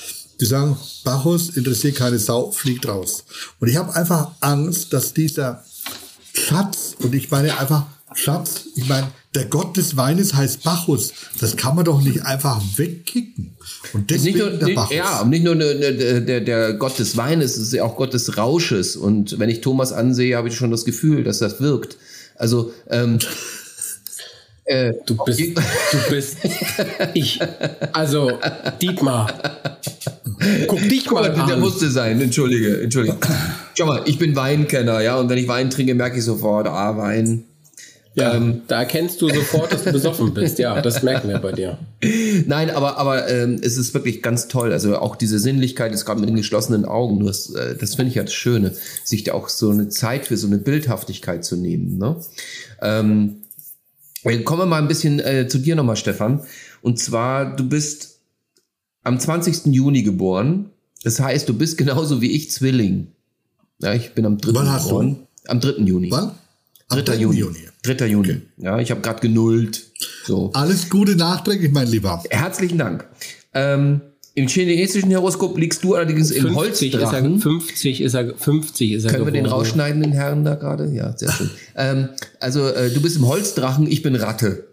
[0.41, 3.25] die sagen, Bacchus interessiert keine Sau, fliegt raus.
[3.59, 5.65] Und ich habe einfach Angst, dass dieser
[6.35, 11.13] Schatz, und ich meine einfach Schatz, ich meine, der Gott des Weines heißt Bacchus.
[11.39, 13.57] Das kann man doch nicht einfach wegkicken.
[13.93, 14.97] Und Nicht deswegen nur, der nicht, Bacchus.
[14.97, 17.85] ja, und nicht nur ne, ne, der, der, der Gott des Weines, es ist ja
[17.85, 18.97] auch Gott des Rausches.
[18.97, 21.97] Und wenn ich Thomas ansehe, habe ich schon das Gefühl, dass das wirkt.
[22.37, 23.19] Also, ähm,
[24.65, 26.37] äh, Du bist, du bist,
[27.15, 27.41] ich.
[27.93, 28.33] Also,
[28.83, 29.33] Dietmar.
[30.67, 31.61] Guck dich mal der an.
[31.61, 33.17] musste sein, entschuldige, entschuldige.
[33.75, 36.97] Schau mal, ich bin Weinkenner, ja, und wenn ich Wein trinke, merke ich sofort, ah,
[36.97, 37.45] Wein.
[38.21, 38.63] Ja, Ähm.
[38.69, 40.59] da erkennst du sofort, dass du besoffen bist.
[40.59, 41.79] Ja, das merken wir bei dir.
[42.47, 44.73] Nein, aber, aber ähm, es ist wirklich ganz toll.
[44.73, 47.21] Also auch diese Sinnlichkeit ist gerade mit den geschlossenen Augen.
[47.21, 48.75] Du hast, äh, das finde ich ja das Schöne,
[49.05, 51.99] sich da auch so eine Zeit für so eine Bildhaftigkeit zu nehmen.
[51.99, 52.17] Ne?
[52.83, 53.37] Ähm,
[54.25, 56.43] äh, kommen wir mal ein bisschen äh, zu dir nochmal, Stefan.
[56.83, 58.21] Und zwar, du bist
[59.03, 59.67] am 20.
[59.75, 60.71] Juni geboren.
[61.03, 63.09] Das heißt, du bist genauso wie ich Zwilling.
[63.81, 64.55] Ja, ich bin am 3.
[64.55, 64.89] Wann hast du?
[64.91, 65.17] geboren.
[65.47, 65.83] Am 3.
[65.85, 66.11] Juni.
[66.11, 66.33] Wann?
[66.91, 67.03] Am 3.
[67.05, 67.15] 3.
[67.17, 67.39] Juni.
[67.39, 67.59] Juni.
[67.83, 68.07] 3.
[68.07, 68.43] Juni.
[68.59, 69.83] Ja, ich habe gerade genullt.
[70.25, 70.51] So.
[70.53, 72.23] Alles Gute nachträglich, mein Lieber.
[72.31, 73.07] Herzlichen Dank.
[73.55, 74.01] Ähm,
[74.35, 77.41] Im chinesischen Horoskop liegst du allerdings im 50 ist er, Holzdrachen.
[77.41, 80.87] 50 ist er, 50 ist er Können wir den rausschneiden, den Herren da gerade?
[80.93, 81.51] Ja, sehr schön.
[81.77, 82.09] ähm,
[82.41, 84.69] also äh, du bist im Holzdrachen, ich bin Ratte.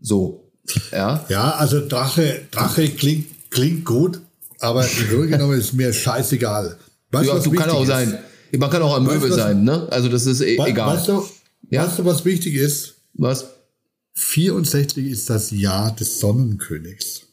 [0.00, 0.50] So.
[0.92, 1.24] Ja.
[1.28, 4.20] Ja, also Drache, Drache klingt, klingt gut,
[4.58, 6.76] aber im Grunde genommen ist mir scheißegal.
[7.10, 7.88] Weißt ja was du kann auch ist?
[7.88, 8.18] sein.
[8.56, 9.86] Man kann auch ein Weißt Möwe sein, ne?
[9.90, 10.96] Also das ist e We egal.
[10.96, 11.22] Weißt du,
[11.70, 11.84] Ja.
[11.84, 12.96] weißt du, was wichtig ist?
[13.14, 13.46] Was?
[14.14, 17.26] 64 ist das Jahr des Sonnenkönigs.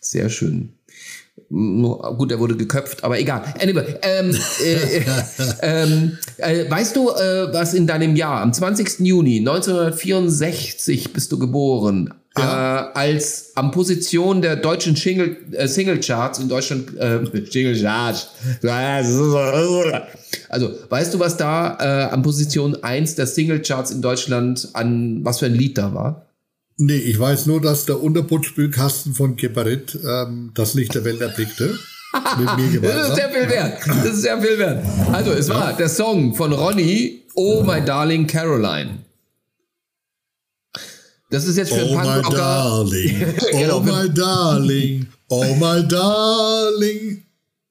[0.00, 0.72] Sehr schön.
[1.48, 3.54] Gut, er wurde geköpft, aber egal.
[3.60, 5.02] Anyway, ähm, äh,
[5.62, 9.00] ähm, äh, weißt du, äh, was in deinem Jahr, am 20.
[9.00, 16.48] Juni 1964 bist du geboren, äh, als am Position der deutschen Single, äh, Singlecharts in
[16.48, 18.28] Deutschland, äh, Singlecharts,
[20.48, 25.38] also weißt du, was da äh, an Position 1 der Singlecharts in Deutschland an, was
[25.38, 26.26] für ein Lied da war?
[26.78, 31.78] Nee, ich weiß nur, dass der Unterputzspülkasten von Geparit ähm, das Licht der Welt erblickte.
[32.38, 33.78] Mit mir Das ist sehr viel wert.
[33.86, 34.84] Das ist sehr viel wert.
[35.12, 39.05] Also, es war der Song von Ronny, Oh My Darling Caroline.
[41.30, 42.36] Das ist jetzt für Oh my Punkrocker.
[42.36, 47.22] darling, Genau, oh my darling, oh my darling.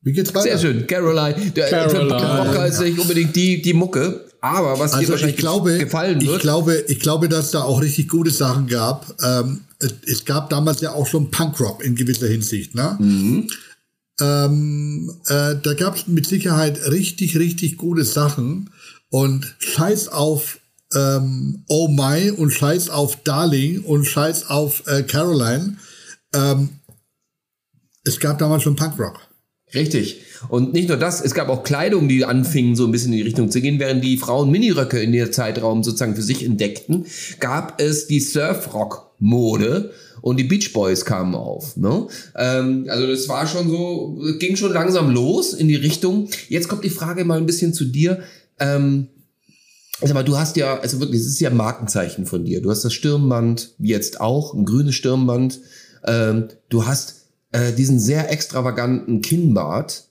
[0.02, 0.44] Wie geht's weiter?
[0.44, 1.52] Sehr schön, Caroline.
[1.52, 2.10] Der, Caroline.
[2.10, 5.78] Für Punkrocker ist nicht unbedingt die, die Mucke, aber was dir Also wahrscheinlich ich glaube,
[5.78, 6.42] gefallen ich wird.
[6.42, 9.16] glaube, ich glaube, dass da auch richtig gute Sachen gab.
[9.24, 12.76] Ähm, es, es gab damals ja auch schon Punkrock in gewisser Hinsicht.
[12.76, 12.98] Ne?
[13.00, 13.48] Mhm.
[14.22, 18.70] Ähm, äh, da gab es mit Sicherheit richtig, richtig gute Sachen.
[19.10, 20.60] Und Scheiß auf
[20.96, 25.78] ähm, Oh My und Scheiß auf Darling und Scheiß auf äh, Caroline.
[26.34, 26.70] Ähm,
[28.04, 29.20] es gab damals schon Punkrock.
[29.74, 30.22] Richtig.
[30.48, 33.24] Und nicht nur das, es gab auch Kleidung, die anfingen, so ein bisschen in die
[33.24, 37.06] Richtung zu gehen, während die Frauen Miniröcke in der Zeitraum sozusagen für sich entdeckten,
[37.40, 39.92] gab es die Surfrock-Mode
[40.22, 41.76] und die Beach Boys kamen auf.
[41.78, 42.08] Ne?
[42.36, 46.30] Ähm, also das war schon so, ging schon langsam los in die Richtung.
[46.48, 48.24] Jetzt kommt die Frage mal ein bisschen zu dir.
[48.60, 49.08] Ähm,
[50.02, 52.62] also aber du hast ja, also wirklich, es ist ja ein Markenzeichen von dir.
[52.62, 55.60] Du hast das Stirnband, wie jetzt auch, ein grünes Stirnband.
[56.06, 60.06] Ähm, du hast äh, diesen sehr extravaganten Kinnbart.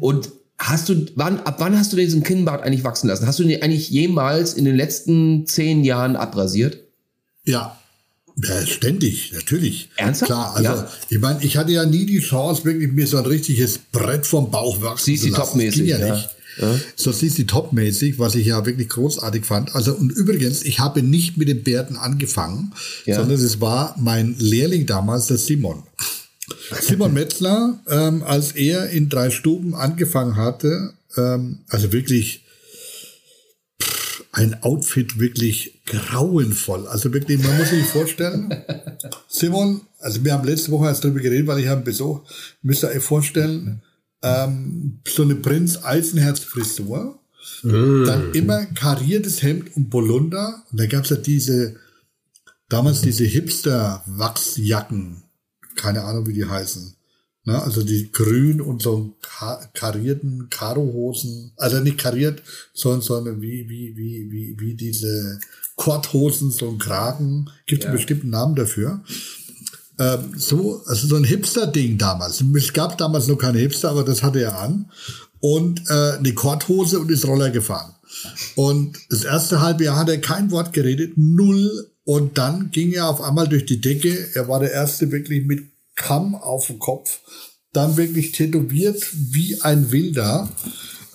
[0.00, 3.26] Und hast du, wann, ab wann hast du diesen Kinnbart eigentlich wachsen lassen?
[3.26, 6.78] Hast du den eigentlich jemals in den letzten zehn Jahren abrasiert?
[7.44, 7.78] Ja.
[8.42, 9.90] Ja, ständig, natürlich.
[9.96, 10.30] Ernsthaft?
[10.30, 10.88] Klar, also Ja.
[11.10, 14.50] ich meine, ich hatte ja nie die Chance, wirklich mir so ein richtiges Brett vom
[14.50, 15.42] Bauch wachsen CC zu lassen.
[15.42, 16.14] Top-mäßig, ja, ja.
[16.14, 16.30] nicht.
[16.96, 19.74] So CC Top-mäßig, was ich ja wirklich großartig fand.
[19.74, 22.72] Also und übrigens, ich habe nicht mit den Bärten angefangen,
[23.06, 23.16] Ja.
[23.16, 25.82] sondern es war mein Lehrling damals, der Simon.
[26.80, 32.44] Simon Metzler, ähm, als er in drei Stuben angefangen hatte, ähm, also wirklich
[33.82, 36.86] pff, ein Outfit wirklich grauenvoll.
[36.86, 38.54] Also wirklich, man muss sich vorstellen,
[39.28, 42.20] Simon, also wir haben letzte Woche erst darüber geredet, weil ich habe Besuch,
[42.62, 43.82] müsst ihr euch vorstellen,
[44.22, 47.18] ähm, so eine Prinz Eisenherz Frisur.
[47.62, 50.62] Dann immer kariertes Hemd und Polunder.
[50.70, 51.76] Und da gab's ja diese,
[52.68, 55.22] damals diese Hipster-Wachsjacken.
[55.76, 56.94] Keine Ahnung, wie die heißen.
[57.44, 61.52] Na, also die grün und so ka karierten Karohosen.
[61.56, 62.40] Also nicht kariert,
[62.72, 65.40] sondern, sondern wie, wie, wie, wie, wie diese
[65.74, 67.50] Korthosen, so ein Kragen.
[67.66, 69.02] Gibt einen bestimmten Namen dafür.
[69.98, 72.42] Ähm, so, also so ein Hipster-Ding damals.
[72.56, 74.90] Es gab damals noch keine Hipster, aber das hatte er an.
[75.40, 77.94] Und äh, eine Korthose und ist Roller gefahren.
[78.54, 81.88] Und das erste halbe Jahr hat er kein Wort geredet, null.
[82.04, 84.28] Und dann ging er auf einmal durch die Decke.
[84.34, 85.64] Er war der erste wirklich mit
[85.94, 87.20] Kamm auf dem Kopf.
[87.72, 90.48] Dann wirklich tätowiert wie ein Wilder.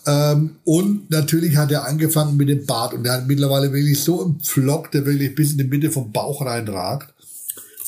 [0.06, 2.94] Ähm, und natürlich hat er angefangen mit dem Bart.
[2.94, 6.12] Und er hat mittlerweile wirklich so einen Pflock, der wirklich bis in die Mitte vom
[6.12, 7.14] Bauch reinragt.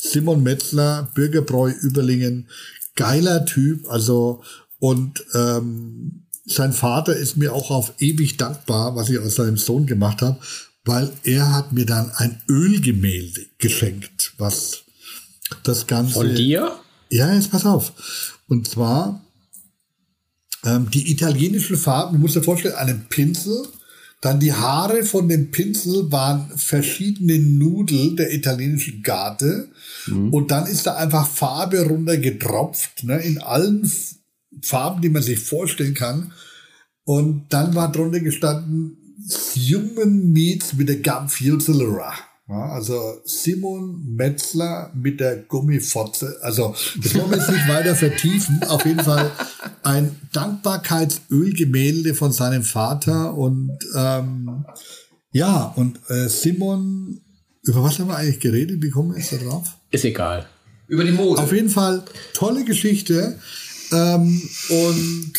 [0.02, 2.48] Simon Metzler, Bürgerbräu Überlingen,
[2.96, 4.42] geiler Typ, also
[4.78, 9.86] und ähm, sein Vater ist mir auch auf ewig dankbar, was ich aus seinem Sohn
[9.86, 10.38] gemacht habe,
[10.84, 14.82] weil er hat mir dann ein Ölgemälde geschenkt, was
[15.62, 16.14] das Ganze.
[16.14, 16.76] Von dir?
[17.10, 18.38] Ja, jetzt pass auf.
[18.48, 19.24] Und zwar
[20.64, 23.66] ähm, die italienischen Farben, du musst dir vorstellen, einen Pinsel,
[24.20, 29.68] dann die Haare von dem Pinsel waren verschiedene Nudel der italienischen Garde
[30.10, 33.90] und dann ist da einfach Farbe runtergetropft, ne, in allen
[34.62, 36.32] Farben, die man sich vorstellen kann.
[37.04, 38.96] Und dann war drunter gestanden,
[39.54, 42.12] Human meets with a gum futilera.
[42.48, 46.36] Ja, also Simon Metzler mit der Gummifotze.
[46.42, 48.60] Also das wollen wir jetzt nicht weiter vertiefen.
[48.64, 49.30] Auf jeden Fall
[49.84, 53.34] ein Dankbarkeitsölgemälde von seinem Vater.
[53.34, 54.64] Und ähm,
[55.30, 57.20] ja, und äh, Simon,
[57.62, 58.82] über was haben wir eigentlich geredet?
[58.82, 59.76] Wie kommen wir jetzt da drauf?
[59.90, 60.46] Ist egal.
[60.88, 61.40] Über die Mode.
[61.40, 62.02] Auf jeden Fall
[62.32, 63.38] tolle Geschichte.
[63.92, 64.40] Ähm,
[64.70, 65.32] und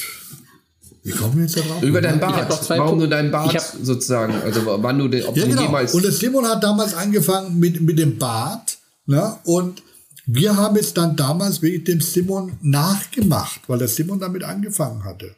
[1.04, 1.82] wie kommen wir jetzt da drauf?
[1.82, 2.50] Über dein Ich Bart.
[2.50, 3.08] noch zwei Warum Punkte.
[3.08, 5.62] du deinen Bart Ich hab- sozusagen, also wann du den, ob Ja, du genau.
[5.64, 5.94] jemals.
[5.94, 8.78] Und der Simon hat damals angefangen mit, mit dem Bart.
[9.06, 9.38] Ne?
[9.46, 9.82] Und
[10.26, 15.36] wir haben es dann damals wirklich dem Simon nachgemacht, weil der Simon damit angefangen hatte.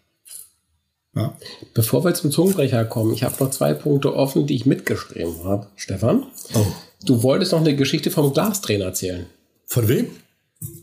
[1.15, 1.37] Ja.
[1.75, 5.67] Bevor wir zum Zungenbrecher kommen, ich habe noch zwei Punkte offen, die ich mitgeschrieben habe.
[5.75, 6.25] Stefan,
[6.55, 6.65] Oh.
[7.05, 9.25] Du wolltest noch eine Geschichte vom Glasdrehen erzählen.
[9.65, 10.07] Von wem?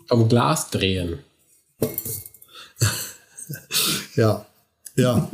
[0.07, 1.19] Vom Glasdrehen.
[4.17, 4.47] Ja.
[4.97, 5.31] Ja.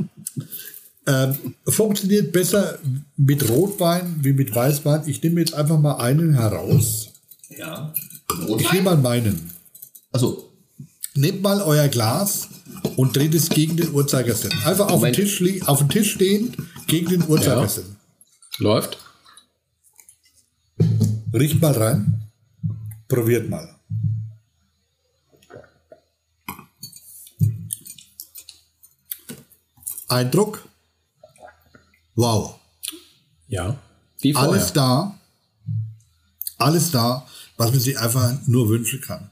[1.06, 2.78] ähm, funktioniert besser
[3.16, 5.02] mit Rotwein wie mit Weißwein.
[5.06, 7.08] Ich nehme jetzt einfach mal einen heraus.
[7.48, 7.92] ja.
[8.58, 9.50] Ich nehme mal meinen.
[10.12, 10.50] Achso.
[11.14, 12.48] Nehmt mal euer Glas
[12.96, 14.52] und dreht es gegen den Uhrzeigersinn.
[14.64, 15.12] Einfach auf dem.
[15.12, 16.56] Tisch, auf dem Tisch stehend
[16.86, 17.96] gegen den Uhrzeigersinn.
[18.58, 18.98] Läuft?
[21.32, 22.22] Riecht mal rein.
[23.08, 23.76] Probiert mal.
[30.08, 30.68] Eindruck?
[32.14, 32.58] Wow.
[33.48, 33.76] Ja.
[34.34, 35.18] Alles da.
[36.58, 37.26] Alles da,
[37.56, 39.30] was man sich einfach nur wünschen kann.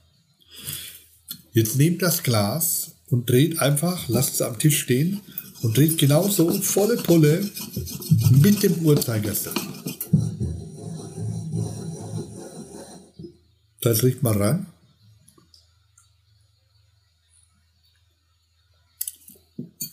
[1.52, 5.20] Jetzt nehmt das Glas und dreht einfach, lasst es am Tisch stehen
[5.62, 7.48] und dreht genauso volle Pulle
[8.30, 9.54] mit dem Uhrzeigersinn.
[13.84, 14.66] Das riecht mal rein.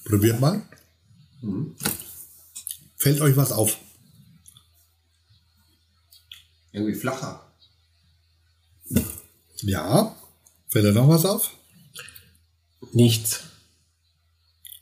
[0.06, 0.62] Probiert mal.
[2.96, 3.78] Fällt euch was auf?
[6.72, 7.46] Irgendwie flacher.
[9.64, 10.16] Ja.
[10.70, 11.52] Fällt da noch was auf?
[12.94, 13.42] Nichts.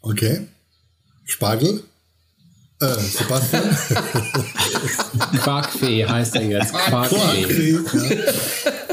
[0.02, 0.48] Okay.
[1.26, 1.84] Spargel?
[2.80, 3.76] Äh, Sebastian?
[5.42, 6.74] Quarkfee heißt er jetzt.
[6.74, 7.72] Quarkfee.
[7.72, 8.89] ja.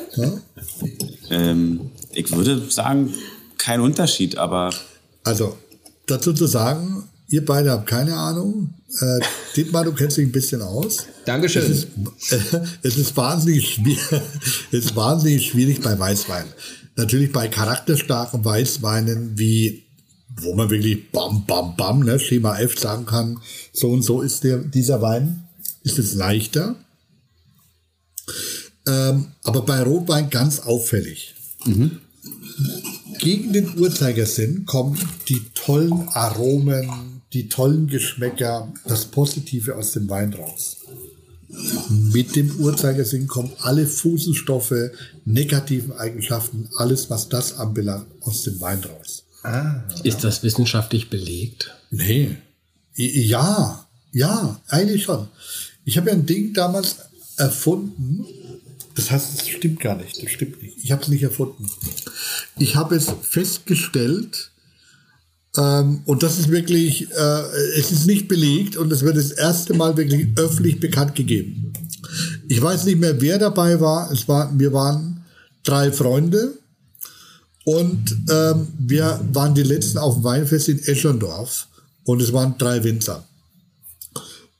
[1.30, 3.12] Ähm, ich würde sagen,
[3.58, 4.70] kein Unterschied, aber
[5.24, 5.56] Also,
[6.06, 8.74] dazu zu sagen, ihr beide habt keine Ahnung.
[9.00, 9.20] Äh,
[9.56, 10.98] Dietmar, du kennst dich ein bisschen aus.
[10.98, 11.70] Es Dankeschön.
[11.70, 11.88] ist,
[12.30, 14.00] äh, es ist wahnsinnig schwierig,
[14.72, 16.46] es ist wahnsinnig schwierig bei Weißwein.
[16.96, 19.82] Natürlich bei charakterstarken Weißweinen wie,
[20.40, 23.38] wo man wirklich bam, bam, bam, ne, Schema F sagen kann,
[23.72, 25.44] so und so ist der, dieser Wein,
[25.82, 26.76] ist es leichter.
[28.86, 31.34] Ähm, aber bei Rotwein ganz auffällig.
[33.18, 34.98] Gegen den Uhrzeigersinn kommen
[35.28, 40.76] die tollen Aromen, die tollen Geschmäcker, das Positive aus dem Wein raus.
[41.90, 44.90] Mit dem Uhrzeigersinn kommen alle Fußenstoffe,
[45.24, 49.24] negativen Eigenschaften, alles, was das anbelangt, aus dem Wein raus.
[50.02, 51.74] Ist das wissenschaftlich belegt?
[51.90, 52.36] Nee.
[52.94, 55.28] Ja, ja, eigentlich schon.
[55.84, 56.96] Ich habe ja ein Ding damals
[57.36, 58.26] erfunden.
[58.96, 60.22] Das heißt, es stimmt gar nicht.
[60.22, 60.78] Das stimmt nicht.
[60.82, 61.70] Ich habe es nicht erfunden.
[62.58, 64.50] Ich habe es festgestellt,
[65.58, 67.42] Ähm, und das ist wirklich, äh,
[67.78, 71.72] es ist nicht belegt und es wird das erste Mal wirklich öffentlich bekannt gegeben.
[72.48, 74.10] Ich weiß nicht mehr, wer dabei war.
[74.12, 75.24] Es war, wir waren
[75.64, 76.58] drei Freunde
[77.64, 81.68] und ähm, wir waren die letzten auf dem Weinfest in Eschendorf
[82.04, 83.24] und es waren drei Winzer.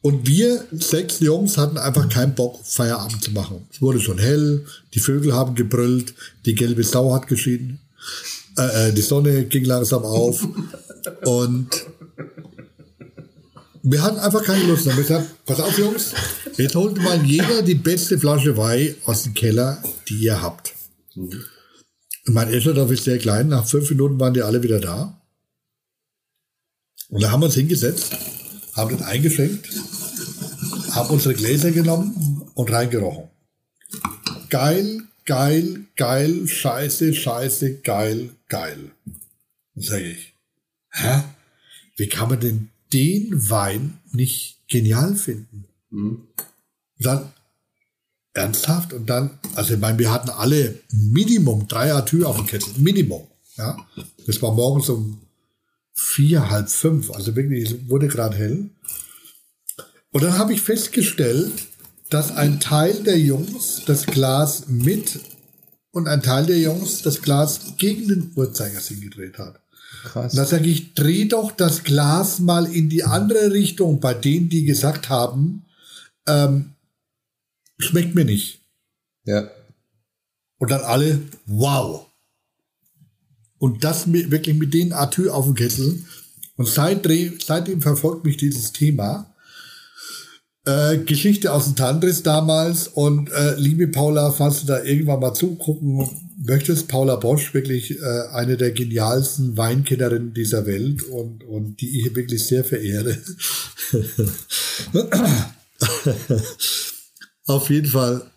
[0.02, 3.66] Und wir sechs Jungs hatten einfach keinen Bock, Feierabend zu machen.
[3.72, 7.80] Es wurde schon hell, die Vögel haben gebrüllt, die gelbe Sau hat geschieden,
[8.56, 10.46] äh, äh, die Sonne ging langsam auf
[11.24, 11.68] und
[13.82, 14.86] wir hatten einfach keine Lust.
[14.86, 16.12] Haben wir gesagt, pass auf Jungs,
[16.56, 20.74] jetzt holt mal jeder die beste Flasche Wein aus dem Keller, die ihr habt.
[22.24, 25.20] Mein Escherdorf ist sehr klein, nach fünf Minuten waren die alle wieder da.
[27.08, 28.16] Und da haben wir uns hingesetzt,
[28.76, 29.68] haben den eingeschenkt,
[30.90, 33.24] haben unsere Gläser genommen und reingerochen.
[34.50, 38.92] Geil, geil, geil, scheiße, scheiße, geil, geil.
[39.74, 40.34] Sage ich,
[40.90, 41.22] hä?
[41.96, 45.64] Wie kann man denn den Wein nicht genial finden?
[45.90, 46.28] Und
[46.98, 47.32] dann
[48.34, 52.74] ernsthaft und dann, also ich meine, wir hatten alle Minimum drei Atü auf dem Kessel,
[52.76, 53.26] Minimum.
[53.56, 53.76] Ja,
[54.26, 55.18] das war morgens um
[55.96, 58.70] vier, halb fünf, also wirklich, es wurde gerade hell.
[60.12, 61.52] Und dann habe ich festgestellt,
[62.10, 65.20] dass ein Teil der Jungs das Glas mit
[65.90, 69.60] und ein Teil der Jungs das Glas gegen den Uhrzeigersinn gedreht hat.
[70.04, 70.32] Krass.
[70.32, 74.48] Und da sage ich, dreh doch das Glas mal in die andere Richtung bei denen,
[74.48, 75.64] die gesagt haben,
[76.26, 76.74] ähm,
[77.78, 78.60] schmeckt mir nicht.
[79.24, 79.50] Ja.
[80.58, 82.05] Und dann alle, wow.
[83.58, 86.04] Und das mit, wirklich mit den Atü auf dem Kessel.
[86.56, 89.34] Und seitdem, seitdem verfolgt mich dieses Thema.
[90.66, 92.88] Äh, Geschichte aus dem Tantris damals.
[92.88, 96.08] Und äh, liebe Paula, falls du da irgendwann mal zugucken
[96.44, 102.14] möchtest, Paula Bosch, wirklich äh, eine der genialsten Weinkennerinnen dieser Welt und, und die ich
[102.14, 103.16] wirklich sehr verehre.
[107.46, 108.30] Auf jeden Fall.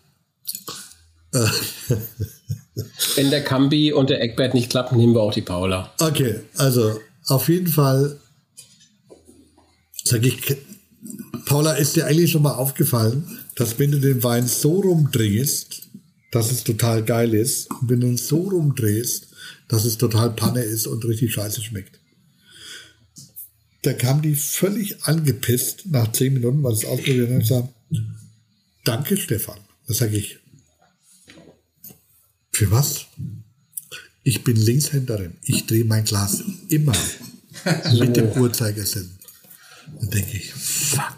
[3.16, 5.92] Wenn der Kambi und der Eckbert nicht klappen, nehmen wir auch die Paula.
[5.98, 8.18] Okay, also auf jeden Fall
[10.04, 10.38] sag ich,
[11.46, 15.82] Paula, ist dir eigentlich schon mal aufgefallen, dass wenn du den Wein so rumdrehst,
[16.30, 19.28] dass es total geil ist, und wenn du ihn so rumdrehst,
[19.68, 22.00] dass es total Panne ist und richtig scheiße schmeckt.
[23.82, 27.68] Da kam die völlig angepisst nach zehn Minuten, weil es ausprobiert hat und gesagt,
[28.84, 29.58] danke Stefan.
[29.86, 30.38] Da sage ich,
[32.60, 33.06] für was?
[34.22, 35.32] Ich bin Linkshänderin.
[35.44, 36.92] Ich drehe mein Glas immer
[37.98, 39.08] mit dem Uhrzeigersinn.
[39.98, 41.16] Dann denke ich, fuck.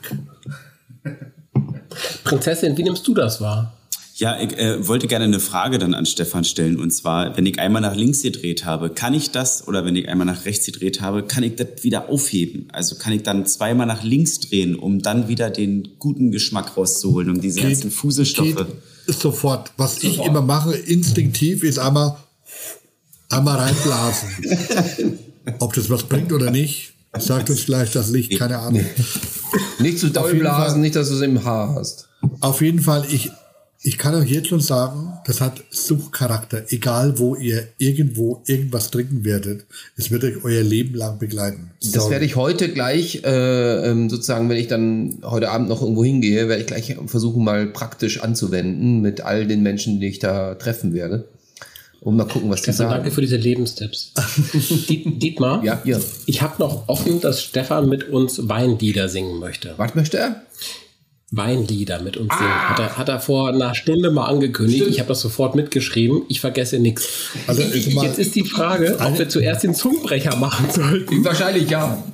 [2.22, 3.76] Prinzessin, wie nimmst du das wahr?
[4.14, 6.78] Ja, ich äh, wollte gerne eine Frage dann an Stefan stellen.
[6.78, 10.08] Und zwar, wenn ich einmal nach links gedreht habe, kann ich das, oder wenn ich
[10.08, 12.68] einmal nach rechts gedreht habe, kann ich das wieder aufheben?
[12.72, 17.30] Also kann ich dann zweimal nach links drehen, um dann wieder den guten Geschmack rauszuholen,
[17.30, 18.54] um diese ganzen Fuselstoffe.
[19.06, 19.72] Geht sofort.
[19.78, 22.16] Was ich immer mache, instinktiv, ist einmal,
[23.30, 25.18] einmal reinblasen.
[25.58, 28.84] Ob das was bringt oder nicht, sagt uns vielleicht das Licht, keine Ahnung.
[29.78, 32.08] Nicht zu doll blasen, nicht, dass du es im Haar hast.
[32.40, 33.30] Auf jeden Fall, ich,
[33.84, 36.64] ich kann euch jetzt schon sagen, das hat Suchtcharakter.
[36.68, 39.64] Egal, wo ihr irgendwo irgendwas trinken werdet,
[39.96, 41.70] es wird euch euer Leben lang begleiten.
[41.92, 46.04] Das werde ich heute gleich, äh, ähm, sozusagen, wenn ich dann heute Abend noch irgendwo
[46.04, 50.54] hingehe, werde ich gleich versuchen, mal praktisch anzuwenden mit all den Menschen, die ich da
[50.54, 51.24] treffen werde.
[52.00, 52.92] Und mal gucken, was die Stefan, sagen.
[52.94, 54.12] danke für diese Lebenstipps.
[54.88, 56.00] Diet, Dietmar, Ja, ihr.
[56.26, 59.74] ich habe noch offen, dass Stefan mit uns Weinlieder singen möchte.
[59.76, 60.42] Was möchte er?
[61.34, 62.68] Weinlieder mit uns singen.
[62.68, 64.84] Hat er, hat er vor einer Stunde mal angekündigt.
[64.88, 66.22] Ich habe das sofort mitgeschrieben.
[66.28, 67.08] Ich vergesse nichts.
[67.46, 71.24] Also, Jetzt ist die Frage, ob wir zuerst den Zungenbrecher machen sollten.
[71.24, 72.04] Wahrscheinlich ja.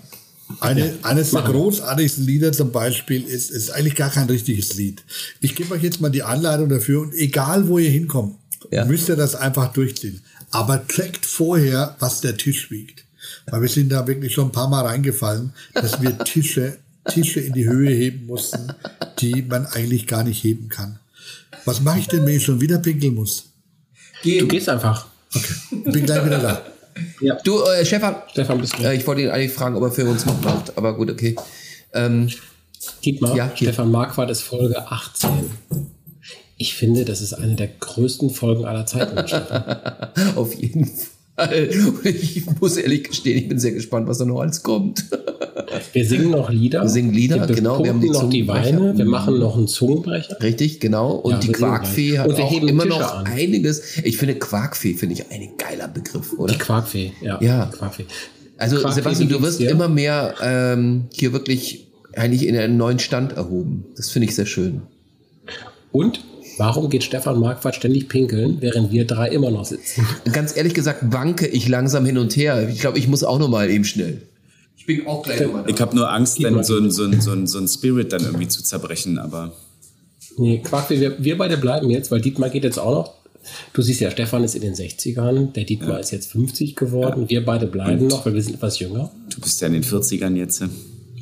[0.60, 5.02] Eine, eines der großartigsten Lieder zum Beispiel ist, ist eigentlich gar kein richtiges Lied.
[5.40, 8.36] Ich gebe euch jetzt mal die Anleitung dafür und egal wo ihr hinkommt,
[8.70, 8.84] Ja.
[8.84, 10.22] müsst ihr das einfach durchziehen.
[10.52, 13.04] Aber checkt vorher, was der Tisch wiegt.
[13.50, 17.52] Weil wir sind da wirklich schon ein paar Mal reingefallen, dass wir Tische, Tische in
[17.52, 18.72] die Höhe heben mussten,
[19.18, 20.98] die man eigentlich gar nicht heben kann.
[21.64, 23.44] Was mache ich denn, wenn ich schon wieder pinkeln muss?
[24.22, 25.06] Du gehst einfach.
[25.34, 25.54] Okay,
[25.84, 26.62] bin gleich wieder da.
[27.44, 28.82] Du, äh, Stefan, Stefan, bist du.
[28.82, 31.36] äh, ich wollte ihn eigentlich fragen, ob er für uns mitmacht, aber gut, okay.
[31.92, 32.28] Ähm,
[33.04, 33.52] Dietmar, Ja.
[33.54, 35.30] Stefan Marquardt ist Folge 18.
[36.56, 39.16] Ich finde, das ist eine der größten Folgen aller Zeiten.
[39.28, 39.64] Stefan.
[40.36, 41.06] auf jeden Fall.
[41.38, 45.04] Und ich muss ehrlich gestehen, ich bin sehr gespannt, was da noch alles kommt.
[45.92, 46.82] Wir singen noch Lieder.
[46.82, 48.48] Wir singen Lieder, wir genau, wir haben die noch die.
[48.48, 48.96] Weine.
[48.96, 50.36] Wir machen noch einen Zungenbrecher.
[50.42, 51.12] Richtig, genau.
[51.12, 53.26] Und Ja, die Quarkfee hat auch immer Tische noch an.
[53.26, 53.98] einiges.
[54.02, 56.52] Ich finde Quarkfee finde ich ein geiler Begriff, oder?
[56.52, 57.40] Die Quarkfee, ja.
[57.42, 57.66] Ja.
[57.66, 58.06] Quarkfee.
[58.56, 59.70] Also Quark, Sebastian, du wirst dir?
[59.70, 63.84] immer mehr ähm, hier wirklich eigentlich in einen neuen Stand erhoben.
[63.96, 64.82] Das finde ich sehr schön.
[65.92, 66.24] Und
[66.58, 70.06] warum geht Stefan Marquardt ständig pinkeln, während wir drei immer noch sitzen?
[70.32, 72.68] Ganz ehrlich gesagt wanke ich langsam hin und her.
[72.68, 74.22] Ich glaube, ich muss auch noch mal eben schnell.
[74.76, 77.32] Ich bin auch gleich nochmal Ich habe nur Angst, dann so ein, so, ein, so,
[77.32, 79.52] ein, so ein Spirit dann irgendwie zu zerbrechen, aber
[80.38, 83.14] Nee, Quark, wir, wir beide bleiben jetzt, weil Dietmar geht jetzt auch noch.
[83.72, 87.28] Du siehst ja, Stefan ist in den 60ern, der Dietmar ist jetzt 50 geworden.
[87.28, 89.10] Wir beide bleiben noch, weil wir sind etwas jünger.
[89.34, 90.62] du bist ja in den 40ern jetzt.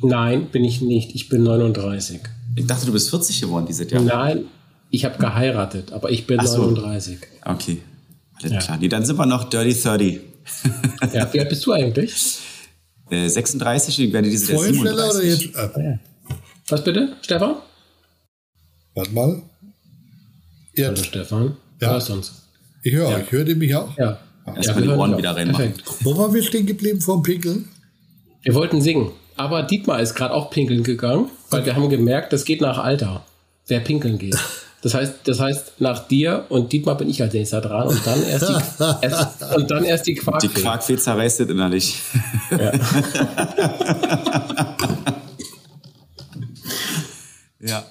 [0.01, 1.15] Nein, bin ich nicht.
[1.15, 2.19] Ich bin 39.
[2.55, 4.01] Ich dachte, du bist 40 geworden dieses Jahr.
[4.01, 4.45] Nein,
[4.89, 6.69] ich habe geheiratet, aber ich bin Ach so.
[6.71, 7.19] 39.
[7.45, 7.81] Okay,
[8.39, 8.59] alles Ja.
[8.59, 8.77] klar.
[8.77, 10.19] Nee, dann sind wir noch Dirty 30.
[11.13, 12.39] Ja, wie alt bist du eigentlich?
[13.09, 15.45] Äh, 36, ich werde diese Jahr Vorhin schneller oder 37.
[15.53, 15.77] jetzt?
[15.77, 15.97] Äh,
[16.69, 17.55] Was bitte, Stefan?
[18.95, 19.41] warte mal.
[20.73, 21.05] Jetzt.
[21.05, 21.91] Stefan, Ja.
[21.91, 22.43] hörst uns.
[22.83, 23.31] Ich höre euch.
[23.31, 23.95] Hört ihr mich auch?
[23.97, 24.19] Ja.
[24.55, 25.73] Erstmal die wir hören Ohren wieder reinmachen.
[25.73, 26.05] Perfekt.
[26.05, 27.67] Wo waren wir stehen geblieben vom Pinkeln?
[28.43, 32.45] Wir wollten singen, aber Dietmar ist gerade auch pinkeln gegangen, weil wir haben gemerkt, das
[32.45, 33.25] geht nach Alter,
[33.67, 34.37] wer pinkeln geht.
[34.81, 38.23] Das heißt, das heißt, nach dir und Dietmar bin ich als nächster dran und dann
[38.23, 38.53] erst die,
[39.01, 40.47] erst, und dann erst die Die Quarkfee.
[40.49, 41.97] Quarkfee zerreißt es innerlich.
[47.59, 47.83] ja.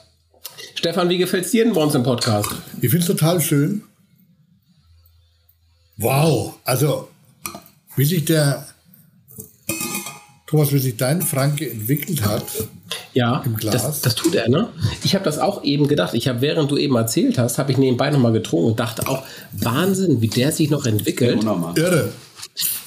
[0.76, 2.50] Stefan, wie gefällt's dir denn bei uns im Podcast?
[2.80, 3.82] Ich finde es total schön.
[5.96, 6.54] Wow.
[6.64, 7.08] Also,
[7.96, 8.68] wie sich der
[10.46, 12.44] Thomas, wie sich dein Franke entwickelt hat.
[13.14, 13.82] Ja, Im Glas?
[13.82, 14.68] Das, das tut er, ne?
[15.02, 16.14] Ich habe das auch eben gedacht.
[16.14, 19.24] Ich habe, während du eben erzählt hast, habe ich nebenbei nochmal getrunken und dachte auch,
[19.52, 21.42] Wahnsinn, wie der sich noch entwickelt.
[21.74, 22.12] Irre.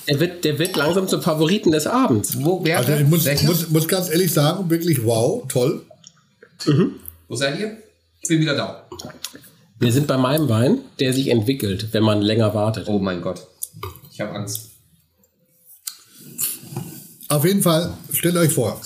[0.07, 2.37] Der wird, der wird langsam zum Favoriten des Abends.
[2.39, 5.81] Wo, wer Also ich muss, muss, muss ganz ehrlich sagen, wirklich wow, toll.
[7.27, 7.77] Wo seid ihr?
[8.21, 8.87] Ich bin wieder da.
[9.79, 12.87] Wir sind bei meinem Wein, der sich entwickelt, wenn man länger wartet.
[12.87, 13.45] Oh mein Gott.
[14.11, 14.68] Ich habe Angst.
[17.29, 18.81] Auf jeden Fall, stellt euch vor,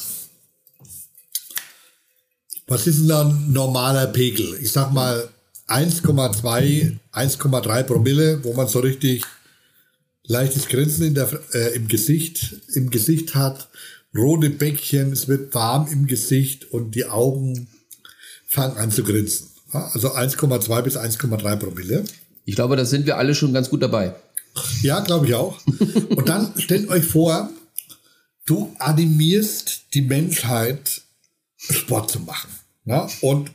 [2.68, 4.58] was ist denn ein normaler Pegel?
[4.62, 5.30] Ich sag mal
[5.70, 9.24] 1,2, 1,3 Promille, wo man so richtig
[10.26, 13.70] leichtes Grinsen in der, äh, im, Gesicht, im Gesicht hat,
[14.14, 17.68] rote Bäckchen, es wird warm im Gesicht und die Augen
[18.46, 19.48] fangen an zu grinsen.
[19.72, 22.04] Also 1,2 bis 1,3 Promille.
[22.44, 24.16] Ich glaube, da sind wir alle schon ganz gut dabei.
[24.82, 25.60] Ja, glaube ich auch.
[26.10, 27.50] Und dann stellt euch vor,
[28.46, 31.02] du animierst die Menschheit,
[31.58, 32.50] Sport zu machen.
[32.86, 33.10] Ja?
[33.22, 33.52] Und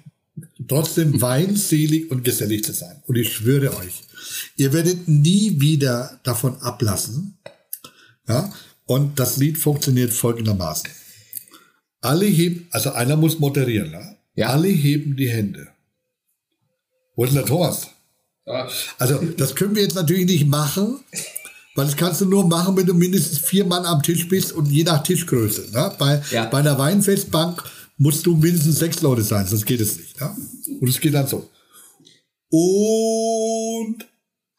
[0.67, 3.03] trotzdem weinselig und gesellig zu sein.
[3.07, 4.05] Und ich schwöre euch,
[4.57, 7.39] ihr werdet nie wieder davon ablassen.
[8.27, 8.53] Ja?
[8.87, 10.89] Und das Lied funktioniert folgendermaßen.
[12.01, 13.93] Alle heben, also einer muss moderieren.
[13.93, 14.17] Ja?
[14.35, 14.49] Ja.
[14.51, 15.69] Alle heben die Hände.
[17.17, 17.89] Wo ist denn der Thomas?
[18.99, 21.01] Also, das können wir jetzt natürlich nicht machen,
[21.79, 24.67] weil das kannst du nur machen, wenn du mindestens vier Mann am Tisch bist und
[24.67, 25.69] je nach Tischgröße.
[25.73, 25.93] Ne?
[25.97, 26.47] Bei, Ja.
[26.47, 27.63] bei einer Weinfestbank
[27.99, 30.19] musst du mindestens sechs Leute sein, sonst geht es nicht.
[30.21, 30.35] Ja?
[30.81, 31.49] Und es geht dann so.
[32.51, 34.05] Und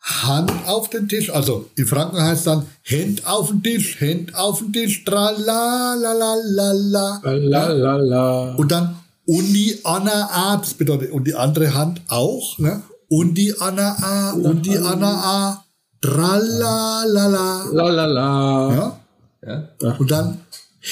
[0.01, 1.30] Hand auf den Tisch.
[1.30, 7.19] Also in Franken heißt dann Hand auf den Tisch, Hand auf den Tisch, tralalalala.
[7.23, 8.56] Lalalala.
[8.56, 12.81] Und dann und die Anna A, das bedeutet, und die andere Hand auch, ne?
[13.09, 15.65] Und die Anna A, und die Anna A,
[16.02, 17.66] tralalala.
[17.72, 18.30] Lalala.
[18.74, 19.00] Ja?
[19.45, 19.92] Ja?
[19.98, 20.40] Und dann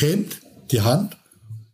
[0.02, 0.40] Hand,
[0.72, 1.16] die Hand,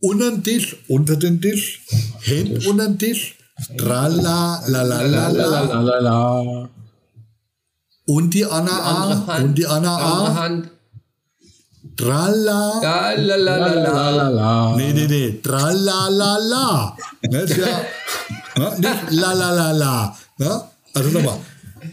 [0.02, 1.82] unter den Tisch, unter den Tisch,
[2.28, 3.36] Hand unter den Tisch,
[3.78, 5.30] tralalalala.
[5.30, 6.70] Lalalala.
[8.06, 10.70] Und die Anna A, und die Anna A, Hand.
[11.98, 12.80] trala.
[12.82, 13.84] Ja, la, la, la, la.
[13.84, 14.76] Lalalala.
[14.78, 15.40] Nee, nee, nee.
[15.42, 16.98] Tralalala.
[17.22, 17.82] Ne, ist ja,
[18.58, 20.18] ne, nicht la la la la.
[20.38, 20.62] Ne?
[20.94, 21.38] Also nochmal.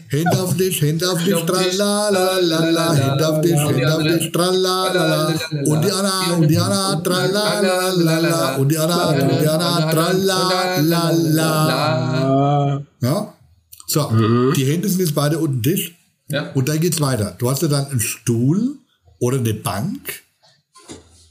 [0.07, 4.03] Hände auf den Tisch, Hände auf den Tisch, tralalala, Hände auf den Tisch, Hände auf
[4.03, 5.33] den Tisch, tralalala.
[5.65, 8.55] Und die Anna, und die Anna, tralalala.
[8.55, 11.51] Und die Anna, und die Anna, tralalala.
[12.75, 12.81] Ah.
[13.01, 13.33] Ja?
[13.87, 14.09] So,
[14.55, 15.95] die Hände sind jetzt beide unter dem Tisch.
[16.29, 16.51] Ja.
[16.51, 17.35] Und dann geht's weiter.
[17.37, 18.77] Du hast ja dann einen Stuhl
[19.19, 20.23] oder eine Bank.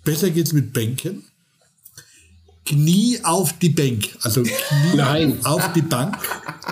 [0.05, 1.25] Besser geht's mit Bänken.
[2.67, 4.09] Knie auf die Bank.
[4.23, 5.45] Also Knie Nein.
[5.45, 6.17] auf die Bank.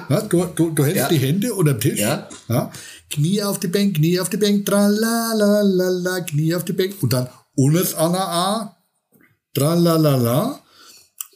[0.08, 1.08] Ja, du, du, du hältst Ja.
[1.08, 1.98] die Hände unter dem Tisch.
[2.00, 2.28] Ja.
[2.48, 2.70] Ja.
[3.10, 6.94] Knie auf die Bank, Knie auf die Bank, tralalala, Knie auf die Bank.
[7.02, 8.76] Und dann Unes Anna A,
[9.54, 10.60] tralalala.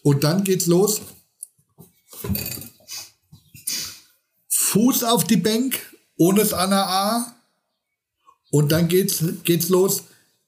[0.03, 1.01] Und dann geht's los.
[4.49, 5.79] Fuß auf die Bank,
[6.17, 7.35] Unes Anna A.
[8.51, 10.05] Und dann geht's, geht's los.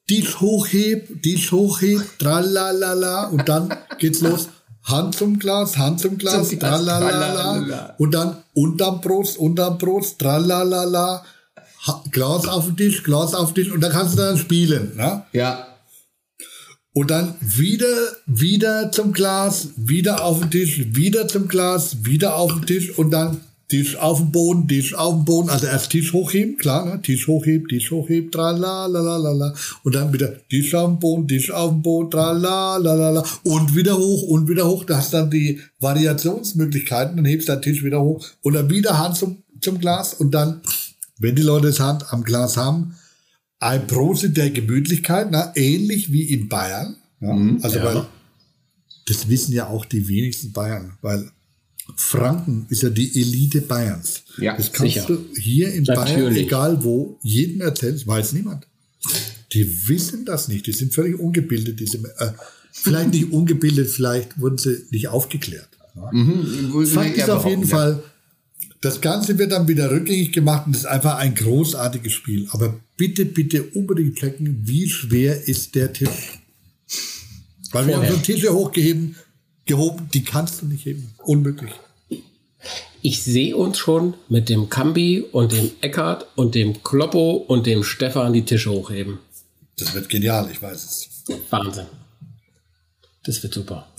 [0.06, 3.28] Tisch hochheb, Tisch hochheb, tralalala.
[3.28, 4.48] Und dann geht's los.
[4.84, 7.10] Hand zum Glas, Hand zum Glas, Zum Glas, tralalala.
[7.10, 7.94] tralalala.
[7.98, 11.24] Und dann unterm Brust, unterm Brust, tralalala.
[11.86, 14.94] Ha- Glas auf den Tisch, Glas auf den Tisch und dann kannst du dann spielen.
[14.96, 15.22] Ne?
[15.32, 15.68] Ja.
[16.92, 17.86] Und dann wieder,
[18.26, 23.10] wieder zum Glas, wieder auf den Tisch, wieder zum Glas, wieder auf den Tisch und
[23.10, 23.40] dann
[23.74, 25.50] Tisch auf den Boden, Tisch auf den Boden.
[25.50, 27.02] Also erst Tisch hochheben, klar, ne?
[27.02, 29.52] Tisch hochheben, Tisch hochheben, tralalalala.
[29.82, 33.24] Und dann wieder Tisch auf den Boden, Tisch auf den Boden, tralalalala.
[33.42, 34.84] Und wieder hoch und wieder hoch.
[34.84, 37.16] Da hast dann die Variationsmöglichkeiten.
[37.16, 40.30] Dann hebst du den Tisch wieder hoch und dann wieder Hand zum, zum Glas und
[40.30, 40.60] dann,
[41.18, 42.94] wenn die Leute das Hand am Glas haben,
[43.58, 46.94] ein Prosit der Gemütlichkeit, na, ähnlich wie in Bayern.
[47.20, 48.06] Ja, also weil
[49.08, 51.28] das wissen ja auch die wenigsten Bayern, weil
[51.96, 54.22] Franken ist ja die Elite Bayerns.
[54.38, 55.06] Ja, das kannst sicher.
[55.06, 56.46] du hier in Bayern, Natürlich.
[56.46, 58.66] egal wo, jedem erzählen, das weiß niemand.
[59.52, 61.78] Die wissen das nicht, die sind völlig ungebildet.
[61.80, 62.30] Diese, äh,
[62.72, 65.68] vielleicht nicht ungebildet, vielleicht wurden sie nicht aufgeklärt.
[66.86, 68.02] Fakt ist auf jeden Fall,
[68.80, 72.48] das Ganze wird dann wieder rückgängig gemacht und das ist einfach ein großartiges Spiel.
[72.50, 76.40] Aber bitte, bitte unbedingt checken, wie schwer ist der Tisch.
[77.70, 78.12] Weil wir haben Vorher.
[78.12, 79.16] schon Tische hochgehoben,
[79.66, 81.14] gehoben, die kannst du nicht heben.
[81.24, 81.72] Unmöglich.
[83.02, 87.84] Ich sehe uns schon mit dem Kambi und dem Eckart und dem Kloppo und dem
[87.84, 89.18] Stefan die Tische hochheben.
[89.76, 91.08] Das wird genial, ich weiß es.
[91.50, 91.86] Wahnsinn.
[93.24, 93.88] Das wird super.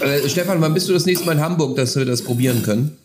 [0.00, 2.98] Äh, Stefan, wann bist du das nächste Mal in Hamburg, dass wir das probieren können?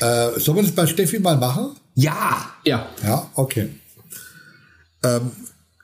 [0.00, 1.76] Äh, sollen wir das bei Steffi mal machen?
[1.94, 2.52] Ja!
[2.64, 3.70] Ja, Ja, okay.
[5.02, 5.30] Ähm,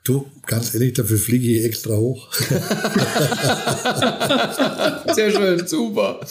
[0.05, 2.31] du, ganz ehrlich, dafür fliege ich extra hoch.
[5.13, 6.21] Sehr schön, super.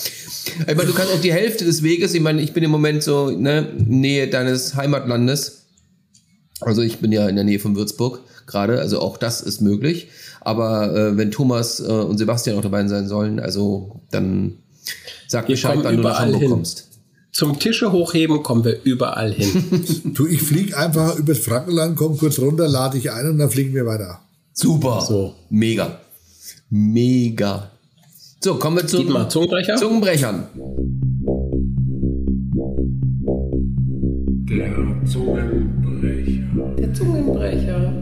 [0.61, 3.03] Ich meine, du kannst auch die Hälfte des Weges, ich meine, ich bin im Moment
[3.03, 5.67] so ne, Nähe deines Heimatlandes.
[6.61, 10.09] Also ich bin ja in der Nähe von Würzburg gerade, also auch das ist möglich.
[10.41, 14.59] Aber äh, wenn Thomas äh, und Sebastian auch dabei sein sollen, also dann
[15.27, 16.51] sag Wir Bescheid, wann du nach überall Hamburg hin.
[16.51, 16.89] kommst.
[17.35, 19.83] Zum Tische hochheben kommen wir überall hin.
[20.15, 23.75] du, ich fliege einfach übers Frankenland, komm kurz runter, lade ich ein und dann fliegen
[23.75, 24.21] wir weiter.
[24.53, 25.01] Super.
[25.01, 25.35] So.
[25.51, 25.99] Mega.
[26.71, 27.73] Mega.
[28.41, 29.77] So, kommen wir zu Zungenbrecher?
[29.77, 30.45] Zungenbrechern.
[36.79, 37.93] Der Zungenbrecher.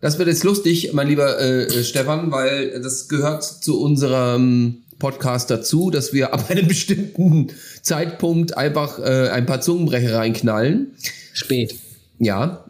[0.00, 5.90] Das wird jetzt lustig, mein lieber äh, Stefan, weil das gehört zu unserem Podcast dazu,
[5.90, 7.48] dass wir ab einem bestimmten
[7.82, 10.94] Zeitpunkt einfach äh, ein paar Zungenbrecher reinknallen.
[11.32, 11.76] Spät.
[12.18, 12.66] Ja,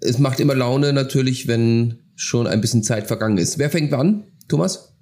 [0.00, 3.58] es macht immer Laune natürlich, wenn schon ein bisschen Zeit vergangen ist.
[3.58, 4.24] Wer fängt an?
[4.48, 4.92] Thomas?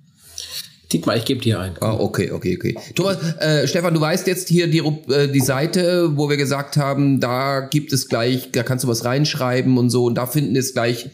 [0.93, 1.75] Dietmar, ich gebe dir ein.
[1.81, 2.77] Ah, okay, okay, okay.
[2.95, 7.21] Thomas, äh, Stefan, du weißt jetzt hier die, äh, die Seite, wo wir gesagt haben,
[7.21, 10.73] da gibt es gleich, da kannst du was reinschreiben und so, und da finden jetzt
[10.73, 11.11] gleich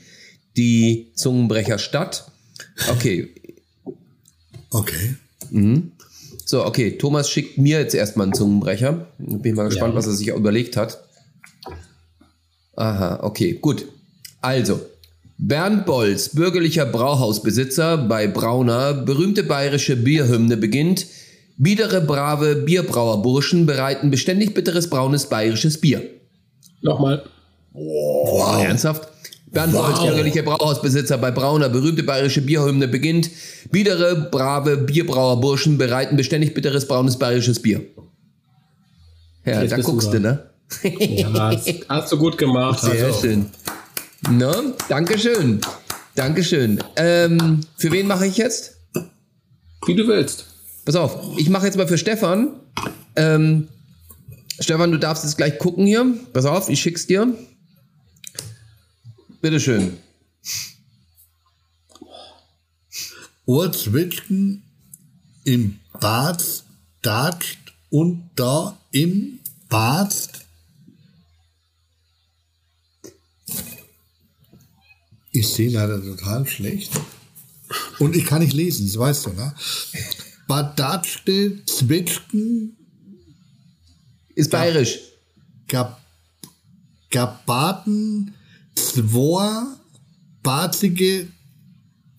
[0.57, 2.31] die Zungenbrecher statt.
[2.91, 3.33] Okay,
[4.71, 5.15] Okay.
[6.45, 9.07] so, okay, Thomas schickt mir jetzt erstmal einen Zungenbrecher.
[9.19, 9.99] Bin ich mal gespannt, Ja.
[9.99, 10.99] was er sich überlegt hat.
[12.77, 13.87] Aha, okay, gut.
[14.43, 14.81] Also,
[15.39, 21.07] Bernd Bolz, bürgerlicher Brauhausbesitzer bei Brauner, berühmte bayerische Bierhymne beginnt.
[21.59, 26.03] Biedere, brave Bierbrauerburschen bereiten beständig bitteres braunes bayerisches Bier.
[26.83, 27.25] Nochmal.
[27.73, 28.63] Wow.
[28.63, 29.09] Ernsthaft?
[29.57, 29.87] Bernd Wow.
[29.87, 33.31] Bolz, bürgerlicher Brauhausbesitzer bei Brauner, berühmte bayerische Bierhymne beginnt.
[33.71, 37.81] Biedere, brave Bierbrauerburschen bereiten beständig bitteres braunes bayerisches Bier.
[39.47, 40.51] Ja, Jetzt da guckst du, ne?
[40.83, 42.81] Ja, hast, hast du gut gemacht.
[42.81, 43.21] Sehr also.
[43.21, 43.47] schön.
[44.31, 44.75] Ne?
[44.91, 45.61] Dankeschön.
[46.17, 46.83] Dankeschön.
[46.97, 48.77] Ähm, für wen mache ich jetzt?
[49.87, 50.47] Wie du willst.
[50.85, 52.61] Pass auf, ich mache jetzt mal für Stefan.
[53.15, 53.69] Ähm,
[54.61, 56.05] Stefan, du darfst jetzt gleich gucken hier.
[56.35, 57.33] Pass auf, ich schick's dir.
[59.41, 59.99] Bitteschön.
[63.45, 64.63] Ohrzwitschgen
[65.45, 66.65] im Bad
[67.03, 70.47] datscht und da im Bad
[75.37, 76.99] Ich sehe leider total schlecht.
[77.99, 79.55] Und ich kann nicht lesen, das weißt du, ne?
[80.49, 82.75] Badatschte, Zwitschgen,
[84.35, 84.99] Ist bayerisch.
[85.69, 86.01] Gab,
[87.11, 88.35] Gabaten,
[88.77, 89.67] Zwor,
[90.43, 91.27] Barzige,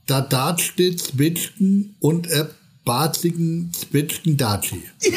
[0.08, 2.46] Dadatschte, Zwitschgen und äh,
[2.84, 4.84] Barzigen, Zwitschgen, Datschi.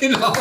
[0.00, 0.32] Genau.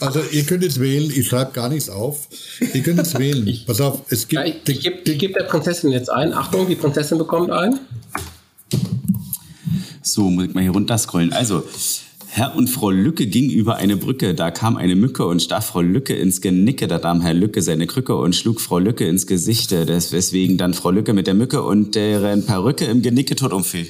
[0.00, 2.28] Also ihr könnt jetzt wählen, ich schreibe gar nichts auf.
[2.60, 3.46] Ihr könnt jetzt wählen.
[3.66, 4.68] Pass auf, es Ja, gibt...
[4.68, 6.32] ich ich gebe ich geb der Prinzessin jetzt ein.
[6.32, 7.78] Achtung, die Prinzessin bekommt ein.
[10.02, 11.32] So, muss ich mal hier runterscrollen.
[11.32, 11.62] Also,
[12.34, 15.82] Herr und Frau Lücke ging über eine Brücke, da kam eine Mücke und stach Frau
[15.82, 19.84] Lücke ins Genicke, da nahm Herr Lücke seine Krücke und schlug Frau Lücke ins Gesichte,
[19.84, 23.86] deswegen dann Frau Lücke mit der Mücke und deren Perücke im Genicke tot umfiel.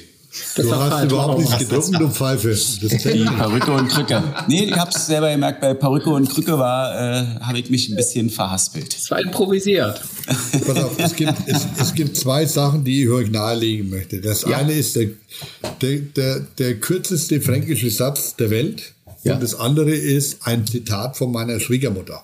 [0.55, 2.49] Das Du war hast überhaupt nichts getrunken, du Pfeife.
[2.49, 3.23] Das Die.
[3.25, 4.23] Perücke und Krücke.
[4.47, 7.95] Nee, ich hab's selber gemerkt, bei Perücke und Krücke war, äh, habe ich mich ein
[7.95, 8.95] bisschen verhaspelt.
[8.95, 10.01] Das war improvisiert.
[10.65, 14.21] Pass auf, es gibt, es, es gibt zwei Sachen, die ich euch nahelegen möchte.
[14.21, 14.57] Das Ja.
[14.57, 15.09] eine ist der,
[15.81, 18.93] der, der, der kürzeste fränkische Satz der Welt.
[19.23, 19.35] Ja.
[19.35, 22.23] Und das andere ist ein Zitat von meiner Schwiegermutter.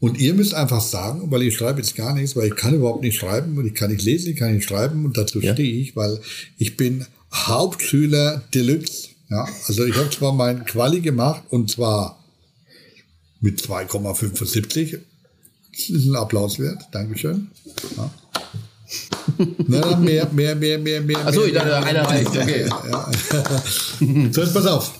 [0.00, 3.02] Und ihr müsst einfach sagen, weil ich schreibe jetzt gar nichts, weil ich kann überhaupt
[3.02, 5.52] nicht schreiben und ich kann nicht lesen, ich kann nicht schreiben und dazu Ja.
[5.52, 6.20] stehe ich, weil
[6.56, 9.08] ich bin Hauptschüler Deluxe.
[9.28, 12.18] Ja, also ich habe zwar meinen Quali gemacht und zwar
[13.40, 14.98] mit 2,75.
[15.72, 16.82] Das ist ein Applaus wert.
[16.92, 17.48] Dankeschön.
[17.96, 18.10] Ja.
[19.68, 21.26] Na, mehr, mehr, mehr, mehr, mehr.
[21.26, 22.28] Achso, ich dachte, einer reicht.
[22.28, 22.68] Okay.
[24.32, 24.92] So, jetzt pass auf.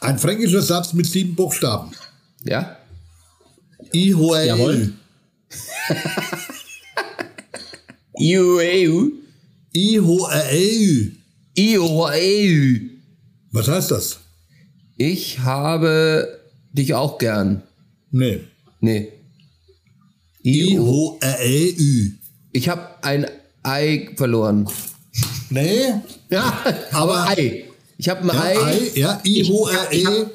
[0.00, 1.90] Ein fränkischer Satz mit sieben Buchstaben.
[2.44, 2.76] Ja?
[3.92, 4.46] IHL.
[4.46, 4.92] Jawohl.
[8.18, 9.10] IOEU.
[9.72, 11.12] IHL.
[11.54, 12.80] IOEU.
[13.52, 14.20] Was heißt das?
[14.96, 16.40] Ich habe
[16.72, 17.62] dich auch gern.
[18.10, 18.40] Nee.
[18.80, 19.12] Nee.
[20.42, 21.18] IO.
[21.22, 22.12] IHL.
[22.52, 23.26] Ich habe ein
[23.62, 24.68] Ei verloren.
[25.50, 25.92] Nee.
[26.30, 26.62] Ja,
[26.92, 27.64] Aber- Ei.
[27.98, 28.58] Ich habe ein Ja, Ei.
[28.58, 30.30] Ei, ja, IHL.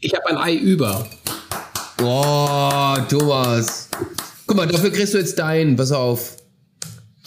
[0.00, 1.08] Ich habe ein Ei über.
[1.96, 3.88] Boah, Thomas.
[4.46, 5.76] Guck mal, dafür kriegst du jetzt deinen.
[5.76, 6.36] Pass auf.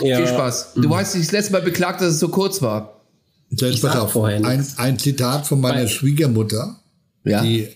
[0.01, 0.17] Ja.
[0.17, 0.73] Viel Spaß.
[0.75, 3.01] Du hast dich das letzte Mal beklagt, dass es so kurz war.
[3.51, 4.11] So, Ich pass sag auf.
[4.11, 6.75] vorher Ein, ein Zitat von meiner Weil- Schwiegermutter,
[7.23, 7.41] Ja.
[7.41, 7.69] die,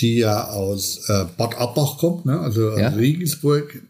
[0.00, 2.38] die ja aus äh, Bad Abbach kommt, ne?
[2.40, 2.88] also Ja.
[2.88, 3.82] Regensburg.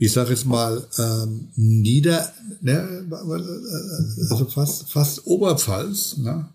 [0.00, 3.04] Ich sage jetzt mal ähm, Nieder, ne?
[3.10, 6.16] also fast, fast Oberpfalz.
[6.18, 6.46] Ne?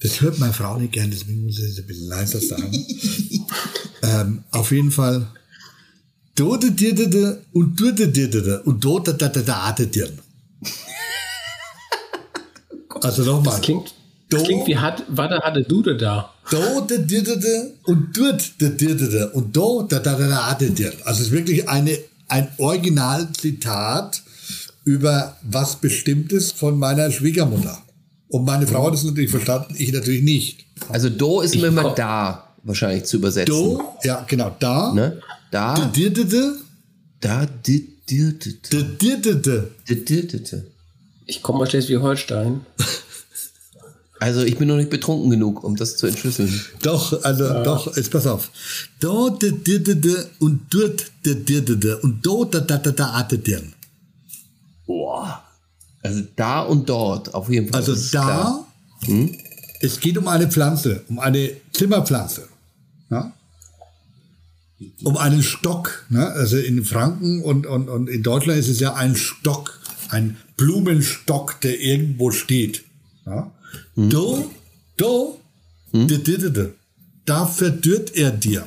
[0.00, 2.72] Das hört meine Frau nicht gern, deswegen muss ich es ein bisschen leiser sagen.
[4.02, 5.26] ähm, auf jeden Fall.
[6.36, 6.68] Dote
[7.52, 7.80] und
[8.64, 10.08] und dote da da da dir.
[13.02, 13.54] Also nochmal.
[13.54, 13.94] Das klingt,
[14.30, 16.32] das klingt wie hat, warte, hatte Dude da.
[16.50, 17.48] Do, da, dir, da, da,
[17.84, 20.92] und dort, da, dir, da, da, und do, da, da, da, da, da, dir.
[21.04, 24.22] Also es ist wirklich eine, ein Originalzitat
[24.84, 27.82] über was Bestimmtes von meiner Schwiegermutter.
[28.28, 30.66] Und meine Frau hat es natürlich verstanden, ich natürlich nicht.
[30.88, 33.54] Also Do ist immer da wahrscheinlich zu übersetzen.
[33.54, 35.20] Do, ja, genau, da, Ne?
[35.50, 37.46] da, Da.
[40.26, 40.58] da, da.
[41.26, 42.60] Ich komme aus Schleswig-Holstein.
[44.20, 46.52] Also ich bin noch nicht betrunken genug, um das zu entschlüsseln.
[46.82, 48.50] Doch, also doch, jetzt pass auf.
[48.98, 52.78] Do, da, dir, da, da, und dort, da, dir, da, da, und do, da, da,
[52.78, 53.62] da, da, da, dir.
[54.86, 55.44] Boah.
[56.08, 57.80] Also da und dort, auf jeden Fall.
[57.80, 58.64] Also da.
[59.04, 59.36] Hm?
[59.80, 62.48] es geht um eine Pflanze, um eine Zimmerpflanze.
[63.10, 63.32] Ja?
[65.04, 66.04] Um einen Stock.
[66.08, 66.26] Ne?
[66.26, 69.78] Also in Franken und, und, und in Deutschland ist es ja ein Stock,
[70.08, 72.84] ein Blumenstock, der irgendwo steht.
[73.26, 73.52] Ja?
[73.94, 74.10] Hm.
[74.10, 74.50] Do,
[74.96, 75.40] do,
[75.92, 76.48] di.
[77.24, 78.66] da verdürrt er dir.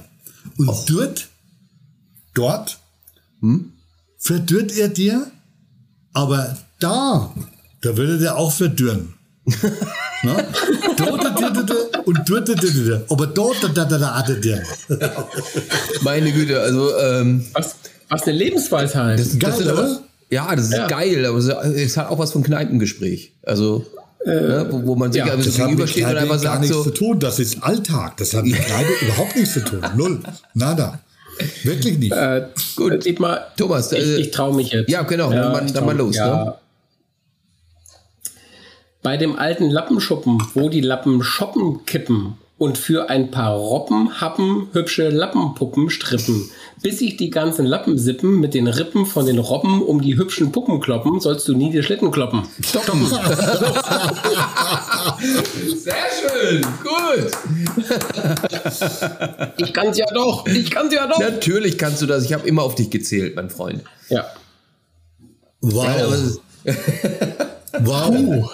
[0.57, 0.83] Und Oh.
[0.87, 1.29] dort,
[2.33, 2.79] dort,
[3.41, 3.73] Hm?
[4.17, 5.31] verdürrt er dir,
[6.13, 7.31] aber da,
[7.81, 9.13] da würde der auch verdürren.
[10.23, 10.35] Ne?
[10.97, 11.73] Dort, da, da, da, da,
[12.05, 13.01] und dort, da, da, da, da.
[13.09, 14.33] aber dort, da, da, da, da, da,
[14.97, 15.25] da.
[16.03, 17.73] Meine Güte, also ähm, Was,
[18.07, 19.19] was eine Lebensweisheit.
[19.19, 20.01] das, Geil, das aber, oder?
[20.29, 20.85] ja, das ist Ja.
[20.85, 23.33] geil, aber es- hat auch was von Kneipengespräch.
[23.41, 23.83] Also
[24.23, 26.39] ne, wo, wo man sich ja, einfach Das so hat mit gegenübersteht und einfach gar
[26.39, 27.19] sagt nichts so, zu tun.
[27.19, 28.17] Das ist Alltag.
[28.17, 29.81] Das hat mit Kneipe überhaupt nichts zu tun.
[29.97, 30.19] Null.
[30.53, 30.99] Nada.
[31.63, 32.11] Wirklich nicht.
[32.11, 32.45] Äh,
[32.75, 34.87] gut, Dietmar, Thomas, ich, äh, ich traue mich jetzt.
[34.87, 36.53] ja, genau, dann mal- ich dann trau mal los, ne?
[39.03, 44.67] Bei dem alten Lappenschuppen, wo die Lappen shoppen kippen und für ein paar Robben happen
[44.73, 46.51] hübsche Lappenpuppen strippen.
[46.83, 50.51] Bis sich die ganzen Lappen sippen mit den Rippen von den Robben um die hübschen
[50.51, 52.43] Puppen kloppen, sollst du nie die Schlitten kloppen.
[52.63, 53.07] Stoppen.
[55.75, 57.31] Sehr schön, gut.
[59.57, 60.45] Ich kann's ja doch.
[60.45, 61.17] Ich kann's ja doch.
[61.17, 62.25] Natürlich kannst du das.
[62.25, 63.81] Ich habe immer auf dich gezählt, mein Freund.
[64.09, 64.27] Ja.
[65.61, 66.39] Wow.
[67.79, 68.51] Wow.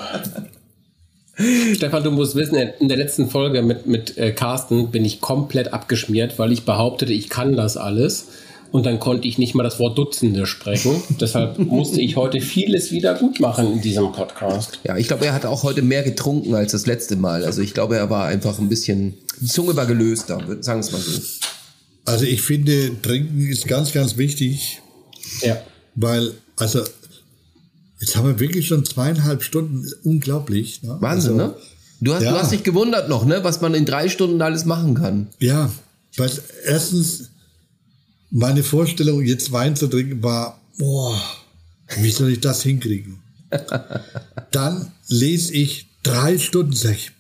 [1.76, 5.72] Stefan, du musst wissen, in der letzten Folge mit, mit äh, Carsten bin ich komplett
[5.74, 8.28] abgeschmiert, weil ich behauptete, ich kann das alles.
[8.72, 11.02] Und dann konnte ich nicht mal das Wort Dutzende sprechen.
[11.22, 14.80] Deshalb musste ich heute vieles wieder gut machen in diesem Podcast.
[14.84, 17.46] Ja, ich glaube, er hat auch heute mehr getrunken als das letzte Mal.
[17.46, 20.92] Also ich glaube, er war einfach ein bisschen, die Zunge war gelöster, sagen wir es
[20.92, 21.22] mal so.
[22.06, 24.82] Also ich finde, Trinken ist ganz, ganz wichtig,
[25.42, 25.58] Ja.
[25.96, 26.82] weil, also,
[28.00, 29.86] jetzt haben wir wirklich schon zweieinhalb Stunden.
[30.04, 30.84] Unglaublich.
[30.84, 30.98] Ne?
[31.00, 31.56] Wahnsinn, also, ne?
[32.00, 32.32] Du hast, Ja.
[32.32, 35.28] du hast dich gewundert noch, ne, was man in drei Stunden alles machen kann.
[35.40, 35.72] Ja,
[36.16, 36.32] weil
[36.66, 37.30] erstens
[38.30, 41.20] meine Vorstellung, jetzt Wein zu trinken, war, boah,
[41.98, 43.20] Wie soll ich das hinkriegen?
[44.52, 47.12] Dann lese ich drei Stunden, sag ich,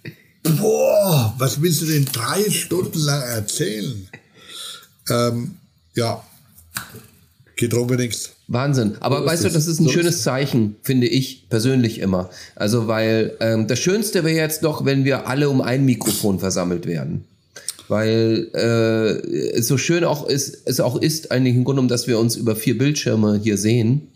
[0.43, 4.09] boah, was willst du denn drei Stunden lang erzählen?
[5.09, 5.55] Ähm,
[5.95, 6.21] ja,
[7.55, 8.31] geht drum nichts.
[8.47, 8.95] Wahnsinn.
[9.01, 12.29] Aber weißt du, das ist ein schönes Zeichen, finde ich persönlich immer.
[12.55, 16.85] Also, weil ähm, das Schönste wäre jetzt doch, wenn wir alle um ein Mikrofon versammelt
[16.85, 17.25] werden.
[17.89, 22.07] Weil äh, es so schön auch ist, es auch ist, eigentlich im Grunde genommen, dass
[22.07, 24.09] wir uns über vier Bildschirme hier sehen.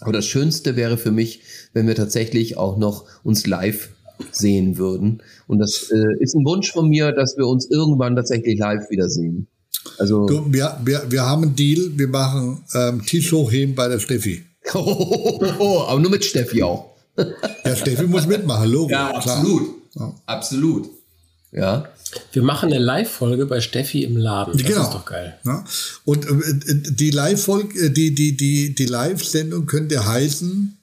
[0.00, 1.42] Aber das Schönste wäre für mich,
[1.74, 3.90] wenn wir tatsächlich auch noch uns live
[4.32, 5.22] sehen würden.
[5.46, 9.48] Und das äh, ist ein Wunsch von mir, dass wir uns irgendwann tatsächlich live wiedersehen.
[9.98, 13.98] Also Du, wir, wir, wir haben einen Deal, wir machen ähm, Tisch hochheben bei der
[13.98, 14.44] Steffi.
[14.72, 16.90] aber nur mit Steffi auch.
[17.64, 18.90] Ja, Steffi muss mitmachen, Logo.
[18.90, 19.62] Ja, absolut.
[19.94, 20.14] Ja.
[20.26, 20.88] Absolut.
[21.52, 21.88] Ja.
[22.32, 24.56] Wir machen eine Live-Folge bei Steffi im Laden.
[24.56, 24.82] Das Genau.
[24.82, 25.38] ist doch geil.
[25.44, 25.64] Ja.
[26.04, 26.30] Und äh,
[26.92, 30.78] die Live-Folge, äh, die, die, die, die Live-Sendung könnte heißen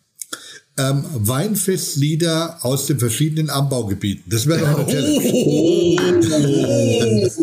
[0.78, 4.24] ähm, Weinfestlieder aus den verschiedenen Anbaugebieten.
[4.28, 5.18] Das wäre doch eine Challenge.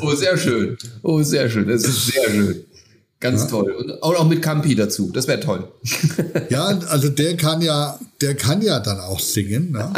[0.00, 0.76] Oh, sehr schön.
[1.02, 1.66] Oh, sehr schön.
[1.66, 2.64] Das ist sehr schön.
[3.20, 3.72] Ganz toll.
[3.72, 5.10] Und auch mit Campi dazu.
[5.12, 5.68] Das wäre toll.
[6.50, 9.72] Ja, also der kann ja, der kann ja dann auch singen.
[9.72, 9.92] Ne?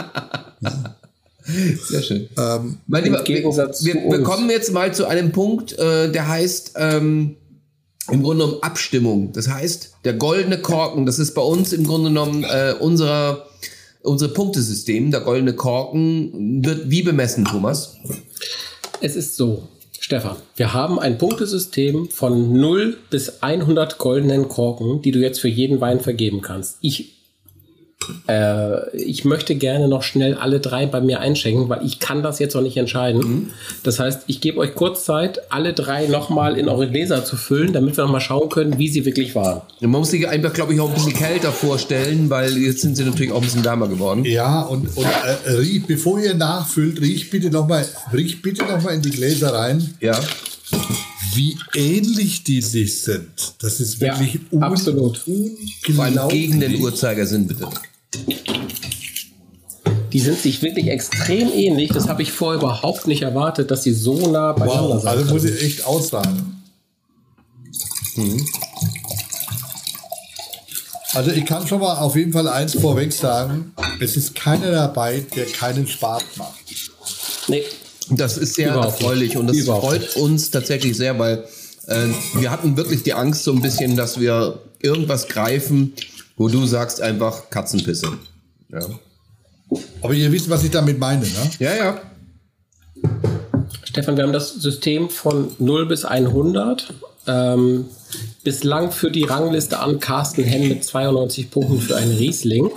[1.89, 2.29] Sehr schön.
[2.37, 5.79] Ähm, mein Lieber, im Gegensatz wir, zu wir, wir kommen jetzt mal zu einem Punkt,
[5.79, 7.37] äh, der heißt ähm,
[8.11, 9.33] im Grunde genommen Abstimmung.
[9.33, 13.47] Das heißt, der goldene Korken, das ist bei uns im Grunde genommen äh, unser,
[14.03, 15.11] unser Punktesystem.
[15.11, 17.97] Der goldene Korken wird wie bemessen, Thomas?
[19.01, 25.13] Es ist so, Stefan, wir haben ein Punktesystem von 0 bis 100 goldenen Korken, die
[25.13, 26.79] du jetzt für jeden Wein vergeben kannst.
[26.81, 27.20] Ich,
[28.29, 32.39] äh, ich möchte gerne noch schnell alle drei bei mir einschenken, weil ich kann das
[32.39, 33.51] jetzt noch nicht entscheiden.
[33.83, 37.73] Das heißt, ich gebe euch kurz Zeit, alle drei nochmal in eure Gläser zu füllen,
[37.73, 39.61] damit wir nochmal schauen können, wie sie wirklich waren.
[39.81, 43.05] Man muss sich einfach, glaube ich, auch ein bisschen kälter vorstellen, weil jetzt sind sie
[43.05, 44.25] natürlich auch ein bisschen wärmer geworden.
[44.25, 45.07] ja, und, und
[45.47, 49.53] äh, riech, bevor ihr nachfüllt, riecht bitte nochmal riech bitte noch mal in die Gläser
[49.55, 50.19] rein, Ja.
[51.35, 53.29] wie ähnlich die sich sind.
[53.61, 55.19] Das ist Ja, wirklich un absolut.
[55.19, 57.69] Vor allem gegen den Uhrzeigersinn, bitte.
[60.13, 61.91] Die sind sich wirklich extrem ähnlich.
[61.93, 65.09] Das habe ich vorher überhaupt nicht erwartet, dass sie so nah beieinander Wow, sind.
[65.09, 66.57] also muss ich echt aussagen.
[71.13, 75.25] Also ich kann schon mal auf jeden Fall eins vorweg sagen, es ist keiner dabei,
[75.35, 76.55] der keinen Spaß macht.
[77.49, 77.63] nee,
[78.11, 79.01] Das ist sehr Überhaupt nicht.
[79.03, 81.45] erfreulich und das Überhaupt freut uns tatsächlich sehr, weil
[81.87, 85.95] äh, wir hatten wirklich die Angst so ein bisschen, dass wir irgendwas greifen,
[86.41, 88.19] wo du sagst einfach Katzenpisse.
[88.71, 88.81] Ja,
[90.01, 91.51] Aber ihr wisst, was ich damit meine, ne?
[91.59, 91.77] ja.
[91.77, 92.01] ja.
[93.85, 96.95] Stefan, wir haben das System von 0 bis 100.
[97.27, 97.85] Ähm,
[98.43, 102.71] bislang führt die Rangliste an Carsten Henn mit 92 Punkten für einen Riesling.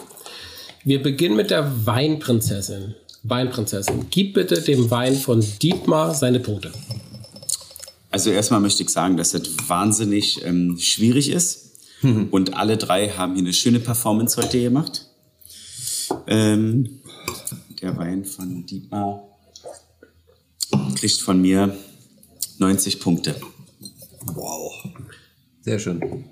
[0.84, 2.96] Wir beginnen mit der Weinprinzessin.
[3.24, 6.74] Weinprinzessin, gib bitte dem Wein von Dietmar seine Punkte.
[8.12, 11.64] Also erstmal möchte ich sagen, dass das wahnsinnig ähm, schwierig ist.
[12.04, 15.08] Und alle drei haben hier eine schöne Performance heute gemacht.
[16.28, 17.00] Ähm,
[17.82, 19.24] der Wein von Dietmar
[20.96, 21.76] kriegt von mir
[22.58, 23.36] 90 Punkte.
[24.26, 24.72] Wow.
[25.62, 26.26] Sehr schön.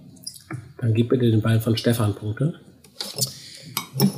[0.77, 2.59] Dann gib bitte den Wein von Stefan Punkte.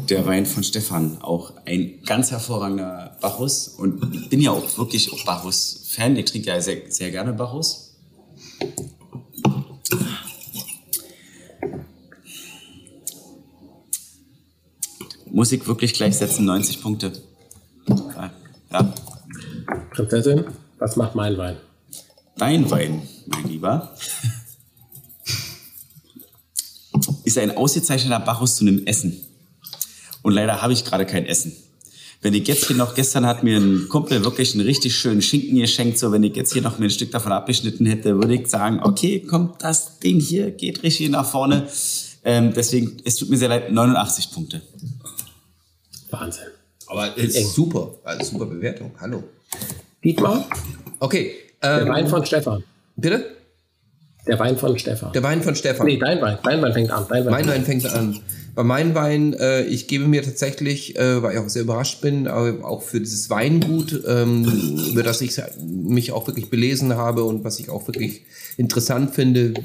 [0.09, 3.67] Der Wein von Stefan, auch ein ganz hervorragender Bacchus.
[3.67, 6.15] Und ich bin ja auch wirklich auch Bacchus-Fan.
[6.17, 7.95] Ich trinke ja sehr, sehr gerne Bacchus.
[15.33, 17.11] Muss ich wirklich gleich setzen, 90 Punkte.
[17.89, 18.31] Ja,
[18.71, 18.93] Ja,
[19.91, 20.45] Prinzessin,
[20.79, 21.57] was macht mein Wein?
[22.37, 23.95] dein Wein, mein Lieber,
[27.23, 29.17] ist ein ausgezeichneter Bacchus zu einem Essen.
[30.21, 31.53] Und leider habe ich gerade kein Essen.
[32.21, 35.57] Wenn ich jetzt hier noch, gestern hat mir ein Kumpel wirklich einen richtig schönen Schinken
[35.57, 38.47] geschenkt, so wenn ich jetzt hier noch mir ein Stück davon abgeschnitten hätte, würde ich
[38.47, 41.67] sagen, okay, kommt das Ding hier, geht richtig nach vorne.
[42.23, 44.61] Ähm, deswegen, es tut mir sehr leid, 89 Punkte.
[46.13, 46.45] Wahnsinn.
[46.87, 47.47] Aber ist Eng.
[47.47, 47.95] super.
[48.03, 48.91] Also super Bewertung.
[48.99, 49.23] Hallo.
[50.03, 50.45] Dietmar,
[50.99, 51.31] Okay.
[51.61, 52.63] der Ähm, Wein von Stefan.
[52.95, 53.25] bitte?
[54.27, 55.11] Der Wein von Stefan.
[55.11, 55.85] Der Wein von Stefan.
[55.85, 56.37] nee, dein Wein.
[56.43, 57.05] Dein Wein fängt an.
[57.09, 58.19] Dein Wein Mein Wein fängt an.
[58.55, 62.27] Bei meinem Wein, äh, ich gebe mir tatsächlich, äh, weil ich auch sehr überrascht bin,
[62.27, 64.45] auch für dieses Weingut, ähm,
[64.91, 65.33] über das ich
[65.65, 68.21] mich auch wirklich belesen habe und was ich auch wirklich
[68.57, 69.55] interessant finde,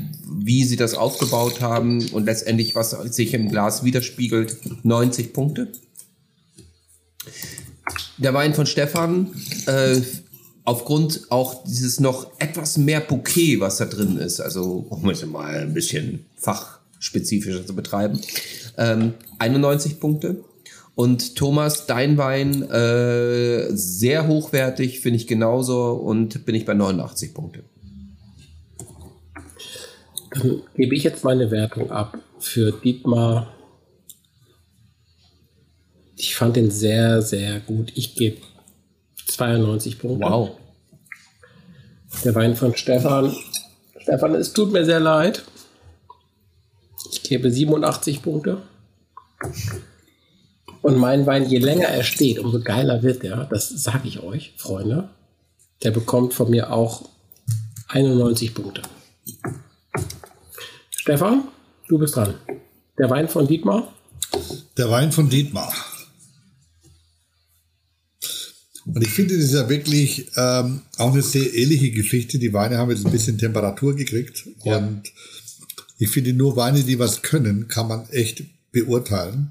[0.41, 5.69] wie sie das aufgebaut haben und letztendlich, was sich im Glas widerspiegelt, 90 Punkte.
[8.19, 9.29] Der Wein von Stefan,
[9.67, 10.01] äh,
[10.65, 15.61] aufgrund auch dieses noch etwas mehr Bouquet, was da drin ist, also um es mal
[15.61, 18.21] ein bisschen Fach spezifischer zu betreiben.
[18.77, 20.45] Ähm, 91 Punkte.
[20.95, 27.35] Und Thomas, dein Wein äh, sehr hochwertig, finde ich genauso und bin ich bei 89
[27.35, 27.63] Punkte.
[30.33, 33.55] Dann gebe ich jetzt meine Wertung ab für Dietmar.
[36.19, 37.93] Ich fand den sehr, sehr gut.
[37.95, 38.39] Ich gebe
[39.29, 40.27] 92 Punkte.
[40.27, 40.51] Wow.
[42.25, 43.35] Der Wein von Stefan.
[44.01, 45.45] Stefan, es tut mir sehr leid.
[47.13, 48.63] Ich gebe 87 Punkte.
[50.83, 53.45] Und mein Wein, je länger er steht, umso geiler wird er.
[53.45, 55.11] Das sage ich euch, Freunde.
[55.85, 57.09] Der bekommt von mir auch
[57.87, 58.83] 91 Punkte.
[60.91, 61.45] Stefan,
[61.87, 62.35] du bist dran.
[62.99, 63.93] Der Wein von Dietmar.
[64.77, 65.73] Der Wein von Dietmar.
[68.95, 72.39] Und ich finde, das ist ja wirklich ähm, auch eine sehr ähnliche Geschichte.
[72.39, 74.47] Die Weine haben jetzt ein bisschen Temperatur gekriegt.
[74.65, 74.79] Ja.
[74.79, 75.13] Und
[75.99, 79.51] ich finde, nur Weine, die was können, kann man echt beurteilen.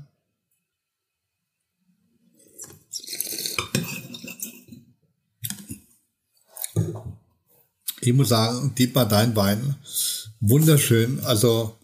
[8.01, 9.75] Ich muss sagen, Dietmar, dein Wein,
[10.40, 11.19] wunderschön.
[11.25, 11.77] Also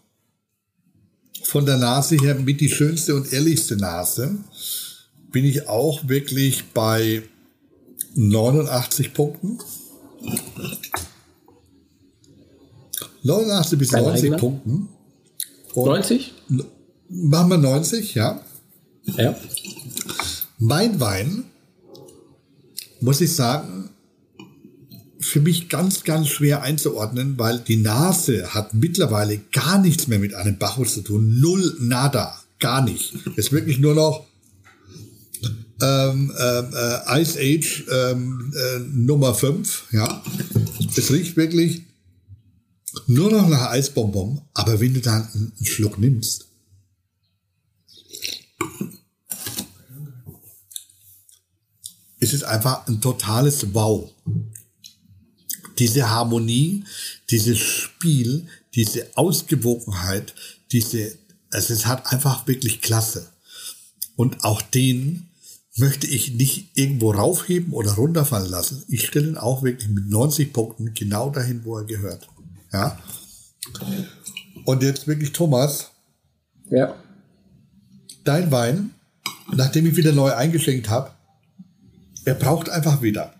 [1.42, 4.38] von der Nase her mit die schönste und ehrlichste Nase
[5.30, 7.22] bin ich auch wirklich bei
[8.14, 9.58] 89 Punkten.
[13.22, 14.36] 89 bis Dein 90 eigener?
[14.38, 14.88] Punkten.
[15.74, 16.34] Und 90?
[17.08, 18.40] Machen wir 90, ja.
[19.16, 19.36] Ja.
[20.58, 21.44] Mein Wein,
[23.00, 23.90] muss ich sagen,
[25.18, 30.34] für mich ganz, ganz schwer einzuordnen, weil die Nase hat mittlerweile gar nichts mehr mit
[30.34, 31.40] einem Bacchus zu tun.
[31.40, 33.14] Null, nada, gar nicht.
[33.36, 34.26] Es ist wirklich nur noch
[35.80, 39.88] ähm, ähm, äh, Ice Age ähm, äh, Nummer 5.
[39.92, 40.22] Ja.
[40.96, 41.82] Es riecht wirklich
[43.06, 46.46] nur noch nach Eisbonbon, aber wenn du dann einen einen Schluck nimmst,
[52.18, 54.10] ist es einfach ein totales Wow.
[55.78, 56.84] Diese Harmonie,
[57.30, 60.34] dieses Spiel, diese Ausgewogenheit,
[60.72, 61.18] diese,
[61.50, 63.30] also es hat einfach wirklich Klasse.
[64.16, 65.28] Und auch den
[65.76, 68.84] möchte ich nicht irgendwo raufheben oder runterfallen lassen.
[68.88, 72.28] Ich stelle ihn auch wirklich mit 90 Punkten genau dahin, wo er gehört.
[72.72, 72.98] Ja.
[74.64, 75.90] Und jetzt wirklich Thomas,
[76.70, 76.94] Ja.
[78.24, 78.90] dein Wein,
[79.52, 81.10] nachdem ich wieder neu eingeschenkt habe,
[82.24, 83.34] er braucht einfach wieder.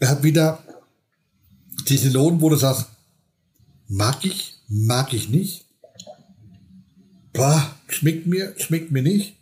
[0.00, 0.62] Er hat wieder
[1.88, 2.86] diese Lohn, wo du sagst,
[3.88, 5.64] mag ich, mag ich nicht.
[7.32, 9.37] Boah, schmeckt mir, schmeckt mir nicht.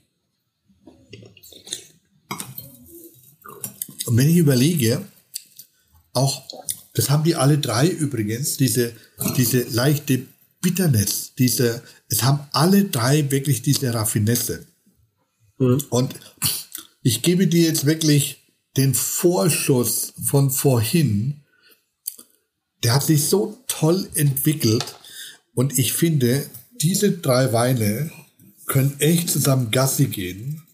[4.07, 5.05] Und wenn ich überlege,
[6.13, 6.43] auch,
[6.95, 8.93] das haben die alle drei übrigens, diese,
[9.37, 10.27] diese leichte
[10.63, 14.67] Bitterness, diese, es haben alle drei wirklich diese Raffinesse.
[15.91, 16.15] Und
[17.03, 21.45] ich gebe dir jetzt wirklich den Vorschuss von vorhin.
[22.83, 24.85] Der hat sich so toll entwickelt.
[25.55, 26.49] Und ich finde,
[26.81, 28.11] diese drei Weine
[28.67, 30.66] können echt zusammen Gassi gehen.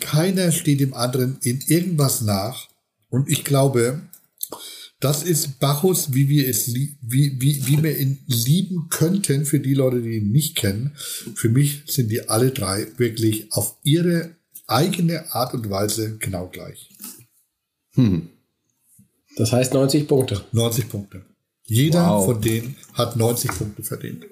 [0.00, 2.68] Keiner steht dem anderen in irgendwas nach.
[3.08, 4.02] Und ich glaube,
[5.00, 9.74] das ist Bacchus, wie wir es, wie, wie, wie wir ihn lieben könnten für die
[9.74, 10.92] Leute, die ihn nicht kennen.
[11.34, 14.36] Für mich sind die alle drei wirklich auf ihre
[14.66, 16.90] eigene Art und Weise genau gleich.
[19.36, 20.44] Das heißt 90 Punkte.
[20.52, 21.24] 90 Punkte.
[21.64, 22.24] Jeder Wow.
[22.26, 24.26] von denen hat 90 Punkte verdient.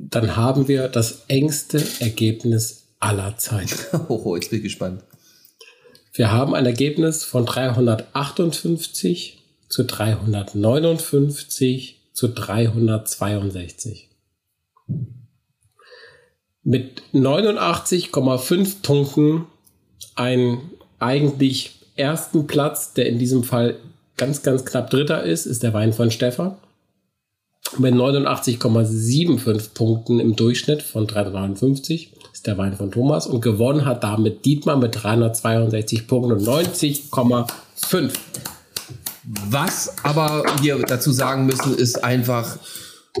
[0.00, 3.76] Dann haben wir das engste Ergebnis aller Zeiten.
[4.08, 5.02] Oh, jetzt bin ich gespannt.
[6.12, 14.08] Wir haben ein Ergebnis von 358 zu 359 zu 362.
[16.64, 19.46] Mit 89,5 Punkten
[20.16, 23.76] einen eigentlich ersten Platz, der in diesem Fall
[24.16, 26.56] ganz, ganz knapp Dritter ist, ist der Wein von Stefan.
[27.76, 34.02] Mit 89,75 Punkten im Durchschnitt von 359 ist der Wein von Thomas und gewonnen hat
[34.02, 38.10] damit Dietmar mit 362 Punkten und 90,5.
[39.50, 42.58] Was aber wir dazu sagen müssen, ist einfach,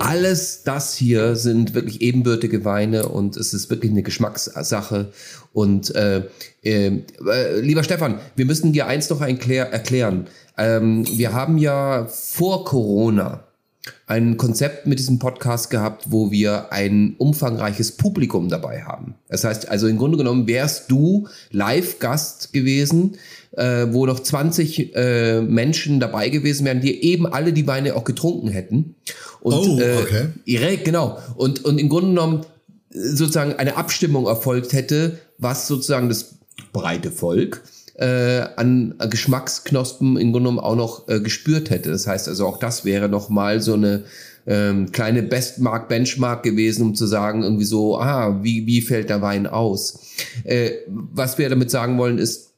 [0.00, 5.12] alles das hier sind wirklich ebenbürtige Weine und es ist wirklich eine Geschmackssache.
[5.52, 6.22] Und äh,
[6.62, 10.26] äh, äh, lieber Stefan, wir müssen dir eins noch erklär, erklären.
[10.56, 13.44] Ähm, wir haben ja vor Corona
[14.06, 19.14] ein Konzept mit diesem Podcast gehabt, wo wir ein umfangreiches Publikum dabei haben.
[19.28, 23.16] Das heißt, also im Grunde genommen wärst du Live-Gast gewesen,
[23.52, 28.04] äh, wo noch 20 äh, Menschen dabei gewesen wären, die eben alle die Weine auch
[28.04, 28.94] getrunken hätten.
[29.40, 30.24] Und, Oh, okay.
[30.24, 31.18] Äh, direkt, genau.
[31.36, 32.46] Und, und im Grunde genommen
[32.92, 36.34] äh, sozusagen eine Abstimmung erfolgt hätte, was sozusagen das
[36.72, 37.62] breite Volk
[37.98, 41.90] äh, an Geschmacksknospen im Grunde genommen auch noch äh, gespürt hätte.
[41.90, 44.04] Das heißt also auch das wäre noch mal so eine
[44.46, 49.20] ähm, kleine Bestmark, Benchmark gewesen, um zu sagen irgendwie so, ah, wie, wie fällt der
[49.20, 50.00] Wein aus?
[50.44, 52.52] Äh, was wir damit sagen wollen ist,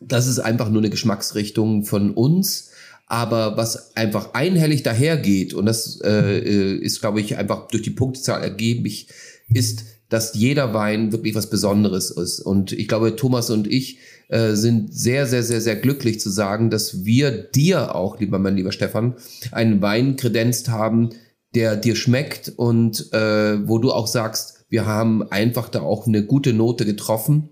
[0.00, 2.70] das ist einfach nur eine Geschmacksrichtung von uns.
[3.06, 7.90] Aber was einfach einhellig dahergeht, und das äh, äh, ist, glaube ich, einfach durch die
[7.90, 9.08] Punktzahl ergeblich,
[9.52, 12.38] ist, dass jeder Wein wirklich was Besonderes ist.
[12.38, 16.70] Und ich glaube, Thomas und ich äh, sind sehr, sehr, sehr, sehr glücklich zu sagen,
[16.70, 19.16] dass wir dir auch, lieber mein lieber Stefan,
[19.50, 21.10] einen Wein kredenzt haben,
[21.56, 26.24] der dir schmeckt und äh, wo du auch sagst, wir haben einfach da auch eine
[26.24, 27.48] gute Note getroffen.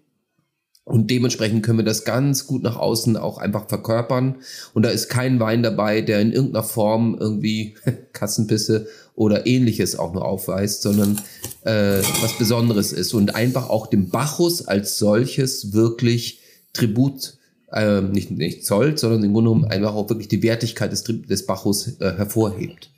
[0.84, 4.36] Und dementsprechend können wir das ganz gut nach außen auch einfach verkörpern.
[4.73, 7.74] Und da ist kein Wein dabei, der in irgendeiner Form irgendwie
[8.12, 11.20] Kassenpisse oder ähnliches auch nur aufweist, sondern
[11.65, 13.15] äh, was Besonderes ist.
[13.15, 16.41] Und einfach auch dem Bacchus als solches wirklich
[16.73, 17.34] Tribut
[17.73, 21.47] äh, nicht, nicht zollt, sondern im Grunde genommen einfach auch wirklich die Wertigkeit des, des
[21.47, 22.91] Bacchus äh, hervorhebt.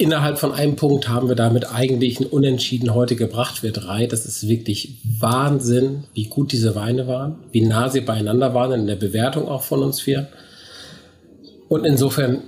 [0.00, 4.06] Innerhalb von einem Punkt haben wir damit eigentlich ein Unentschieden heute gebracht, wir drei.
[4.06, 8.86] Das ist wirklich Wahnsinn, wie gut diese Weine waren, wie nah sie beieinander waren in
[8.86, 10.28] der Bewertung auch von uns vier.
[11.68, 12.44] Und insofern,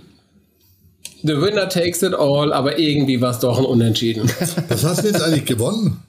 [1.22, 4.30] the winner takes it all, aber irgendwie war es doch ein Unentschieden.
[4.68, 6.02] Was hast du jetzt eigentlich gewonnen?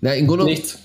[0.00, 0.78] Na, im Grunde Nichts.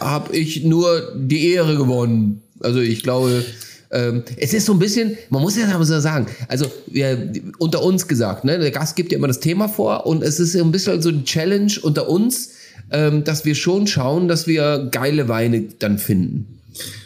[0.00, 2.42] habe ich nur die Ehre gewonnen.
[2.60, 3.44] Also ich glaube,
[3.90, 8.08] ähm, es ist so ein bisschen, man muss ja so sagen, also wir, unter uns
[8.08, 10.72] gesagt, ne, der Gast gibt ja immer das Thema vor und es ist so ein
[10.72, 12.50] bisschen so die Challenge unter uns,
[12.90, 16.60] ähm, dass wir schon schauen, dass wir geile Weine dann finden.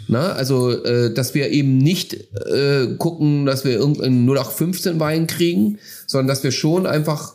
[0.08, 5.78] Na, also, äh, dass wir eben nicht äh, gucken, dass wir irgendeinen 0815 Wein kriegen,
[6.06, 7.34] sondern dass wir schon einfach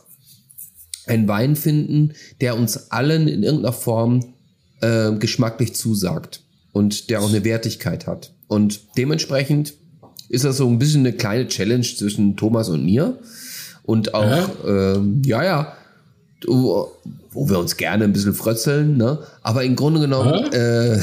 [1.06, 4.34] einen Wein finden, der uns allen in irgendeiner Form
[4.80, 6.42] äh, geschmacklich zusagt
[6.72, 8.32] und der auch eine Wertigkeit hat.
[8.48, 9.74] Und dementsprechend
[10.28, 13.18] ist das so ein bisschen eine kleine Challenge zwischen Thomas und mir.
[13.84, 15.72] Und auch, ähm, ja, ja,
[16.46, 16.92] wo,
[17.30, 19.20] wo wir uns gerne ein bisschen frötzeln, ne?
[19.42, 20.98] Aber im Grunde genommen äh,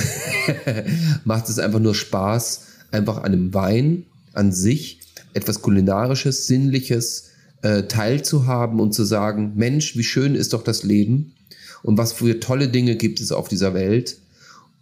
[1.23, 4.99] macht es einfach nur Spaß, einfach an einem Wein an sich
[5.33, 7.29] etwas Kulinarisches, Sinnliches
[7.61, 11.33] äh, teilzuhaben und zu sagen, Mensch, wie schön ist doch das Leben
[11.81, 14.17] und was für tolle Dinge gibt es auf dieser Welt.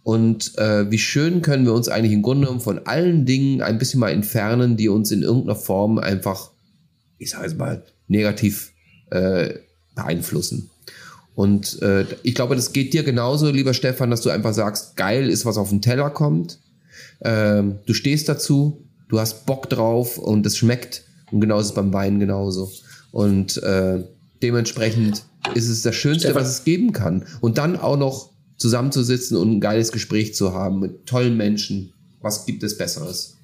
[0.04, 3.78] Und äh, wie schön können wir uns eigentlich im Grunde genommen von allen Dingen ein
[3.78, 6.50] bisschen mal entfernen, die uns in irgendeiner Form einfach,
[7.18, 8.72] ich sage es mal, negativ
[9.10, 9.54] äh,
[9.94, 10.70] beeinflussen.
[11.34, 15.30] Und äh, ich glaube, das geht dir genauso, lieber Stefan, dass du einfach sagst, geil
[15.30, 16.58] ist, was auf den Teller kommt.
[17.22, 21.04] Ähm, du stehst dazu, du hast Bock drauf und es schmeckt.
[21.30, 22.70] Und genau ist es beim Wein genauso.
[23.12, 24.04] Und äh,
[24.42, 25.22] dementsprechend
[25.54, 26.42] ist es das Schönste, Stefan.
[26.42, 27.24] was es geben kann.
[27.40, 31.92] Und dann auch noch zusammenzusitzen und ein geiles Gespräch zu haben mit tollen Menschen.
[32.20, 33.36] Was gibt es Besseres?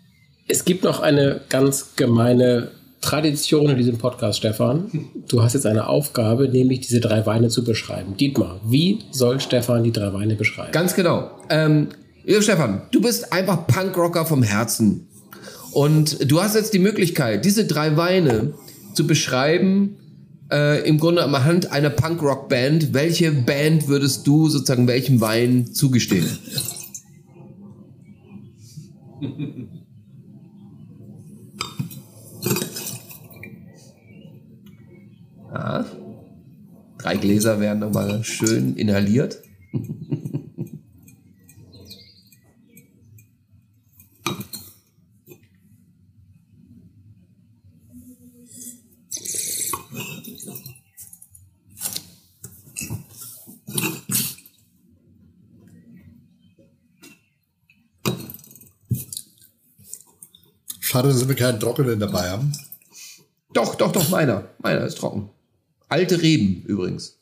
[0.46, 2.70] Es gibt noch eine ganz gemeine
[3.00, 4.90] Tradition in diesem Podcast, Stefan.
[5.28, 8.16] Du hast jetzt eine Aufgabe, nämlich diese drei Weine zu beschreiben.
[8.16, 10.72] Dietmar, wie soll Stefan die drei Weine beschreiben?
[10.72, 11.30] Ganz genau.
[11.48, 11.88] Ähm,
[12.24, 15.06] lieber Stefan, du bist einfach Punkrocker vom Herzen.
[15.72, 18.54] Und du hast jetzt die Möglichkeit, diese drei Weine
[18.94, 19.96] zu beschreiben,
[20.50, 22.94] äh, im Grunde am Hand einer Punkrock-Band.
[22.94, 26.26] Welche Band würdest du sozusagen welchem Wein zugestehen?
[35.52, 35.86] Ja.
[36.98, 39.42] Drei Gläser werden nochmal schön inhaliert.
[60.80, 62.52] Schade, dass wir keinen Trockenen dabei haben.
[63.52, 64.48] Doch, doch, doch, meiner.
[64.58, 65.30] Meiner ist trocken.
[65.88, 67.18] Alte Reben übrigens.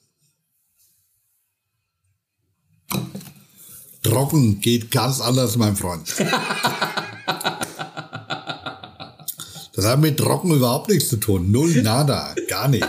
[4.02, 6.14] Trocken geht ganz anders, mein Freund.
[9.74, 11.50] Das hat mit Trocken überhaupt nichts zu tun.
[11.50, 12.88] Null, nada, gar nicht.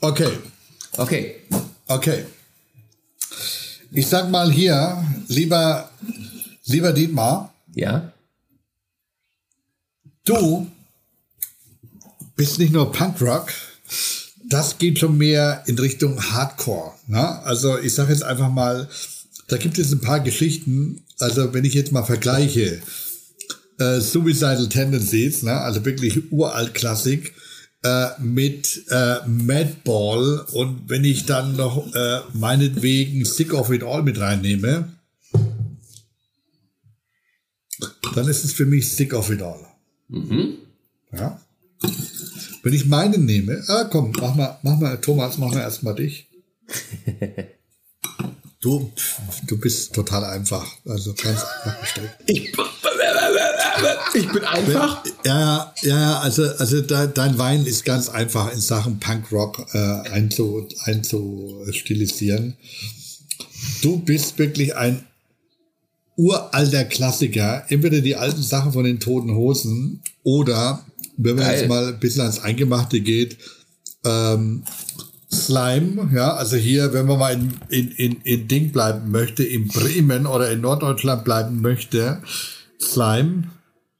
[0.00, 0.38] Okay,
[0.96, 1.42] Okay.
[1.88, 2.24] Okay.
[3.96, 5.88] Ich sag mal hier, lieber,
[6.64, 8.12] lieber Dietmar, Ja?
[10.24, 10.66] du
[12.34, 13.52] bist nicht nur Punkrock,
[14.48, 16.94] das geht schon mehr in Richtung Hardcore.
[17.06, 17.40] Ne?
[17.44, 18.88] Also ich sage jetzt einfach mal,
[19.46, 21.04] da gibt es ein paar Geschichten.
[21.20, 22.82] Also wenn ich jetzt mal vergleiche,
[23.78, 25.52] äh, Suicidal Tendencies, ne?
[25.52, 27.32] also wirklich uralt Klassik,
[27.84, 34.02] äh, mit äh, Madball und wenn ich dann noch äh, meinetwegen Sick of It All
[34.02, 34.88] mit reinnehme,
[38.14, 39.66] dann ist es für mich Sick of It All.
[41.12, 41.40] Ja.
[42.62, 46.26] Wenn ich meinen nehme, ah, komm, mach mal, mach mal, Thomas, mach mal erstmal dich.
[48.60, 48.90] Du,
[49.46, 52.10] du bist total einfach, also ganz einfach gestellt.
[52.24, 52.50] Ich,
[54.14, 55.04] ich bin einfach.
[55.24, 59.78] Ja, ja, ja, also, also de, dein Wein ist ganz einfach in Sachen Punkrock äh,
[60.10, 62.56] einzu, einzustilisieren.
[63.82, 65.04] Du bist wirklich ein
[66.16, 67.64] uralter Klassiker.
[67.68, 70.84] Entweder die alten Sachen von den Toten Hosen oder,
[71.16, 71.58] wenn man Geil.
[71.58, 73.38] jetzt mal ein bisschen ans Eingemachte geht,
[74.04, 74.64] ähm,
[75.32, 79.66] Slime, ja, also hier, wenn man mal in, in, in, in Ding bleiben möchte, in
[79.66, 82.22] Bremen oder in Norddeutschland bleiben möchte,
[82.80, 83.44] Slime,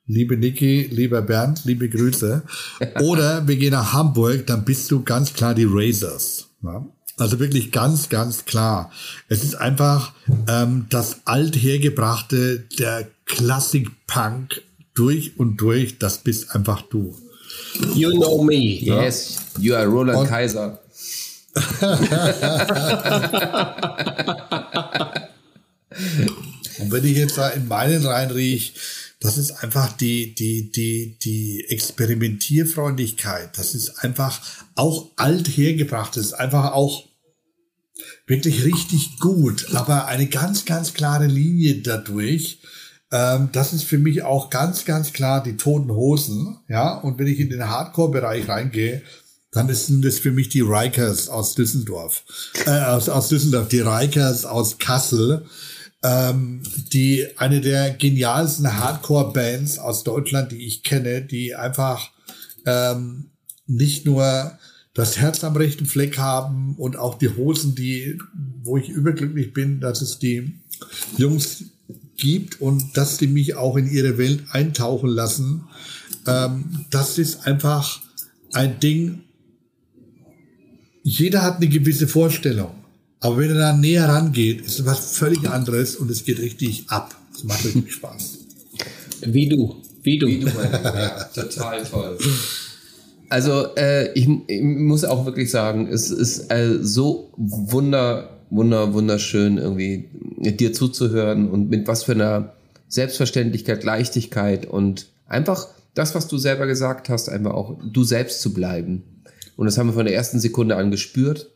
[0.07, 2.43] liebe Niki, lieber Bernd, liebe Grüße.
[3.01, 6.49] Oder wir gehen nach Hamburg, dann bist du ganz klar die Razors.
[6.63, 6.87] Ja?
[7.17, 8.91] Also wirklich ganz, ganz klar.
[9.29, 10.13] Es ist einfach
[10.49, 14.63] ähm, das althergebrachte, der Klassik-Punk
[14.95, 17.17] durch und durch, das bist einfach du.
[17.95, 18.55] You know me.
[18.55, 20.81] Yes, you are Roland Und- Kaiser.
[26.81, 28.75] Und wenn ich jetzt da in meinen rein riech,
[29.25, 33.57] das ist einfach die, die, die, die Experimentierfreundlichkeit.
[33.57, 34.39] Das ist einfach
[34.75, 36.15] auch alt hergebracht.
[36.15, 37.07] Das ist einfach auch
[38.27, 42.61] wirklich richtig gut, aber eine ganz, ganz klare Linie dadurch.
[43.11, 46.59] Ähm, das ist für mich auch ganz, ganz klar die Toten Hosen.
[46.69, 49.01] Ja, und wenn ich in den Hardcore-Bereich reingehe,
[49.53, 52.25] dann sind das für mich die Rikers aus Düsseldorf.
[52.67, 55.47] Äh, aus, aus Düsseldorf, die Rikers aus Kassel
[56.05, 62.11] ähm, die eine der genialsten Hardcore-Bands aus Deutschland, die ich kenne, die einfach
[62.67, 63.31] ähm,
[63.67, 64.59] nicht nur
[64.93, 68.19] das Herz am rechten Fleck haben und auch die Hosen, die,
[68.63, 70.61] wo ich überglücklich bin, dass es die
[71.17, 71.65] Jungs
[72.17, 75.65] gibt und dass die mich auch in ihre Welt eintauchen lassen.
[76.27, 78.03] Ähm, das ist einfach
[78.53, 79.23] ein Ding.
[81.03, 82.84] Jeder hat eine gewisse Vorstellung.
[83.25, 86.85] Aber wenn er da näher rangeht, ist es was völlig anderes und es geht richtig
[86.89, 87.15] ab.
[87.35, 88.39] Es macht richtig Spaß.
[89.23, 89.77] Wie du.
[90.03, 90.27] Wie du.
[90.27, 92.19] Wie du ja, total toll.
[93.31, 99.57] Also äh, ich, ich muss auch wirklich sagen, es ist äh, so wunder, wunder, wunderschön
[99.57, 102.53] irgendwie dir zuzuhören und mit was für einer
[102.89, 108.53] Selbstverständlichkeit, Leichtigkeit und einfach das, was du selber gesagt hast, einfach auch du selbst zu
[108.53, 109.03] bleiben.
[109.57, 111.54] Und das haben wir von der ersten Sekunde an gespürt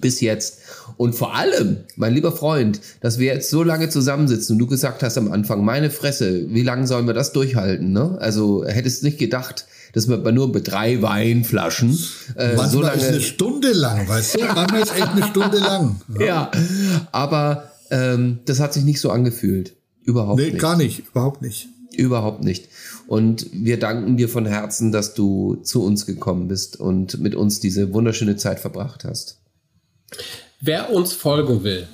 [0.00, 0.58] bis jetzt.
[0.96, 5.02] Und vor allem, mein lieber Freund, dass wir jetzt so lange zusammensitzen und du gesagt
[5.02, 7.92] hast am Anfang, meine Fresse, wie lange sollen wir das durchhalten?
[7.92, 8.16] Ne?
[8.20, 11.98] Also hättest nicht gedacht, dass wir bei nur mit drei Weinflaschen
[12.36, 13.20] äh, Manchmal so ist eine lange.
[13.20, 14.44] Stunde lang, weißt du?
[14.44, 16.00] Manchmal ist echt eine Stunde lang.
[16.20, 16.50] Ja,
[17.12, 19.74] aber ähm, das hat sich nicht so angefühlt.
[20.04, 20.60] Überhaupt Nee, nicht.
[20.60, 21.68] gar nicht, überhaupt nicht.
[21.96, 22.68] Überhaupt nicht.
[23.06, 27.60] Und wir danken dir von Herzen, dass du zu uns gekommen bist und mit uns
[27.60, 29.37] diese wunderschöne Zeit verbracht hast.
[30.60, 31.88] Wer uns folgen will,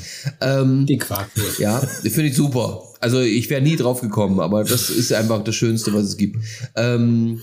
[0.41, 1.59] Ähm, Die Quarkwurst.
[1.59, 2.83] ja, finde ich super.
[2.99, 6.37] Also ich wäre nie drauf gekommen, aber das ist einfach das Schönste, was es gibt.
[6.75, 7.41] Ähm,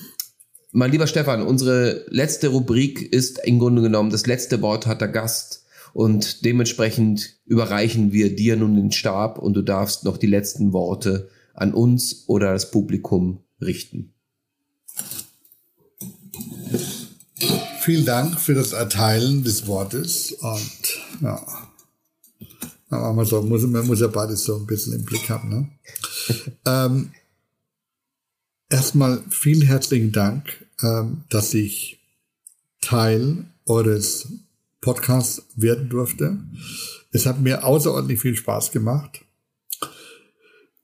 [0.70, 5.08] mein lieber Stefan, unsere letzte Rubrik ist im Grunde genommen, das letzte Wort hat der
[5.08, 5.64] Gast
[5.94, 11.30] und dementsprechend überreichen wir dir nun den Stab und du darfst noch die letzten Worte
[11.58, 14.14] an uns oder das Publikum richten.
[17.80, 21.68] Vielen Dank für das Erteilen des Wortes und ja.
[22.90, 25.48] Wir so, muss, man muss ja beides so ein bisschen im Blick haben.
[25.50, 25.68] Ne?
[26.64, 27.10] ähm,
[28.70, 31.98] erstmal vielen herzlichen Dank, ähm, dass ich
[32.80, 34.28] Teil eures
[34.80, 36.38] Podcasts werden durfte.
[37.10, 39.20] Es hat mir außerordentlich viel Spaß gemacht.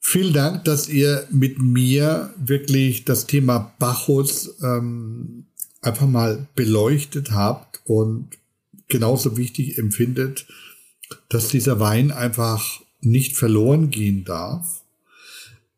[0.07, 5.47] Vielen Dank, dass ihr mit mir wirklich das Thema Bacchus ähm,
[5.81, 8.28] einfach mal beleuchtet habt und
[8.89, 10.47] genauso wichtig empfindet,
[11.31, 14.84] dass dieser Wein einfach nicht verloren gehen darf.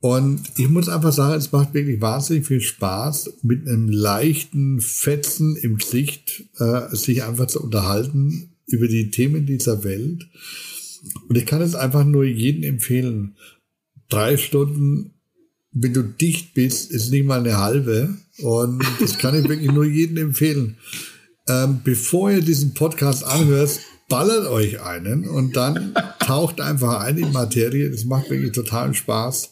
[0.01, 5.55] Und ich muss einfach sagen, es macht wirklich wahnsinnig viel Spaß, mit einem leichten Fetzen
[5.57, 10.27] im Gesicht äh, sich einfach zu unterhalten über die Themen dieser Welt.
[11.29, 13.37] Und ich kann es einfach nur jedem empfehlen.
[14.09, 15.15] Drei Stunden,
[15.73, 18.17] wenn du dicht bist, ist nicht mal eine halbe.
[18.39, 20.77] Und das kann ich wirklich nur jedem empfehlen.
[21.49, 27.33] Ähm, bevor ihr diesen Podcast anhört, ballert euch einen und dann taucht einfach ein in
[27.33, 27.91] Materie.
[27.91, 29.51] Das macht wirklich totalen Spaß.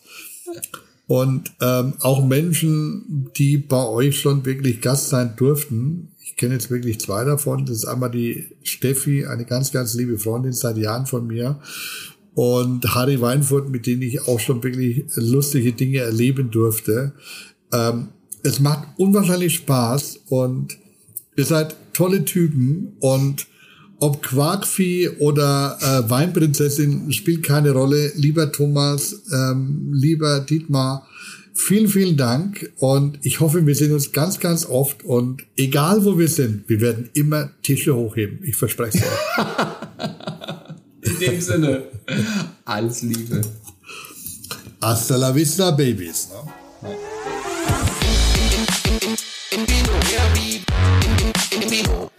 [1.06, 6.12] Und ähm, auch Menschen, die bei euch schon wirklich Gast sein durften.
[6.22, 7.66] Ich kenne jetzt wirklich zwei davon.
[7.66, 11.60] Das ist einmal die Steffi, eine ganz, ganz liebe Freundin seit Jahren von mir.
[12.34, 17.12] Und Harry Weinfurt, mit denen ich auch schon wirklich lustige Dinge erleben durfte.
[17.72, 18.08] Ähm,
[18.42, 20.76] es macht unwahrscheinlich Spaß und
[21.36, 23.46] ihr seid tolle Typen und
[24.00, 28.12] ob Quarkvieh oder äh, Weinprinzessin spielt keine Rolle.
[28.16, 31.06] Lieber Thomas, ähm, lieber Dietmar,
[31.54, 36.18] vielen, vielen Dank und ich hoffe, wir sehen uns ganz, ganz oft und egal wo
[36.18, 38.40] wir sind, wir werden immer Tische hochheben.
[38.42, 40.48] Ich verspreche es euch.
[41.04, 41.82] In dem Sinne,
[42.64, 43.40] alles Liebe.
[44.80, 46.28] Hasta la vista, Babies.
[46.82, 46.94] Ne?
[51.70, 52.13] Ja.